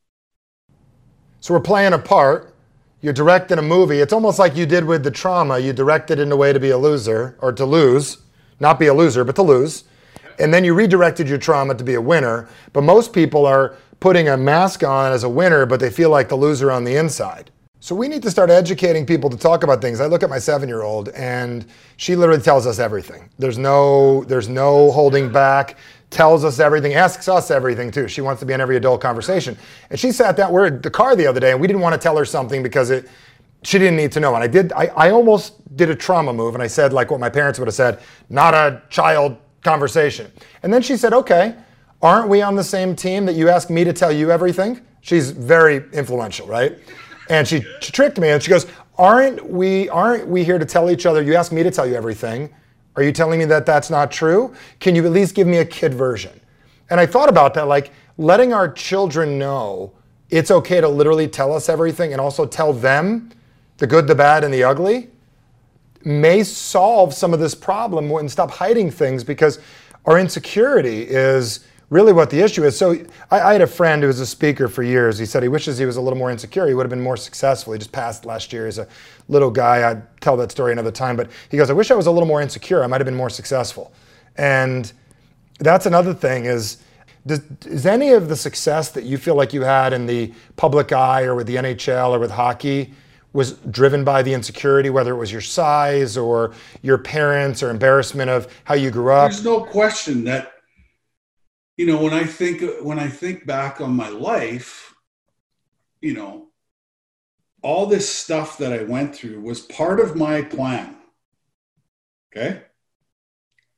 So 1.41 1.55
we're 1.55 1.61
playing 1.61 1.93
a 1.93 1.99
part. 1.99 2.55
You're 3.01 3.12
directing 3.12 3.59
a 3.59 3.62
movie. 3.62 4.01
It's 4.01 4.12
almost 4.12 4.38
like 4.38 4.57
you 4.57 4.66
did 4.66 4.84
with 4.84 5.05
the 5.05 5.11
trauma. 5.11 5.59
You 5.59 5.72
directed 5.72 6.18
in 6.18 6.30
a 6.32 6.36
way 6.36 6.53
to 6.53 6.61
be 6.61 6.70
a 6.70 6.78
loser 6.78 7.36
or 7.41 7.53
to 7.53 7.64
lose, 7.64 8.18
not 8.59 8.78
be 8.78 8.88
a 8.88 8.95
loser, 8.95 9.24
but 9.24 9.36
to 9.36 9.43
lose. 9.43 9.84
And 10.38 10.53
then 10.53 10.64
you 10.64 10.74
redirected 10.74 11.28
your 11.28 11.38
trauma 11.38 11.74
to 11.74 11.84
be 11.84 11.95
a 11.95 12.01
winner. 12.01 12.49
But 12.72 12.82
most 12.82 13.12
people 13.12 13.47
are 13.47 13.76
putting 14.01 14.28
a 14.28 14.36
mask 14.36 14.82
on 14.82 15.12
as 15.12 15.24
a 15.24 15.28
winner, 15.28 15.64
but 15.64 15.80
they 15.80 15.91
feel 15.91 16.11
like 16.11 16.28
the 16.28 16.36
loser 16.36 16.70
on 16.70 16.84
the 16.84 16.97
inside. 16.97 17.51
So 17.83 17.95
we 17.95 18.09
need 18.09 18.22
to 18.24 18.31
start 18.31 18.51
educating 18.51 19.07
people 19.07 19.31
to 19.31 19.39
talk 19.39 19.62
about 19.62 19.81
things. 19.81 20.03
I 20.03 20.07
look 20.07 20.22
at 20.22 20.28
my 20.28 20.39
seven-year-old, 20.39 21.09
and 21.11 21.64
she 21.97 22.14
literally 22.14 22.43
tells 22.43 22.66
us 22.66 22.78
everything. 22.78 23.31
There's 23.39 23.57
no, 23.57 24.22
there's 24.24 24.51
no 24.51 24.91
holding 24.91 25.33
back. 25.33 25.78
Tells 26.11 26.45
us 26.45 26.61
everything, 26.61 26.93
asks 26.93 27.26
us 27.26 27.51
everything 27.51 27.91
too. 27.91 28.07
She 28.07 28.20
wants 28.20 28.41
to 28.41 28.47
be 28.47 28.53
in 28.53 28.61
every 28.61 28.76
adult 28.76 29.01
conversation. 29.01 29.57
And 29.89 29.99
she 29.99 30.12
sat 30.12 30.37
down. 30.37 30.53
We're 30.53 30.66
at 30.66 30.83
the 30.83 30.91
car 30.91 31.16
the 31.16 31.26
other 31.26 31.41
day, 31.41 31.53
and 31.53 31.61
we 31.61 31.66
didn't 31.66 31.81
want 31.81 31.95
to 31.95 31.99
tell 31.99 32.18
her 32.18 32.26
something 32.26 32.62
because 32.62 32.91
it, 32.91 33.09
she 33.62 33.78
didn't 33.78 33.97
need 33.97 34.12
to 34.12 34.20
know. 34.20 34.35
And 34.35 34.45
I 34.45 34.47
did. 34.47 34.72
I, 34.74 34.87
I 34.89 35.11
almost 35.11 35.74
did 35.74 35.89
a 35.89 35.95
trauma 35.95 36.35
move, 36.35 36.53
and 36.53 36.62
I 36.62 36.66
said 36.66 36.93
like 36.93 37.11
what 37.11 37.18
my 37.18 37.31
parents 37.31 37.59
would 37.59 37.68
have 37.68 37.74
said, 37.74 38.01
not 38.28 38.53
a 38.53 38.83
child 38.91 39.39
conversation. 39.62 40.31
And 40.62 40.70
then 40.70 40.83
she 40.83 40.99
said, 40.99 41.14
okay, 41.14 41.55
aren't 42.03 42.28
we 42.28 42.43
on 42.43 42.57
the 42.57 42.64
same 42.64 42.95
team 42.95 43.24
that 43.24 43.37
you 43.37 43.49
ask 43.49 43.70
me 43.70 43.85
to 43.85 43.93
tell 43.95 44.12
you 44.12 44.31
everything? 44.31 44.83
She's 45.01 45.31
very 45.31 45.85
influential, 45.95 46.47
right? 46.47 46.76
And 47.31 47.49
she, 47.49 47.64
she 47.81 47.93
tricked 47.93 48.18
me 48.18 48.28
and 48.28 48.43
she 48.43 48.51
goes, 48.51 48.66
"Aren't 48.99 49.49
we 49.49 49.89
aren't 49.89 50.26
we 50.26 50.45
here 50.45 50.59
to 50.59 50.66
tell 50.66 50.91
each 50.91 51.07
other? 51.07 51.22
You 51.22 51.35
asked 51.37 51.53
me 51.53 51.62
to 51.62 51.70
tell 51.70 51.87
you 51.87 51.95
everything. 51.95 52.51
Are 52.97 53.03
you 53.03 53.12
telling 53.12 53.39
me 53.39 53.47
that 53.47 53.64
that's 53.64 53.89
not 53.89 54.11
true? 54.11 54.53
Can 54.81 54.95
you 54.95 55.07
at 55.07 55.12
least 55.12 55.35
give 55.35 55.47
me 55.47 55.59
a 55.59 55.64
kid 55.64 55.95
version?" 55.95 56.39
And 56.91 56.99
I 56.99 57.07
thought 57.07 57.28
about 57.28 57.55
that 57.55 57.68
like 57.68 57.93
letting 58.18 58.53
our 58.53 58.70
children 58.70 59.39
know 59.39 59.93
it's 60.28 60.51
okay 60.51 60.81
to 60.81 60.89
literally 60.89 61.28
tell 61.28 61.55
us 61.55 61.68
everything 61.68 62.12
and 62.12 62.20
also 62.20 62.45
tell 62.47 62.72
them 62.72 63.31
the 63.78 63.87
good, 63.87 64.07
the 64.07 64.14
bad 64.14 64.45
and 64.45 64.53
the 64.53 64.64
ugly 64.64 65.09
may 66.05 66.43
solve 66.43 67.14
some 67.14 67.33
of 67.33 67.41
this 67.41 67.55
problem 67.55 68.11
and 68.11 68.31
stop 68.31 68.51
hiding 68.51 68.91
things 68.91 69.22
because 69.22 69.59
our 70.07 70.18
insecurity 70.18 71.03
is 71.03 71.61
really 71.91 72.12
what 72.12 72.30
the 72.30 72.41
issue 72.41 72.64
is. 72.64 72.78
So 72.78 72.93
I, 73.30 73.41
I, 73.41 73.53
had 73.53 73.62
a 73.62 73.66
friend 73.66 74.03
who 74.03 74.07
was 74.07 74.20
a 74.20 74.26
speaker 74.26 74.68
for 74.68 74.82
years. 74.82 75.18
He 75.18 75.26
said 75.26 75.43
he 75.43 75.49
wishes 75.49 75.76
he 75.76 75.84
was 75.84 75.97
a 75.97 76.01
little 76.01 76.18
more 76.18 76.30
insecure. 76.30 76.66
He 76.66 76.74
would 76.74 76.84
have 76.84 76.91
been 76.91 77.01
more 77.01 77.16
successful. 77.16 77.72
He 77.72 77.78
just 77.78 77.93
passed 77.93 78.24
last 78.24 78.53
year. 78.53 78.66
He's 78.66 78.78
a 78.78 78.86
little 79.28 79.51
guy. 79.51 79.91
I'd 79.91 80.20
tell 80.20 80.36
that 80.38 80.53
story 80.53 80.72
another 80.72 80.93
time. 80.93 81.16
But 81.16 81.30
he 81.51 81.57
goes, 81.57 81.68
I 81.68 81.72
wish 81.72 81.91
I 81.91 81.95
was 81.95 82.07
a 82.07 82.11
little 82.11 82.28
more 82.28 82.41
insecure. 82.41 82.82
I 82.82 82.86
might 82.86 83.01
have 83.01 83.07
been 83.07 83.16
more 83.16 83.30
successful. 83.30 83.93
And 84.36 84.91
that's 85.59 85.84
another 85.86 86.14
thing 86.14 86.47
is, 86.47 86.78
does, 87.26 87.43
is 87.66 87.84
any 87.84 88.12
of 88.12 88.28
the 88.28 88.36
success 88.36 88.91
that 88.93 89.05
you 89.05 89.18
feel 89.18 89.34
like 89.34 89.53
you 89.53 89.62
had 89.62 89.93
in 89.93 90.07
the 90.07 90.32
public 90.57 90.93
eye 90.93 91.24
or 91.24 91.34
with 91.34 91.49
the 91.49 91.57
NHL 91.57 92.11
or 92.11 92.18
with 92.20 92.30
hockey 92.30 92.95
was 93.32 93.53
driven 93.53 94.05
by 94.05 94.22
the 94.22 94.32
insecurity, 94.32 94.91
whether 94.91 95.12
it 95.12 95.16
was 95.18 95.30
your 95.30 95.41
size 95.41 96.16
or 96.16 96.53
your 96.82 96.99
parents 96.99 97.62
or 97.62 97.70
embarrassment 97.70 98.30
of 98.30 98.53
how 98.64 98.74
you 98.74 98.91
grew 98.91 99.12
up? 99.12 99.30
There's 99.30 99.45
no 99.45 99.61
question 99.61 100.24
that 100.24 100.59
you 101.81 101.87
know 101.87 102.03
when 102.03 102.12
i 102.12 102.24
think 102.24 102.62
when 102.83 102.99
i 102.99 103.09
think 103.09 103.47
back 103.47 103.81
on 103.81 103.97
my 103.97 104.11
life 104.11 104.95
you 106.03 106.12
know 106.12 106.49
all 107.62 107.87
this 107.87 108.07
stuff 108.07 108.59
that 108.59 108.70
i 108.70 108.83
went 108.83 109.16
through 109.16 109.41
was 109.41 109.61
part 109.61 109.99
of 109.99 110.14
my 110.14 110.43
plan 110.43 110.95
okay? 112.31 112.62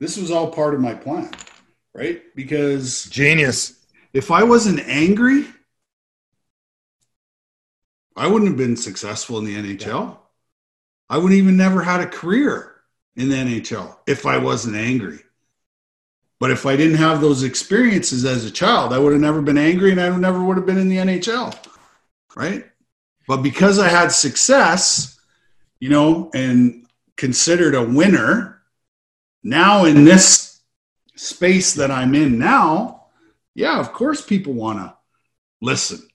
This 0.00 0.18
was 0.18 0.32
all 0.32 0.50
part 0.50 0.74
of 0.74 0.80
my 0.80 0.94
plan 0.94 1.30
right? 1.94 2.22
Because 2.34 3.04
genius. 3.04 3.84
if 4.12 4.32
i 4.32 4.42
wasn't 4.42 4.80
angry 4.80 5.44
i 8.16 8.26
wouldn't 8.26 8.50
have 8.50 8.58
been 8.58 8.76
successful 8.76 9.38
in 9.38 9.44
the 9.44 9.54
nhl 9.54 9.86
yeah. 9.86 10.14
i 11.08 11.16
wouldn't 11.16 11.38
even 11.38 11.56
never 11.56 11.80
had 11.82 12.00
a 12.00 12.06
career 12.06 12.74
in 13.14 13.28
the 13.28 13.36
nhl 13.36 13.96
if 14.08 14.26
i 14.26 14.38
wasn't 14.38 14.74
angry 14.74 15.20
but 16.42 16.50
if 16.50 16.66
I 16.66 16.74
didn't 16.74 16.96
have 16.96 17.20
those 17.20 17.44
experiences 17.44 18.24
as 18.24 18.44
a 18.44 18.50
child, 18.50 18.92
I 18.92 18.98
would 18.98 19.12
have 19.12 19.22
never 19.22 19.40
been 19.40 19.56
angry 19.56 19.92
and 19.92 20.00
I 20.00 20.08
never 20.16 20.42
would 20.42 20.56
have 20.56 20.66
been 20.66 20.76
in 20.76 20.88
the 20.88 20.96
NHL. 20.96 21.56
Right. 22.34 22.64
But 23.28 23.44
because 23.44 23.78
I 23.78 23.86
had 23.86 24.08
success, 24.08 25.20
you 25.78 25.88
know, 25.88 26.32
and 26.34 26.84
considered 27.16 27.76
a 27.76 27.84
winner, 27.84 28.60
now 29.44 29.84
in 29.84 30.02
this 30.02 30.58
space 31.14 31.74
that 31.74 31.92
I'm 31.92 32.12
in 32.12 32.40
now, 32.40 33.04
yeah, 33.54 33.78
of 33.78 33.92
course 33.92 34.20
people 34.20 34.52
want 34.52 34.80
to 34.80 34.96
listen. 35.60 36.08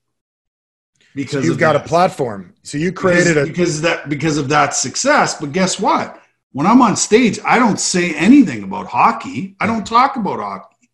Because 1.16 1.46
so 1.46 1.48
you've 1.48 1.58
got 1.58 1.72
that. 1.72 1.86
a 1.86 1.88
platform. 1.88 2.54
So 2.64 2.78
you 2.78 2.92
created 2.92 3.36
because, 3.36 3.46
a 3.46 3.48
because 3.48 3.82
that 3.82 4.10
because 4.10 4.38
of 4.38 4.50
that 4.50 4.74
success. 4.74 5.40
But 5.40 5.54
guess 5.54 5.80
what? 5.80 6.22
When 6.58 6.66
I'm 6.66 6.82
on 6.82 6.95
stage, 6.95 7.38
I 7.45 7.60
don't 7.60 7.80
say 7.80 8.16
anything 8.16 8.64
about 8.64 8.88
hockey. 8.88 9.55
I 9.60 9.68
don't 9.68 9.86
talk 9.86 10.16
about 10.16 10.39
hockey. 10.39 10.89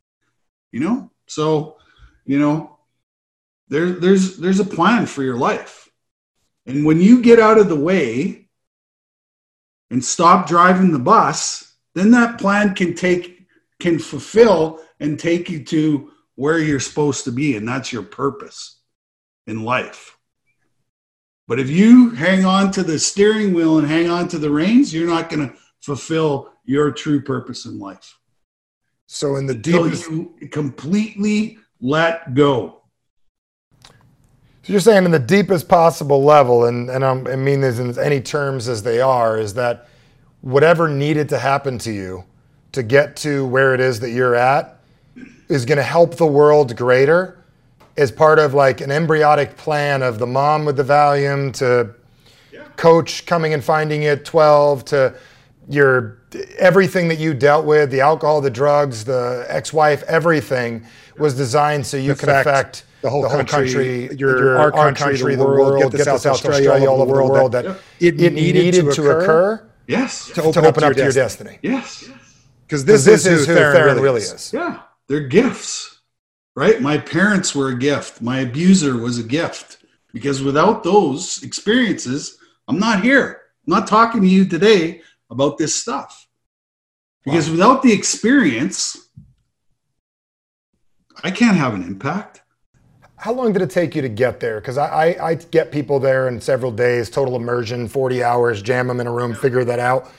You 0.74 0.82
know? 0.82 1.11
So, 1.26 1.78
you 2.26 2.38
know, 2.38 2.78
there, 3.70 3.91
there's 3.91 4.36
there's 4.36 4.59
a 4.59 4.66
plan 4.66 5.05
for 5.05 5.24
your 5.24 5.38
life. 5.38 5.88
And 6.66 6.84
when 6.84 6.99
you 6.99 7.22
get 7.22 7.39
out 7.39 7.57
of 7.57 7.70
the 7.70 7.80
way 7.80 8.49
and 9.89 10.03
stop 10.03 10.49
driving 10.49 10.91
the 10.91 10.99
bus, 10.99 11.74
then 11.95 12.11
that 12.11 12.39
plan 12.39 12.76
can 12.76 12.93
take 12.93 13.47
can 13.80 13.99
fulfill 13.99 14.82
and 14.99 15.18
take 15.18 15.49
you 15.49 15.64
to 15.64 16.11
where 16.36 16.59
you're 16.59 16.82
supposed 16.82 17.24
to 17.24 17.32
be 17.32 17.55
and 17.55 17.66
that's 17.66 17.93
your 17.93 18.03
purpose 18.03 18.82
in 19.47 19.64
life. 19.64 20.18
But 21.48 21.60
if 21.60 21.70
you 21.70 22.12
hang 22.12 22.46
on 22.46 22.72
to 22.72 22.84
the 22.84 22.98
steering 22.98 23.54
wheel 23.54 23.78
and 23.78 23.88
hang 23.88 24.10
on 24.10 24.28
to 24.30 24.39
the 24.39 24.50
reins, 24.50 24.94
you're 24.94 25.10
not 25.10 25.30
going 25.30 25.50
to 25.50 25.56
fulfill 25.82 26.54
your 26.66 26.91
true 26.91 27.22
purpose 27.22 27.66
in 27.66 27.80
life. 27.80 28.18
So, 29.08 29.36
in 29.36 29.46
the 29.46 29.54
deepest, 29.54 30.10
you 30.10 30.34
completely 30.50 31.60
let 31.82 32.34
go. 32.34 32.82
So 34.64 34.72
you're 34.72 34.80
saying 34.80 35.04
in 35.04 35.12
the 35.12 35.20
deepest 35.20 35.68
possible 35.68 36.24
level, 36.24 36.66
and 36.66 36.89
and 36.89 37.04
I'm, 37.04 37.28
I 37.28 37.36
mean 37.36 37.60
this 37.60 37.80
in 37.80 38.00
any 38.00 38.22
terms 38.22 38.70
as 38.70 38.82
they 38.82 39.02
are, 39.02 39.38
is 39.38 39.54
that 39.56 39.89
whatever 40.39 40.88
needed 40.88 41.28
to 41.30 41.39
happen 41.39 41.78
to 41.80 41.91
you 41.91 42.24
to 42.72 42.82
get 42.82 43.18
to 43.18 43.46
where 43.46 43.74
it 43.74 43.82
is 43.82 44.00
that 44.00 44.12
you're 44.12 44.36
at 44.36 44.80
is 45.50 45.66
going 45.66 45.78
to 45.78 45.84
help 45.84 46.16
the 46.16 46.26
world 46.26 46.76
greater 46.78 47.43
as 47.98 48.12
part 48.12 48.39
of 48.39 48.54
like 48.54 48.82
an 48.82 48.91
embryonic 48.91 49.56
plan 49.56 50.02
of 50.02 50.20
the 50.20 50.28
mom 50.28 50.66
with 50.66 50.78
the 50.78 50.84
Valium 50.84 51.54
to 51.54 51.94
yeah. 52.52 52.64
coach 52.76 53.26
coming 53.26 53.54
and 53.54 53.64
finding 53.64 54.04
it 54.04 54.26
12 54.26 54.86
to 54.86 55.16
your 55.70 56.20
everything 56.58 57.08
that 57.08 57.20
you 57.20 57.34
dealt 57.34 57.66
with 57.66 57.89
the 57.89 58.02
alcohol 58.02 58.41
the 58.41 58.50
drugs 58.50 59.06
the 59.06 59.46
ex-wife 59.48 60.04
everything 60.04 60.86
was 61.18 61.36
designed 61.36 61.86
so 61.86 61.96
you 61.96 62.12
affect 62.12 62.20
could 62.20 62.30
affect 62.30 62.86
the 63.02 63.10
whole, 63.10 63.22
the 63.22 63.30
whole 63.30 63.44
country, 63.44 64.08
country, 64.08 64.18
your, 64.18 64.38
your 64.38 64.58
our 64.58 64.72
country, 64.72 65.18
country, 65.18 65.36
the 65.36 65.44
world, 65.44 65.74
world, 65.74 65.91
get 65.91 65.91
this, 65.91 66.08
out, 66.08 66.22
to 66.22 66.30
Australia, 66.30 66.70
Australia, 66.70 66.89
all 66.89 67.02
over 67.02 67.12
the 67.12 67.14
world, 67.14 67.32
world 67.32 67.52
that, 67.52 67.66
that 67.66 67.78
it, 68.00 68.20
it 68.20 68.32
needed, 68.32 68.76
needed, 68.76 68.94
to 68.94 69.02
occur, 69.10 69.22
occur 69.56 69.70
yes 69.88 70.28
to 70.32 70.41
open, 70.41 70.64
to 70.64 70.70
open 70.70 70.84
up, 70.86 70.94
to 70.94 71.04
your 71.04 71.12
destiny. 71.12 71.60
destiny. 71.62 71.74
Yes. 71.74 72.10
Because 72.66 72.86
this, 72.86 73.04
this, 73.04 73.26
is, 73.26 73.46
who 73.46 73.54
Theoren, 73.54 73.76
Theoren 73.76 74.02
really, 74.02 74.22
is. 74.22 74.32
is. 74.32 74.54
Yeah. 74.54 74.80
They're 75.08 75.28
gifts, 75.28 75.93
right? 76.56 76.82
My 76.82 76.97
parents 76.97 77.56
were 77.56 77.70
a 77.70 77.78
gift. 77.78 78.22
My 78.22 78.39
abuser 78.39 78.97
was 78.97 79.18
a 79.18 79.24
gift. 79.24 79.78
Because 80.14 80.43
without 80.43 80.84
those 80.84 81.41
experiences, 81.41 82.38
I'm 82.68 82.80
not 82.80 83.04
here. 83.04 83.41
I'm 83.66 83.72
not 83.72 83.88
talking 83.88 84.22
to 84.22 84.28
you 84.28 84.45
today 84.45 85.01
about 85.30 85.58
this 85.58 85.74
stuff. 85.74 86.28
Because 87.26 87.47
wow. 87.47 87.54
without 87.54 87.82
the 87.82 87.91
experience, 87.91 89.10
I 91.24 91.32
can't 91.32 91.58
have 91.58 91.74
an 91.74 91.84
impact. 91.84 92.41
how 93.18 93.32
long 93.32 93.54
did 93.54 93.62
it 93.62 93.70
take 93.70 93.95
you 93.95 94.01
to 94.01 94.10
get 94.10 94.39
there? 94.39 94.60
Because 94.60 94.78
I, 94.78 94.88
I, 94.88 95.30
I 95.30 95.36
get 95.36 95.72
people 95.72 95.99
there 95.99 96.28
in 96.28 96.41
several 96.41 96.72
days, 96.72 97.10
total 97.10 97.36
immersion, 97.36 97.88
40 97.88 98.24
hours, 98.24 98.62
jam 98.62 98.88
them 98.88 98.99
in 98.99 99.08
a 99.08 99.12
room, 99.12 99.34
figure 99.34 99.64
that 99.64 99.80
out. 99.80 100.12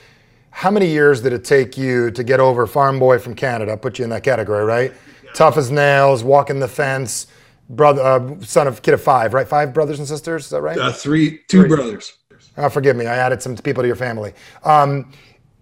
How 0.50 0.70
many 0.70 0.86
years 0.86 1.20
did 1.20 1.32
it 1.32 1.44
take 1.44 1.76
you 1.76 2.10
to 2.12 2.24
get 2.24 2.40
over 2.40 2.66
farm 2.66 2.98
boy 2.98 3.18
from 3.18 3.34
Canada? 3.34 3.76
Put 3.76 3.98
you 3.98 4.04
in 4.04 4.10
that 4.10 4.22
category, 4.22 4.64
right? 4.64 4.92
Tough 5.34 5.56
as 5.56 5.70
nails, 5.70 6.24
walking 6.24 6.60
the 6.60 6.68
fence, 6.68 7.26
brother, 7.68 8.02
uh, 8.02 8.40
son 8.40 8.66
of 8.66 8.82
kid 8.82 8.94
of 8.94 9.02
five, 9.02 9.34
right? 9.34 9.46
Five 9.46 9.74
brothers 9.74 9.98
and 9.98 10.08
sisters, 10.08 10.44
is 10.44 10.50
that 10.50 10.62
right? 10.62 10.78
Uh, 10.78 10.92
three, 10.92 11.40
two 11.48 11.66
brothers. 11.66 12.14
Oh, 12.56 12.68
forgive 12.68 12.96
me, 12.96 13.06
I 13.06 13.16
added 13.16 13.42
some 13.42 13.56
people 13.56 13.82
to 13.82 13.86
your 13.86 13.96
family. 13.96 14.32
Um, 14.62 15.12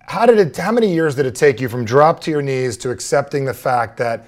how 0.07 0.27
did 0.27 0.39
it? 0.39 0.57
How 0.57 0.73
many 0.73 0.93
years 0.93 1.15
did 1.15 1.27
it 1.27 1.35
take 1.35 1.61
you 1.61 1.69
from 1.69 1.85
drop 1.85 2.21
to 2.21 2.31
your 2.31 2.43
knees 2.43 2.77
to 2.79 2.91
accepting 2.91 3.45
the 3.45 3.55
fact 3.55 3.97
that 3.99 4.27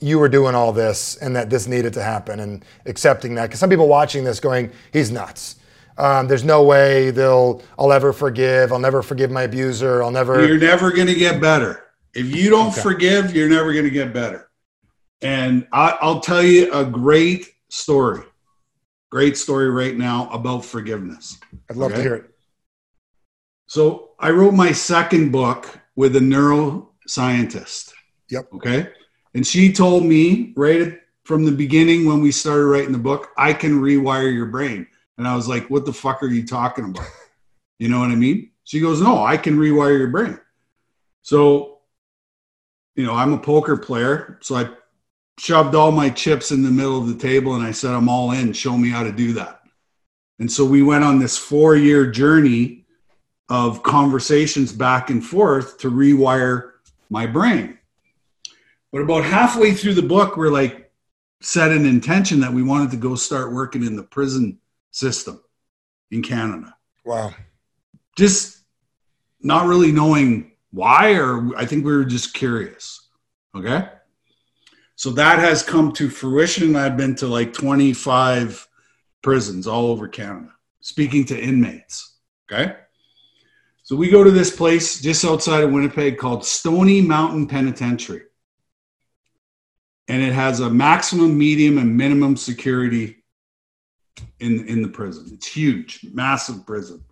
you 0.00 0.18
were 0.18 0.28
doing 0.28 0.54
all 0.54 0.72
this 0.72 1.16
and 1.16 1.34
that 1.36 1.50
this 1.50 1.66
needed 1.66 1.92
to 1.94 2.02
happen 2.02 2.40
and 2.40 2.64
accepting 2.86 3.34
that? 3.34 3.46
Because 3.46 3.60
some 3.60 3.68
people 3.68 3.88
watching 3.88 4.24
this 4.24 4.40
going, 4.40 4.70
"He's 4.92 5.10
nuts." 5.10 5.56
Um, 5.98 6.28
there's 6.28 6.44
no 6.44 6.62
way 6.62 7.10
they'll. 7.10 7.62
I'll 7.78 7.92
ever 7.92 8.12
forgive. 8.12 8.72
I'll 8.72 8.78
never 8.78 9.02
forgive 9.02 9.30
my 9.30 9.42
abuser. 9.42 10.02
I'll 10.02 10.10
never. 10.10 10.46
You're 10.46 10.58
never 10.58 10.90
going 10.92 11.08
to 11.08 11.14
get 11.14 11.40
better. 11.40 11.84
If 12.14 12.34
you 12.34 12.48
don't 12.48 12.74
forgive, 12.74 13.34
you're 13.34 13.48
never 13.48 13.72
going 13.72 13.84
to 13.84 13.90
get 13.90 14.12
better. 14.14 14.45
And 15.22 15.66
I, 15.72 15.96
I'll 16.00 16.20
tell 16.20 16.42
you 16.42 16.72
a 16.72 16.84
great 16.84 17.48
story, 17.68 18.22
great 19.10 19.36
story 19.36 19.70
right 19.70 19.96
now 19.96 20.28
about 20.30 20.64
forgiveness. 20.64 21.38
I'd 21.70 21.76
love 21.76 21.94
to 21.94 22.02
hear 22.02 22.14
it. 22.14 22.30
So 23.66 24.10
I 24.18 24.30
wrote 24.30 24.54
my 24.54 24.72
second 24.72 25.32
book 25.32 25.78
with 25.96 26.16
a 26.16 26.20
neuroscientist. 26.20 27.92
Yep. 28.30 28.52
Okay. 28.54 28.90
And 29.34 29.46
she 29.46 29.72
told 29.72 30.04
me 30.04 30.52
right 30.56 31.00
from 31.24 31.44
the 31.44 31.52
beginning 31.52 32.06
when 32.06 32.20
we 32.20 32.30
started 32.30 32.66
writing 32.66 32.92
the 32.92 32.98
book, 32.98 33.28
I 33.36 33.52
can 33.52 33.80
rewire 33.80 34.32
your 34.32 34.46
brain. 34.46 34.86
And 35.18 35.26
I 35.26 35.34
was 35.34 35.48
like, 35.48 35.68
what 35.68 35.84
the 35.84 35.92
fuck 35.92 36.22
are 36.22 36.28
you 36.28 36.46
talking 36.46 36.84
about? 36.86 37.06
You 37.78 37.90
know 37.90 38.00
what 38.00 38.10
I 38.10 38.14
mean? 38.14 38.52
She 38.64 38.80
goes, 38.80 39.02
no, 39.02 39.22
I 39.22 39.36
can 39.36 39.58
rewire 39.58 39.98
your 39.98 40.08
brain. 40.08 40.40
So, 41.20 41.80
you 42.94 43.04
know, 43.04 43.12
I'm 43.12 43.34
a 43.34 43.38
poker 43.38 43.76
player. 43.76 44.38
So 44.40 44.56
I 44.56 44.70
shoved 45.38 45.74
all 45.74 45.92
my 45.92 46.10
chips 46.10 46.50
in 46.50 46.62
the 46.62 46.70
middle 46.70 46.98
of 46.98 47.08
the 47.08 47.14
table 47.14 47.54
and 47.54 47.64
I 47.64 47.72
said, 47.72 47.92
I'm 47.92 48.08
all 48.08 48.32
in. 48.32 48.52
Show 48.52 48.76
me 48.76 48.88
how 48.88 49.02
to 49.02 49.12
do 49.12 49.34
that. 49.34 49.62
And 50.38 50.50
so 50.50 50.64
we 50.64 50.82
went 50.82 51.04
on 51.04 51.18
this 51.18 51.36
four 51.36 51.76
year 51.76 52.10
journey 52.10 52.86
of 53.48 53.82
conversations 53.82 54.72
back 54.72 55.10
and 55.10 55.24
forth 55.24 55.78
to 55.78 55.90
rewire 55.90 56.72
my 57.10 57.26
brain. 57.26 57.78
But 58.92 59.02
about 59.02 59.24
halfway 59.24 59.72
through 59.72 59.94
the 59.94 60.02
book, 60.02 60.36
we're 60.36 60.50
like 60.50 60.90
set 61.40 61.70
an 61.70 61.86
intention 61.86 62.40
that 62.40 62.52
we 62.52 62.62
wanted 62.62 62.90
to 62.90 62.96
go 62.96 63.14
start 63.14 63.52
working 63.52 63.84
in 63.84 63.94
the 63.94 64.02
prison 64.02 64.58
system 64.90 65.42
in 66.10 66.22
Canada. 66.22 66.74
Wow. 67.04 67.34
Just 68.16 68.58
not 69.40 69.66
really 69.66 69.92
knowing 69.92 70.52
why, 70.70 71.12
or 71.14 71.56
I 71.56 71.66
think 71.66 71.84
we 71.84 71.94
were 71.94 72.04
just 72.04 72.34
curious. 72.34 73.08
Okay. 73.54 73.88
So 74.96 75.10
that 75.10 75.38
has 75.38 75.62
come 75.62 75.92
to 75.92 76.08
fruition. 76.08 76.74
I've 76.74 76.96
been 76.96 77.14
to 77.16 77.26
like 77.26 77.52
25 77.52 78.66
prisons 79.22 79.66
all 79.66 79.88
over 79.88 80.08
Canada, 80.08 80.52
speaking 80.80 81.26
to 81.26 81.38
inmates. 81.38 82.16
Okay. 82.50 82.74
So 83.82 83.94
we 83.94 84.08
go 84.08 84.24
to 84.24 84.30
this 84.30 84.54
place 84.54 85.00
just 85.00 85.24
outside 85.24 85.62
of 85.62 85.70
Winnipeg 85.70 86.16
called 86.16 86.44
Stony 86.44 87.02
Mountain 87.02 87.46
Penitentiary. 87.46 88.22
And 90.08 90.22
it 90.22 90.32
has 90.32 90.60
a 90.60 90.70
maximum, 90.70 91.36
medium, 91.36 91.78
and 91.78 91.96
minimum 91.96 92.36
security 92.36 93.22
in, 94.40 94.66
in 94.66 94.82
the 94.82 94.88
prison. 94.88 95.28
It's 95.32 95.46
huge, 95.46 96.06
massive 96.12 96.64
prison. 96.66 97.04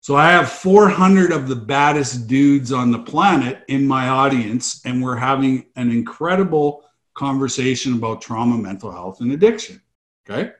So 0.00 0.16
I 0.16 0.30
have 0.30 0.50
400 0.50 1.32
of 1.32 1.48
the 1.48 1.56
baddest 1.56 2.26
dudes 2.26 2.72
on 2.72 2.90
the 2.90 2.98
planet 2.98 3.62
in 3.68 3.86
my 3.86 4.08
audience, 4.08 4.80
and 4.84 5.02
we're 5.02 5.16
having 5.16 5.66
an 5.76 5.90
incredible 5.90 6.84
conversation 7.14 7.94
about 7.94 8.22
trauma, 8.22 8.56
mental 8.56 8.90
health, 8.90 9.20
and 9.20 9.32
addiction. 9.32 9.80
Okay. 10.28 10.52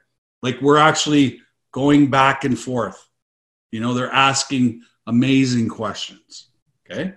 Like 0.43 0.61
we're 0.61 0.79
actually 0.79 1.41
going 1.73 2.11
back 2.11 2.45
and 2.45 2.59
forth. 2.59 3.09
You 3.71 3.81
know, 3.81 3.95
they're 3.95 4.11
asking 4.11 4.83
amazing 5.07 5.69
questions. 5.69 6.49
Okay. 6.91 7.15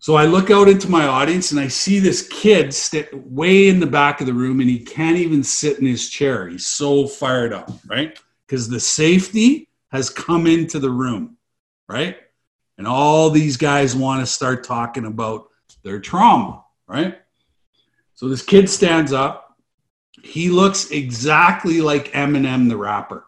So 0.00 0.14
I 0.14 0.26
look 0.26 0.50
out 0.50 0.68
into 0.68 0.88
my 0.88 1.06
audience 1.06 1.50
and 1.50 1.60
I 1.60 1.68
see 1.68 1.98
this 1.98 2.26
kid 2.28 2.72
sit 2.72 3.12
way 3.26 3.68
in 3.68 3.80
the 3.80 3.86
back 3.86 4.20
of 4.20 4.26
the 4.26 4.32
room 4.32 4.60
and 4.60 4.70
he 4.70 4.78
can't 4.78 5.18
even 5.18 5.42
sit 5.42 5.78
in 5.78 5.86
his 5.86 6.08
chair. 6.08 6.48
He's 6.48 6.66
so 6.66 7.06
fired 7.06 7.52
up, 7.52 7.70
right? 7.86 8.18
Because 8.46 8.68
the 8.68 8.80
safety 8.80 9.68
has 9.90 10.08
come 10.08 10.46
into 10.46 10.78
the 10.78 10.90
room, 10.90 11.36
right? 11.88 12.16
And 12.78 12.86
all 12.86 13.28
these 13.30 13.56
guys 13.56 13.96
want 13.96 14.20
to 14.20 14.26
start 14.26 14.64
talking 14.64 15.04
about 15.04 15.48
their 15.82 15.98
trauma, 15.98 16.64
right? 16.86 17.18
So 18.18 18.28
this 18.28 18.42
kid 18.42 18.68
stands 18.68 19.12
up. 19.12 19.54
He 20.24 20.50
looks 20.50 20.90
exactly 20.90 21.80
like 21.80 22.10
Eminem 22.14 22.68
the 22.68 22.76
rapper. 22.76 23.24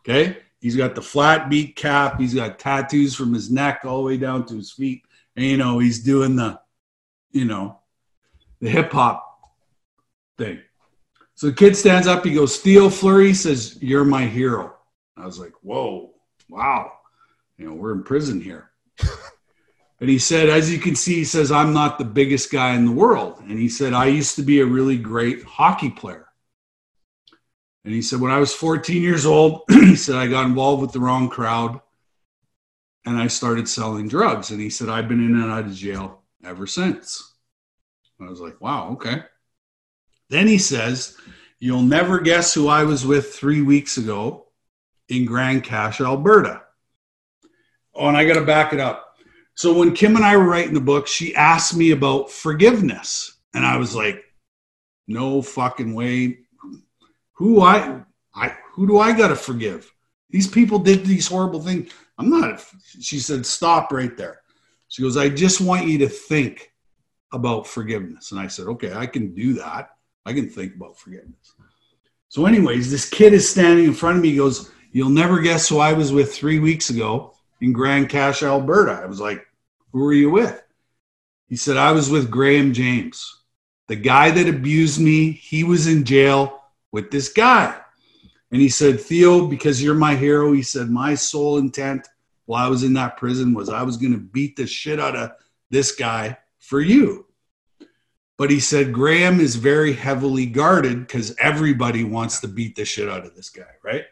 Okay? 0.00 0.38
He's 0.58 0.74
got 0.74 0.94
the 0.94 1.02
flat 1.02 1.50
beat 1.50 1.76
cap. 1.76 2.18
He's 2.18 2.32
got 2.32 2.58
tattoos 2.58 3.14
from 3.14 3.34
his 3.34 3.50
neck 3.50 3.82
all 3.84 3.98
the 3.98 4.04
way 4.04 4.16
down 4.16 4.46
to 4.46 4.54
his 4.54 4.72
feet. 4.72 5.02
And, 5.36 5.44
you 5.44 5.58
know, 5.58 5.80
he's 5.80 6.02
doing 6.02 6.34
the, 6.34 6.58
you 7.30 7.44
know, 7.44 7.80
the 8.62 8.70
hip 8.70 8.90
hop 8.90 9.22
thing. 10.38 10.60
So 11.34 11.48
the 11.48 11.52
kid 11.52 11.76
stands 11.76 12.06
up. 12.06 12.24
He 12.24 12.32
goes, 12.32 12.58
Steel 12.58 12.88
Fleury 12.88 13.34
says, 13.34 13.76
You're 13.82 14.06
my 14.06 14.24
hero. 14.24 14.76
I 15.18 15.26
was 15.26 15.38
like, 15.38 15.52
Whoa, 15.60 16.14
wow. 16.48 16.90
You 17.58 17.66
know, 17.66 17.74
we're 17.74 17.92
in 17.92 18.02
prison 18.02 18.40
here. 18.40 18.70
And 20.00 20.10
he 20.10 20.18
said, 20.18 20.48
As 20.48 20.72
you 20.72 20.78
can 20.78 20.94
see, 20.94 21.14
he 21.14 21.24
says, 21.24 21.50
I'm 21.50 21.72
not 21.72 21.98
the 21.98 22.04
biggest 22.04 22.50
guy 22.50 22.74
in 22.74 22.84
the 22.84 22.92
world. 22.92 23.40
And 23.40 23.58
he 23.58 23.68
said, 23.68 23.92
I 23.92 24.06
used 24.06 24.36
to 24.36 24.42
be 24.42 24.60
a 24.60 24.66
really 24.66 24.98
great 24.98 25.42
hockey 25.44 25.90
player. 25.90 26.26
And 27.84 27.94
he 27.94 28.02
said, 28.02 28.20
when 28.20 28.32
I 28.32 28.38
was 28.38 28.52
14 28.52 29.00
years 29.00 29.24
old, 29.24 29.62
he 29.70 29.94
said, 29.94 30.16
I 30.16 30.26
got 30.26 30.46
involved 30.46 30.82
with 30.82 30.90
the 30.90 30.98
wrong 30.98 31.28
crowd 31.28 31.80
and 33.06 33.16
I 33.16 33.28
started 33.28 33.68
selling 33.68 34.08
drugs. 34.08 34.50
And 34.50 34.60
he 34.60 34.70
said, 34.70 34.88
I've 34.88 35.08
been 35.08 35.24
in 35.24 35.40
and 35.40 35.52
out 35.52 35.66
of 35.66 35.74
jail 35.74 36.22
ever 36.44 36.66
since. 36.66 37.34
I 38.20 38.24
was 38.24 38.40
like, 38.40 38.60
wow, 38.60 38.90
okay. 38.94 39.22
Then 40.28 40.48
he 40.48 40.58
says, 40.58 41.16
You'll 41.58 41.82
never 41.82 42.20
guess 42.20 42.52
who 42.52 42.68
I 42.68 42.84
was 42.84 43.06
with 43.06 43.34
three 43.34 43.62
weeks 43.62 43.96
ago 43.96 44.48
in 45.08 45.24
Grande 45.24 45.64
Cache, 45.64 46.02
Alberta. 46.02 46.62
Oh, 47.94 48.08
and 48.08 48.16
I 48.16 48.26
got 48.26 48.34
to 48.34 48.44
back 48.44 48.74
it 48.74 48.80
up. 48.80 49.05
So 49.56 49.72
when 49.72 49.94
Kim 49.94 50.16
and 50.16 50.24
I 50.24 50.36
were 50.36 50.44
writing 50.44 50.74
the 50.74 50.80
book, 50.80 51.06
she 51.06 51.34
asked 51.34 51.76
me 51.76 51.90
about 51.90 52.30
forgiveness. 52.30 53.38
And 53.54 53.66
I 53.66 53.78
was 53.78 53.96
like, 53.96 54.22
no 55.08 55.42
fucking 55.42 55.94
way 55.94 56.38
who 57.36 57.60
I, 57.60 58.02
I 58.34 58.56
who 58.72 58.86
do 58.86 58.98
I 58.98 59.16
got 59.16 59.28
to 59.28 59.36
forgive? 59.36 59.92
These 60.30 60.48
people 60.48 60.78
did 60.78 61.04
these 61.04 61.28
horrible 61.28 61.60
things. 61.60 61.92
I'm 62.18 62.30
not. 62.30 62.64
She 63.00 63.18
said, 63.18 63.46
"Stop 63.46 63.92
right 63.92 64.16
there." 64.16 64.40
She 64.88 65.02
goes, 65.02 65.16
"I 65.16 65.28
just 65.28 65.60
want 65.60 65.86
you 65.86 65.98
to 65.98 66.08
think 66.08 66.72
about 67.32 67.66
forgiveness." 67.66 68.32
And 68.32 68.40
I 68.40 68.46
said, 68.46 68.66
"Okay, 68.66 68.92
I 68.92 69.06
can 69.06 69.34
do 69.34 69.54
that. 69.54 69.90
I 70.24 70.32
can 70.32 70.48
think 70.48 70.74
about 70.74 70.98
forgiveness." 70.98 71.54
So, 72.28 72.46
anyways, 72.46 72.90
this 72.90 73.08
kid 73.08 73.34
is 73.34 73.48
standing 73.48 73.84
in 73.84 73.94
front 73.94 74.16
of 74.16 74.22
me. 74.22 74.30
He 74.30 74.36
goes, 74.36 74.70
"You'll 74.92 75.10
never 75.10 75.40
guess 75.40 75.68
who 75.68 75.78
I 75.78 75.92
was 75.92 76.10
with 76.10 76.34
three 76.34 76.58
weeks 76.58 76.90
ago 76.90 77.35
in 77.60 77.72
Grande 77.72 78.08
Cache, 78.08 78.42
Alberta." 78.42 79.00
I 79.02 79.06
was 79.06 79.20
like, 79.20 79.46
"Who 79.92 80.00
were 80.00 80.12
you 80.12 80.30
with?" 80.30 80.62
He 81.48 81.56
said, 81.56 81.76
"I 81.76 81.92
was 81.92 82.10
with 82.10 82.30
Graham 82.30 82.72
James, 82.72 83.42
the 83.88 83.96
guy 83.96 84.30
that 84.30 84.48
abused 84.48 85.00
me. 85.00 85.32
He 85.32 85.64
was 85.64 85.86
in 85.86 86.04
jail." 86.04 86.56
with 86.96 87.10
this 87.10 87.28
guy. 87.28 87.78
And 88.50 88.62
he 88.62 88.70
said, 88.70 88.98
Theo, 88.98 89.46
because 89.46 89.82
you're 89.82 89.94
my 89.94 90.14
hero, 90.14 90.52
he 90.52 90.62
said, 90.62 90.88
my 90.88 91.14
sole 91.14 91.58
intent 91.58 92.08
while 92.46 92.64
I 92.64 92.70
was 92.70 92.84
in 92.84 92.94
that 92.94 93.18
prison 93.18 93.52
was 93.52 93.68
I 93.68 93.82
was 93.82 93.98
going 93.98 94.12
to 94.12 94.18
beat 94.18 94.56
the 94.56 94.66
shit 94.66 94.98
out 94.98 95.14
of 95.14 95.32
this 95.68 95.94
guy 95.94 96.38
for 96.58 96.80
you. 96.80 97.26
But 98.38 98.50
he 98.50 98.60
said, 98.60 98.94
Graham 98.94 99.40
is 99.40 99.56
very 99.56 99.92
heavily 99.92 100.46
guarded 100.46 101.00
because 101.00 101.36
everybody 101.38 102.02
wants 102.02 102.40
to 102.40 102.48
beat 102.48 102.76
the 102.76 102.86
shit 102.86 103.10
out 103.10 103.26
of 103.26 103.34
this 103.34 103.50
guy, 103.50 103.74
right? 103.84 104.04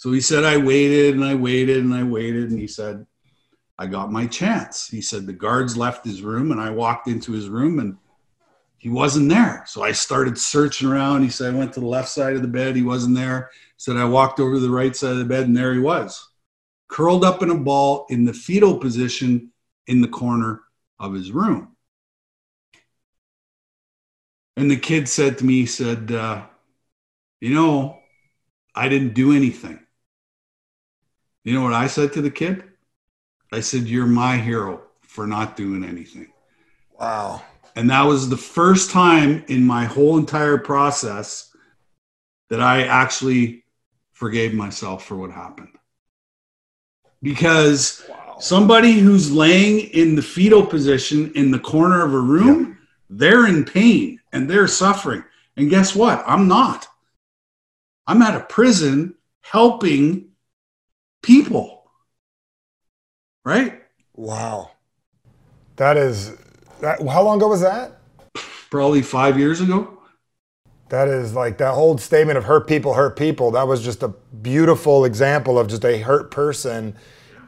So 0.00 0.12
he 0.12 0.22
said, 0.22 0.44
I 0.44 0.56
waited 0.56 1.14
and 1.14 1.22
I 1.22 1.34
waited 1.34 1.84
and 1.84 1.92
I 1.92 2.04
waited. 2.04 2.50
And 2.50 2.58
he 2.58 2.66
said, 2.66 3.04
I 3.78 3.86
got 3.86 4.10
my 4.10 4.26
chance. 4.26 4.88
He 4.88 5.02
said, 5.02 5.26
the 5.26 5.34
guards 5.34 5.76
left 5.76 6.06
his 6.06 6.22
room 6.22 6.52
and 6.52 6.58
I 6.58 6.70
walked 6.70 7.06
into 7.06 7.32
his 7.32 7.50
room 7.50 7.78
and 7.78 7.98
he 8.78 8.88
wasn't 8.88 9.28
there. 9.28 9.62
So 9.66 9.82
I 9.82 9.92
started 9.92 10.38
searching 10.38 10.88
around. 10.88 11.22
He 11.22 11.28
said, 11.28 11.54
I 11.54 11.58
went 11.58 11.74
to 11.74 11.80
the 11.80 11.86
left 11.86 12.08
side 12.08 12.34
of 12.34 12.40
the 12.40 12.48
bed. 12.48 12.76
He 12.76 12.82
wasn't 12.82 13.14
there. 13.14 13.50
He 13.52 13.74
said, 13.76 13.98
I 13.98 14.06
walked 14.06 14.40
over 14.40 14.54
to 14.54 14.58
the 14.60 14.70
right 14.70 14.96
side 14.96 15.10
of 15.10 15.18
the 15.18 15.26
bed 15.26 15.46
and 15.46 15.54
there 15.54 15.74
he 15.74 15.80
was, 15.80 16.30
curled 16.88 17.22
up 17.22 17.42
in 17.42 17.50
a 17.50 17.58
ball 17.58 18.06
in 18.08 18.24
the 18.24 18.32
fetal 18.32 18.78
position 18.78 19.52
in 19.86 20.00
the 20.00 20.08
corner 20.08 20.62
of 20.98 21.12
his 21.12 21.30
room. 21.30 21.76
And 24.56 24.70
the 24.70 24.78
kid 24.78 25.10
said 25.10 25.36
to 25.36 25.44
me, 25.44 25.60
he 25.60 25.66
said, 25.66 26.10
uh, 26.10 26.46
you 27.42 27.54
know, 27.54 27.98
I 28.74 28.88
didn't 28.88 29.12
do 29.12 29.36
anything. 29.36 29.78
You 31.44 31.54
know 31.54 31.62
what 31.62 31.72
I 31.72 31.86
said 31.86 32.12
to 32.14 32.22
the 32.22 32.30
kid? 32.30 32.64
I 33.52 33.60
said, 33.60 33.82
You're 33.82 34.06
my 34.06 34.36
hero 34.36 34.82
for 35.00 35.26
not 35.26 35.56
doing 35.56 35.84
anything. 35.84 36.28
Wow. 36.98 37.42
And 37.76 37.88
that 37.90 38.02
was 38.02 38.28
the 38.28 38.36
first 38.36 38.90
time 38.90 39.44
in 39.48 39.64
my 39.64 39.84
whole 39.84 40.18
entire 40.18 40.58
process 40.58 41.54
that 42.48 42.60
I 42.60 42.82
actually 42.82 43.64
forgave 44.12 44.52
myself 44.52 45.04
for 45.04 45.16
what 45.16 45.30
happened. 45.30 45.76
Because 47.22 48.04
somebody 48.38 48.92
who's 48.94 49.30
laying 49.30 49.80
in 49.90 50.14
the 50.14 50.22
fetal 50.22 50.64
position 50.64 51.32
in 51.34 51.50
the 51.50 51.58
corner 51.58 52.04
of 52.04 52.12
a 52.12 52.18
room, 52.18 52.78
they're 53.08 53.46
in 53.46 53.64
pain 53.64 54.20
and 54.32 54.48
they're 54.48 54.68
suffering. 54.68 55.24
And 55.56 55.70
guess 55.70 55.94
what? 55.94 56.22
I'm 56.26 56.48
not. 56.48 56.86
I'm 58.06 58.22
at 58.22 58.36
a 58.36 58.40
prison 58.40 59.14
helping 59.42 60.29
people. 61.22 61.84
Right? 63.44 63.82
Wow. 64.14 64.72
That 65.76 65.96
is, 65.96 66.36
that, 66.80 67.00
how 67.06 67.22
long 67.22 67.38
ago 67.38 67.48
was 67.48 67.62
that? 67.62 67.98
Probably 68.70 69.02
five 69.02 69.38
years 69.38 69.60
ago. 69.60 69.98
That 70.90 71.08
is 71.08 71.34
like 71.34 71.58
that 71.58 71.74
whole 71.74 71.96
statement 71.98 72.36
of 72.36 72.44
hurt 72.44 72.66
people, 72.66 72.94
hurt 72.94 73.16
people. 73.16 73.52
That 73.52 73.66
was 73.66 73.82
just 73.82 74.02
a 74.02 74.08
beautiful 74.42 75.04
example 75.04 75.58
of 75.58 75.68
just 75.68 75.84
a 75.84 75.98
hurt 75.98 76.30
person 76.30 76.96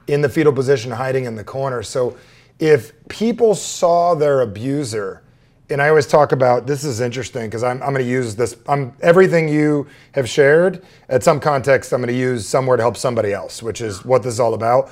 in 0.06 0.20
the 0.20 0.28
fetal 0.28 0.52
position 0.52 0.92
hiding 0.92 1.24
in 1.24 1.34
the 1.34 1.44
corner. 1.44 1.82
So 1.82 2.16
if 2.58 2.92
people 3.08 3.54
saw 3.54 4.14
their 4.14 4.40
abuser, 4.40 5.21
and 5.72 5.82
I 5.82 5.88
always 5.88 6.06
talk 6.06 6.32
about 6.32 6.66
this 6.66 6.84
is 6.84 7.00
interesting 7.00 7.46
because 7.46 7.62
I'm, 7.62 7.82
I'm 7.82 7.92
going 7.92 8.04
to 8.04 8.10
use 8.10 8.36
this. 8.36 8.56
I'm 8.68 8.94
everything 9.00 9.48
you 9.48 9.86
have 10.12 10.28
shared 10.28 10.84
at 11.08 11.22
some 11.22 11.40
context. 11.40 11.92
I'm 11.92 12.00
going 12.00 12.12
to 12.12 12.18
use 12.18 12.46
somewhere 12.46 12.76
to 12.76 12.82
help 12.82 12.96
somebody 12.96 13.32
else, 13.32 13.62
which 13.62 13.80
is 13.80 14.04
what 14.04 14.22
this 14.22 14.34
is 14.34 14.40
all 14.40 14.54
about. 14.54 14.90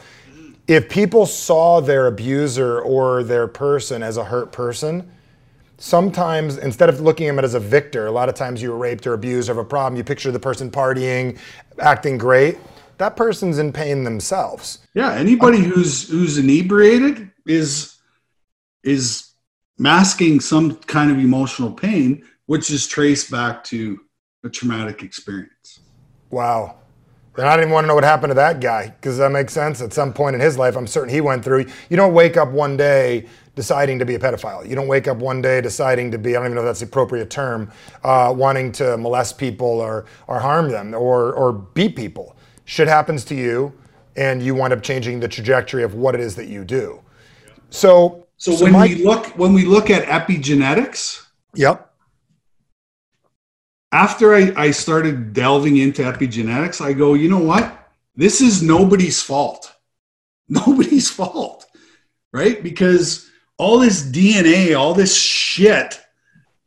If 0.67 0.89
people 0.89 1.27
saw 1.27 1.81
their 1.81 2.07
abuser 2.07 2.81
or 2.81 3.23
their 3.23 3.47
person 3.47 4.03
as 4.03 4.17
a 4.17 4.25
hurt 4.25 4.53
person, 4.53 5.11
sometimes 5.79 6.59
instead 6.59 6.89
of 6.89 7.01
looking 7.01 7.27
at 7.29 7.37
them 7.37 7.45
as 7.45 7.55
a 7.55 7.61
victor, 7.61 8.07
a 8.07 8.13
lot 8.13 8.29
of 8.29 8.35
times 8.35 8.63
you 8.63 8.71
were 8.71 8.79
raped 8.79 9.07
or 9.07 9.15
abused 9.15 9.49
or 9.49 9.55
have 9.55 9.65
a 9.65 9.69
problem, 9.69 9.97
you 9.97 10.05
picture 10.05 10.31
the 10.31 10.41
person 10.41 10.71
partying, 10.71 11.39
acting 11.79 12.19
great. 12.19 12.59
That 12.99 13.17
person's 13.17 13.59
in 13.59 13.73
pain 13.73 14.05
themselves. 14.05 14.81
Yeah, 14.95 15.15
anybody 15.15 15.59
who's 15.59 16.09
who's 16.09 16.37
inebriated 16.39 17.31
is 17.47 17.97
is 18.85 19.30
masking 19.81 20.41
some 20.41 20.77
kind 20.77 21.11
of 21.11 21.19
emotional 21.19 21.73
pain, 21.73 22.23
which 22.45 22.71
is 22.71 22.87
traced 22.87 23.31
back 23.31 23.65
to 23.65 23.99
a 24.45 24.49
traumatic 24.51 25.03
experience. 25.03 25.81
Wow. 26.29 26.77
And 27.39 27.47
I 27.47 27.57
didn't 27.57 27.71
want 27.71 27.85
to 27.85 27.89
know 27.89 27.95
what 27.95 28.05
happened 28.05 28.31
to 28.31 28.35
that 28.35 28.61
guy 28.61 28.89
because 28.89 29.17
that 29.17 29.33
makes 29.33 29.55
sense. 29.55 29.81
At 29.81 29.95
some 29.95 30.13
point 30.13 30.35
in 30.35 30.41
his 30.41 30.59
life, 30.59 30.77
I'm 30.77 30.87
certain 30.87 31.09
he 31.09 31.23
went 31.23 31.43
through. 31.43 31.65
You 31.89 31.97
don't 31.97 32.13
wake 32.13 32.37
up 32.37 32.51
one 32.51 32.77
day 32.77 33.27
deciding 33.55 33.99
to 34.01 34.05
be 34.05 34.17
a 34.17 34.19
pedophile. 34.19 34.69
You 34.69 34.75
don't 34.75 34.87
wake 34.87 35.09
up 35.09 35.17
one 35.17 35.41
day 35.41 35.63
deciding 35.63 36.11
to 36.11 36.19
be, 36.19 36.37
I 36.37 36.41
don't 36.41 36.47
even 36.47 36.57
know 36.57 36.61
if 36.61 36.67
that's 36.67 36.81
the 36.81 36.87
appropriate 36.87 37.31
term, 37.31 37.73
uh, 38.05 38.35
wanting 38.37 38.73
to 38.73 38.99
molest 38.99 39.39
people 39.39 39.67
or, 39.67 40.05
or 40.27 40.41
harm 40.41 40.71
them 40.71 40.93
or, 40.93 41.33
or 41.33 41.55
beat 41.55 41.97
people. 41.97 42.37
Shit 42.67 42.87
happens 42.87 43.25
to 43.25 43.35
you, 43.35 43.73
and 44.15 44.43
you 44.43 44.55
wind 44.55 44.75
up 44.75 44.83
changing 44.83 45.21
the 45.21 45.29
trajectory 45.29 45.83
of 45.83 45.95
what 45.95 46.15
it 46.15 46.21
is 46.21 46.37
that 46.37 46.49
you 46.49 46.65
do. 46.65 47.01
So, 47.71 48.27
So, 48.41 48.57
when 48.57 48.73
my- 48.73 48.87
we 48.87 48.95
look 49.05 49.27
when 49.37 49.53
we 49.53 49.67
look 49.67 49.91
at 49.91 50.07
epigenetics, 50.07 51.23
yep, 51.55 51.93
after 53.93 54.35
I, 54.35 54.53
I 54.57 54.71
started 54.71 55.35
delving 55.35 55.77
into 55.77 56.01
epigenetics, 56.03 56.81
I 56.81 56.95
go, 56.95 57.13
you 57.13 57.29
know 57.29 57.39
what? 57.39 57.77
This 58.17 58.41
is 58.41 58.63
nobody's 58.63 59.23
fault. 59.23 59.73
Nobody's 60.53 61.09
fault, 61.09 61.65
right? 62.33 62.61
Because 62.61 63.31
all 63.57 63.79
this 63.79 64.03
DNA, 64.03 64.77
all 64.77 64.95
this 64.95 65.17
shit 65.17 66.01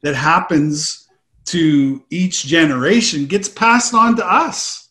that 0.04 0.16
happens 0.16 1.06
to 1.48 2.02
each 2.10 2.46
generation 2.46 3.26
gets 3.26 3.50
passed 3.50 3.94
on 3.94 4.16
to 4.16 4.26
us. 4.26 4.90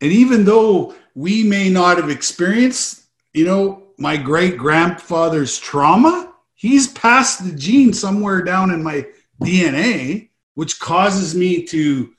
And 0.00 0.12
even 0.12 0.44
though 0.44 0.94
we 1.16 1.42
may 1.42 1.68
not 1.68 1.96
have 1.96 2.10
experienced, 2.10 3.03
you 3.34 3.44
know, 3.44 3.82
my 3.98 4.16
great 4.16 4.56
grandfather's 4.56 5.58
trauma, 5.58 6.32
he's 6.54 6.88
passed 6.88 7.44
the 7.44 7.52
gene 7.52 7.92
somewhere 7.92 8.42
down 8.42 8.70
in 8.70 8.82
my 8.82 9.06
DNA, 9.42 10.30
which 10.54 10.80
causes 10.80 11.34
me 11.34 11.64
to 11.66 12.12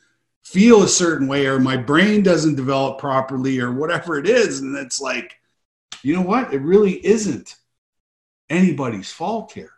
feel 0.43 0.83
a 0.83 0.87
certain 0.87 1.27
way, 1.27 1.47
or 1.47 1.59
my 1.59 1.75
brain 1.75 2.21
doesn't 2.21 2.55
develop 2.55 2.99
properly, 2.99 3.59
or 3.59 3.71
whatever 3.71 4.19
it 4.19 4.27
is. 4.27 4.59
And 4.59 4.77
it's 4.77 5.01
like, 5.01 5.35
you 6.03 6.13
know 6.15 6.21
what? 6.21 6.53
It 6.53 6.59
really 6.59 7.03
isn't 7.05 7.55
anybody's 8.49 9.11
fault 9.11 9.53
here. 9.53 9.71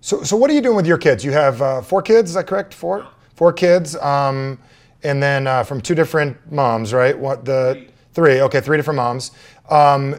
So, 0.00 0.22
so 0.22 0.36
what 0.36 0.50
are 0.50 0.54
you 0.54 0.60
doing 0.60 0.76
with 0.76 0.86
your 0.86 0.98
kids? 0.98 1.24
You 1.24 1.32
have 1.32 1.62
uh, 1.62 1.82
four 1.82 2.02
kids, 2.02 2.30
is 2.30 2.34
that 2.34 2.46
correct? 2.46 2.74
Four, 2.74 3.06
four 3.34 3.52
kids, 3.52 3.96
um, 3.96 4.58
and 5.02 5.22
then 5.22 5.46
uh, 5.46 5.62
from 5.64 5.80
two 5.80 5.94
different 5.94 6.52
moms, 6.52 6.92
right? 6.92 7.18
What 7.18 7.44
the 7.44 7.86
three? 8.12 8.40
Okay, 8.42 8.60
three 8.60 8.76
different 8.76 8.96
moms. 8.96 9.32
Um, 9.70 10.16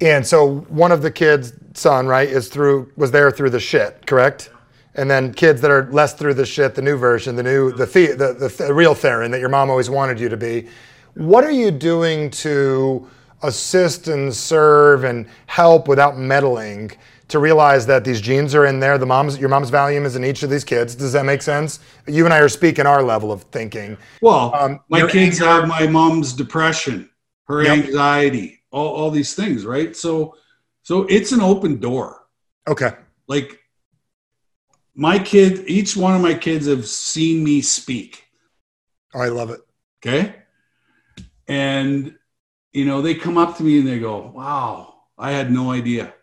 and 0.00 0.26
so 0.26 0.60
one 0.68 0.92
of 0.92 1.02
the 1.02 1.10
kids' 1.10 1.52
son, 1.74 2.06
right, 2.06 2.28
is 2.28 2.48
through 2.48 2.90
was 2.96 3.10
there 3.10 3.30
through 3.30 3.50
the 3.50 3.60
shit, 3.60 4.06
correct? 4.06 4.50
And 4.94 5.10
then 5.10 5.32
kids 5.32 5.60
that 5.60 5.70
are 5.70 5.88
less 5.92 6.14
through 6.14 6.34
the 6.34 6.46
shit, 6.46 6.74
the 6.74 6.82
new 6.82 6.96
version, 6.96 7.36
the 7.36 7.42
new 7.42 7.70
the 7.72 7.86
the, 7.86 8.34
the, 8.38 8.64
the, 8.66 8.74
real 8.74 8.94
Theoren 8.94 9.30
that 9.30 9.40
your 9.40 9.48
mom 9.48 9.70
always 9.70 9.90
wanted 9.90 10.18
you 10.18 10.28
to 10.28 10.36
be. 10.36 10.68
What 11.14 11.44
are 11.44 11.50
you 11.50 11.70
doing 11.70 12.30
to 12.30 13.06
assist 13.42 14.08
and 14.08 14.34
serve 14.34 15.04
and 15.04 15.26
help 15.46 15.88
without 15.88 16.18
meddling 16.18 16.90
to 17.28 17.38
realize 17.38 17.86
that 17.86 18.04
these 18.04 18.20
genes 18.20 18.54
are 18.54 18.66
in 18.66 18.80
there. 18.80 18.98
The 18.98 19.06
mom's 19.06 19.38
your 19.38 19.48
mom's 19.48 19.70
Valium 19.70 20.04
is 20.04 20.16
in 20.16 20.24
each 20.24 20.42
of 20.42 20.50
these 20.50 20.64
kids. 20.64 20.94
Does 20.94 21.12
that 21.12 21.24
make 21.24 21.42
sense? 21.42 21.78
You 22.06 22.24
and 22.24 22.34
I 22.34 22.38
are 22.38 22.48
speaking 22.48 22.86
our 22.86 23.02
level 23.02 23.30
of 23.30 23.42
thinking. 23.44 23.96
Well, 24.20 24.52
Um, 24.54 24.80
my 24.88 25.06
kids 25.06 25.40
anger- 25.40 25.52
have 25.60 25.68
my 25.68 25.86
mom's 25.86 26.32
depression, 26.32 27.08
her 27.46 27.62
Yep. 27.62 27.86
anxiety, 27.86 28.59
all, 28.70 28.88
all 28.88 29.10
these 29.10 29.34
things, 29.34 29.64
right? 29.64 29.96
So, 29.96 30.36
so 30.82 31.02
it's 31.04 31.32
an 31.32 31.40
open 31.40 31.78
door. 31.78 32.26
Okay. 32.68 32.92
Like 33.26 33.58
my 34.94 35.18
kid, 35.18 35.64
each 35.66 35.96
one 35.96 36.14
of 36.14 36.20
my 36.20 36.34
kids 36.34 36.66
have 36.66 36.86
seen 36.86 37.42
me 37.42 37.62
speak. 37.62 38.24
I 39.14 39.28
love 39.28 39.50
it. 39.50 39.60
Okay. 40.02 40.34
And, 41.48 42.14
you 42.72 42.84
know, 42.84 43.02
they 43.02 43.14
come 43.14 43.36
up 43.36 43.56
to 43.56 43.62
me 43.62 43.80
and 43.80 43.88
they 43.88 43.98
go, 43.98 44.32
wow, 44.34 44.94
I 45.18 45.32
had 45.32 45.50
no 45.50 45.72
idea. 45.72 46.14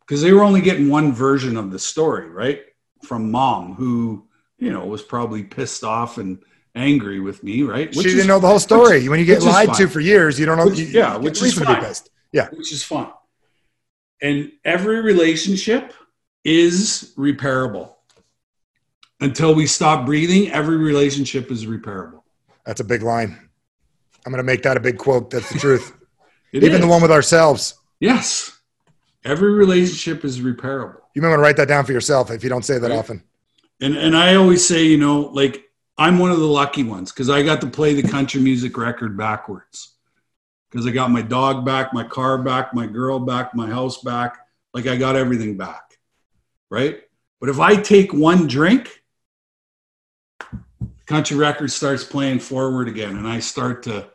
Because 0.00 0.22
they 0.22 0.32
were 0.32 0.42
only 0.42 0.62
getting 0.62 0.88
one 0.88 1.12
version 1.12 1.58
of 1.58 1.70
the 1.70 1.78
story, 1.78 2.30
right? 2.30 2.62
From 3.04 3.30
mom, 3.30 3.74
who, 3.74 4.26
you 4.58 4.72
know, 4.72 4.86
was 4.86 5.02
probably 5.02 5.42
pissed 5.42 5.84
off 5.84 6.16
and 6.16 6.42
angry 6.78 7.20
with 7.20 7.42
me, 7.42 7.62
right? 7.62 7.92
she 7.92 8.00
is- 8.00 8.14
didn't 8.14 8.26
know 8.28 8.38
the 8.38 8.48
whole 8.48 8.58
story. 8.58 9.08
when 9.08 9.18
you 9.18 9.26
get 9.26 9.42
lied 9.42 9.74
to 9.74 9.88
for 9.88 10.00
years, 10.00 10.38
you 10.38 10.46
don't 10.46 10.56
know. 10.58 10.66
Which- 10.66 10.78
you, 10.78 10.86
yeah, 10.86 11.14
you 11.16 11.20
which 11.22 11.42
is 11.42 11.54
fine. 11.58 11.94
Yeah. 12.32 12.48
which 12.50 12.72
is 12.72 12.82
fun. 12.84 13.08
And 14.20 14.52
every 14.64 15.00
relationship 15.00 15.92
is 16.44 17.12
repairable. 17.16 17.94
Until 19.20 19.54
we 19.54 19.66
stop 19.66 20.06
breathing, 20.06 20.50
every 20.52 20.76
relationship 20.76 21.50
is 21.50 21.66
repairable. 21.66 22.22
That's 22.64 22.80
a 22.80 22.84
big 22.84 23.02
line. 23.02 23.36
I'm 24.24 24.32
going 24.32 24.38
to 24.38 24.42
make 24.44 24.62
that 24.62 24.76
a 24.76 24.80
big 24.80 24.98
quote. 24.98 25.30
That's 25.30 25.50
the 25.52 25.58
truth. 25.58 25.92
Even 26.52 26.80
the 26.80 26.86
one 26.86 27.02
with 27.02 27.10
ourselves. 27.10 27.74
Yes. 28.00 28.52
Every 29.24 29.52
relationship 29.52 30.24
is 30.24 30.40
repairable. 30.40 31.00
You 31.14 31.22
may 31.22 31.28
want 31.28 31.38
to 31.38 31.42
write 31.42 31.56
that 31.56 31.68
down 31.68 31.84
for 31.84 31.92
yourself 31.92 32.30
if 32.30 32.42
you 32.44 32.48
don't 32.50 32.64
say 32.64 32.78
that 32.78 32.90
Right. 32.90 32.98
often. 32.98 33.22
And 33.80 33.96
and 33.96 34.16
I 34.16 34.34
always 34.34 34.66
say, 34.66 34.84
you 34.84 34.98
know, 34.98 35.20
like 35.32 35.64
I'm 35.98 36.18
one 36.18 36.30
of 36.30 36.38
the 36.38 36.46
lucky 36.46 36.84
ones 36.84 37.10
because 37.10 37.28
I 37.28 37.42
got 37.42 37.60
to 37.62 37.66
play 37.66 37.92
the 37.92 38.08
country 38.08 38.40
music 38.40 38.76
record 38.78 39.16
backwards. 39.16 39.94
Because 40.70 40.86
I 40.86 40.90
got 40.90 41.10
my 41.10 41.22
dog 41.22 41.64
back, 41.64 41.92
my 41.92 42.04
car 42.04 42.38
back, 42.38 42.72
my 42.72 42.86
girl 42.86 43.18
back, 43.18 43.54
my 43.54 43.68
house 43.68 44.00
back. 44.02 44.38
Like 44.72 44.86
I 44.86 44.96
got 44.96 45.16
everything 45.16 45.56
back. 45.56 45.98
Right? 46.70 47.00
But 47.40 47.48
if 47.48 47.58
I 47.58 47.74
take 47.74 48.12
one 48.12 48.46
drink, 48.46 49.02
country 51.06 51.36
record 51.36 51.70
starts 51.72 52.04
playing 52.04 52.38
forward 52.38 52.86
again 52.86 53.16
and 53.16 53.26
I 53.26 53.40
start 53.40 53.82
to 53.84 54.08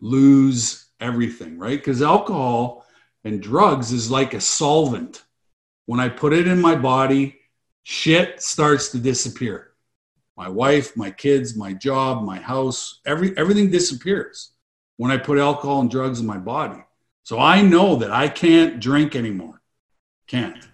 lose 0.00 0.86
everything, 1.00 1.58
right? 1.58 1.78
Because 1.78 2.02
alcohol 2.02 2.86
and 3.24 3.42
drugs 3.42 3.92
is 3.92 4.10
like 4.10 4.34
a 4.34 4.40
solvent. 4.40 5.22
When 5.86 6.00
I 6.00 6.08
put 6.08 6.32
it 6.32 6.48
in 6.48 6.60
my 6.60 6.74
body, 6.74 7.38
shit 7.82 8.42
starts 8.42 8.88
to 8.90 8.98
disappear. 8.98 9.73
My 10.36 10.48
wife, 10.48 10.96
my 10.96 11.10
kids, 11.10 11.56
my 11.56 11.72
job, 11.72 12.24
my 12.24 12.38
house, 12.38 13.00
every 13.06 13.36
everything 13.38 13.70
disappears 13.70 14.50
when 14.96 15.10
I 15.10 15.16
put 15.16 15.38
alcohol 15.38 15.80
and 15.80 15.90
drugs 15.90 16.20
in 16.20 16.26
my 16.26 16.38
body. 16.38 16.82
So 17.22 17.38
I 17.38 17.62
know 17.62 17.96
that 17.96 18.10
I 18.10 18.28
can't 18.28 18.80
drink 18.80 19.16
anymore. 19.16 19.62
Can't. 20.26 20.66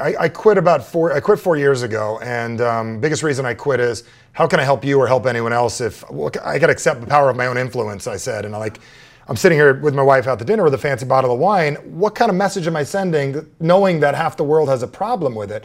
I, 0.00 0.16
I 0.18 0.28
quit 0.28 0.58
about 0.58 0.84
four. 0.84 1.12
I 1.12 1.20
quit 1.20 1.38
four 1.38 1.56
years 1.56 1.82
ago, 1.82 2.18
and 2.20 2.60
um, 2.60 3.00
biggest 3.00 3.22
reason 3.22 3.46
I 3.46 3.54
quit 3.54 3.80
is 3.80 4.04
how 4.32 4.46
can 4.46 4.58
I 4.58 4.64
help 4.64 4.84
you 4.84 4.98
or 4.98 5.06
help 5.06 5.26
anyone 5.26 5.52
else 5.52 5.80
if 5.80 6.08
well, 6.10 6.30
I 6.44 6.58
got 6.58 6.66
to 6.66 6.72
accept 6.72 7.00
the 7.00 7.06
power 7.06 7.30
of 7.30 7.36
my 7.36 7.46
own 7.46 7.56
influence. 7.56 8.06
I 8.06 8.16
said, 8.16 8.44
and 8.44 8.54
I 8.54 8.58
like. 8.58 8.80
I'm 9.26 9.36
sitting 9.36 9.56
here 9.56 9.80
with 9.80 9.94
my 9.94 10.02
wife 10.02 10.26
out 10.26 10.38
to 10.40 10.44
dinner 10.44 10.64
with 10.64 10.74
a 10.74 10.78
fancy 10.78 11.06
bottle 11.06 11.32
of 11.32 11.38
wine. 11.38 11.76
What 11.76 12.14
kind 12.14 12.30
of 12.30 12.36
message 12.36 12.66
am 12.66 12.76
I 12.76 12.84
sending, 12.84 13.50
knowing 13.58 14.00
that 14.00 14.14
half 14.14 14.36
the 14.36 14.44
world 14.44 14.68
has 14.68 14.82
a 14.82 14.86
problem 14.86 15.34
with 15.34 15.50
it? 15.50 15.64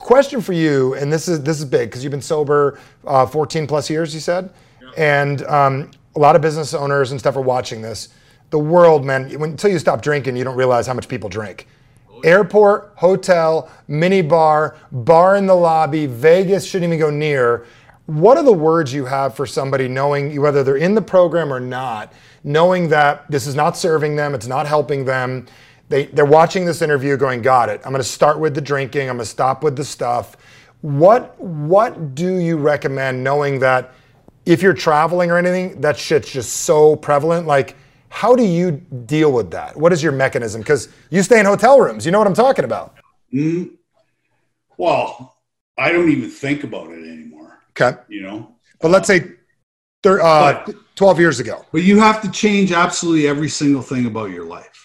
Question 0.00 0.40
for 0.40 0.54
you, 0.54 0.94
and 0.94 1.12
this 1.12 1.28
is 1.28 1.42
this 1.42 1.58
is 1.58 1.66
big 1.66 1.90
because 1.90 2.02
you've 2.02 2.10
been 2.10 2.22
sober 2.22 2.80
uh, 3.06 3.26
14 3.26 3.66
plus 3.66 3.90
years. 3.90 4.14
You 4.14 4.20
said, 4.20 4.50
and 4.96 5.42
um, 5.42 5.90
a 6.16 6.18
lot 6.18 6.34
of 6.34 6.42
business 6.42 6.72
owners 6.72 7.10
and 7.10 7.20
stuff 7.20 7.36
are 7.36 7.42
watching 7.42 7.82
this. 7.82 8.08
The 8.48 8.58
world, 8.58 9.04
man, 9.04 9.30
when, 9.38 9.50
until 9.50 9.70
you 9.70 9.78
stop 9.78 10.00
drinking, 10.00 10.36
you 10.36 10.42
don't 10.42 10.56
realize 10.56 10.86
how 10.86 10.94
much 10.94 11.06
people 11.06 11.28
drink. 11.28 11.68
Airport, 12.24 12.92
hotel, 12.96 13.70
mini 13.88 14.22
bar, 14.22 14.74
bar 14.90 15.36
in 15.36 15.46
the 15.46 15.54
lobby, 15.54 16.06
Vegas 16.06 16.64
shouldn't 16.64 16.88
even 16.88 16.98
go 16.98 17.10
near. 17.10 17.66
What 18.06 18.38
are 18.38 18.42
the 18.42 18.52
words 18.52 18.94
you 18.94 19.04
have 19.04 19.36
for 19.36 19.46
somebody 19.46 19.86
knowing 19.86 20.40
whether 20.40 20.64
they're 20.64 20.76
in 20.76 20.94
the 20.94 21.02
program 21.02 21.52
or 21.52 21.60
not, 21.60 22.12
knowing 22.42 22.88
that 22.88 23.30
this 23.30 23.46
is 23.46 23.54
not 23.54 23.76
serving 23.76 24.16
them, 24.16 24.34
it's 24.34 24.46
not 24.46 24.66
helping 24.66 25.04
them? 25.04 25.46
They, 25.90 26.06
they're 26.06 26.24
watching 26.24 26.64
this 26.64 26.82
interview 26.82 27.16
going, 27.16 27.42
Got 27.42 27.68
it. 27.68 27.80
I'm 27.84 27.90
going 27.90 28.02
to 28.02 28.08
start 28.08 28.38
with 28.38 28.54
the 28.54 28.60
drinking, 28.60 29.10
I'm 29.10 29.16
going 29.16 29.24
to 29.26 29.30
stop 29.30 29.62
with 29.62 29.76
the 29.76 29.84
stuff. 29.84 30.36
What, 30.80 31.38
what 31.38 32.14
do 32.14 32.36
you 32.36 32.56
recommend 32.56 33.22
knowing 33.22 33.58
that 33.58 33.92
if 34.46 34.62
you're 34.62 34.72
traveling 34.72 35.30
or 35.30 35.36
anything, 35.36 35.80
that 35.82 35.98
shit's 35.98 36.30
just 36.30 36.60
so 36.60 36.96
prevalent? 36.96 37.46
Like, 37.46 37.76
how 38.08 38.34
do 38.34 38.44
you 38.44 38.70
deal 39.04 39.32
with 39.32 39.50
that? 39.50 39.76
What 39.76 39.92
is 39.92 40.02
your 40.02 40.12
mechanism? 40.12 40.62
Because 40.62 40.88
you 41.10 41.22
stay 41.22 41.38
in 41.38 41.44
hotel 41.44 41.78
rooms, 41.80 42.06
you 42.06 42.12
know 42.12 42.18
what 42.18 42.26
I'm 42.26 42.34
talking 42.34 42.64
about. 42.64 42.94
Mm, 43.34 43.72
well, 44.78 45.36
I 45.76 45.92
don't 45.92 46.10
even 46.10 46.30
think 46.30 46.64
about 46.64 46.90
it 46.90 47.02
anymore. 47.02 47.58
Okay. 47.70 47.98
You 48.08 48.22
know, 48.22 48.54
But 48.80 48.90
let's 48.92 49.06
say 49.08 49.32
thir- 50.02 50.20
uh, 50.22 50.64
But- 50.64 50.76
12 50.96 51.18
years 51.18 51.40
ago. 51.40 51.64
But 51.72 51.82
you 51.82 51.98
have 51.98 52.22
to 52.22 52.30
change 52.30 52.72
absolutely 52.72 53.26
every 53.26 53.48
single 53.48 53.82
thing 53.82 54.06
about 54.06 54.30
your 54.30 54.44
life. 54.44 54.79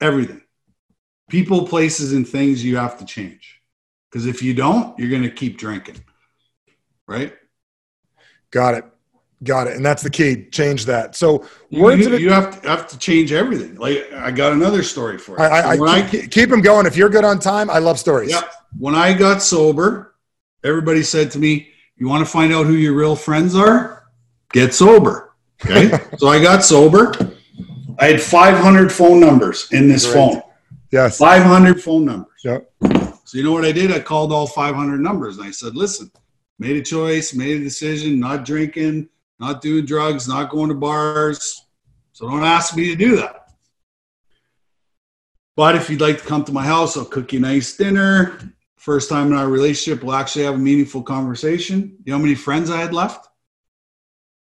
Everything. 0.00 0.42
People, 1.28 1.66
places, 1.66 2.12
and 2.12 2.26
things 2.26 2.64
you 2.64 2.76
have 2.76 2.98
to 2.98 3.04
change. 3.04 3.60
Because 4.10 4.26
if 4.26 4.42
you 4.42 4.54
don't, 4.54 4.98
you're 4.98 5.10
going 5.10 5.22
to 5.22 5.30
keep 5.30 5.58
drinking. 5.58 6.02
Right? 7.06 7.34
Got 8.50 8.74
it. 8.74 8.84
Got 9.44 9.68
it. 9.68 9.76
And 9.76 9.84
that's 9.84 10.02
the 10.02 10.10
key. 10.10 10.46
Change 10.50 10.86
that. 10.86 11.14
So, 11.14 11.46
You, 11.70 11.88
you, 11.90 12.16
you 12.16 12.30
have, 12.30 12.60
to, 12.60 12.68
have 12.68 12.88
to 12.88 12.98
change 12.98 13.32
everything. 13.32 13.76
Like, 13.76 14.10
I 14.12 14.30
got 14.30 14.52
another 14.52 14.82
story 14.82 15.18
for 15.18 15.38
you. 15.38 15.44
I, 15.44 15.60
I, 15.60 15.76
So 15.76 15.82
when 15.82 15.90
I 15.90 16.08
keep, 16.08 16.30
keep 16.30 16.50
them 16.50 16.60
going. 16.60 16.86
If 16.86 16.96
you're 16.96 17.08
good 17.08 17.24
on 17.24 17.38
time, 17.38 17.70
I 17.70 17.78
love 17.78 17.98
stories. 17.98 18.30
yeah 18.30 18.42
When 18.76 18.94
I 18.94 19.12
got 19.12 19.42
sober, 19.42 20.16
everybody 20.64 21.02
said 21.02 21.30
to 21.32 21.38
me, 21.38 21.68
You 21.96 22.08
want 22.08 22.26
to 22.26 22.30
find 22.30 22.52
out 22.52 22.66
who 22.66 22.72
your 22.72 22.94
real 22.94 23.14
friends 23.14 23.54
are? 23.54 24.08
Get 24.52 24.74
sober. 24.74 25.34
Okay. 25.64 25.90
so 26.18 26.28
I 26.28 26.42
got 26.42 26.64
sober. 26.64 27.12
I 27.98 28.06
had 28.06 28.22
500 28.22 28.92
phone 28.92 29.20
numbers 29.20 29.68
in 29.72 29.88
this 29.88 30.04
Great. 30.04 30.14
phone. 30.14 30.42
Yes. 30.90 31.18
500 31.18 31.82
phone 31.82 32.04
numbers. 32.04 32.40
Yep. 32.44 32.70
So 33.24 33.36
you 33.36 33.42
know 33.42 33.52
what 33.52 33.64
I 33.64 33.72
did? 33.72 33.92
I 33.92 34.00
called 34.00 34.32
all 34.32 34.46
500 34.46 35.00
numbers 35.00 35.36
and 35.36 35.46
I 35.46 35.50
said, 35.50 35.76
listen, 35.76 36.10
made 36.58 36.76
a 36.76 36.82
choice, 36.82 37.34
made 37.34 37.60
a 37.60 37.64
decision, 37.64 38.18
not 38.18 38.44
drinking, 38.44 39.08
not 39.38 39.60
doing 39.60 39.84
drugs, 39.84 40.28
not 40.28 40.50
going 40.50 40.68
to 40.68 40.74
bars. 40.74 41.66
So 42.12 42.28
don't 42.28 42.44
ask 42.44 42.74
me 42.74 42.86
to 42.88 42.96
do 42.96 43.16
that. 43.16 43.48
But 45.56 45.74
if 45.74 45.90
you'd 45.90 46.00
like 46.00 46.18
to 46.18 46.24
come 46.24 46.44
to 46.44 46.52
my 46.52 46.64
house, 46.64 46.96
I'll 46.96 47.04
cook 47.04 47.32
you 47.32 47.40
a 47.40 47.42
nice 47.42 47.76
dinner. 47.76 48.38
First 48.76 49.08
time 49.10 49.26
in 49.26 49.32
our 49.34 49.48
relationship, 49.48 50.04
we'll 50.04 50.14
actually 50.14 50.44
have 50.44 50.54
a 50.54 50.58
meaningful 50.58 51.02
conversation. 51.02 51.96
You 52.04 52.12
know 52.12 52.18
how 52.18 52.22
many 52.22 52.36
friends 52.36 52.70
I 52.70 52.80
had 52.80 52.94
left? 52.94 53.28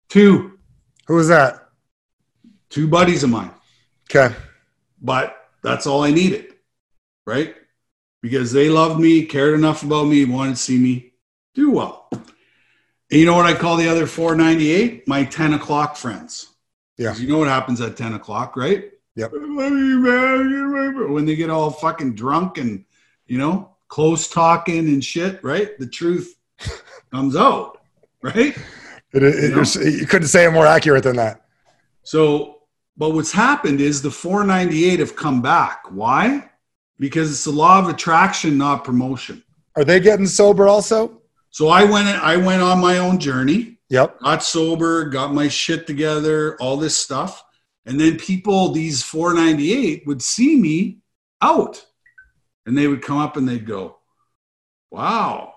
Two. 0.10 0.60
Who 1.08 1.16
was 1.16 1.30
that? 1.30 1.65
Two 2.76 2.90
buddies 2.90 3.24
of 3.24 3.30
mine. 3.30 3.52
Okay. 4.12 4.36
but 5.02 5.48
that's 5.64 5.88
all 5.88 6.04
I 6.04 6.12
needed, 6.12 6.56
right? 7.26 7.56
Because 8.22 8.52
they 8.52 8.68
loved 8.68 9.00
me, 9.00 9.26
cared 9.26 9.54
enough 9.54 9.82
about 9.82 10.08
me, 10.08 10.26
wanted 10.26 10.58
to 10.58 10.62
see 10.62 10.78
me 10.78 11.14
do 11.54 11.72
well. 11.72 12.10
And 12.12 12.28
you 13.10 13.26
know 13.26 13.34
what 13.34 13.46
I 13.46 13.54
call 13.54 13.78
the 13.78 13.88
other 13.88 14.06
498? 14.06 15.08
My 15.08 15.24
10 15.24 15.54
o'clock 15.54 15.96
friends. 15.96 16.48
Yeah. 16.98 17.16
You 17.16 17.30
know 17.30 17.38
what 17.38 17.48
happens 17.48 17.80
at 17.80 17.96
10 17.96 18.14
o'clock, 18.16 18.58
right? 18.58 18.92
Yep. 19.16 19.32
I 19.34 19.38
love 19.38 19.72
you, 19.72 20.00
man. 20.02 21.14
When 21.14 21.26
they 21.26 21.38
get 21.38 21.50
all 21.50 21.72
fucking 21.72 22.16
drunk 22.16 22.58
and, 22.58 22.84
you 23.26 23.38
know, 23.38 23.72
close 23.88 24.28
talking 24.28 24.80
and 24.80 25.02
shit, 25.02 25.42
right? 25.46 25.80
The 25.80 25.88
truth 25.88 26.36
comes 27.14 27.38
out, 27.38 27.80
right? 28.22 28.58
It, 29.14 29.24
it, 29.24 29.44
You 29.44 29.56
know? 29.56 29.82
you 29.90 30.06
couldn't 30.08 30.28
say 30.28 30.44
it 30.46 30.52
more 30.52 30.68
accurate 30.68 31.04
than 31.04 31.16
that. 31.16 31.46
So, 32.04 32.55
but 32.98 33.12
what's 33.12 33.32
happened 33.32 33.82
is 33.82 34.02
the 34.02 34.12
498 34.12 35.00
have 35.00 35.16
come 35.16 35.42
back. 35.42 35.84
Why? 35.90 36.50
Because 36.98 37.30
it's 37.32 37.44
the 37.44 37.52
law 37.52 37.80
of 37.80 37.90
attraction, 37.90 38.58
not 38.58 38.84
promotion. 38.84 39.44
Are 39.76 39.84
they 39.84 40.00
getting 40.00 40.28
sober 40.28 40.68
also? 40.68 41.22
So 41.50 41.68
I 41.70 41.84
went 41.84 42.08
I 42.08 42.38
went 42.38 42.62
on 42.62 42.80
my 42.80 42.98
own 42.98 43.20
journey, 43.20 43.78
Yep. 43.90 44.20
got 44.20 44.44
sober, 44.44 45.06
got 45.06 45.34
my 45.34 45.48
shit 45.48 45.86
together, 45.88 46.56
all 46.60 46.78
this 46.78 46.98
stuff. 46.98 47.44
And 47.86 48.00
then 48.00 48.18
people, 48.18 48.72
these 48.72 49.04
498, 49.04 50.08
would 50.08 50.22
see 50.22 50.56
me 50.56 51.00
out. 51.42 51.86
And 52.66 52.78
they 52.78 52.88
would 52.88 53.02
come 53.04 53.18
up 53.18 53.38
and 53.38 53.48
they'd 53.48 53.66
go, 53.66 53.98
Wow, 54.92 55.54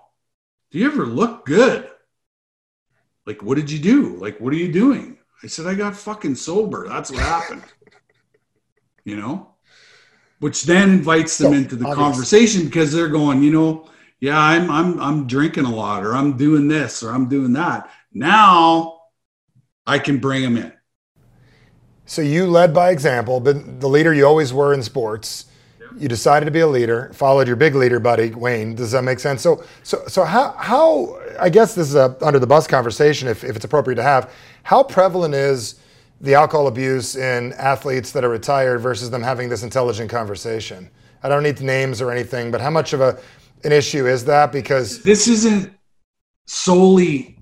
do 0.70 0.78
you 0.78 0.86
ever 0.86 1.06
look 1.06 1.46
good? 1.46 1.88
Like, 3.26 3.42
what 3.42 3.56
did 3.56 3.70
you 3.70 3.78
do? 3.78 4.16
Like, 4.16 4.40
what 4.40 4.52
are 4.52 4.56
you 4.56 4.72
doing? 4.72 5.17
I 5.42 5.46
said, 5.46 5.66
I 5.66 5.74
got 5.74 5.96
fucking 5.96 6.34
sober. 6.36 6.88
That's 6.88 7.10
what 7.10 7.24
happened. 7.24 7.64
you 9.04 9.16
know? 9.16 9.54
Which 10.40 10.64
then 10.64 10.90
invites 10.90 11.38
them 11.38 11.52
So, 11.52 11.54
into 11.54 11.76
the 11.76 11.86
obvious. 11.86 11.96
conversation 11.96 12.64
because 12.64 12.92
they're 12.92 13.08
going, 13.08 13.42
you 13.42 13.52
know, 13.52 13.90
yeah, 14.20 14.38
I'm 14.38 14.70
I'm 14.70 15.00
I'm 15.00 15.26
drinking 15.26 15.64
a 15.64 15.74
lot, 15.74 16.04
or 16.04 16.14
I'm 16.16 16.36
doing 16.36 16.68
this, 16.68 17.02
or 17.02 17.10
I'm 17.12 17.28
doing 17.28 17.52
that. 17.54 17.90
Now 18.12 19.00
I 19.86 19.98
can 19.98 20.18
bring 20.18 20.42
them 20.42 20.56
in. 20.58 20.72
So 22.06 22.22
you 22.22 22.46
led 22.46 22.72
by 22.72 22.90
example, 22.90 23.40
but 23.40 23.80
the 23.80 23.88
leader 23.88 24.14
you 24.14 24.26
always 24.26 24.52
were 24.52 24.72
in 24.72 24.82
sports. 24.82 25.44
You 25.96 26.08
decided 26.08 26.44
to 26.46 26.50
be 26.50 26.60
a 26.60 26.66
leader, 26.66 27.10
followed 27.14 27.46
your 27.46 27.56
big 27.56 27.74
leader 27.74 27.98
buddy 28.00 28.30
Wayne. 28.30 28.74
Does 28.74 28.92
that 28.92 29.02
make 29.02 29.18
sense? 29.18 29.42
So, 29.42 29.64
so, 29.82 30.02
so 30.06 30.24
how, 30.24 30.52
how? 30.52 31.20
I 31.40 31.48
guess 31.48 31.74
this 31.74 31.88
is 31.88 31.94
a 31.94 32.16
under 32.22 32.38
the 32.38 32.46
bus 32.46 32.66
conversation, 32.66 33.28
if, 33.28 33.44
if 33.44 33.56
it's 33.56 33.64
appropriate 33.64 33.96
to 33.96 34.02
have. 34.02 34.32
How 34.64 34.82
prevalent 34.82 35.34
is 35.34 35.80
the 36.20 36.34
alcohol 36.34 36.66
abuse 36.66 37.16
in 37.16 37.52
athletes 37.54 38.12
that 38.12 38.24
are 38.24 38.28
retired 38.28 38.80
versus 38.80 39.10
them 39.10 39.22
having 39.22 39.48
this 39.48 39.62
intelligent 39.62 40.10
conversation? 40.10 40.90
I 41.22 41.28
don't 41.28 41.42
need 41.42 41.56
the 41.56 41.64
names 41.64 42.00
or 42.00 42.10
anything, 42.10 42.50
but 42.50 42.60
how 42.60 42.70
much 42.70 42.92
of 42.92 43.00
a 43.00 43.18
an 43.64 43.72
issue 43.72 44.06
is 44.06 44.24
that? 44.26 44.52
Because 44.52 45.02
This 45.02 45.26
isn't 45.26 45.72
solely 46.46 47.38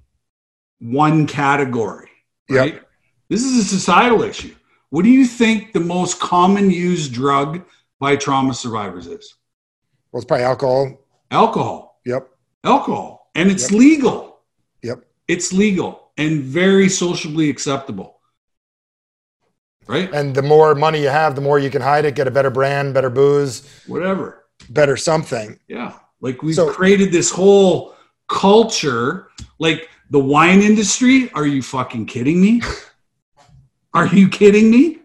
one 0.81 1.27
category, 1.27 2.09
Yep. 2.49 2.59
right? 2.59 2.83
This 3.29 3.43
is 3.45 3.59
a 3.59 3.65
societal 3.65 4.23
issue. 4.23 4.55
What 4.91 5.03
do 5.03 5.11
you 5.11 5.27
think 5.27 5.73
the 5.73 5.81
most 5.81 6.21
common 6.21 6.71
used 6.71 7.13
drug 7.13 7.63
by 8.01 8.17
trauma 8.17 8.55
survivors 8.55 9.07
is? 9.07 9.35
well, 10.13 10.21
it's 10.21 10.27
probably 10.27 10.45
alcohol. 10.45 10.99
Alcohol. 11.31 12.01
Yep. 12.07 12.29
Alcohol. 12.65 13.31
And 13.35 13.51
it's 13.51 13.71
Yep. 13.71 13.79
legal. 13.81 14.39
Yep. 14.83 15.05
It's 15.29 15.53
legal 15.53 16.11
and 16.17 16.43
very 16.43 16.89
sociably 16.89 17.51
acceptable. 17.51 18.21
Right? 19.87 20.13
And 20.13 20.35
the 20.35 20.43
more 20.43 20.75
money 20.75 21.01
you 21.03 21.09
have, 21.09 21.35
the 21.35 21.41
more 21.41 21.59
you 21.59 21.71
can 21.71 21.83
hide 21.83 22.05
it, 22.05 22.15
get 22.15 22.27
a 22.27 22.31
better 22.31 22.51
brand, 22.51 22.95
better 22.95 23.11
booze, 23.11 23.63
Whatever. 23.87 24.47
better 24.71 24.97
something. 24.97 25.59
Yeah. 25.69 25.93
Like 26.21 26.43
we've 26.43 26.55
So- 26.57 26.73
created 26.73 27.13
this 27.13 27.31
whole 27.31 27.95
culture. 28.29 29.29
Like 29.59 29.89
the 30.11 30.19
wine 30.19 30.61
industry. 30.63 31.31
Are 31.33 31.47
you 31.47 31.63
fucking 31.63 32.07
kidding 32.07 32.41
me? 32.41 32.63
Are 33.95 34.07
you 34.07 34.29
kidding 34.29 34.71
me? 34.71 34.99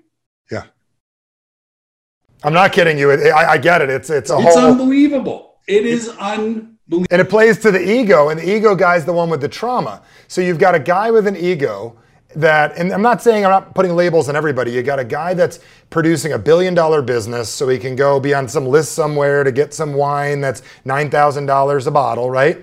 I'm 2.44 2.54
not 2.54 2.72
kidding 2.74 2.98
you. 2.98 3.12
It- 3.12 3.32
I, 3.32 3.54
I 3.54 3.58
get 3.58 3.82
it. 3.82 3.90
It's 3.90 4.10
it's 4.10 4.30
a 4.32 4.38
It's 4.40 4.56
whole 4.56 4.72
unbelievable. 4.72 5.56
It 5.68 5.86
is 5.86 6.10
unbelievable. 6.20 7.06
and 7.12 7.22
it 7.22 7.30
plays 7.30 7.58
to 7.60 7.72
the 7.72 7.80
ego, 7.82 8.30
and 8.30 8.40
the 8.40 8.50
ego 8.56 8.76
guy's 8.76 9.06
the 9.06 9.14
one 9.14 9.30
with 9.30 9.42
the 9.42 9.48
trauma. 9.48 10.02
So 10.28 10.42
you've 10.42 10.60
got 10.60 10.76
a 10.76 10.80
guy 10.80 11.12
with 11.12 11.28
an 11.28 11.38
ego 11.38 11.96
that, 12.36 12.78
and 12.78 12.92
I'm 12.92 13.02
not 13.02 13.22
saying 13.22 13.46
I'm 13.46 13.52
not 13.52 13.76
putting 13.76 13.96
labels 13.96 14.28
on 14.30 14.36
everybody. 14.36 14.72
You 14.72 14.82
got 14.84 15.00
a 15.00 15.04
guy 15.06 15.34
that's 15.34 15.60
producing 15.90 16.34
a 16.34 16.40
billion 16.40 16.74
dollar 16.74 17.02
business, 17.02 17.50
so 17.50 17.68
he 17.70 17.78
can 17.78 17.96
go 17.96 18.20
be 18.20 18.34
on 18.34 18.48
some 18.48 18.66
list 18.66 18.94
somewhere 18.94 19.44
to 19.44 19.52
get 19.52 19.74
some 19.74 19.94
wine 19.94 20.42
that's 20.42 20.62
nine 20.86 21.10
thousand 21.10 21.46
dollars 21.46 21.88
a 21.88 21.92
bottle, 21.92 22.30
right? 22.30 22.62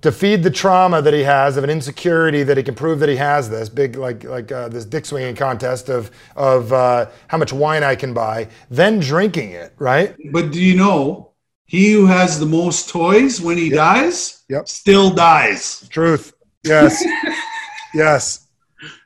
To 0.00 0.12
feed 0.12 0.42
the 0.42 0.50
trauma 0.50 1.02
that 1.02 1.12
he 1.14 1.22
has 1.22 1.56
of 1.56 1.64
an 1.64 1.70
insecurity 1.70 2.42
that 2.44 2.56
he 2.56 2.62
can 2.62 2.74
prove 2.74 3.00
that 3.00 3.08
he 3.08 3.16
has 3.16 3.50
this 3.50 3.68
big 3.68 3.96
like 3.96 4.24
like 4.24 4.52
uh, 4.52 4.68
this 4.68 4.84
dick 4.84 5.04
swinging 5.06 5.34
contest 5.34 5.88
of 5.88 6.10
of 6.36 6.72
uh, 6.72 7.06
how 7.28 7.38
much 7.38 7.52
wine 7.52 7.82
I 7.82 7.94
can 7.96 8.14
buy, 8.14 8.48
then 8.70 9.00
drinking 9.00 9.52
it, 9.52 9.74
right? 9.78 10.14
But 10.32 10.52
do 10.52 10.60
you 10.62 10.76
know 10.76 11.32
he 11.66 11.92
who 11.92 12.06
has 12.06 12.40
the 12.40 12.46
most 12.46 12.88
toys 12.88 13.40
when 13.40 13.58
he 13.58 13.68
dies 13.68 14.38
Yep. 14.48 14.68
still 14.68 15.10
dies. 15.10 15.86
Truth. 15.90 16.32
Yes. 16.64 17.04
yes. 17.94 18.46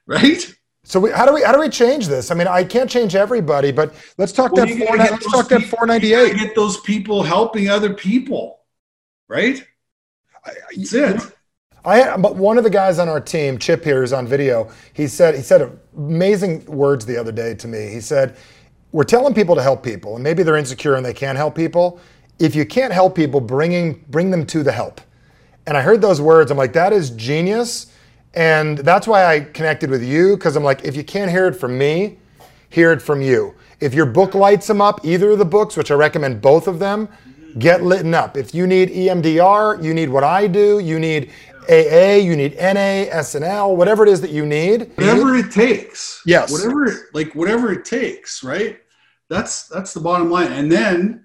Right? 0.07 0.55
So 0.84 1.01
we, 1.01 1.11
how 1.11 1.26
do 1.26 1.32
we 1.32 1.43
how 1.43 1.53
do 1.53 1.61
we 1.61 1.68
change 1.68 2.07
this? 2.07 2.30
I 2.30 2.34
mean, 2.34 2.47
I 2.47 2.64
can't 2.64 2.88
change 2.88 3.14
everybody, 3.14 3.72
but 3.72 3.95
let's 4.18 4.32
talk 4.32 4.53
Well, 4.53 4.66
that 4.66 4.78
four, 4.78 4.97
let's 4.97 5.30
talk 5.30 5.49
that 5.49 5.62
four 5.64 5.86
ninety 5.86 6.09
you 6.09 6.34
Get 6.34 6.55
those 6.55 6.80
people 6.80 7.22
helping 7.22 7.68
other 7.68 7.95
people. 7.95 8.61
Right? 9.28 9.66
That's 10.45 10.93
it. 10.93 11.20
I 11.84 11.97
had, 11.97 12.22
but 12.22 12.36
one 12.36 12.59
of 12.59 12.64
the 12.64 12.70
guys 12.70 12.99
on 12.99 13.09
our 13.09 13.20
team, 13.20 13.59
Chip 13.59 13.84
here, 13.84 14.03
is 14.03 14.12
on 14.12 14.26
video. 14.26 14.70
He 14.93 15.09
said 15.09 15.34
he 15.34 15.43
said 15.43 15.78
amazing 15.97 16.64
words 16.66 17.05
the 17.07 17.16
other 17.16 17.32
day 17.32 17.55
to 17.55 17.66
me. 17.66 17.88
He 17.88 18.01
said, 18.01 18.36
"We're 18.93 19.03
telling 19.05 19.34
people 19.34 19.57
to 19.57 19.62
help 19.62 19.82
people, 19.82 20.14
and 20.14 20.22
maybe 20.22 20.43
they're 20.43 20.57
insecure 20.57 20.95
and 20.95 21.05
they 21.05 21.14
can't 21.14 21.36
help 21.36 21.55
people. 21.57 21.99
If 22.38 22.55
you 22.55 22.64
can't 22.64 22.93
help 22.93 23.14
people, 23.16 23.40
bringing 23.40 24.05
bring 24.09 24.30
them 24.30 24.47
to 24.47 24.62
the 24.62 24.72
help." 24.72 25.01
And 25.66 25.76
I 25.76 25.80
heard 25.80 26.01
those 26.01 26.20
words. 26.20 26.51
I'm 26.51 26.59
like, 26.59 26.72
that 26.72 26.93
is 26.93 27.11
genius, 27.11 27.86
and 28.34 28.78
that's 28.78 29.07
why 29.07 29.24
I 29.26 29.40
connected 29.40 29.90
with 29.90 30.03
you 30.03 30.36
because 30.36 30.57
I'm 30.57 30.64
like, 30.64 30.84
if 30.84 30.97
you 30.97 31.05
can't 31.05 31.30
hear 31.30 31.47
it 31.47 31.55
from 31.55 31.78
me, 31.78 32.18
hear 32.68 32.90
it 32.93 33.01
from 33.01 33.22
you. 33.22 33.55
If 33.80 33.95
your 33.95 34.07
book 34.07 34.34
lights 34.34 34.66
them 34.66 34.80
up, 34.80 35.05
either 35.05 35.30
of 35.30 35.38
the 35.38 35.45
books, 35.45 35.76
which 35.76 35.90
I 35.90 35.95
recommend 35.95 36.40
both 36.40 36.66
of 36.66 36.78
them, 36.78 37.09
get 37.59 37.82
lit 37.82 38.07
up. 38.14 38.36
If 38.36 38.55
you 38.55 38.66
need 38.66 38.90
EMDR, 38.90 39.82
you 39.82 39.94
need 39.94 40.09
what 40.09 40.24
I 40.24 40.46
do, 40.46 40.78
you 40.78 40.98
need 40.98 41.30
AA, 41.68 42.16
you 42.16 42.36
need 42.36 42.57
NA, 42.57 43.07
SNL, 43.12 43.76
whatever 43.76 44.05
it 44.05 44.09
is 44.09 44.20
that 44.20 44.30
you 44.30 44.44
need. 44.44 44.90
Whatever 44.96 45.36
it 45.36 45.53
takes. 45.53 46.22
Yes. 46.26 46.50
Whatever 46.50 47.09
like 47.14 47.34
whatever 47.34 47.72
it 47.72 47.84
takes, 47.84 48.42
right? 48.42 48.80
That's 49.28 49.68
that's 49.68 49.94
the 49.94 50.00
bottom 50.00 50.30
line. 50.30 50.53
And 50.53 50.70
then 50.70 51.24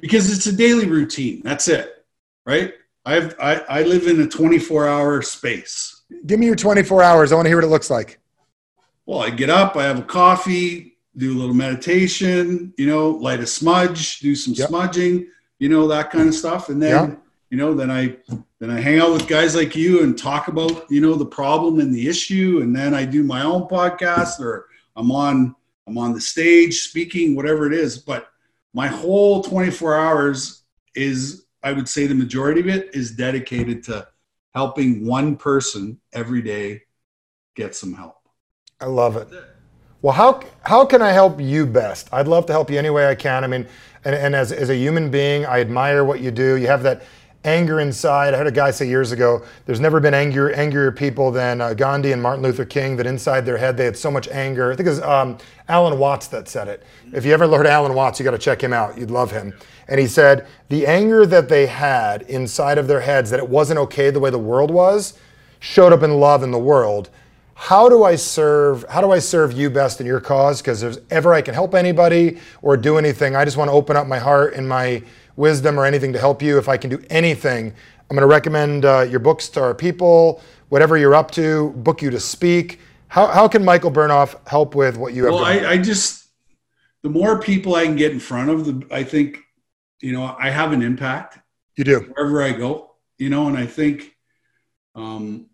because 0.00 0.32
it's 0.32 0.46
a 0.46 0.56
daily 0.56 0.86
routine. 0.86 1.42
That's 1.44 1.68
it. 1.68 2.04
Right? 2.44 2.74
I've 3.04 3.34
I, 3.40 3.56
I 3.68 3.82
live 3.82 4.06
in 4.06 4.20
a 4.20 4.26
24 4.26 4.88
hour 4.88 5.22
space. 5.22 6.02
Give 6.26 6.40
me 6.40 6.46
your 6.46 6.56
24 6.56 7.02
hours. 7.02 7.32
I 7.32 7.36
want 7.36 7.46
to 7.46 7.50
hear 7.50 7.58
what 7.58 7.64
it 7.64 7.68
looks 7.68 7.90
like. 7.90 8.18
Well, 9.06 9.20
I 9.20 9.30
get 9.30 9.48
up, 9.48 9.76
I 9.76 9.84
have 9.84 9.98
a 9.98 10.02
coffee, 10.02 10.98
do 11.16 11.32
a 11.32 11.38
little 11.38 11.54
meditation, 11.54 12.74
you 12.76 12.86
know, 12.86 13.10
light 13.10 13.40
a 13.40 13.46
smudge, 13.46 14.20
do 14.20 14.34
some 14.34 14.52
Yep. 14.54 14.68
smudging, 14.68 15.28
you 15.58 15.68
know, 15.68 15.86
that 15.88 16.10
kind 16.10 16.28
of 16.28 16.34
stuff. 16.34 16.68
And 16.68 16.80
then, 16.82 17.10
Yeah. 17.10 17.16
you 17.50 17.58
know, 17.58 17.74
then 17.74 17.90
I 17.90 18.16
then 18.60 18.70
I 18.70 18.80
hang 18.80 18.98
out 18.98 19.12
with 19.12 19.28
guys 19.28 19.54
like 19.54 19.76
you 19.76 20.02
and 20.02 20.18
talk 20.18 20.48
about, 20.48 20.90
you 20.90 21.00
know, 21.00 21.14
the 21.14 21.24
problem 21.26 21.78
and 21.78 21.94
the 21.94 22.08
issue. 22.08 22.58
And 22.60 22.74
then 22.74 22.92
I 22.92 23.04
do 23.04 23.22
my 23.22 23.42
own 23.44 23.62
podcast 23.68 24.40
or 24.40 24.66
I'm 24.96 25.12
on 25.12 25.54
I'm 25.86 25.96
on 25.96 26.12
the 26.12 26.20
stage 26.20 26.80
speaking, 26.80 27.34
whatever 27.34 27.66
it 27.66 27.72
is. 27.72 27.98
But 27.98 28.28
my 28.74 28.86
whole 28.88 29.42
24 29.42 29.96
hours 29.96 30.62
is, 30.94 31.46
I 31.62 31.72
would 31.72 31.88
say 31.88 32.06
the 32.06 32.14
majority 32.14 32.60
of 32.60 32.68
it 32.68 32.94
is 32.94 33.12
dedicated 33.12 33.82
to 33.84 34.06
helping 34.54 35.06
one 35.06 35.36
person 35.36 35.98
every 36.12 36.42
day 36.42 36.82
get 37.54 37.74
some 37.74 37.94
help. 37.94 38.16
I 38.80 38.86
love 38.86 39.16
it. 39.16 39.28
Well, 40.02 40.14
how 40.14 40.42
how 40.62 40.84
can 40.84 41.02
I 41.02 41.12
help 41.12 41.40
you 41.40 41.66
best? 41.66 42.08
I'd 42.12 42.28
love 42.28 42.46
to 42.46 42.52
help 42.52 42.70
you 42.70 42.78
any 42.78 42.90
way 42.90 43.08
I 43.08 43.14
can. 43.14 43.42
I 43.42 43.46
mean, 43.46 43.66
and, 44.08 44.16
and 44.16 44.34
as, 44.34 44.52
as 44.52 44.70
a 44.70 44.74
human 44.74 45.10
being, 45.10 45.44
I 45.44 45.60
admire 45.60 46.02
what 46.02 46.20
you 46.20 46.30
do. 46.30 46.56
You 46.56 46.66
have 46.68 46.82
that 46.84 47.02
anger 47.44 47.78
inside. 47.80 48.32
I 48.32 48.38
heard 48.38 48.46
a 48.46 48.50
guy 48.50 48.70
say 48.70 48.88
years 48.88 49.12
ago, 49.12 49.44
there's 49.66 49.80
never 49.80 50.00
been 50.00 50.14
angrier, 50.14 50.50
angrier 50.50 50.90
people 50.90 51.30
than 51.30 51.60
uh, 51.60 51.74
Gandhi 51.74 52.12
and 52.12 52.22
Martin 52.22 52.42
Luther 52.42 52.64
King, 52.64 52.96
that 52.96 53.06
inside 53.06 53.42
their 53.42 53.58
head 53.58 53.76
they 53.76 53.84
had 53.84 53.98
so 53.98 54.10
much 54.10 54.26
anger. 54.28 54.72
I 54.72 54.76
think 54.76 54.86
it 54.86 54.90
was 54.90 55.02
um, 55.02 55.36
Alan 55.68 55.98
Watts 55.98 56.26
that 56.28 56.48
said 56.48 56.68
it. 56.68 56.84
If 57.12 57.26
you 57.26 57.34
ever 57.34 57.46
heard 57.46 57.66
Alan 57.66 57.92
Watts, 57.92 58.18
you 58.18 58.24
got 58.24 58.30
to 58.30 58.38
check 58.38 58.62
him 58.62 58.72
out. 58.72 58.96
You'd 58.96 59.10
love 59.10 59.30
him. 59.30 59.52
And 59.88 60.00
he 60.00 60.06
said, 60.06 60.46
the 60.70 60.86
anger 60.86 61.26
that 61.26 61.50
they 61.50 61.66
had 61.66 62.22
inside 62.22 62.78
of 62.78 62.88
their 62.88 63.00
heads, 63.00 63.28
that 63.28 63.38
it 63.38 63.48
wasn't 63.48 63.78
okay 63.80 64.08
the 64.08 64.20
way 64.20 64.30
the 64.30 64.38
world 64.38 64.70
was, 64.70 65.18
showed 65.60 65.92
up 65.92 66.02
in 66.02 66.18
love 66.18 66.42
in 66.42 66.50
the 66.50 66.58
world 66.58 67.10
how 67.60 67.88
do 67.88 68.04
I 68.04 68.14
serve 68.14 68.84
how 68.88 69.00
do 69.00 69.10
I 69.10 69.18
serve 69.18 69.52
you 69.52 69.68
best 69.68 70.00
in 70.00 70.06
your 70.06 70.20
cause 70.20 70.62
because 70.62 70.84
if 70.84 70.96
ever 71.10 71.34
I 71.34 71.42
can 71.42 71.54
help 71.54 71.74
anybody 71.74 72.38
or 72.62 72.76
do 72.76 72.98
anything 72.98 73.34
I 73.34 73.44
just 73.44 73.56
want 73.56 73.68
to 73.68 73.72
open 73.72 73.96
up 73.96 74.06
my 74.06 74.18
heart 74.18 74.54
and 74.54 74.68
my 74.68 75.02
wisdom 75.34 75.78
or 75.78 75.84
anything 75.84 76.12
to 76.12 76.20
help 76.20 76.40
you 76.40 76.56
if 76.58 76.68
I 76.68 76.76
can 76.76 76.88
do 76.88 77.02
anything 77.10 77.74
I'm 78.08 78.16
going 78.16 78.20
to 78.20 78.26
recommend 78.26 78.84
uh, 78.84 79.00
your 79.00 79.18
books 79.18 79.48
to 79.50 79.60
our 79.60 79.74
people 79.74 80.40
whatever 80.68 80.96
you're 80.96 81.16
up 81.16 81.32
to 81.32 81.70
book 81.70 82.00
you 82.00 82.10
to 82.10 82.20
speak 82.20 82.78
how, 83.08 83.26
how 83.26 83.48
can 83.48 83.64
Michael 83.64 83.90
Bernoff 83.90 84.36
help 84.46 84.76
with 84.76 84.96
what 84.96 85.12
you 85.12 85.24
have 85.24 85.34
Well. 85.34 85.44
I, 85.44 85.70
I 85.70 85.78
just 85.78 86.28
the 87.02 87.08
more 87.08 87.40
people 87.40 87.74
I 87.74 87.86
can 87.86 87.96
get 87.96 88.12
in 88.12 88.20
front 88.20 88.50
of, 88.50 88.64
the 88.64 88.86
I 88.94 89.02
think, 89.02 89.40
you 90.00 90.12
know, 90.12 90.36
I 90.38 90.50
have 90.50 90.72
an 90.72 90.82
impact 90.82 91.38
you 91.76 91.84
do 91.84 92.00
wherever 92.00 92.42
I 92.42 92.52
go. 92.52 92.94
You 93.18 93.30
know, 93.30 93.48
and 93.48 93.56
I 93.56 93.66
think, 93.66 94.14
um, 94.94 95.47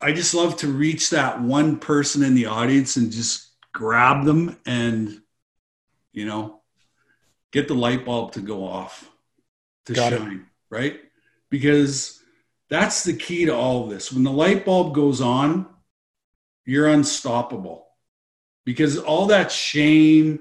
I 0.00 0.12
just 0.12 0.34
love 0.34 0.56
to 0.58 0.68
reach 0.68 1.10
that 1.10 1.40
one 1.40 1.78
person 1.78 2.22
in 2.22 2.34
the 2.34 2.46
audience 2.46 2.96
and 2.96 3.12
just 3.12 3.48
grab 3.72 4.24
them 4.24 4.58
and, 4.64 5.20
you 6.12 6.24
know, 6.24 6.60
get 7.52 7.68
the 7.68 7.74
light 7.74 8.04
bulb 8.04 8.32
to 8.32 8.40
go 8.40 8.66
off, 8.66 9.08
to 9.86 9.92
Got 9.92 10.12
it. 10.14 10.18
shine, 10.18 10.46
right? 10.70 11.00
Because 11.50 12.22
that's 12.70 13.04
the 13.04 13.12
key 13.12 13.44
to 13.46 13.54
all 13.54 13.84
of 13.84 13.90
this. 13.90 14.12
When 14.12 14.24
the 14.24 14.30
light 14.30 14.64
bulb 14.64 14.94
goes 14.94 15.20
on, 15.20 15.66
you're 16.64 16.88
unstoppable 16.88 17.86
because 18.64 18.96
all 18.98 19.26
that 19.26 19.50
shame, 19.50 20.40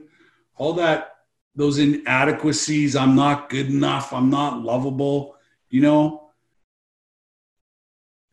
all 0.55 0.73
that, 0.73 1.15
those 1.55 1.79
inadequacies, 1.79 2.95
I'm 2.95 3.15
not 3.15 3.49
good 3.49 3.67
enough, 3.67 4.13
I'm 4.13 4.29
not 4.29 4.61
lovable, 4.61 5.35
you 5.69 5.81
know, 5.81 6.28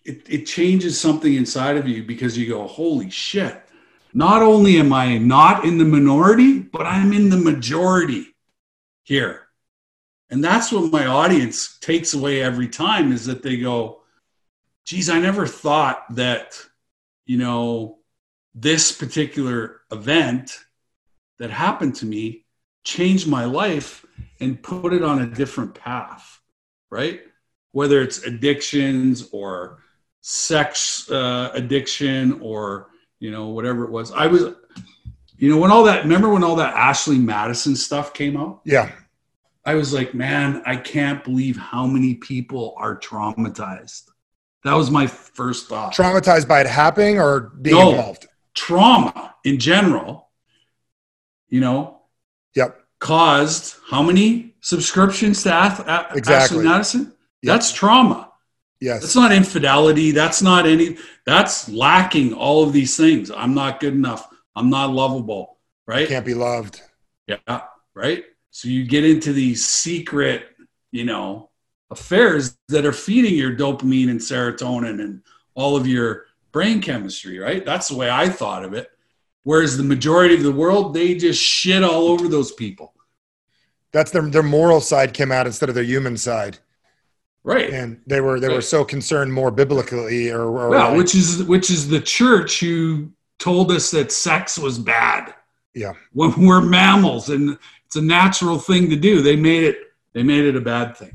it, 0.06 0.22
it 0.28 0.46
changes 0.46 1.00
something 1.00 1.34
inside 1.34 1.76
of 1.76 1.88
you 1.88 2.04
because 2.04 2.38
you 2.38 2.48
go, 2.48 2.66
holy 2.66 3.10
shit. 3.10 3.62
Not 4.14 4.40
only 4.40 4.78
am 4.78 4.92
I 4.92 5.18
not 5.18 5.64
in 5.64 5.78
the 5.78 5.84
minority, 5.84 6.60
but 6.60 6.86
I'm 6.86 7.12
in 7.12 7.28
the 7.28 7.36
majority 7.36 8.34
here. 9.02 9.42
And 10.30 10.42
that's 10.42 10.72
what 10.72 10.92
my 10.92 11.06
audience 11.06 11.78
takes 11.78 12.14
away 12.14 12.42
every 12.42 12.68
time 12.68 13.12
is 13.12 13.26
that 13.26 13.42
they 13.42 13.56
go, 13.56 14.00
geez, 14.84 15.10
I 15.10 15.18
never 15.18 15.46
thought 15.46 16.04
that, 16.14 16.58
you 17.26 17.36
know, 17.36 17.98
this 18.54 18.92
particular 18.92 19.80
event 19.92 20.58
that 21.38 21.50
happened 21.50 21.96
to 21.96 22.06
me 22.06 22.46
changed 22.84 23.28
my 23.28 23.44
life 23.44 24.06
and 24.40 24.62
put 24.62 24.92
it 24.92 25.02
on 25.02 25.20
a 25.20 25.26
different 25.26 25.74
path, 25.74 26.40
right? 26.90 27.20
Whether 27.72 28.00
it's 28.00 28.24
addictions 28.24 29.28
or 29.32 29.82
sex 30.28 31.08
uh, 31.08 31.50
addiction 31.54 32.40
or, 32.42 32.88
you 33.20 33.30
know, 33.30 33.50
whatever 33.50 33.84
it 33.84 33.90
was. 33.92 34.10
I 34.10 34.26
was, 34.26 34.42
you 35.38 35.48
know, 35.48 35.56
when 35.58 35.70
all 35.70 35.84
that, 35.84 36.02
remember 36.02 36.28
when 36.30 36.42
all 36.42 36.56
that 36.56 36.74
Ashley 36.74 37.16
Madison 37.16 37.76
stuff 37.76 38.12
came 38.12 38.36
out? 38.36 38.60
yeah 38.64 38.90
I 39.64 39.74
was 39.74 39.92
like, 39.92 40.14
man, 40.14 40.62
I 40.66 40.76
can't 40.76 41.22
believe 41.22 41.56
how 41.56 41.86
many 41.86 42.14
people 42.14 42.74
are 42.76 42.96
traumatized. 42.98 44.08
That 44.64 44.74
was 44.74 44.90
my 44.90 45.06
first 45.06 45.68
thought. 45.68 45.94
traumatized 45.94 46.48
by 46.48 46.60
it 46.60 46.66
happening 46.66 47.20
or 47.20 47.52
being 47.62 47.76
No. 47.76 47.90
involved 47.90 48.26
Trauma 48.54 49.34
in 49.44 49.58
general, 49.60 50.28
you 51.48 51.60
know, 51.60 52.00
yep 52.56 52.80
caused 52.98 53.76
how 53.90 54.02
many 54.02 54.54
subscriptions 54.60 55.42
to 55.44 55.52
Ath- 55.52 56.16
Exactly. 56.16 56.34
Ashley 56.34 56.64
Madison? 56.64 57.02
Yep. 57.42 57.52
That's 57.54 57.72
trauma. 57.72 58.32
Yes 58.80 59.00
That's 59.00 59.16
not 59.16 59.32
infidelity. 59.32 60.10
That's 60.10 60.42
not 60.42 60.66
any, 60.66 60.96
that's 61.24 61.68
lacking 61.68 62.32
all 62.32 62.62
of 62.62 62.72
these 62.72 62.96
things. 62.96 63.30
I'm 63.30 63.54
not 63.54 63.80
good 63.80 63.94
enough. 63.94 64.28
I'm 64.54 64.70
not 64.70 64.90
lovable, 64.90 65.58
right? 65.86 66.08
can't 66.08 66.26
be 66.26 66.34
loved 66.34 66.82
Yeah, 67.26 67.62
right. 67.94 68.24
So 68.50 68.68
you 68.68 68.86
get 68.86 69.04
into 69.04 69.32
these 69.32 69.66
secret, 69.66 70.44
you 70.92 71.04
know, 71.04 71.50
affairs 71.90 72.56
that 72.68 72.86
are 72.86 72.92
feeding 72.92 73.34
your 73.34 73.54
dopamine 73.54 74.10
and 74.10 74.20
serotonin 74.20 75.00
and 75.00 75.22
all 75.54 75.76
of 75.76 75.86
your 75.86 76.26
brain 76.52 76.80
chemistry, 76.80 77.38
right? 77.38 77.64
That's 77.64 77.88
the 77.88 77.96
way 77.96 78.10
I 78.10 78.28
thought 78.28 78.64
of 78.64 78.72
it. 78.72 78.90
Whereas 79.42 79.76
the 79.76 79.84
majority 79.84 80.34
of 80.34 80.42
the 80.42 80.52
world, 80.52 80.94
they 80.94 81.14
just 81.14 81.40
shit 81.40 81.84
all 81.84 82.08
over 82.08 82.28
those 82.28 82.50
people, 82.52 82.94
that's 83.92 84.10
their, 84.10 84.22
their 84.22 84.42
moral 84.42 84.80
side 84.80 85.14
came 85.14 85.30
out 85.30 85.46
instead 85.46 85.68
of 85.68 85.74
their 85.74 85.84
human 85.84 86.16
side 86.16 86.58
right? 87.52 87.70
and 87.70 88.00
they 88.06 88.20
were 88.20 88.38
they 88.38 88.48
were 88.52 88.60
so 88.60 88.84
concerned 88.84 89.32
more 89.32 89.50
biblically 89.50 90.30
or, 90.30 90.42
or 90.42 90.68
well, 90.68 90.88
like- 90.90 90.96
which 90.98 91.14
is 91.14 91.42
which 91.44 91.70
is 91.70 91.88
the 91.88 92.00
church 92.00 92.60
who 92.60 93.10
told 93.38 93.70
us 93.72 93.90
that 93.92 94.10
sex 94.12 94.58
was 94.58 94.78
bad. 94.78 95.34
Yeah. 95.74 95.92
When 96.12 96.32
we're 96.46 96.60
mammals 96.62 97.28
and 97.30 97.58
it's 97.86 97.96
a 97.96 98.02
natural 98.02 98.58
thing 98.58 98.88
to 98.90 98.96
do. 98.96 99.20
They 99.22 99.36
made 99.36 99.62
it 99.64 99.76
they 100.14 100.22
made 100.22 100.44
it 100.44 100.56
a 100.56 100.60
bad 100.60 100.96
thing. 100.96 101.14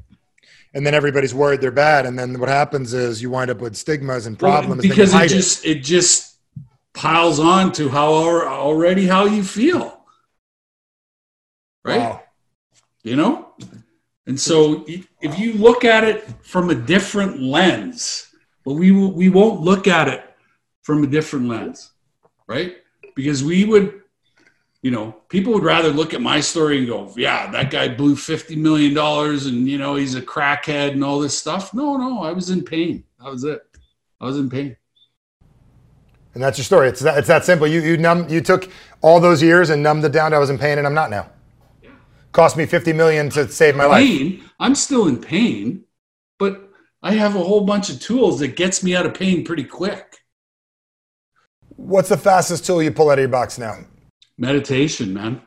and 0.74 0.86
then 0.86 0.94
everybody's 0.94 1.34
worried 1.34 1.60
they're 1.62 1.72
bad 1.90 2.06
and 2.06 2.18
then 2.18 2.40
what 2.40 2.48
happens 2.50 2.94
is 2.94 3.22
you 3.22 3.30
wind 3.30 3.50
up 3.52 3.60
with 3.60 3.76
stigmas 3.76 4.26
and 4.28 4.40
Well, 4.42 4.52
problems 4.52 4.84
and 4.84 4.90
because 4.90 5.14
it 5.14 5.28
just 5.30 5.66
it 5.66 5.80
just 5.84 6.38
piles 6.94 7.40
on 7.40 7.72
to 7.74 7.90
how 7.90 8.14
already 8.14 9.06
how 9.08 9.26
you 9.26 9.44
feel 9.44 9.86
right 11.84 12.00
Wow. 12.00 12.24
you 13.04 13.16
know? 13.16 13.34
And 14.32 14.40
so 14.40 14.86
if 14.88 15.38
you 15.38 15.56
look 15.56 15.84
at 15.84 16.06
it 16.06 16.24
from 16.42 16.70
a 16.70 16.74
different 16.74 17.42
lens, 17.42 18.34
but 18.64 18.76
we, 18.76 18.94
we 18.94 19.28
won't 19.28 19.60
look 19.60 19.90
at 19.90 20.08
it 20.08 20.24
from 20.84 21.04
a 21.04 21.08
different 21.08 21.50
lens, 21.50 21.92
right? 22.48 22.78
Because 23.14 23.44
we 23.44 23.66
would, 23.66 24.04
you 24.84 24.90
know, 24.90 25.18
people 25.28 25.52
would 25.52 25.66
rather 25.66 25.90
look 25.90 26.14
at 26.14 26.22
my 26.22 26.40
story 26.40 26.78
and 26.78 26.88
go, 26.88 27.14
yeah, 27.18 27.52
that 27.52 27.72
guy 27.72 27.90
blew 27.90 28.16
$50 28.16 28.56
million 28.56 28.98
and, 28.98 29.68
you 29.68 29.78
know, 29.78 29.96
he's 29.96 30.16
a 30.16 30.22
crackhead 30.22 30.92
and 30.92 31.04
all 31.04 31.20
this 31.20 31.38
stuff. 31.38 31.74
No, 31.74 31.98
no, 31.98 32.24
I 32.24 32.32
was 32.32 32.52
in 32.52 32.64
pain. 32.64 33.04
That 33.20 33.30
was 33.30 33.44
it. 33.44 33.62
I 34.22 34.28
was 34.28 34.38
in 34.38 34.50
pain. 34.50 34.78
And 36.36 36.42
that's 36.42 36.58
your 36.58 36.64
story. 36.64 36.88
It's 36.88 37.02
that, 37.02 37.18
it's 37.18 37.28
that 37.28 37.44
simple. 37.44 37.68
You, 37.68 37.82
you, 37.82 37.98
numb, 37.98 38.30
you 38.30 38.40
took 38.40 38.72
all 39.02 39.20
those 39.20 39.44
years 39.44 39.72
and 39.72 39.84
numbed 39.84 40.06
it 40.06 40.14
down 40.14 40.34
I 40.34 40.38
was 40.38 40.50
in 40.50 40.58
pain 40.58 40.78
and 40.78 40.88
I'm 40.88 40.94
not 40.94 41.10
now. 41.10 41.30
Cost 42.32 42.56
me 42.56 42.66
50 42.66 42.94
million 42.94 43.30
to 43.32 43.48
save 43.50 43.76
my 43.76 43.88
pain, 43.88 44.40
life. 44.40 44.54
I'm 44.60 44.76
still 44.76 45.08
in 45.08 45.20
pain, 45.20 45.84
but 46.40 46.70
I 47.04 47.14
have 47.14 47.36
a 47.36 47.44
whole 47.44 47.62
bunch 47.62 47.90
of 47.90 48.00
tools 48.00 48.40
that 48.40 48.56
gets 48.56 48.84
me 48.84 48.96
out 48.96 49.06
of 49.06 49.14
pain 49.14 49.44
pretty 49.44 49.66
quick. 49.66 50.18
What's 51.76 52.10
the 52.10 52.18
fastest 52.18 52.66
tool 52.66 52.82
you 52.82 52.92
pull 52.92 53.10
out 53.10 53.18
of 53.18 53.24
your 53.24 53.30
box 53.30 53.58
now? 53.58 53.80
Meditation, 54.38 55.14
man. 55.14 55.42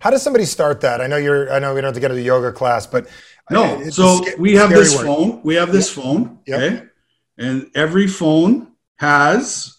How 0.00 0.10
does 0.10 0.22
somebody 0.22 0.44
start 0.44 0.80
that? 0.82 1.00
I 1.00 1.06
know 1.06 1.16
you're. 1.16 1.52
I 1.52 1.58
know 1.58 1.74
we 1.74 1.80
don't 1.80 1.88
have 1.88 1.94
to 1.94 2.00
get 2.00 2.08
to 2.08 2.14
the 2.14 2.22
yoga 2.22 2.52
class, 2.52 2.86
but 2.86 3.08
no. 3.50 3.82
So 3.90 4.24
we 4.38 4.54
have 4.54 4.70
this 4.70 4.96
word. 4.96 5.06
phone. 5.06 5.40
We 5.42 5.54
have 5.56 5.72
this 5.72 5.94
yep. 5.96 6.04
phone. 6.04 6.38
Yep. 6.46 6.60
Okay, 6.60 6.86
and 7.38 7.70
every 7.74 8.06
phone 8.06 8.72
has 8.98 9.78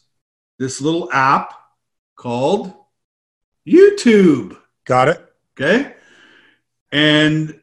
this 0.57 0.81
little 0.81 1.11
app 1.13 1.53
called 2.15 2.73
YouTube. 3.67 4.57
Got 4.85 5.09
it. 5.09 5.33
Okay, 5.59 5.93
and 6.91 7.59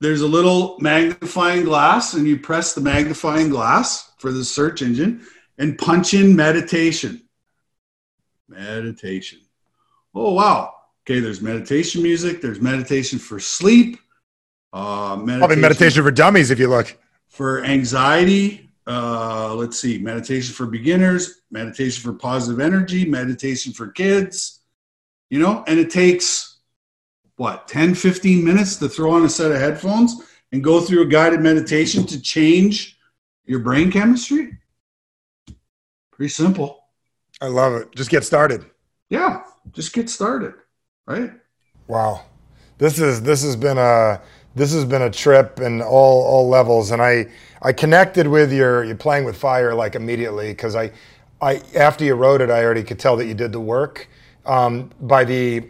there's 0.00 0.22
a 0.22 0.26
little 0.26 0.78
magnifying 0.80 1.64
glass, 1.64 2.14
and 2.14 2.26
you 2.26 2.38
press 2.38 2.74
the 2.74 2.80
magnifying 2.80 3.50
glass 3.50 4.12
for 4.18 4.32
the 4.32 4.44
search 4.44 4.82
engine 4.82 5.26
and 5.58 5.76
punch 5.78 6.14
in 6.14 6.34
meditation. 6.34 7.22
Meditation. 8.48 9.40
Oh, 10.14 10.32
wow. 10.32 10.74
Okay, 11.06 11.20
there's 11.20 11.40
meditation 11.40 12.02
music, 12.02 12.40
there's 12.40 12.60
meditation 12.60 13.18
for 13.18 13.38
sleep, 13.40 13.98
uh, 14.72 15.16
meditation 15.16 15.38
Probably 15.38 15.56
meditation 15.56 16.02
for 16.02 16.10
dummies 16.10 16.50
if 16.50 16.58
you 16.58 16.68
look. 16.68 16.96
For 17.28 17.64
anxiety, 17.64 18.70
uh, 18.86 19.54
let's 19.54 19.78
see, 19.78 19.98
meditation 19.98 20.54
for 20.54 20.66
beginners, 20.66 21.42
meditation 21.50 22.02
for 22.02 22.16
positive 22.16 22.60
energy, 22.60 23.04
meditation 23.04 23.72
for 23.72 23.88
kids, 23.88 24.60
you 25.28 25.38
know, 25.38 25.64
and 25.66 25.78
it 25.78 25.90
takes 25.90 26.49
what 27.40 27.66
10 27.68 27.94
15 27.94 28.44
minutes 28.44 28.76
to 28.76 28.88
throw 28.88 29.12
on 29.12 29.24
a 29.24 29.28
set 29.28 29.50
of 29.50 29.58
headphones 29.58 30.14
and 30.52 30.62
go 30.62 30.80
through 30.80 31.02
a 31.02 31.06
guided 31.06 31.40
meditation 31.40 32.04
to 32.06 32.20
change 32.20 32.98
your 33.46 33.60
brain 33.60 33.90
chemistry? 33.90 34.58
Pretty 36.12 36.28
simple. 36.28 36.84
I 37.40 37.46
love 37.46 37.74
it. 37.74 37.94
Just 37.94 38.10
get 38.10 38.24
started. 38.24 38.66
Yeah 39.08 39.42
just 39.72 39.92
get 39.92 40.10
started 40.10 40.54
right? 41.06 41.32
Wow. 41.88 42.22
This 42.78 42.98
is 42.98 43.22
this 43.22 43.42
has 43.42 43.56
been 43.56 43.78
a 43.78 44.20
this 44.54 44.72
has 44.72 44.84
been 44.84 45.02
a 45.02 45.10
trip 45.10 45.60
in 45.60 45.82
all 45.82 46.22
all 46.24 46.48
levels 46.48 46.90
and 46.90 47.02
i 47.02 47.26
i 47.62 47.72
connected 47.72 48.26
with 48.26 48.52
your 48.52 48.84
you 48.84 48.94
playing 48.94 49.24
with 49.24 49.36
fire 49.36 49.74
like 49.74 49.94
immediately 49.94 50.48
because 50.48 50.74
i 50.74 50.90
i 51.40 51.60
after 51.76 52.04
you 52.04 52.14
wrote 52.14 52.40
it 52.40 52.50
i 52.50 52.64
already 52.64 52.82
could 52.82 52.98
tell 52.98 53.16
that 53.16 53.26
you 53.26 53.34
did 53.34 53.52
the 53.52 53.60
work. 53.60 54.08
Um, 54.46 54.90
by 55.02 55.24
the 55.24 55.68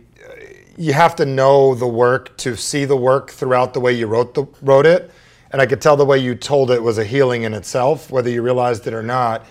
you 0.81 0.95
have 0.95 1.15
to 1.15 1.27
know 1.27 1.75
the 1.75 1.87
work 1.87 2.35
to 2.39 2.57
see 2.57 2.87
the 2.87 2.97
work 2.97 3.31
throughout 3.31 3.75
the 3.75 3.81
way 3.81 3.93
you 3.93 4.07
wrote 4.07 4.33
the 4.33 4.47
wrote 4.63 4.87
it. 4.87 5.11
And 5.53 5.61
i 5.61 5.67
could 5.67 5.83
tell 5.83 5.97
the 5.97 6.07
way 6.07 6.19
you 6.19 6.35
told 6.35 6.71
it 6.71 6.83
was 6.83 6.97
a 6.97 7.05
healing 7.05 7.43
in 7.43 7.53
itself 7.53 8.11
whether 8.11 8.31
you 8.31 8.41
realized 8.41 8.87
it 8.87 8.95
or 8.95 9.03
not. 9.03 9.45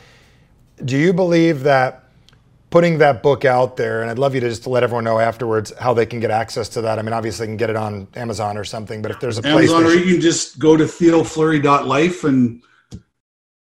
Do 0.83 0.97
you 0.97 1.13
believe 1.13 1.63
that 1.63 2.05
putting 2.71 2.97
that 2.97 3.21
book 3.21 3.45
out 3.45 3.77
there 3.77 4.01
and 4.01 4.09
i'd 4.09 4.17
love 4.17 4.33
you 4.33 4.41
to 4.41 4.49
just 4.49 4.63
to 4.63 4.69
let 4.69 4.81
everyone 4.81 5.03
know 5.03 5.19
afterwards 5.19 5.71
how 5.79 5.93
they 5.93 6.05
can 6.05 6.19
get 6.19 6.31
access 6.31 6.69
to 6.69 6.81
that. 6.81 6.97
I 6.97 7.03
mean 7.03 7.13
obviously 7.13 7.45
they 7.45 7.51
can 7.51 7.57
get 7.57 7.69
it 7.69 7.75
on 7.75 8.07
amazon 8.15 8.57
or 8.57 8.63
something 8.63 9.01
but 9.03 9.11
if 9.11 9.19
there's 9.19 9.37
a 9.37 9.47
amazon 9.47 9.83
place 9.83 9.95
or 9.95 9.99
you 9.99 10.13
can 10.13 10.21
just 10.21 10.57
go 10.57 10.75
to 10.77 10.85
theofleury.life 10.85 12.23
and 12.23 12.63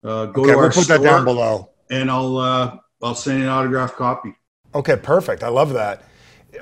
uh, 0.03 0.25
go 0.25 0.41
okay, 0.41 0.51
to 0.51 0.57
we'll 0.57 0.59
our 0.59 0.71
put 0.71 0.85
store 0.85 0.97
that 0.97 1.03
down 1.03 1.23
below. 1.23 1.69
and 1.91 2.09
i'll 2.09 2.37
uh, 2.37 2.77
i'll 3.03 3.13
send 3.13 3.39
you 3.39 3.45
an 3.45 3.51
autographed 3.51 3.95
copy. 3.95 4.33
Okay 4.73 4.95
perfect. 4.95 5.43
I 5.43 5.49
love 5.49 5.73
that 5.73 6.08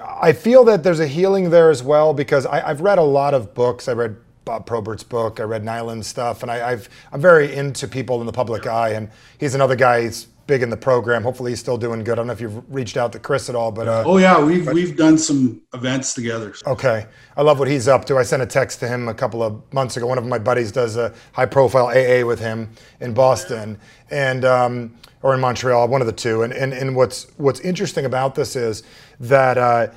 I 0.01 0.33
feel 0.33 0.63
that 0.65 0.83
there's 0.83 0.99
a 0.99 1.07
healing 1.07 1.49
there 1.49 1.69
as 1.69 1.83
well 1.83 2.13
because 2.13 2.45
I, 2.45 2.67
have 2.67 2.81
read 2.81 2.97
a 2.97 3.03
lot 3.03 3.33
of 3.33 3.53
books. 3.53 3.87
I 3.87 3.93
read 3.93 4.17
Bob 4.45 4.65
Probert's 4.65 5.03
book. 5.03 5.39
I 5.39 5.43
read 5.43 5.63
Nilan's 5.63 6.07
stuff, 6.07 6.41
and 6.41 6.51
I, 6.51 6.71
have 6.71 6.89
I'm 7.11 7.21
very 7.21 7.53
into 7.53 7.87
people 7.87 8.19
in 8.19 8.25
the 8.25 8.33
public 8.33 8.67
eye. 8.67 8.89
And 8.89 9.09
he's 9.37 9.55
another 9.55 9.75
guy. 9.75 10.03
He's 10.03 10.27
big 10.47 10.63
in 10.63 10.69
the 10.69 10.77
program. 10.77 11.21
Hopefully, 11.21 11.51
he's 11.51 11.59
still 11.59 11.77
doing 11.77 12.03
good. 12.03 12.13
I 12.13 12.15
don't 12.15 12.27
know 12.27 12.33
if 12.33 12.41
you've 12.41 12.63
reached 12.73 12.97
out 12.97 13.11
to 13.11 13.19
Chris 13.19 13.49
at 13.49 13.55
all, 13.55 13.71
but 13.71 13.87
uh, 13.87 14.03
oh 14.05 14.17
yeah, 14.17 14.43
we've 14.43 14.65
but, 14.65 14.73
we've 14.73 14.95
done 14.95 15.17
some 15.17 15.61
events 15.73 16.13
together. 16.13 16.55
Okay, 16.65 17.05
I 17.35 17.41
love 17.41 17.59
what 17.59 17.67
he's 17.67 17.87
up 17.87 18.05
to. 18.05 18.17
I 18.17 18.23
sent 18.23 18.41
a 18.41 18.45
text 18.45 18.79
to 18.79 18.87
him 18.87 19.07
a 19.07 19.13
couple 19.13 19.43
of 19.43 19.61
months 19.73 19.97
ago. 19.97 20.07
One 20.07 20.17
of 20.17 20.25
my 20.25 20.39
buddies 20.39 20.71
does 20.71 20.95
a 20.95 21.13
high 21.33 21.45
profile 21.45 21.87
AA 21.87 22.25
with 22.25 22.39
him 22.39 22.69
in 23.01 23.13
Boston, 23.13 23.77
and 24.09 24.45
um, 24.45 24.95
or 25.21 25.33
in 25.33 25.39
Montreal, 25.39 25.87
one 25.89 26.01
of 26.01 26.07
the 26.07 26.13
two. 26.13 26.41
And 26.41 26.53
and 26.53 26.73
and 26.73 26.95
what's 26.95 27.27
what's 27.37 27.59
interesting 27.59 28.05
about 28.05 28.33
this 28.33 28.55
is 28.55 28.83
that 29.19 29.57
uh, 29.57 29.87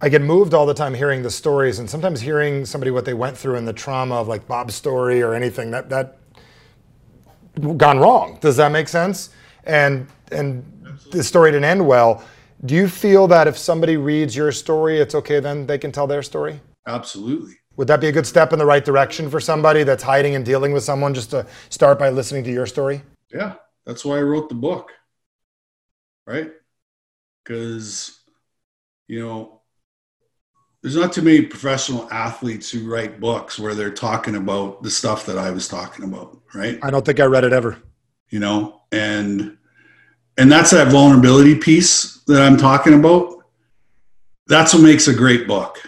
I 0.00 0.08
get 0.08 0.20
moved 0.20 0.52
all 0.52 0.66
the 0.66 0.74
time 0.74 0.92
hearing 0.92 1.22
the 1.22 1.30
stories, 1.30 1.78
and 1.78 1.88
sometimes 1.88 2.20
hearing 2.20 2.66
somebody 2.66 2.90
what 2.90 3.04
they 3.04 3.14
went 3.14 3.38
through 3.38 3.56
and 3.56 3.66
the 3.66 3.72
trauma 3.72 4.16
of 4.16 4.28
like 4.28 4.46
Bob's 4.46 4.74
story 4.74 5.22
or 5.22 5.34
anything 5.34 5.70
that 5.70 5.88
that 5.90 6.18
gone 7.76 7.98
wrong. 7.98 8.38
Does 8.40 8.56
that 8.56 8.72
make 8.72 8.88
sense? 8.88 9.30
And 9.66 10.06
and 10.30 10.64
Absolutely. 10.86 11.18
the 11.18 11.24
story 11.24 11.50
didn't 11.50 11.64
end 11.64 11.86
well. 11.86 12.24
Do 12.64 12.74
you 12.74 12.88
feel 12.88 13.26
that 13.28 13.46
if 13.46 13.58
somebody 13.58 13.96
reads 13.96 14.34
your 14.34 14.52
story, 14.52 14.98
it's 14.98 15.14
okay 15.14 15.40
then 15.40 15.66
they 15.66 15.78
can 15.78 15.92
tell 15.92 16.06
their 16.06 16.22
story? 16.22 16.60
Absolutely. 16.86 17.54
Would 17.76 17.88
that 17.88 18.00
be 18.00 18.08
a 18.08 18.12
good 18.12 18.26
step 18.26 18.52
in 18.52 18.58
the 18.58 18.66
right 18.66 18.84
direction 18.84 19.28
for 19.28 19.40
somebody 19.40 19.82
that's 19.82 20.02
hiding 20.02 20.34
and 20.34 20.44
dealing 20.44 20.72
with 20.72 20.84
someone 20.84 21.12
just 21.12 21.30
to 21.30 21.46
start 21.70 21.98
by 21.98 22.10
listening 22.10 22.44
to 22.44 22.52
your 22.52 22.66
story? 22.66 23.02
Yeah, 23.32 23.54
that's 23.84 24.04
why 24.04 24.18
I 24.18 24.22
wrote 24.22 24.48
the 24.48 24.54
book. 24.54 24.92
Right? 26.26 26.52
Because, 27.42 28.20
you 29.08 29.20
know, 29.20 29.60
there's 30.80 30.96
not 30.96 31.12
too 31.12 31.22
many 31.22 31.42
professional 31.42 32.08
athletes 32.12 32.70
who 32.70 32.88
write 32.88 33.18
books 33.18 33.58
where 33.58 33.74
they're 33.74 33.90
talking 33.90 34.36
about 34.36 34.82
the 34.82 34.90
stuff 34.90 35.26
that 35.26 35.38
I 35.38 35.50
was 35.50 35.66
talking 35.66 36.04
about, 36.04 36.40
right? 36.54 36.78
I 36.82 36.90
don't 36.90 37.04
think 37.04 37.20
I 37.20 37.24
read 37.24 37.44
it 37.44 37.52
ever. 37.52 37.78
You 38.30 38.40
know, 38.40 38.82
and 38.92 39.56
and 40.36 40.50
that's 40.50 40.70
that 40.70 40.90
vulnerability 40.90 41.54
piece 41.56 42.20
that 42.26 42.42
I'm 42.42 42.56
talking 42.56 42.94
about. 42.94 43.44
That's 44.46 44.74
what 44.74 44.82
makes 44.82 45.08
a 45.08 45.14
great 45.14 45.46
book. 45.46 45.78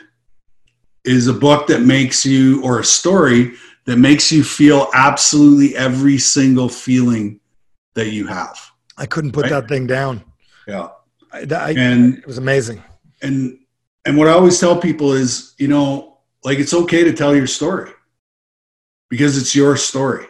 Is 1.04 1.28
a 1.28 1.34
book 1.34 1.66
that 1.68 1.82
makes 1.82 2.26
you 2.26 2.62
or 2.62 2.80
a 2.80 2.84
story 2.84 3.54
that 3.84 3.96
makes 3.96 4.32
you 4.32 4.42
feel 4.42 4.88
absolutely 4.94 5.76
every 5.76 6.18
single 6.18 6.68
feeling 6.68 7.40
that 7.94 8.10
you 8.10 8.26
have. 8.26 8.58
I 8.96 9.06
couldn't 9.06 9.32
put 9.32 9.44
right? 9.44 9.50
that 9.50 9.68
thing 9.68 9.86
down. 9.86 10.24
Yeah. 10.66 10.88
I, 11.32 11.46
I, 11.50 11.70
and 11.76 12.18
it 12.18 12.26
was 12.26 12.38
amazing. 12.38 12.82
And 13.22 13.58
and 14.04 14.16
what 14.16 14.28
I 14.28 14.32
always 14.32 14.58
tell 14.58 14.80
people 14.80 15.12
is, 15.12 15.54
you 15.58 15.68
know, 15.68 16.18
like 16.44 16.58
it's 16.58 16.74
okay 16.74 17.04
to 17.04 17.12
tell 17.12 17.34
your 17.34 17.46
story 17.46 17.90
because 19.08 19.36
it's 19.36 19.54
your 19.54 19.76
story. 19.76 20.26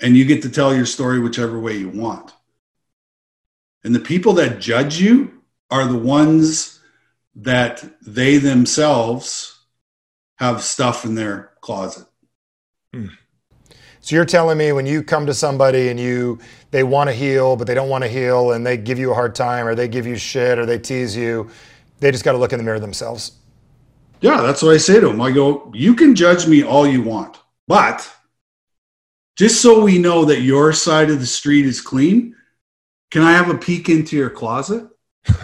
And 0.00 0.16
you 0.16 0.24
get 0.24 0.42
to 0.42 0.50
tell 0.50 0.74
your 0.74 0.86
story 0.86 1.20
whichever 1.20 1.58
way 1.58 1.76
you 1.76 1.88
want. 1.88 2.32
And 3.84 3.94
the 3.94 4.00
people 4.00 4.32
that 4.34 4.60
judge 4.60 4.98
you 4.98 5.42
are 5.70 5.86
the 5.86 5.98
ones 5.98 6.80
that 7.36 7.84
they 8.00 8.38
themselves 8.38 9.60
have 10.36 10.62
stuff 10.62 11.04
in 11.04 11.14
their 11.14 11.52
closet. 11.60 12.06
Hmm. 12.92 13.06
So 14.00 14.16
you're 14.16 14.24
telling 14.24 14.58
me 14.58 14.72
when 14.72 14.84
you 14.84 15.02
come 15.02 15.26
to 15.26 15.34
somebody 15.34 15.88
and 15.88 15.98
you 15.98 16.38
they 16.72 16.82
want 16.82 17.08
to 17.08 17.14
heal 17.14 17.56
but 17.56 17.66
they 17.66 17.74
don't 17.74 17.88
want 17.88 18.04
to 18.04 18.08
heal 18.08 18.52
and 18.52 18.66
they 18.66 18.76
give 18.76 18.98
you 18.98 19.10
a 19.12 19.14
hard 19.14 19.34
time 19.34 19.66
or 19.66 19.74
they 19.74 19.88
give 19.88 20.06
you 20.06 20.16
shit 20.16 20.58
or 20.58 20.66
they 20.66 20.78
tease 20.78 21.16
you, 21.16 21.48
they 22.00 22.10
just 22.10 22.24
got 22.24 22.32
to 22.32 22.38
look 22.38 22.52
in 22.52 22.58
the 22.58 22.64
mirror 22.64 22.80
themselves. 22.80 23.32
Yeah, 24.20 24.42
that's 24.42 24.62
what 24.62 24.74
I 24.74 24.76
say 24.76 25.00
to 25.00 25.08
them. 25.08 25.20
I 25.20 25.30
go, 25.30 25.70
you 25.74 25.94
can 25.94 26.14
judge 26.14 26.46
me 26.46 26.62
all 26.62 26.86
you 26.86 27.02
want, 27.02 27.38
but 27.66 28.10
just 29.36 29.60
so 29.60 29.82
we 29.82 29.98
know 29.98 30.24
that 30.24 30.40
your 30.40 30.72
side 30.72 31.10
of 31.10 31.20
the 31.20 31.26
street 31.26 31.66
is 31.66 31.80
clean, 31.80 32.36
can 33.10 33.22
I 33.22 33.32
have 33.32 33.50
a 33.50 33.58
peek 33.58 33.88
into 33.88 34.16
your 34.16 34.30
closet? 34.30 34.88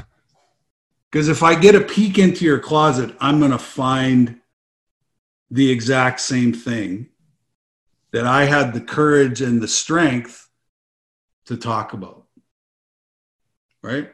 Because 1.13 1.29
if 1.29 1.43
I 1.43 1.57
get 1.57 1.75
a 1.75 1.81
peek 1.81 2.21
into 2.21 2.45
your 2.45 2.61
closet, 2.61 3.17
I'm 3.21 3.41
going 3.41 3.51
to 3.51 3.59
find 3.59 4.41
the 5.51 5.69
exact 5.69 6.21
same 6.21 6.53
thing 6.53 7.09
that 8.13 8.27
I 8.27 8.45
had 8.45 8.73
the 8.73 8.81
courage 8.81 9.43
and 9.43 9.61
the 9.61 9.67
strength 9.67 10.49
to 11.47 11.57
talk 11.57 11.95
about. 11.95 12.27
Right? 13.83 14.13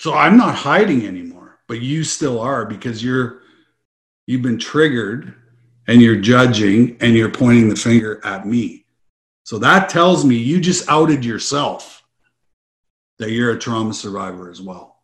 So 0.00 0.12
I'm 0.12 0.36
not 0.36 0.56
hiding 0.56 1.06
anymore 1.06 1.34
but 1.66 1.80
you 1.80 2.04
still 2.04 2.40
are 2.40 2.64
because 2.64 3.02
you're 3.02 3.42
you've 4.26 4.42
been 4.42 4.58
triggered 4.58 5.34
and 5.86 6.00
you're 6.00 6.16
judging 6.16 6.96
and 7.00 7.14
you're 7.14 7.30
pointing 7.30 7.68
the 7.68 7.76
finger 7.76 8.20
at 8.24 8.46
me. 8.46 8.83
So 9.44 9.58
that 9.58 9.90
tells 9.90 10.24
me 10.24 10.36
you 10.36 10.58
just 10.58 10.88
outed 10.88 11.24
yourself 11.24 12.02
that 13.18 13.30
you're 13.30 13.52
a 13.52 13.58
trauma 13.58 13.92
survivor 13.92 14.50
as 14.50 14.60
well. 14.60 14.96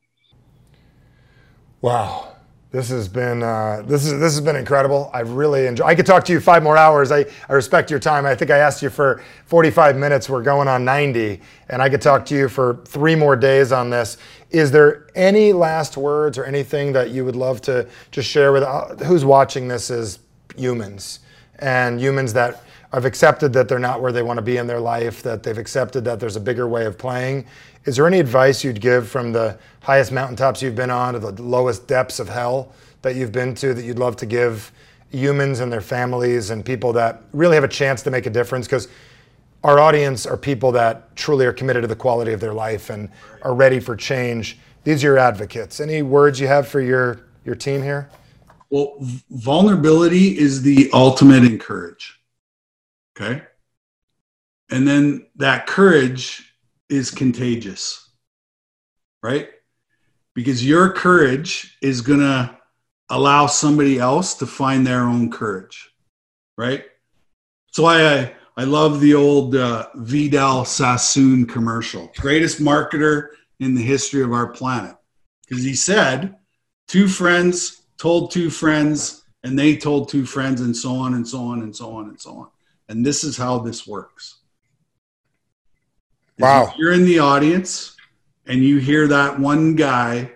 Wow. 1.83 2.27
This 2.73 2.89
has 2.91 3.09
been 3.09 3.43
uh, 3.43 3.83
this 3.85 4.07
is 4.07 4.13
this 4.21 4.33
has 4.35 4.41
been 4.41 4.55
incredible. 4.55 5.11
I've 5.13 5.33
really 5.33 5.67
enjoyed. 5.67 5.89
I 5.89 5.97
could 5.97 6.07
talk 6.07 6.25
to 6.27 6.33
you 6.33 6.39
five 6.39 6.63
more 6.63 6.77
hours. 6.77 7.11
I, 7.11 7.27
I 7.49 7.53
respect 7.53 7.91
your 7.91 7.99
time. 7.99 8.25
I 8.25 8.37
think 8.37 8.53
I 8.53 8.59
asked 8.59 8.81
you 8.81 8.91
for 8.91 9.23
45 9.47 9.97
minutes. 9.97 10.31
We're 10.31 10.43
going 10.43 10.69
on 10.69 10.85
90, 10.85 11.41
and 11.69 11.83
I 11.83 11.89
could 11.89 12.01
talk 12.01 12.25
to 12.27 12.37
you 12.37 12.49
for 12.49 12.81
three 12.87 13.17
more 13.17 13.35
days 13.35 13.73
on 13.73 13.91
this. 13.91 14.19
Is 14.51 14.71
there 14.71 15.09
any 15.17 15.53
last 15.53 15.97
words 15.97 16.39
or 16.39 16.45
anything 16.45 16.93
that 16.93 17.11
you 17.11 17.25
would 17.25 17.35
love 17.35 17.61
to 17.63 17.89
just 18.13 18.29
share 18.31 18.53
with 18.53 18.63
uh, 18.63 18.95
who's 19.05 19.25
watching 19.25 19.67
this 19.67 19.91
Is 19.91 20.21
humans 20.57 21.19
and 21.59 22.01
humans 22.01 22.33
that 22.35 22.63
have 22.93 23.05
accepted 23.05 23.53
that 23.53 23.69
they're 23.69 23.79
not 23.79 24.03
where 24.03 24.13
they 24.13 24.23
want 24.23 24.39
to 24.39 24.43
be 24.43 24.57
in 24.57 24.67
their 24.67 24.81
life, 24.81 25.23
that 25.23 25.43
they've 25.43 25.59
accepted 25.59 26.05
that 26.05 26.19
there's 26.19 26.37
a 26.37 26.41
bigger 26.41 26.67
way 26.67 26.87
of 26.87 26.99
playing. 26.99 27.47
Is 27.85 27.97
there 27.97 28.07
any 28.07 28.19
advice 28.19 28.65
you'd 28.65 28.81
give 28.81 29.09
from 29.09 29.33
the 29.33 29.59
highest 29.83 30.13
mountaintops 30.13 30.61
you've 30.61 30.75
been 30.75 30.91
on 30.91 31.15
to 31.15 31.21
the 31.21 31.43
lowest 31.43 31.87
depths 31.87 32.19
of 32.19 32.29
hell 32.29 32.73
that 33.03 33.15
you've 33.15 33.33
been 33.33 33.55
to 33.55 33.73
that 33.75 33.85
you'd 33.85 33.99
love 33.99 34.17
to 34.17 34.27
give 34.27 34.73
humans 35.11 35.61
and 35.61 35.73
their 35.73 35.81
families 35.81 36.51
and 36.51 36.65
people 36.65 36.93
that 36.93 37.23
really 37.33 37.55
have 37.55 37.65
a 37.65 37.69
chance 37.69 38.03
to 38.03 38.11
make 38.11 38.27
a 38.27 38.31
difference? 38.31 38.67
Because 38.67 38.89
our 39.63 39.79
audience 39.79 40.27
are 40.27 40.37
people 40.37 40.73
that 40.73 41.15
truly 41.17 41.47
are 41.47 41.53
committed 41.53 41.83
to 41.83 41.89
the 41.89 41.97
quality 41.97 42.33
of 42.33 42.41
their 42.41 42.55
life 42.55 42.91
and 42.91 43.09
are 43.43 43.55
ready 43.55 43.79
for 43.79 43.95
change. 43.95 44.59
These 44.85 45.05
are 45.05 45.09
your 45.09 45.19
advocates. 45.19 45.81
Any 45.81 46.03
words 46.03 46.41
you 46.41 46.49
have 46.49 46.67
for 46.67 46.81
your, 46.81 47.21
your 47.45 47.55
team 47.55 47.83
here? 47.83 48.11
Well, 48.71 48.97
vulnerability 49.31 50.39
is 50.39 50.63
the 50.63 50.91
ultimate 50.93 51.45
in 51.45 51.59
courage. 51.59 52.20
Okay. 53.17 53.43
And 54.71 54.87
then 54.87 55.27
that 55.37 55.67
courage 55.67 56.55
is 56.89 57.11
contagious, 57.11 58.11
right? 59.23 59.49
Because 60.35 60.65
your 60.65 60.93
courage 60.93 61.77
is 61.83 62.01
going 62.01 62.21
to 62.21 62.57
allow 63.11 63.47
somebody 63.47 63.99
else 63.99 64.35
to 64.35 64.47
find 64.47 64.87
their 64.87 65.03
own 65.03 65.31
courage, 65.31 65.91
right? 66.57 66.85
So 67.73 67.87
I, 67.87 68.33
I 68.57 68.65
love 68.65 69.01
the 69.01 69.15
old 69.15 69.57
uh, 69.57 69.89
Vidal 69.97 70.65
Sassoon 70.65 71.47
commercial, 71.47 72.13
greatest 72.17 72.61
marketer 72.61 73.29
in 73.59 73.75
the 73.75 73.83
history 73.83 74.23
of 74.23 74.33
our 74.33 74.49
planet. 74.49 74.97
Because 75.49 75.65
he 75.65 75.75
said, 75.75 76.37
two 76.87 77.09
friends 77.09 77.83
told 77.99 78.31
two 78.31 78.51
friends, 78.51 79.25
and 79.43 79.59
they 79.59 79.77
told 79.77 80.09
two 80.09 80.25
friends, 80.25 80.61
and 80.61 80.77
so 80.77 80.95
on 80.95 81.15
and 81.15 81.27
so 81.27 81.41
on 81.41 81.63
and 81.63 81.75
so 81.75 81.93
on 81.93 82.09
and 82.09 82.21
so 82.21 82.37
on. 82.37 82.49
And 82.91 83.07
this 83.07 83.23
is 83.23 83.37
how 83.37 83.61
this 83.61 83.87
works. 83.87 84.39
Wow. 86.41 86.75
You're 86.77 86.93
in 86.93 87.05
the 87.05 87.21
audience 87.21 87.97
and 88.47 88.65
you 88.65 88.79
hear 88.79 89.07
that 89.07 89.39
one 89.39 89.77
guy 89.77 90.33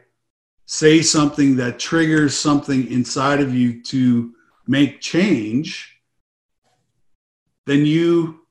say 0.64 1.02
something 1.02 1.56
that 1.56 1.80
triggers 1.80 2.36
something 2.36 2.86
inside 2.92 3.40
of 3.40 3.52
you 3.52 3.82
to 3.82 4.34
make 4.68 5.00
change, 5.00 5.98
then 7.66 7.84
you, 7.84 8.46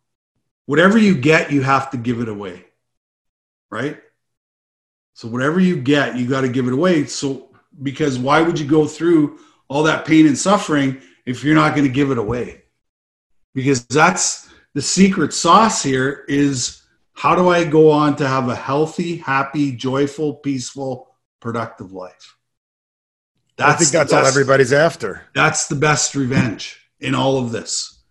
whatever 0.65 0.97
you 0.97 1.15
get, 1.15 1.49
you 1.49 1.61
have 1.61 1.89
to 1.91 1.97
give 1.97 2.19
it 2.19 2.27
away. 2.27 2.65
Right? 3.71 4.01
So, 5.13 5.29
whatever 5.29 5.61
you 5.61 5.77
get, 5.77 6.17
you 6.17 6.27
got 6.27 6.41
to 6.41 6.49
give 6.49 6.67
it 6.67 6.73
away. 6.73 7.05
So, 7.05 7.55
because 7.81 8.19
why 8.19 8.41
would 8.41 8.59
you 8.59 8.67
go 8.67 8.85
through 8.85 9.39
all 9.69 9.83
that 9.83 10.05
pain 10.05 10.27
and 10.27 10.37
suffering 10.37 11.01
if 11.25 11.41
you're 11.41 11.55
not 11.55 11.73
going 11.73 11.87
to 11.87 11.93
give 11.93 12.11
it 12.11 12.17
away? 12.17 12.62
Because 13.53 13.85
that's 13.85 14.49
the 14.73 14.81
secret 14.81 15.33
sauce 15.33 15.83
here 15.83 16.25
is 16.27 16.83
how 17.13 17.35
do 17.35 17.49
I 17.49 17.63
go 17.63 17.91
on 17.91 18.15
to 18.17 18.27
have 18.27 18.49
a 18.49 18.55
healthy, 18.55 19.17
happy, 19.17 19.71
joyful, 19.71 20.35
peaceful, 20.35 21.15
productive 21.39 21.91
life? 21.91 22.37
That's 23.55 23.75
I 23.75 23.77
think 23.77 23.91
that's 23.91 24.11
best, 24.11 24.23
all 24.23 24.27
everybody's 24.27 24.73
after. 24.73 25.23
That's 25.35 25.67
the 25.67 25.75
best 25.75 26.15
revenge 26.15 26.79
in 26.99 27.13
all 27.13 27.37
of 27.37 27.51
this. 27.51 28.01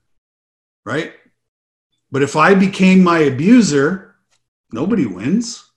Right? 0.84 1.12
But 2.12 2.22
if 2.22 2.36
I 2.36 2.54
became 2.54 3.02
my 3.02 3.20
abuser, 3.20 4.14
nobody 4.70 5.06
wins. 5.06 5.68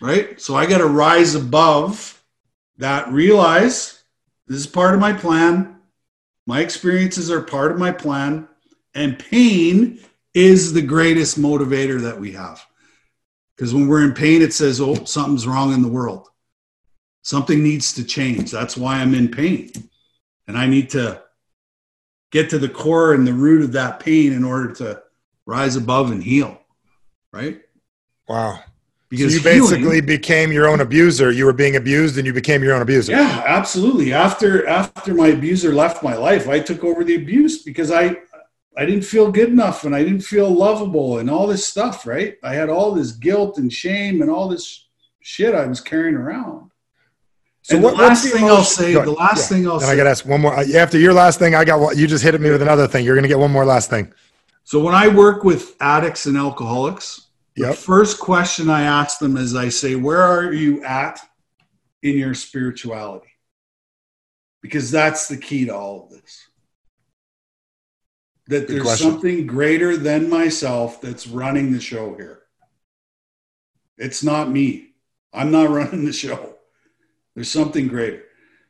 Right? 0.00 0.40
So 0.40 0.54
I 0.54 0.66
got 0.66 0.78
to 0.78 0.86
rise 0.86 1.34
above 1.34 2.22
that, 2.76 3.08
realize 3.08 4.02
this 4.46 4.58
is 4.58 4.66
part 4.66 4.94
of 4.94 5.00
my 5.00 5.12
plan. 5.12 5.77
My 6.48 6.62
experiences 6.62 7.30
are 7.30 7.42
part 7.42 7.72
of 7.72 7.78
my 7.78 7.92
plan, 7.92 8.48
and 8.94 9.18
pain 9.18 10.00
is 10.32 10.72
the 10.72 10.80
greatest 10.80 11.38
motivator 11.38 12.00
that 12.00 12.18
we 12.18 12.32
have. 12.32 12.64
Because 13.54 13.74
when 13.74 13.86
we're 13.86 14.02
in 14.02 14.14
pain, 14.14 14.40
it 14.40 14.54
says, 14.54 14.80
oh, 14.80 15.04
something's 15.04 15.46
wrong 15.46 15.74
in 15.74 15.82
the 15.82 15.88
world. 15.88 16.30
Something 17.20 17.62
needs 17.62 17.92
to 17.92 18.02
change. 18.02 18.50
That's 18.50 18.78
why 18.78 18.94
I'm 18.94 19.12
in 19.12 19.28
pain. 19.28 19.70
And 20.46 20.56
I 20.56 20.66
need 20.66 20.88
to 20.90 21.22
get 22.32 22.48
to 22.48 22.58
the 22.58 22.70
core 22.70 23.12
and 23.12 23.26
the 23.26 23.34
root 23.34 23.62
of 23.62 23.72
that 23.72 24.00
pain 24.00 24.32
in 24.32 24.42
order 24.42 24.72
to 24.76 25.02
rise 25.44 25.76
above 25.76 26.10
and 26.10 26.24
heal. 26.24 26.58
Right? 27.30 27.60
Wow. 28.26 28.60
Because 29.08 29.32
so 29.32 29.38
you 29.38 29.44
basically 29.44 29.78
healing, 29.78 30.06
became 30.06 30.52
your 30.52 30.68
own 30.68 30.80
abuser. 30.80 31.30
You 31.30 31.46
were 31.46 31.54
being 31.54 31.76
abused, 31.76 32.18
and 32.18 32.26
you 32.26 32.32
became 32.32 32.62
your 32.62 32.74
own 32.74 32.82
abuser. 32.82 33.12
Yeah, 33.12 33.42
absolutely. 33.46 34.12
After 34.12 34.66
after 34.66 35.14
my 35.14 35.28
abuser 35.28 35.72
left 35.72 36.02
my 36.02 36.14
life, 36.14 36.48
I 36.48 36.60
took 36.60 36.84
over 36.84 37.04
the 37.04 37.14
abuse 37.14 37.62
because 37.62 37.90
I 37.90 38.18
I 38.76 38.84
didn't 38.84 39.04
feel 39.04 39.32
good 39.32 39.48
enough, 39.48 39.84
and 39.84 39.94
I 39.94 40.04
didn't 40.04 40.20
feel 40.20 40.50
lovable, 40.50 41.18
and 41.18 41.30
all 41.30 41.46
this 41.46 41.66
stuff. 41.66 42.06
Right? 42.06 42.36
I 42.42 42.52
had 42.54 42.68
all 42.68 42.92
this 42.92 43.12
guilt 43.12 43.56
and 43.56 43.72
shame 43.72 44.20
and 44.20 44.30
all 44.30 44.48
this 44.48 44.86
shit 45.20 45.54
I 45.54 45.66
was 45.66 45.80
carrying 45.80 46.14
around. 46.14 46.70
So 47.62 47.76
and 47.76 47.84
what, 47.84 47.96
the 47.96 48.02
last 48.02 48.28
thing 48.30 48.44
I'll 48.44 48.62
say, 48.62 48.92
the 48.92 49.10
last 49.10 49.50
yeah. 49.50 49.56
thing 49.56 49.68
I'll 49.68 49.80
say. 49.80 49.84
and 49.84 49.88
say. 49.88 49.92
I 49.92 49.96
got 49.96 50.04
to 50.04 50.10
ask 50.10 50.26
one 50.26 50.42
more. 50.42 50.54
After 50.54 50.98
your 50.98 51.14
last 51.14 51.38
thing, 51.38 51.54
I 51.54 51.64
got 51.64 51.96
you 51.96 52.06
just 52.06 52.24
hit 52.24 52.38
me 52.38 52.50
with 52.50 52.62
another 52.62 52.86
thing. 52.86 53.06
You're 53.06 53.14
going 53.14 53.24
to 53.24 53.28
get 53.28 53.38
one 53.38 53.50
more 53.50 53.64
last 53.64 53.88
thing. 53.88 54.12
So 54.64 54.82
when 54.82 54.94
I 54.94 55.08
work 55.08 55.44
with 55.44 55.76
addicts 55.80 56.26
and 56.26 56.36
alcoholics, 56.36 57.27
Yep. 57.58 57.70
The 57.70 57.76
first 57.76 58.20
question 58.20 58.70
I 58.70 58.82
ask 58.82 59.18
them 59.18 59.36
is 59.36 59.56
I 59.56 59.68
say, 59.68 59.96
Where 59.96 60.22
are 60.22 60.52
you 60.52 60.84
at 60.84 61.20
in 62.02 62.16
your 62.16 62.34
spirituality? 62.34 63.32
Because 64.62 64.92
that's 64.92 65.26
the 65.26 65.36
key 65.36 65.64
to 65.64 65.74
all 65.74 66.04
of 66.04 66.10
this. 66.10 66.48
That 68.46 68.66
Good 68.66 68.76
there's 68.76 68.82
question. 68.82 69.10
something 69.10 69.46
greater 69.46 69.96
than 69.96 70.30
myself 70.30 71.00
that's 71.00 71.26
running 71.26 71.72
the 71.72 71.80
show 71.80 72.14
here. 72.14 72.42
It's 73.96 74.22
not 74.22 74.50
me. 74.50 74.90
I'm 75.32 75.50
not 75.50 75.68
running 75.70 76.04
the 76.04 76.12
show. 76.12 76.54
There's 77.34 77.50
something 77.50 77.88
greater. 77.88 78.22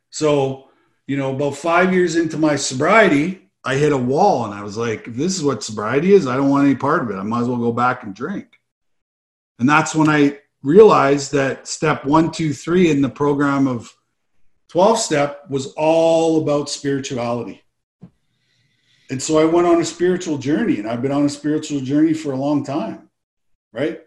So, 0.09 0.69
you 1.05 1.15
know, 1.15 1.35
about 1.35 1.57
five 1.57 1.93
years 1.93 2.15
into 2.15 2.37
my 2.37 2.55
sobriety, 2.55 3.51
I 3.63 3.75
hit 3.75 3.91
a 3.91 3.97
wall 3.97 4.45
and 4.45 4.53
I 4.53 4.63
was 4.63 4.77
like, 4.77 5.13
this 5.13 5.37
is 5.37 5.43
what 5.43 5.63
sobriety 5.63 6.13
is, 6.13 6.25
I 6.25 6.35
don't 6.35 6.49
want 6.49 6.65
any 6.65 6.75
part 6.75 7.03
of 7.03 7.11
it. 7.11 7.19
I 7.19 7.23
might 7.23 7.41
as 7.41 7.47
well 7.47 7.57
go 7.57 7.71
back 7.71 8.01
and 8.03 8.15
drink. 8.15 8.58
And 9.59 9.67
that's 9.67 9.93
when 9.93 10.09
I 10.09 10.39
realized 10.63 11.31
that 11.33 11.67
step 11.67 12.05
one, 12.05 12.31
two, 12.31 12.53
three 12.53 12.89
in 12.89 13.01
the 13.01 13.09
program 13.09 13.67
of 13.67 13.93
12 14.69 14.99
step 14.99 15.43
was 15.49 15.73
all 15.77 16.41
about 16.41 16.69
spirituality. 16.69 17.63
And 19.09 19.21
so 19.21 19.39
I 19.39 19.45
went 19.45 19.67
on 19.67 19.81
a 19.81 19.85
spiritual 19.85 20.37
journey, 20.37 20.77
and 20.77 20.87
I've 20.87 21.01
been 21.01 21.11
on 21.11 21.25
a 21.25 21.29
spiritual 21.29 21.81
journey 21.81 22.13
for 22.13 22.31
a 22.31 22.35
long 22.35 22.63
time, 22.63 23.09
right? 23.73 24.01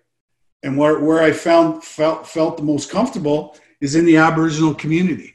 And 0.62 0.78
where, 0.78 1.00
where 1.00 1.20
I 1.20 1.32
found 1.32 1.82
felt 1.82 2.26
felt 2.26 2.56
the 2.56 2.62
most 2.62 2.88
comfortable 2.88 3.56
is 3.80 3.96
in 3.96 4.06
the 4.06 4.16
Aboriginal 4.18 4.74
community. 4.74 5.34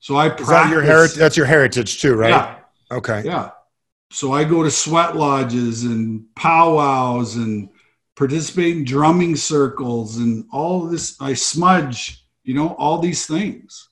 So 0.00 0.16
I 0.16 0.28
practice. 0.28 0.48
That 0.48 0.70
your 0.70 0.80
heritage, 0.80 1.16
that's 1.16 1.36
your 1.36 1.44
heritage 1.44 2.00
too, 2.00 2.14
right? 2.14 2.30
Yeah. 2.30 2.56
Okay. 2.90 3.22
Yeah. 3.22 3.50
So 4.10 4.32
I 4.32 4.44
go 4.44 4.62
to 4.62 4.70
sweat 4.70 5.14
lodges 5.14 5.84
and 5.84 6.34
powwows 6.34 7.36
and 7.36 7.68
participate 8.18 8.76
in 8.76 8.84
drumming 8.84 9.36
circles 9.36 10.16
and 10.16 10.44
all 10.50 10.86
this. 10.86 11.16
I 11.20 11.34
smudge, 11.34 12.24
you 12.42 12.52
know, 12.52 12.74
all 12.74 12.98
these 12.98 13.26
things. 13.26 13.88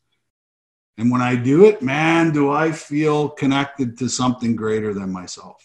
And 0.99 1.13
when 1.13 1.23
I 1.23 1.37
do 1.37 1.67
it, 1.67 1.81
man, 1.81 2.33
do 2.33 2.51
I 2.51 2.73
feel 2.73 3.29
connected 3.29 3.97
to 3.99 4.09
something 4.09 4.57
greater 4.57 4.93
than 4.93 5.13
myself. 5.13 5.63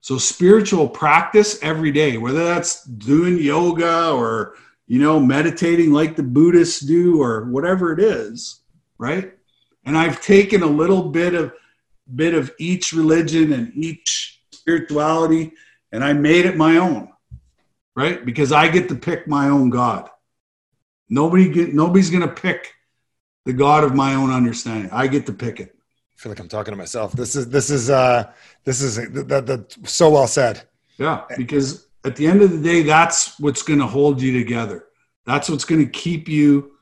So 0.00 0.18
spiritual 0.18 0.88
practice 0.88 1.58
every 1.62 1.90
day, 1.90 2.16
whether 2.16 2.44
that's 2.44 2.84
doing 2.84 3.38
yoga 3.38 4.12
or, 4.12 4.54
you 4.86 5.00
know, 5.00 5.18
meditating 5.18 5.92
like 5.92 6.14
the 6.14 6.22
Buddhists 6.22 6.80
do 6.80 7.20
or 7.20 7.46
whatever 7.46 7.92
it 7.92 8.00
is, 8.00 8.60
right? 8.98 9.32
And 9.84 9.98
I've 9.98 10.20
taken 10.20 10.62
a 10.62 10.66
little 10.66 11.08
bit 11.08 11.34
of 11.34 11.52
bit 12.14 12.34
of 12.34 12.52
each 12.58 12.92
religion 12.92 13.54
and 13.54 13.72
each 13.74 14.42
spirituality 14.52 15.52
and 15.90 16.04
I 16.04 16.12
made 16.12 16.44
it 16.44 16.54
my 16.54 16.76
own 16.76 17.13
right? 17.94 18.24
Because 18.24 18.52
I 18.52 18.68
get 18.68 18.88
to 18.88 18.94
pick 18.94 19.26
my 19.26 19.48
own 19.48 19.70
God. 19.70 20.08
Nobody 21.08 21.48
get, 21.48 21.74
nobody's 21.74 22.10
going 22.10 22.26
to 22.26 22.34
pick 22.34 22.72
the 23.44 23.52
God 23.52 23.84
of 23.84 23.94
my 23.94 24.14
own 24.14 24.30
understanding. 24.30 24.90
I 24.92 25.06
get 25.06 25.26
to 25.26 25.32
pick 25.32 25.60
it. 25.60 25.74
I 25.76 26.16
feel 26.20 26.30
like 26.30 26.40
I'm 26.40 26.48
talking 26.48 26.72
to 26.72 26.76
myself. 26.76 27.12
This 27.12 27.36
is 27.36 27.48
this 27.48 27.70
is 27.70 27.90
uh 27.90 28.32
this 28.64 28.80
is 28.80 28.96
that, 28.96 29.46
that, 29.46 29.76
so 29.88 30.10
well 30.10 30.26
said. 30.26 30.62
Yeah, 30.96 31.24
because 31.36 31.88
at 32.04 32.16
the 32.16 32.26
end 32.26 32.40
of 32.40 32.52
the 32.52 32.62
day, 32.62 32.82
that's 32.82 33.38
what's 33.40 33.62
going 33.62 33.80
to 33.80 33.86
hold 33.86 34.22
you 34.22 34.38
together. 34.38 34.86
That's 35.26 35.48
what's 35.48 35.64
going 35.64 35.84
to 35.84 35.90
keep 35.90 36.28
you 36.28 36.72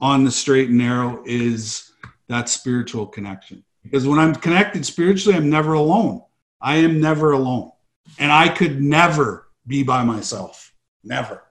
on 0.00 0.24
the 0.24 0.30
straight 0.30 0.70
and 0.70 0.78
narrow 0.78 1.22
is 1.26 1.92
that 2.28 2.48
spiritual 2.48 3.06
connection. 3.06 3.62
Because 3.82 4.06
when 4.06 4.18
I'm 4.18 4.34
connected 4.34 4.86
spiritually, 4.86 5.36
I'm 5.36 5.50
never 5.50 5.74
alone. 5.74 6.22
I 6.60 6.76
am 6.76 7.00
never 7.00 7.32
alone. 7.32 7.72
And 8.18 8.32
I 8.32 8.48
could 8.48 8.80
never 8.80 9.48
be 9.70 9.82
by 9.82 10.04
myself. 10.04 10.74
Never. 11.02 11.44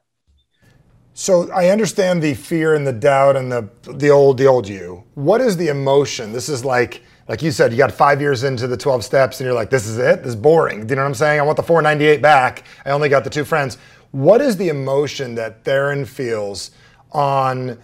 So 1.13 1.51
I 1.51 1.69
understand 1.69 2.21
the 2.21 2.33
fear 2.35 2.75
and 2.75 2.85
the 2.85 2.93
doubt 2.93 3.35
and 3.35 3.51
the 3.51 3.67
the 3.91 4.09
old 4.09 4.37
the 4.37 4.45
old 4.45 4.67
you. 4.67 5.03
What 5.15 5.41
is 5.41 5.57
the 5.57 5.69
emotion? 5.69 6.31
This 6.31 6.47
is 6.47 6.63
like 6.63 7.01
like 7.27 7.41
you 7.41 7.51
said, 7.51 7.71
you 7.71 7.77
got 7.77 7.91
five 7.91 8.21
years 8.21 8.43
into 8.43 8.67
the 8.67 8.77
12 8.77 9.05
steps 9.05 9.39
and 9.39 9.45
you're 9.45 9.53
like, 9.53 9.69
this 9.69 9.85
is 9.85 9.99
it? 9.99 10.23
This 10.23 10.29
is 10.29 10.35
boring. 10.35 10.87
Do 10.87 10.91
you 10.91 10.95
know 10.95 11.03
what 11.03 11.09
I'm 11.09 11.13
saying? 11.13 11.39
I 11.39 11.43
want 11.43 11.57
the 11.57 11.63
498 11.63 12.23
back. 12.23 12.63
I 12.85 12.89
only 12.89 13.07
got 13.07 13.23
the 13.23 13.29
two 13.29 13.45
friends. 13.45 13.77
What 14.11 14.41
is 14.41 14.57
the 14.57 14.69
emotion 14.69 15.35
that 15.35 15.63
Theoren 15.63 16.07
feels 16.07 16.71
on 17.11 17.77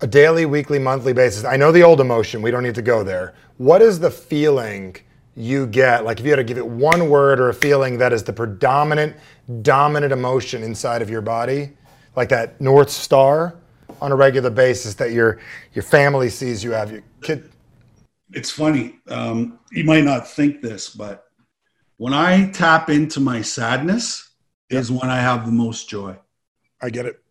a 0.00 0.06
daily, 0.06 0.46
weekly, 0.46 0.78
monthly 0.78 1.12
basis? 1.12 1.44
I 1.44 1.56
know 1.56 1.70
the 1.70 1.82
old 1.82 2.00
emotion. 2.00 2.40
We 2.40 2.50
don't 2.50 2.62
need 2.62 2.74
to 2.76 2.82
go 2.82 3.04
there. 3.04 3.34
What 3.58 3.82
is 3.82 4.00
the 4.00 4.10
feeling 4.10 4.96
you 5.34 5.66
get? 5.66 6.04
Like 6.04 6.20
if 6.20 6.24
you 6.24 6.32
had 6.32 6.36
to 6.36 6.44
give 6.44 6.58
it 6.58 6.66
one 6.66 7.10
word 7.10 7.40
or 7.40 7.50
a 7.50 7.54
feeling 7.54 7.98
that 7.98 8.12
is 8.12 8.22
the 8.22 8.32
predominant, 8.32 9.16
dominant 9.62 10.12
emotion 10.12 10.62
inside 10.62 11.02
of 11.02 11.10
your 11.10 11.22
body, 11.22 11.70
like 12.16 12.28
that 12.28 12.60
North 12.60 12.90
Star 12.90 13.54
on 14.00 14.12
a 14.12 14.16
regular 14.16 14.50
basis 14.50 14.94
that 14.94 15.12
your 15.12 15.40
your 15.74 15.82
family 15.82 16.28
sees 16.28 16.62
you 16.62 16.72
have, 16.72 16.90
your 16.90 17.02
kid 17.22 17.52
it's 18.32 18.50
funny. 18.50 18.98
Um, 19.08 19.58
you 19.70 19.84
might 19.84 20.04
not 20.04 20.28
think 20.28 20.62
this, 20.62 20.88
but 20.88 21.24
when 21.98 22.14
I 22.14 22.50
tap 22.50 22.90
into 22.90 23.20
my 23.20 23.42
sadness, 23.42 24.30
is 24.70 24.90
when 24.90 25.10
I 25.10 25.18
have 25.18 25.44
the 25.44 25.52
most 25.52 25.88
joy. 25.88 26.16
I 26.80 26.88
get 26.88 27.04
it. 27.04 27.22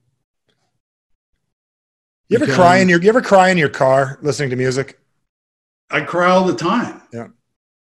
You 2.30 2.38
ever 2.38 2.54
cry 2.54 2.78
in 2.78 2.88
your 2.88 3.02
you 3.02 3.10
ever 3.10 3.22
cry 3.22 3.50
in 3.50 3.58
your 3.58 3.68
car 3.68 4.20
listening 4.22 4.52
to 4.52 4.56
music? 4.56 5.00
I 5.90 6.02
cry 6.02 6.30
all 6.30 6.46
the 6.46 6.56
time. 6.56 7.02
Yeah. 7.12 7.28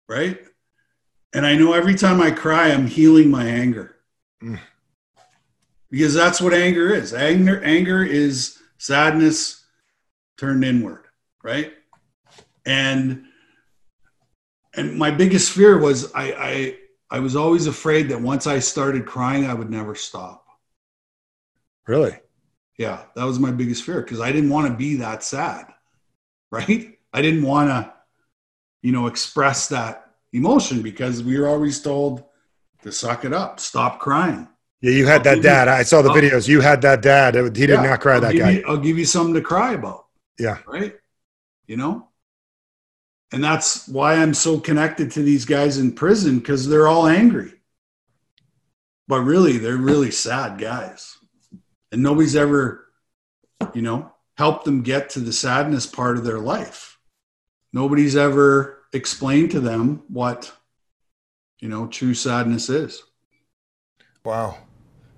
Right? 0.10 0.40
And 1.34 1.46
I 1.46 1.56
know 1.56 1.74
every 1.74 1.96
time 1.96 2.22
I 2.22 2.32
cry, 2.32 2.72
I'm 2.72 2.88
healing 2.88 3.32
my 3.32 3.46
anger. 3.46 3.96
Mm. 4.44 4.60
Because 5.90 6.14
that's 6.14 6.42
what 6.42 6.54
anger 6.54 6.94
is. 6.94 7.14
Anger, 7.14 7.64
anger 7.64 8.04
is 8.04 8.60
sadness 8.78 9.66
turned 10.38 10.64
inward, 10.64 11.06
right? 11.44 11.74
and 12.68 13.24
and 14.76 14.96
my 14.96 15.10
biggest 15.10 15.52
fear 15.52 15.80
was 15.80 16.14
I, 16.14 16.34
I 16.34 16.78
I 17.10 17.20
was 17.20 17.36
always 17.36 17.66
afraid 17.66 18.10
that 18.10 18.22
once 18.22 18.46
I 18.46 18.60
started 18.60 19.08
crying, 19.08 19.46
I 19.46 19.54
would 19.54 19.72
never 19.72 19.96
stop. 19.96 20.46
Really? 21.88 22.20
Yeah, 22.78 23.04
that 23.16 23.24
was 23.24 23.40
my 23.40 23.50
biggest 23.50 23.84
fear 23.84 24.02
because 24.02 24.20
I 24.20 24.32
didn't 24.32 24.52
want 24.52 24.68
to 24.68 24.74
be 24.74 24.98
that 24.98 25.24
sad, 25.24 25.68
right? 26.52 27.00
I 27.14 27.22
didn't 27.22 27.44
want 27.44 27.70
to, 27.70 27.94
you 28.82 28.92
know, 28.92 29.08
express 29.08 29.70
that 29.70 30.12
emotion 30.34 30.82
because 30.82 31.24
we 31.24 31.40
were 31.40 31.48
always 31.48 31.82
told 31.82 32.26
to 32.84 32.92
suck 32.92 33.26
it 33.26 33.34
up, 33.34 33.60
stop 33.60 34.00
crying. 34.00 34.48
Yeah, 34.82 34.92
you 34.92 35.06
had 35.06 35.26
I'll 35.28 35.36
that 35.36 35.44
dad. 35.44 35.68
You, 35.68 35.74
I 35.74 35.84
saw 35.84 36.02
the 36.02 36.10
I'll, 36.10 36.16
videos. 36.16 36.48
You 36.48 36.62
had 36.62 36.82
that 36.84 37.02
dad. 37.02 37.36
He 37.36 37.50
did 37.50 37.70
yeah, 37.70 37.82
not 37.82 38.00
cry. 38.00 38.16
I'll 38.16 38.22
that 38.22 38.36
guy. 38.36 38.50
You, 38.52 38.64
I'll 38.68 38.78
give 38.78 38.98
you 38.98 39.06
something 39.06 39.34
to 39.34 39.42
cry 39.42 39.74
about. 39.74 40.06
Yeah. 40.38 40.60
Right. 40.68 40.96
You 41.66 41.78
know, 41.78 42.08
and 43.32 43.44
that's 43.44 43.88
why 43.88 44.16
I'm 44.16 44.34
so 44.34 44.60
connected 44.60 45.12
to 45.12 45.24
these 45.24 45.46
guys 45.46 45.78
in 45.78 45.92
prison 45.94 46.40
because 46.40 46.68
they're 46.68 46.88
all 46.88 47.08
angry. 47.08 47.54
But 49.08 49.22
really, 49.22 49.58
they're 49.58 49.78
really 49.78 50.12
sad 50.12 50.60
guys. 50.60 51.18
And 51.92 52.04
nobody's 52.04 52.36
ever, 52.36 52.88
you 53.74 53.82
know, 53.82 54.12
helped 54.38 54.66
them 54.66 54.82
get 54.82 55.10
to 55.12 55.20
the 55.20 55.34
sadness 55.34 55.86
part 55.86 56.18
of 56.18 56.24
their 56.24 56.40
life. 56.40 56.98
Nobody's 57.74 58.16
ever 58.16 58.84
explained 58.94 59.52
to 59.52 59.60
them 59.60 60.04
what, 60.08 60.54
you 61.60 61.70
know, 61.70 61.88
true 61.88 62.14
sadness 62.14 62.70
is. 62.70 63.04
Wow. 64.24 64.58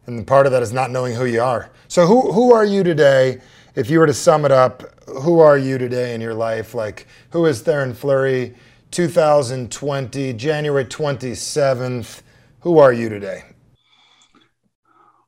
And 0.06 0.26
part 0.26 0.46
of 0.46 0.52
that 0.52 0.64
is 0.64 0.74
not 0.74 0.92
knowing 0.92 1.16
who 1.16 1.26
you 1.26 1.42
are. 1.42 1.72
So 1.88 2.08
who 2.08 2.32
who 2.32 2.54
are 2.54 2.66
you 2.66 2.84
today? 2.84 3.42
If 3.76 3.90
you 3.90 4.00
were 4.00 4.08
to 4.08 4.14
sum 4.14 4.46
it 4.46 4.52
up, 4.52 4.84
who 5.08 5.40
are 5.40 5.58
you 5.58 5.78
today 5.78 6.14
in 6.14 6.22
your 6.22 6.34
life? 6.34 6.74
Like, 6.74 7.08
who 7.30 7.46
is 7.46 7.62
Theoren 7.62 7.96
Fleury? 7.96 8.56
2020, 8.92 10.34
January 10.34 10.86
27th. 10.86 12.22
Who 12.62 12.80
are 12.80 12.92
you 12.92 13.08
today? 13.08 13.44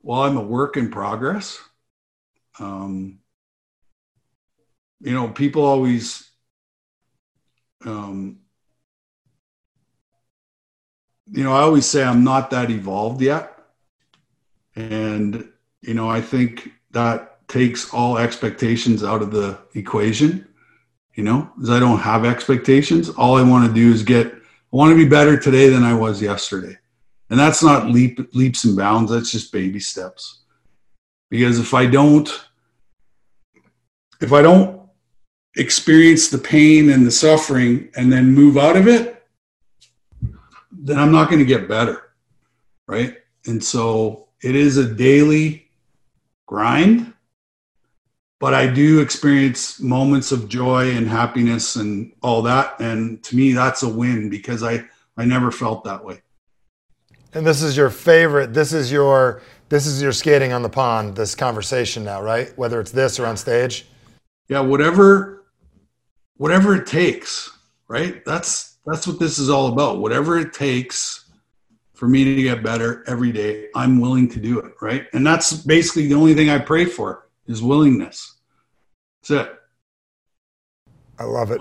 Well, 0.02 0.22
I'm 0.22 0.36
a 0.36 0.42
work 0.42 0.76
in 0.76 0.90
progress. 0.90 1.58
Um, 2.58 3.20
you 5.00 5.12
know, 5.12 5.28
people 5.28 5.64
always, 5.64 6.28
um, 7.84 8.41
you 11.32 11.42
know, 11.42 11.52
I 11.52 11.62
always 11.62 11.86
say 11.86 12.04
I'm 12.04 12.22
not 12.22 12.50
that 12.50 12.70
evolved 12.70 13.22
yet. 13.22 13.58
And, 14.76 15.48
you 15.80 15.94
know, 15.94 16.08
I 16.08 16.20
think 16.20 16.70
that 16.92 17.48
takes 17.48 17.92
all 17.92 18.18
expectations 18.18 19.02
out 19.02 19.22
of 19.22 19.30
the 19.30 19.58
equation. 19.74 20.46
You 21.14 21.24
know, 21.24 21.50
because 21.56 21.68
I 21.68 21.78
don't 21.78 21.98
have 21.98 22.24
expectations. 22.24 23.10
All 23.10 23.36
I 23.36 23.42
want 23.42 23.66
to 23.66 23.74
do 23.74 23.92
is 23.92 24.02
get. 24.02 24.28
I 24.28 24.76
want 24.76 24.92
to 24.92 24.96
be 24.96 25.06
better 25.06 25.36
today 25.38 25.68
than 25.68 25.82
I 25.82 25.92
was 25.92 26.22
yesterday, 26.22 26.78
and 27.28 27.38
that's 27.38 27.62
not 27.62 27.88
leap 27.88 28.34
leaps 28.34 28.64
and 28.64 28.74
bounds. 28.74 29.10
That's 29.10 29.30
just 29.30 29.52
baby 29.52 29.78
steps. 29.78 30.40
Because 31.28 31.58
if 31.58 31.74
I 31.74 31.84
don't, 31.84 32.30
if 34.22 34.32
I 34.32 34.40
don't 34.40 34.88
experience 35.56 36.28
the 36.28 36.38
pain 36.38 36.88
and 36.88 37.06
the 37.06 37.10
suffering 37.10 37.90
and 37.94 38.10
then 38.10 38.32
move 38.32 38.56
out 38.56 38.78
of 38.78 38.88
it, 38.88 39.21
then 40.82 40.98
I'm 40.98 41.12
not 41.12 41.28
going 41.28 41.38
to 41.38 41.44
get 41.44 41.68
better, 41.68 42.12
right? 42.86 43.16
And 43.46 43.62
so 43.62 44.28
it 44.42 44.54
is 44.54 44.76
a 44.76 44.92
daily 44.92 45.68
grind 46.46 47.12
but 48.42 48.54
I 48.54 48.66
do 48.66 49.00
experience 49.00 49.78
moments 49.78 50.32
of 50.32 50.48
joy 50.48 50.96
and 50.96 51.06
happiness 51.06 51.76
and 51.76 52.12
all 52.24 52.42
that. 52.42 52.74
And 52.80 53.22
to 53.22 53.36
me, 53.36 53.52
that's 53.52 53.84
a 53.84 53.88
win 53.88 54.30
because 54.30 54.64
I, 54.64 54.84
I 55.16 55.24
never 55.24 55.52
felt 55.52 55.84
that 55.84 56.04
way. 56.04 56.22
And 57.34 57.46
this 57.46 57.62
is 57.62 57.76
your 57.76 57.88
favorite. 57.88 58.52
This 58.52 58.72
is 58.72 58.90
your 58.90 59.42
this 59.68 59.86
is 59.86 60.02
your 60.02 60.10
skating 60.10 60.52
on 60.52 60.62
the 60.62 60.68
pond. 60.68 61.14
This 61.14 61.36
conversation 61.36 62.02
now, 62.02 62.20
right? 62.20 62.52
Whether 62.58 62.80
it's 62.80 62.90
this 62.90 63.20
or 63.20 63.26
on 63.26 63.36
stage. 63.36 63.86
Yeah, 64.48 64.58
whatever, 64.58 65.44
whatever 66.36 66.74
it 66.74 66.88
takes. 66.88 67.48
Right. 67.86 68.24
That's 68.24 68.71
that's 68.86 69.06
what 69.06 69.18
this 69.18 69.38
is 69.38 69.48
all 69.50 69.68
about. 69.68 69.98
Whatever 69.98 70.38
it 70.38 70.52
takes 70.52 71.30
for 71.94 72.08
me 72.08 72.24
to 72.24 72.42
get 72.42 72.62
better 72.62 73.04
every 73.06 73.32
day, 73.32 73.68
I'm 73.74 74.00
willing 74.00 74.28
to 74.30 74.40
do 74.40 74.58
it. 74.60 74.72
Right. 74.80 75.06
And 75.12 75.26
that's 75.26 75.52
basically 75.52 76.08
the 76.08 76.14
only 76.14 76.34
thing 76.34 76.50
I 76.50 76.58
pray 76.58 76.84
for 76.84 77.28
is 77.46 77.62
willingness. 77.62 78.36
That's 79.22 79.48
it. 79.48 79.54
I 81.18 81.24
love 81.24 81.50
it. 81.52 81.60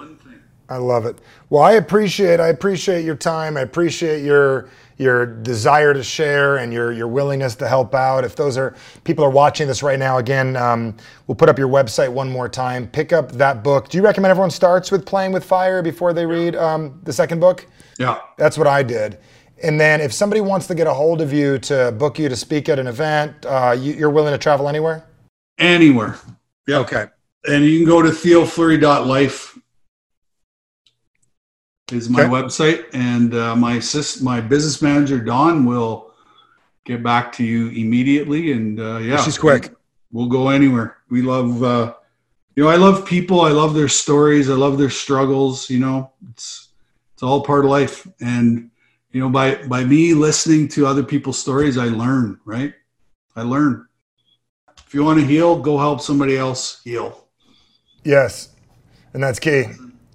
I 0.72 0.78
love 0.78 1.06
it. 1.06 1.20
Well, 1.50 1.62
I 1.62 1.74
appreciate 1.74 2.40
I 2.40 2.48
appreciate 2.48 3.04
your 3.04 3.18
time. 3.18 3.58
I 3.58 3.62
appreciate 3.62 4.24
your 4.24 4.70
your 4.98 5.26
desire 5.26 5.94
to 5.94 6.02
share 6.02 6.58
and 6.58 6.72
your 6.72 6.94
your 6.94 7.10
willingness 7.10 7.56
to 7.56 7.68
help 7.68 7.94
out. 7.94 8.24
If 8.24 8.38
those 8.38 8.58
are 8.58 8.74
people 9.04 9.26
are 9.26 9.30
watching 9.30 9.68
this 9.68 9.84
right 9.84 10.00
now, 10.00 10.18
again, 10.18 10.56
um, 10.56 10.96
we'll 11.28 11.36
put 11.36 11.50
up 11.50 11.60
your 11.60 11.68
website 11.68 12.10
one 12.10 12.30
more 12.30 12.48
time. 12.48 12.88
Pick 12.88 13.12
up 13.12 13.34
that 13.34 13.66
book. 13.66 13.90
Do 13.90 13.98
you 13.98 14.04
recommend 14.04 14.32
everyone 14.32 14.50
starts 14.50 14.92
with 14.92 15.06
Playing 15.06 15.34
with 15.34 15.44
Fire 15.44 15.82
before 15.82 16.14
they 16.14 16.26
read 16.26 16.56
um, 16.56 17.02
the 17.04 17.12
second 17.12 17.42
book? 17.42 17.68
Yeah, 18.00 18.20
that's 18.38 18.58
what 18.58 18.68
I 18.68 18.82
did. 18.82 19.18
And 19.62 19.78
then 19.78 20.00
if 20.00 20.14
somebody 20.14 20.40
wants 20.40 20.68
to 20.68 20.76
get 20.76 20.88
a 20.88 20.94
hold 20.94 21.20
of 21.20 21.34
you 21.34 21.60
to 21.60 21.92
book 21.92 22.18
you 22.18 22.30
to 22.30 22.36
speak 22.38 22.70
at 22.70 22.80
an 22.80 22.88
event, 22.88 23.46
uh, 23.46 23.76
you, 23.78 23.92
you're 23.92 24.10
willing 24.10 24.32
to 24.32 24.38
travel 24.38 24.70
anywhere. 24.70 25.06
Anywhere. 25.60 26.18
Yeah. 26.66 26.78
Okay. 26.78 27.08
And 27.46 27.66
you 27.66 27.80
can 27.80 27.88
go 27.88 28.02
to 28.02 28.10
theofleury.life 28.10 29.58
is 31.94 32.10
my 32.10 32.22
okay. 32.22 32.30
website, 32.30 32.86
and 32.94 33.34
uh, 33.34 33.56
my 33.56 33.80
sis, 33.80 34.22
my 34.22 34.42
business 34.42 34.82
manager 34.82 35.20
Don 35.20 35.66
will 35.66 36.12
get 36.86 37.04
back 37.04 37.32
to 37.34 37.44
you 37.44 37.70
immediately. 37.70 38.52
And 38.52 38.80
uh, 38.80 38.98
yeah, 38.98 39.22
she's 39.24 39.38
quick. 39.38 39.74
We'll 40.12 40.28
go 40.28 40.50
anywhere. 40.50 40.98
We 41.10 41.22
love, 41.22 41.64
uh, 41.64 41.94
you 42.56 42.64
know, 42.64 42.70
I 42.70 42.76
love 42.76 43.06
people. 43.06 43.42
I 43.42 43.52
love 43.52 43.74
their 43.74 43.88
stories. 43.88 44.50
I 44.50 44.56
love 44.56 44.78
their 44.78 44.90
struggles. 44.90 45.70
You 45.70 45.80
know, 45.80 46.12
it's 46.32 46.70
it's 47.14 47.24
all 47.24 47.44
part 47.44 47.66
of 47.66 47.72
life. 47.72 48.08
And 48.20 48.72
you 49.12 49.22
know, 49.22 49.30
by 49.30 49.56
by 49.68 49.84
me 49.84 50.14
listening 50.14 50.68
to 50.70 50.86
other 50.86 51.04
people's 51.04 51.38
stories, 51.38 51.78
I 51.78 51.86
learn. 51.86 52.40
Right? 52.46 52.74
I 53.36 53.44
learn. 53.44 53.88
If 54.86 54.94
you 54.94 55.06
want 55.06 55.20
to 55.22 55.26
heal, 55.26 55.58
go 55.58 55.78
help 55.78 56.02
somebody 56.02 56.38
else 56.38 56.82
heal. 56.84 57.28
Yes. 58.04 58.50
And 59.14 59.24
that's 59.24 59.40
key. 59.40 59.66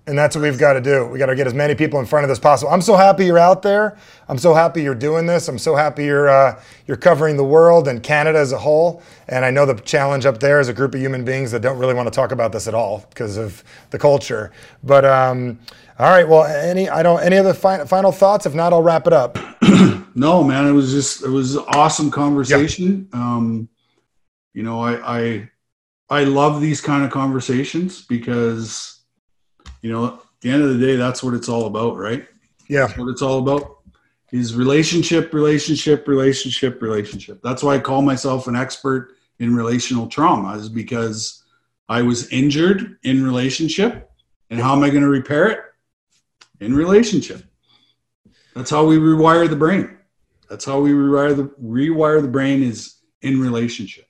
And 0.08 0.16
that's 0.16 0.36
what 0.36 0.42
we've 0.42 0.58
got 0.58 0.74
to 0.74 0.80
do. 0.80 1.04
We 1.06 1.18
got 1.18 1.26
to 1.26 1.34
get 1.34 1.48
as 1.48 1.54
many 1.54 1.74
people 1.74 1.98
in 1.98 2.06
front 2.06 2.22
of 2.22 2.28
this 2.28 2.38
possible. 2.38 2.70
I'm 2.70 2.80
so 2.80 2.94
happy 2.94 3.26
you're 3.26 3.40
out 3.40 3.62
there. 3.62 3.98
I'm 4.28 4.38
so 4.38 4.54
happy 4.54 4.82
you're 4.82 4.94
doing 4.94 5.26
this. 5.26 5.48
I'm 5.48 5.58
so 5.58 5.74
happy 5.74 6.04
you're 6.04 6.28
uh, 6.28 6.62
you're 6.86 6.96
covering 6.96 7.36
the 7.36 7.44
world 7.44 7.88
and 7.88 8.00
Canada 8.00 8.38
as 8.38 8.52
a 8.52 8.58
whole. 8.58 9.02
And 9.26 9.44
I 9.44 9.50
know 9.50 9.66
the 9.66 9.74
challenge 9.74 10.24
up 10.24 10.38
there 10.38 10.60
is 10.60 10.68
a 10.68 10.72
group 10.72 10.94
of 10.94 11.00
human 11.00 11.24
beings 11.24 11.50
that 11.50 11.60
don't 11.60 11.78
really 11.78 11.94
want 11.94 12.06
to 12.06 12.12
talk 12.12 12.30
about 12.30 12.52
this 12.52 12.68
at 12.68 12.74
all 12.74 13.04
because 13.08 13.36
of 13.36 13.64
the 13.90 13.98
culture. 13.98 14.52
But 14.84 15.04
um, 15.04 15.58
all 15.98 16.10
right, 16.10 16.28
well, 16.28 16.44
any 16.44 16.88
I 16.88 17.02
don't 17.02 17.20
any 17.22 17.36
other 17.36 17.54
fi- 17.54 17.84
final 17.84 18.12
thoughts? 18.12 18.46
If 18.46 18.54
not, 18.54 18.72
I'll 18.72 18.82
wrap 18.82 19.08
it 19.08 19.12
up. 19.12 19.38
no, 20.14 20.44
man, 20.44 20.66
it 20.66 20.72
was 20.72 20.92
just 20.92 21.24
it 21.24 21.30
was 21.30 21.56
an 21.56 21.64
awesome 21.68 22.12
conversation. 22.12 23.08
Yeah. 23.12 23.18
Um, 23.18 23.68
you 24.54 24.62
know, 24.62 24.80
I, 24.80 25.18
I 25.18 25.50
I 26.08 26.24
love 26.24 26.60
these 26.60 26.80
kind 26.80 27.04
of 27.04 27.10
conversations 27.10 28.02
because 28.02 28.95
you 29.86 29.92
know, 29.92 30.06
at 30.06 30.20
the 30.40 30.50
end 30.50 30.64
of 30.64 30.76
the 30.76 30.84
day, 30.84 30.96
that's 30.96 31.22
what 31.22 31.32
it's 31.32 31.48
all 31.48 31.66
about, 31.66 31.96
right? 31.96 32.26
Yeah. 32.68 32.86
That's 32.86 32.98
what 32.98 33.08
it's 33.08 33.22
all 33.22 33.38
about 33.38 33.78
is 34.32 34.56
relationship, 34.56 35.32
relationship, 35.32 36.08
relationship, 36.08 36.82
relationship. 36.82 37.40
That's 37.40 37.62
why 37.62 37.76
I 37.76 37.78
call 37.78 38.02
myself 38.02 38.48
an 38.48 38.56
expert 38.56 39.14
in 39.38 39.54
relational 39.54 40.08
trauma, 40.08 40.56
is 40.56 40.68
because 40.68 41.44
I 41.88 42.02
was 42.02 42.28
injured 42.30 42.98
in 43.04 43.22
relationship. 43.24 44.10
And 44.50 44.58
how 44.58 44.74
am 44.74 44.82
I 44.82 44.90
going 44.90 45.02
to 45.02 45.08
repair 45.08 45.46
it? 45.50 45.60
In 46.58 46.74
relationship. 46.74 47.44
That's 48.56 48.70
how 48.70 48.84
we 48.84 48.96
rewire 48.96 49.48
the 49.48 49.54
brain. 49.54 49.98
That's 50.50 50.64
how 50.64 50.80
we 50.80 50.90
rewire 50.90 51.36
the 51.36 51.44
rewire 51.62 52.20
the 52.20 52.28
brain 52.28 52.60
is 52.60 52.96
in 53.22 53.40
relationship. 53.40 54.06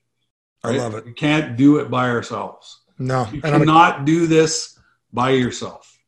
Right? 0.65 0.77
I 0.77 0.79
love 0.79 0.95
it. 0.95 1.05
We 1.05 1.13
can't 1.13 1.57
do 1.59 1.79
it 1.79 1.91
by 1.91 2.09
ourselves. 2.09 2.81
No, 2.99 3.29
you 3.31 3.43
cannot 3.43 4.07
do 4.07 4.27
this 4.27 4.76
by 5.13 5.31
yourself. 5.31 5.99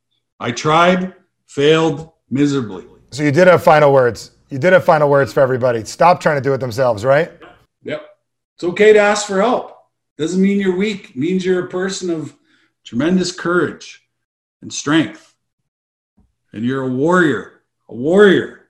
I 0.41 0.53
tried, 0.53 1.15
failed 1.47 2.13
miserably. 2.31 2.85
So 3.11 3.23
you 3.23 3.33
did 3.33 3.47
have 3.47 3.63
final 3.63 3.93
words. 3.93 4.33
You 4.51 4.59
did 4.59 4.73
have 4.73 4.85
final 4.85 5.11
words 5.11 5.33
for 5.33 5.41
everybody. 5.41 5.85
Stop 5.85 6.21
trying 6.21 6.37
to 6.37 6.43
do 6.43 6.53
it 6.55 6.59
themselves, 6.59 7.05
right? 7.05 7.33
Yep. 7.83 8.03
It's 8.57 8.65
okay 8.65 8.93
to 8.93 8.99
ask 8.99 9.27
for 9.27 9.41
help. 9.41 9.77
Doesn't 10.17 10.41
mean 10.41 10.59
you're 10.59 10.77
weak. 10.77 11.11
It 11.11 11.17
means 11.17 11.45
you're 11.45 11.67
a 11.67 11.69
person 11.69 12.11
of 12.11 12.35
tremendous 12.85 13.33
courage 13.33 14.03
and 14.63 14.73
strength. 14.73 15.35
And 16.53 16.65
you're 16.65 16.83
a 16.83 16.89
warrior. 16.89 17.63
A 17.89 17.95
warrior. 17.95 18.69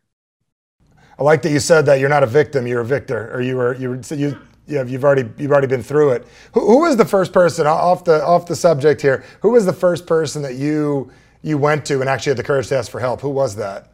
I 1.19 1.23
like 1.23 1.43
that 1.43 1.51
you 1.51 1.59
said 1.59 1.87
that 1.87 1.99
you're 1.99 2.09
not 2.09 2.23
a 2.23 2.27
victim, 2.27 2.67
you're 2.67 2.81
a 2.81 2.85
victor, 2.85 3.33
or 3.35 3.41
you 3.41 3.57
were 3.57 3.75
you 3.75 3.91
were 3.91 4.01
you 4.15 4.39
yeah, 4.69 4.85
you've 4.85 5.03
already 5.03 5.29
you've 5.39 5.51
already 5.51 5.67
been 5.67 5.83
through 5.83 6.11
it. 6.11 6.27
Who, 6.53 6.61
who, 6.61 6.79
was 6.81 6.97
the 6.97 7.05
first 7.05 7.33
person 7.33 7.67
off 7.67 8.05
the 8.05 8.23
off 8.25 8.47
the 8.47 8.55
subject 8.55 9.01
here? 9.01 9.25
Who 9.41 9.51
was 9.51 9.65
the 9.65 9.73
first 9.73 10.07
person 10.07 10.43
that 10.43 10.57
you 10.57 11.11
you 11.43 11.57
went 11.57 11.87
to 11.87 12.01
and 12.01 12.09
actually 12.09 12.31
had 12.31 12.37
the 12.37 12.45
courage 12.45 12.69
to 12.69 12.77
ask 12.77 12.91
for 12.91 13.01
help? 13.01 13.23
Who 13.23 13.31
was 13.31 13.57
that? 13.57 13.93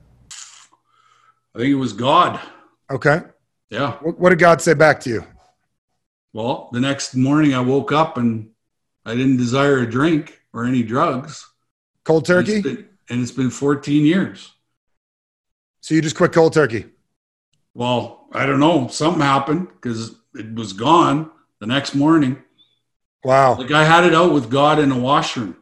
I 1.54 1.60
think 1.60 1.70
it 1.70 1.76
was 1.76 1.92
God. 1.92 2.40
Okay. 2.90 3.20
Yeah. 3.70 3.92
What, 4.02 4.18
what 4.18 4.30
did 4.30 4.40
God 4.40 4.60
say 4.60 4.74
back 4.74 5.00
to 5.00 5.10
you? 5.10 5.24
Well, 6.32 6.68
the 6.72 6.80
next 6.80 7.14
morning 7.14 7.54
I 7.54 7.60
woke 7.60 7.92
up 7.92 8.18
and 8.18 8.50
I 9.06 9.14
didn't 9.14 9.36
desire 9.36 9.78
a 9.78 9.90
drink 9.90 10.40
or 10.52 10.64
any 10.64 10.82
drugs. 10.82 11.46
Cold 12.02 12.24
turkey. 12.24 12.56
And 12.56 12.66
it's 12.66 12.76
been, 12.76 12.88
and 13.10 13.22
it's 13.22 13.30
been 13.30 13.50
14 13.50 14.04
years. 14.04 14.52
So 15.80 15.94
you 15.94 16.02
just 16.02 16.16
quit 16.16 16.32
cold 16.32 16.52
turkey? 16.52 16.86
Well, 17.74 18.26
I 18.32 18.46
don't 18.46 18.60
know. 18.60 18.88
Something 18.88 19.22
happened 19.22 19.68
because 19.68 20.16
it 20.34 20.54
was 20.54 20.72
gone 20.72 21.30
the 21.60 21.66
next 21.66 21.94
morning. 21.94 22.42
Wow. 23.22 23.56
Like 23.56 23.70
I 23.70 23.84
had 23.84 24.04
it 24.04 24.14
out 24.14 24.32
with 24.32 24.50
God 24.50 24.78
in 24.78 24.92
a 24.92 24.98
washroom 24.98 25.56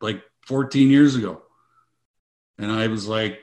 like 0.00 0.22
14 0.46 0.90
years 0.90 1.16
ago. 1.16 1.42
And 2.58 2.70
I 2.70 2.86
was 2.88 3.06
like, 3.06 3.40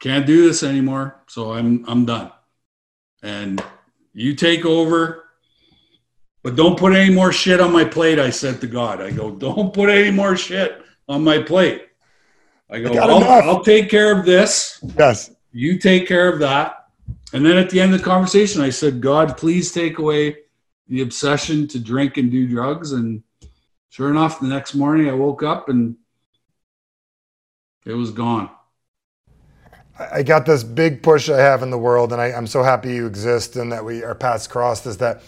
can't 0.00 0.26
do 0.26 0.46
this 0.46 0.62
anymore. 0.62 1.22
So 1.26 1.52
I'm 1.52 1.84
I'm 1.88 2.04
done. 2.04 2.32
And 3.22 3.62
you 4.12 4.34
take 4.34 4.64
over. 4.64 5.24
But 6.42 6.54
don't 6.54 6.78
put 6.78 6.94
any 6.94 7.12
more 7.12 7.32
shit 7.32 7.60
on 7.60 7.72
my 7.72 7.84
plate, 7.84 8.18
I 8.18 8.30
said 8.30 8.60
to 8.60 8.68
God. 8.68 9.02
I 9.02 9.10
go, 9.10 9.30
don't 9.30 9.74
put 9.74 9.90
any 9.90 10.10
more 10.10 10.36
shit 10.36 10.80
on 11.08 11.24
my 11.24 11.42
plate. 11.42 11.88
I 12.70 12.80
go, 12.80 12.92
I 12.92 13.06
I'll, 13.06 13.50
I'll 13.50 13.64
take 13.64 13.90
care 13.90 14.16
of 14.18 14.24
this. 14.24 14.82
Yes. 14.96 15.30
You 15.52 15.78
take 15.78 16.06
care 16.06 16.32
of 16.32 16.38
that. 16.40 16.77
And 17.32 17.44
then 17.44 17.58
at 17.58 17.70
the 17.70 17.80
end 17.80 17.92
of 17.92 18.00
the 18.00 18.04
conversation, 18.04 18.62
I 18.62 18.70
said, 18.70 19.00
God, 19.00 19.36
please 19.36 19.70
take 19.72 19.98
away 19.98 20.36
the 20.88 21.02
obsession 21.02 21.68
to 21.68 21.78
drink 21.78 22.16
and 22.16 22.30
do 22.30 22.48
drugs. 22.48 22.92
And 22.92 23.22
sure 23.90 24.10
enough, 24.10 24.40
the 24.40 24.46
next 24.46 24.74
morning 24.74 25.08
I 25.08 25.12
woke 25.12 25.42
up 25.42 25.68
and 25.68 25.96
it 27.84 27.92
was 27.92 28.10
gone. 28.10 28.50
I 29.98 30.22
got 30.22 30.46
this 30.46 30.62
big 30.62 31.02
push 31.02 31.28
I 31.28 31.38
have 31.38 31.62
in 31.62 31.70
the 31.70 31.78
world, 31.78 32.12
and 32.12 32.20
I, 32.20 32.28
am 32.28 32.46
so 32.46 32.62
happy 32.62 32.94
you 32.94 33.06
exist 33.06 33.56
and 33.56 33.72
that 33.72 33.84
we 33.84 34.04
our 34.04 34.14
paths 34.14 34.46
crossed. 34.46 34.86
Is 34.86 34.98
that 34.98 35.22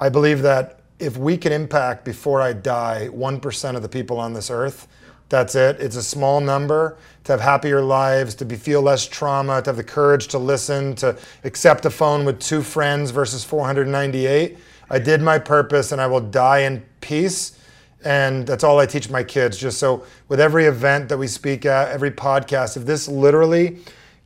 I 0.00 0.08
believe 0.08 0.42
that 0.42 0.80
if 0.98 1.18
we 1.18 1.36
can 1.36 1.52
impact 1.52 2.04
before 2.04 2.40
I 2.40 2.54
die 2.54 3.10
1% 3.12 3.76
of 3.76 3.82
the 3.82 3.88
people 3.88 4.18
on 4.18 4.32
this 4.32 4.50
earth, 4.50 4.88
that's 5.28 5.54
it. 5.54 5.80
It's 5.80 5.96
a 5.96 6.02
small 6.02 6.40
number 6.40 6.96
to 7.24 7.32
have 7.32 7.40
happier 7.40 7.80
lives, 7.80 8.34
to 8.36 8.44
be, 8.44 8.56
feel 8.56 8.82
less 8.82 9.06
trauma, 9.06 9.60
to 9.62 9.70
have 9.70 9.76
the 9.76 9.84
courage 9.84 10.28
to 10.28 10.38
listen, 10.38 10.94
to 10.96 11.18
accept 11.42 11.84
a 11.84 11.90
phone 11.90 12.24
with 12.24 12.40
two 12.40 12.62
friends 12.62 13.10
versus 13.10 13.42
498. 13.42 14.56
I 14.88 14.98
did 15.00 15.20
my 15.20 15.38
purpose 15.38 15.90
and 15.90 16.00
I 16.00 16.06
will 16.06 16.20
die 16.20 16.60
in 16.60 16.84
peace. 17.00 17.58
And 18.04 18.46
that's 18.46 18.62
all 18.62 18.78
I 18.78 18.86
teach 18.86 19.10
my 19.10 19.24
kids. 19.24 19.58
Just 19.58 19.78
so 19.78 20.04
with 20.28 20.38
every 20.38 20.66
event 20.66 21.08
that 21.08 21.18
we 21.18 21.26
speak 21.26 21.66
at, 21.66 21.88
every 21.88 22.12
podcast, 22.12 22.76
if 22.76 22.84
this 22.84 23.08
literally 23.08 23.78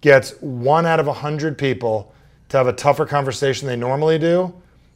gets 0.02 0.32
one 0.40 0.84
out 0.84 1.00
of 1.00 1.06
a 1.06 1.12
hundred 1.12 1.56
people 1.56 2.12
to 2.50 2.58
have 2.58 2.66
a 2.66 2.72
tougher 2.74 3.06
conversation 3.06 3.68
than 3.68 3.80
they 3.80 3.86
normally 3.86 4.18
do, 4.18 4.52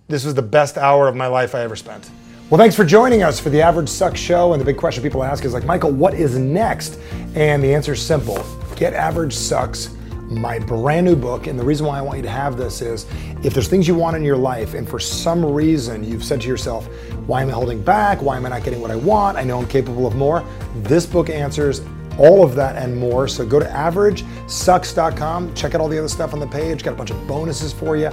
this 0.09 0.26
was 0.26 0.35
the 0.35 0.43
best 0.43 0.76
hour 0.76 1.09
of 1.09 1.16
my 1.16 1.28
life 1.28 1.55
I 1.55 1.60
ever 1.62 1.76
spent. 1.76 2.10
Well, 2.50 2.58
thanks 2.58 2.76
for 2.76 2.84
joining 2.84 3.22
us 3.22 3.40
for 3.40 3.48
the 3.48 3.62
Average 3.62 3.88
Sucks 3.88 4.20
show. 4.20 4.52
And 4.52 4.60
the 4.60 4.66
big 4.66 4.76
question 4.76 5.02
people 5.02 5.24
ask 5.24 5.46
is 5.46 5.54
like, 5.54 5.64
Michael, 5.64 5.90
what 5.90 6.12
is 6.12 6.36
next? 6.36 7.00
And 7.34 7.64
the 7.64 7.74
answer 7.74 7.94
is 7.94 8.02
simple 8.02 8.44
Get 8.76 8.92
Average 8.92 9.32
Sucks, 9.32 9.96
my 10.28 10.58
brand 10.58 11.06
new 11.06 11.16
book. 11.16 11.46
And 11.46 11.58
the 11.58 11.64
reason 11.64 11.86
why 11.86 11.96
I 11.98 12.02
want 12.02 12.18
you 12.18 12.22
to 12.24 12.28
have 12.28 12.58
this 12.58 12.82
is 12.82 13.06
if 13.42 13.54
there's 13.54 13.66
things 13.66 13.88
you 13.88 13.94
want 13.94 14.14
in 14.14 14.22
your 14.22 14.36
life, 14.36 14.74
and 14.74 14.86
for 14.86 14.98
some 14.98 15.42
reason 15.42 16.04
you've 16.04 16.22
said 16.22 16.42
to 16.42 16.46
yourself, 16.46 16.86
why 17.26 17.40
am 17.40 17.48
I 17.48 17.52
holding 17.52 17.82
back? 17.82 18.20
Why 18.20 18.36
am 18.36 18.44
I 18.44 18.50
not 18.50 18.62
getting 18.62 18.82
what 18.82 18.90
I 18.90 18.96
want? 18.96 19.38
I 19.38 19.42
know 19.42 19.58
I'm 19.58 19.66
capable 19.66 20.06
of 20.06 20.14
more. 20.14 20.44
This 20.82 21.06
book 21.06 21.30
answers 21.30 21.80
all 22.18 22.44
of 22.44 22.54
that 22.56 22.76
and 22.76 22.94
more. 22.94 23.26
So 23.26 23.46
go 23.46 23.58
to 23.58 23.64
averagesucks.com, 23.64 25.54
check 25.54 25.74
out 25.74 25.80
all 25.80 25.88
the 25.88 25.98
other 25.98 26.08
stuff 26.08 26.34
on 26.34 26.40
the 26.40 26.46
page, 26.46 26.82
got 26.82 26.92
a 26.92 26.96
bunch 26.96 27.10
of 27.10 27.26
bonuses 27.26 27.72
for 27.72 27.96
you. 27.96 28.10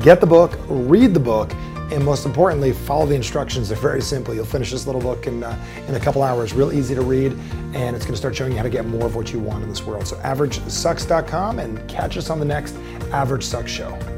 Get 0.00 0.22
the 0.22 0.26
book, 0.26 0.58
read 0.68 1.12
the 1.12 1.20
book 1.20 1.52
and 1.92 2.04
most 2.04 2.26
importantly, 2.26 2.72
follow 2.72 3.06
the 3.06 3.14
instructions. 3.14 3.68
They're 3.68 3.78
very 3.78 4.02
simple. 4.02 4.34
You'll 4.34 4.44
finish 4.44 4.70
this 4.70 4.86
little 4.86 5.00
book 5.00 5.26
in, 5.26 5.42
uh, 5.42 5.58
in 5.86 5.94
a 5.94 6.00
couple 6.00 6.22
hours, 6.22 6.52
real 6.52 6.72
easy 6.72 6.94
to 6.94 7.02
read, 7.02 7.32
and 7.74 7.94
it's 7.94 8.04
going 8.04 8.14
to 8.14 8.16
start 8.16 8.34
showing 8.34 8.52
you 8.52 8.56
how 8.56 8.64
to 8.64 8.70
get 8.70 8.86
more 8.86 9.06
of 9.06 9.16
what 9.16 9.32
you 9.32 9.38
want 9.38 9.62
in 9.62 9.68
this 9.68 9.84
world. 9.84 10.06
So, 10.06 10.16
averagesucks.com 10.16 11.58
and 11.58 11.88
catch 11.88 12.16
us 12.16 12.30
on 12.30 12.38
the 12.38 12.44
next 12.44 12.76
Average 13.12 13.44
Sucks 13.44 13.70
Show. 13.70 14.13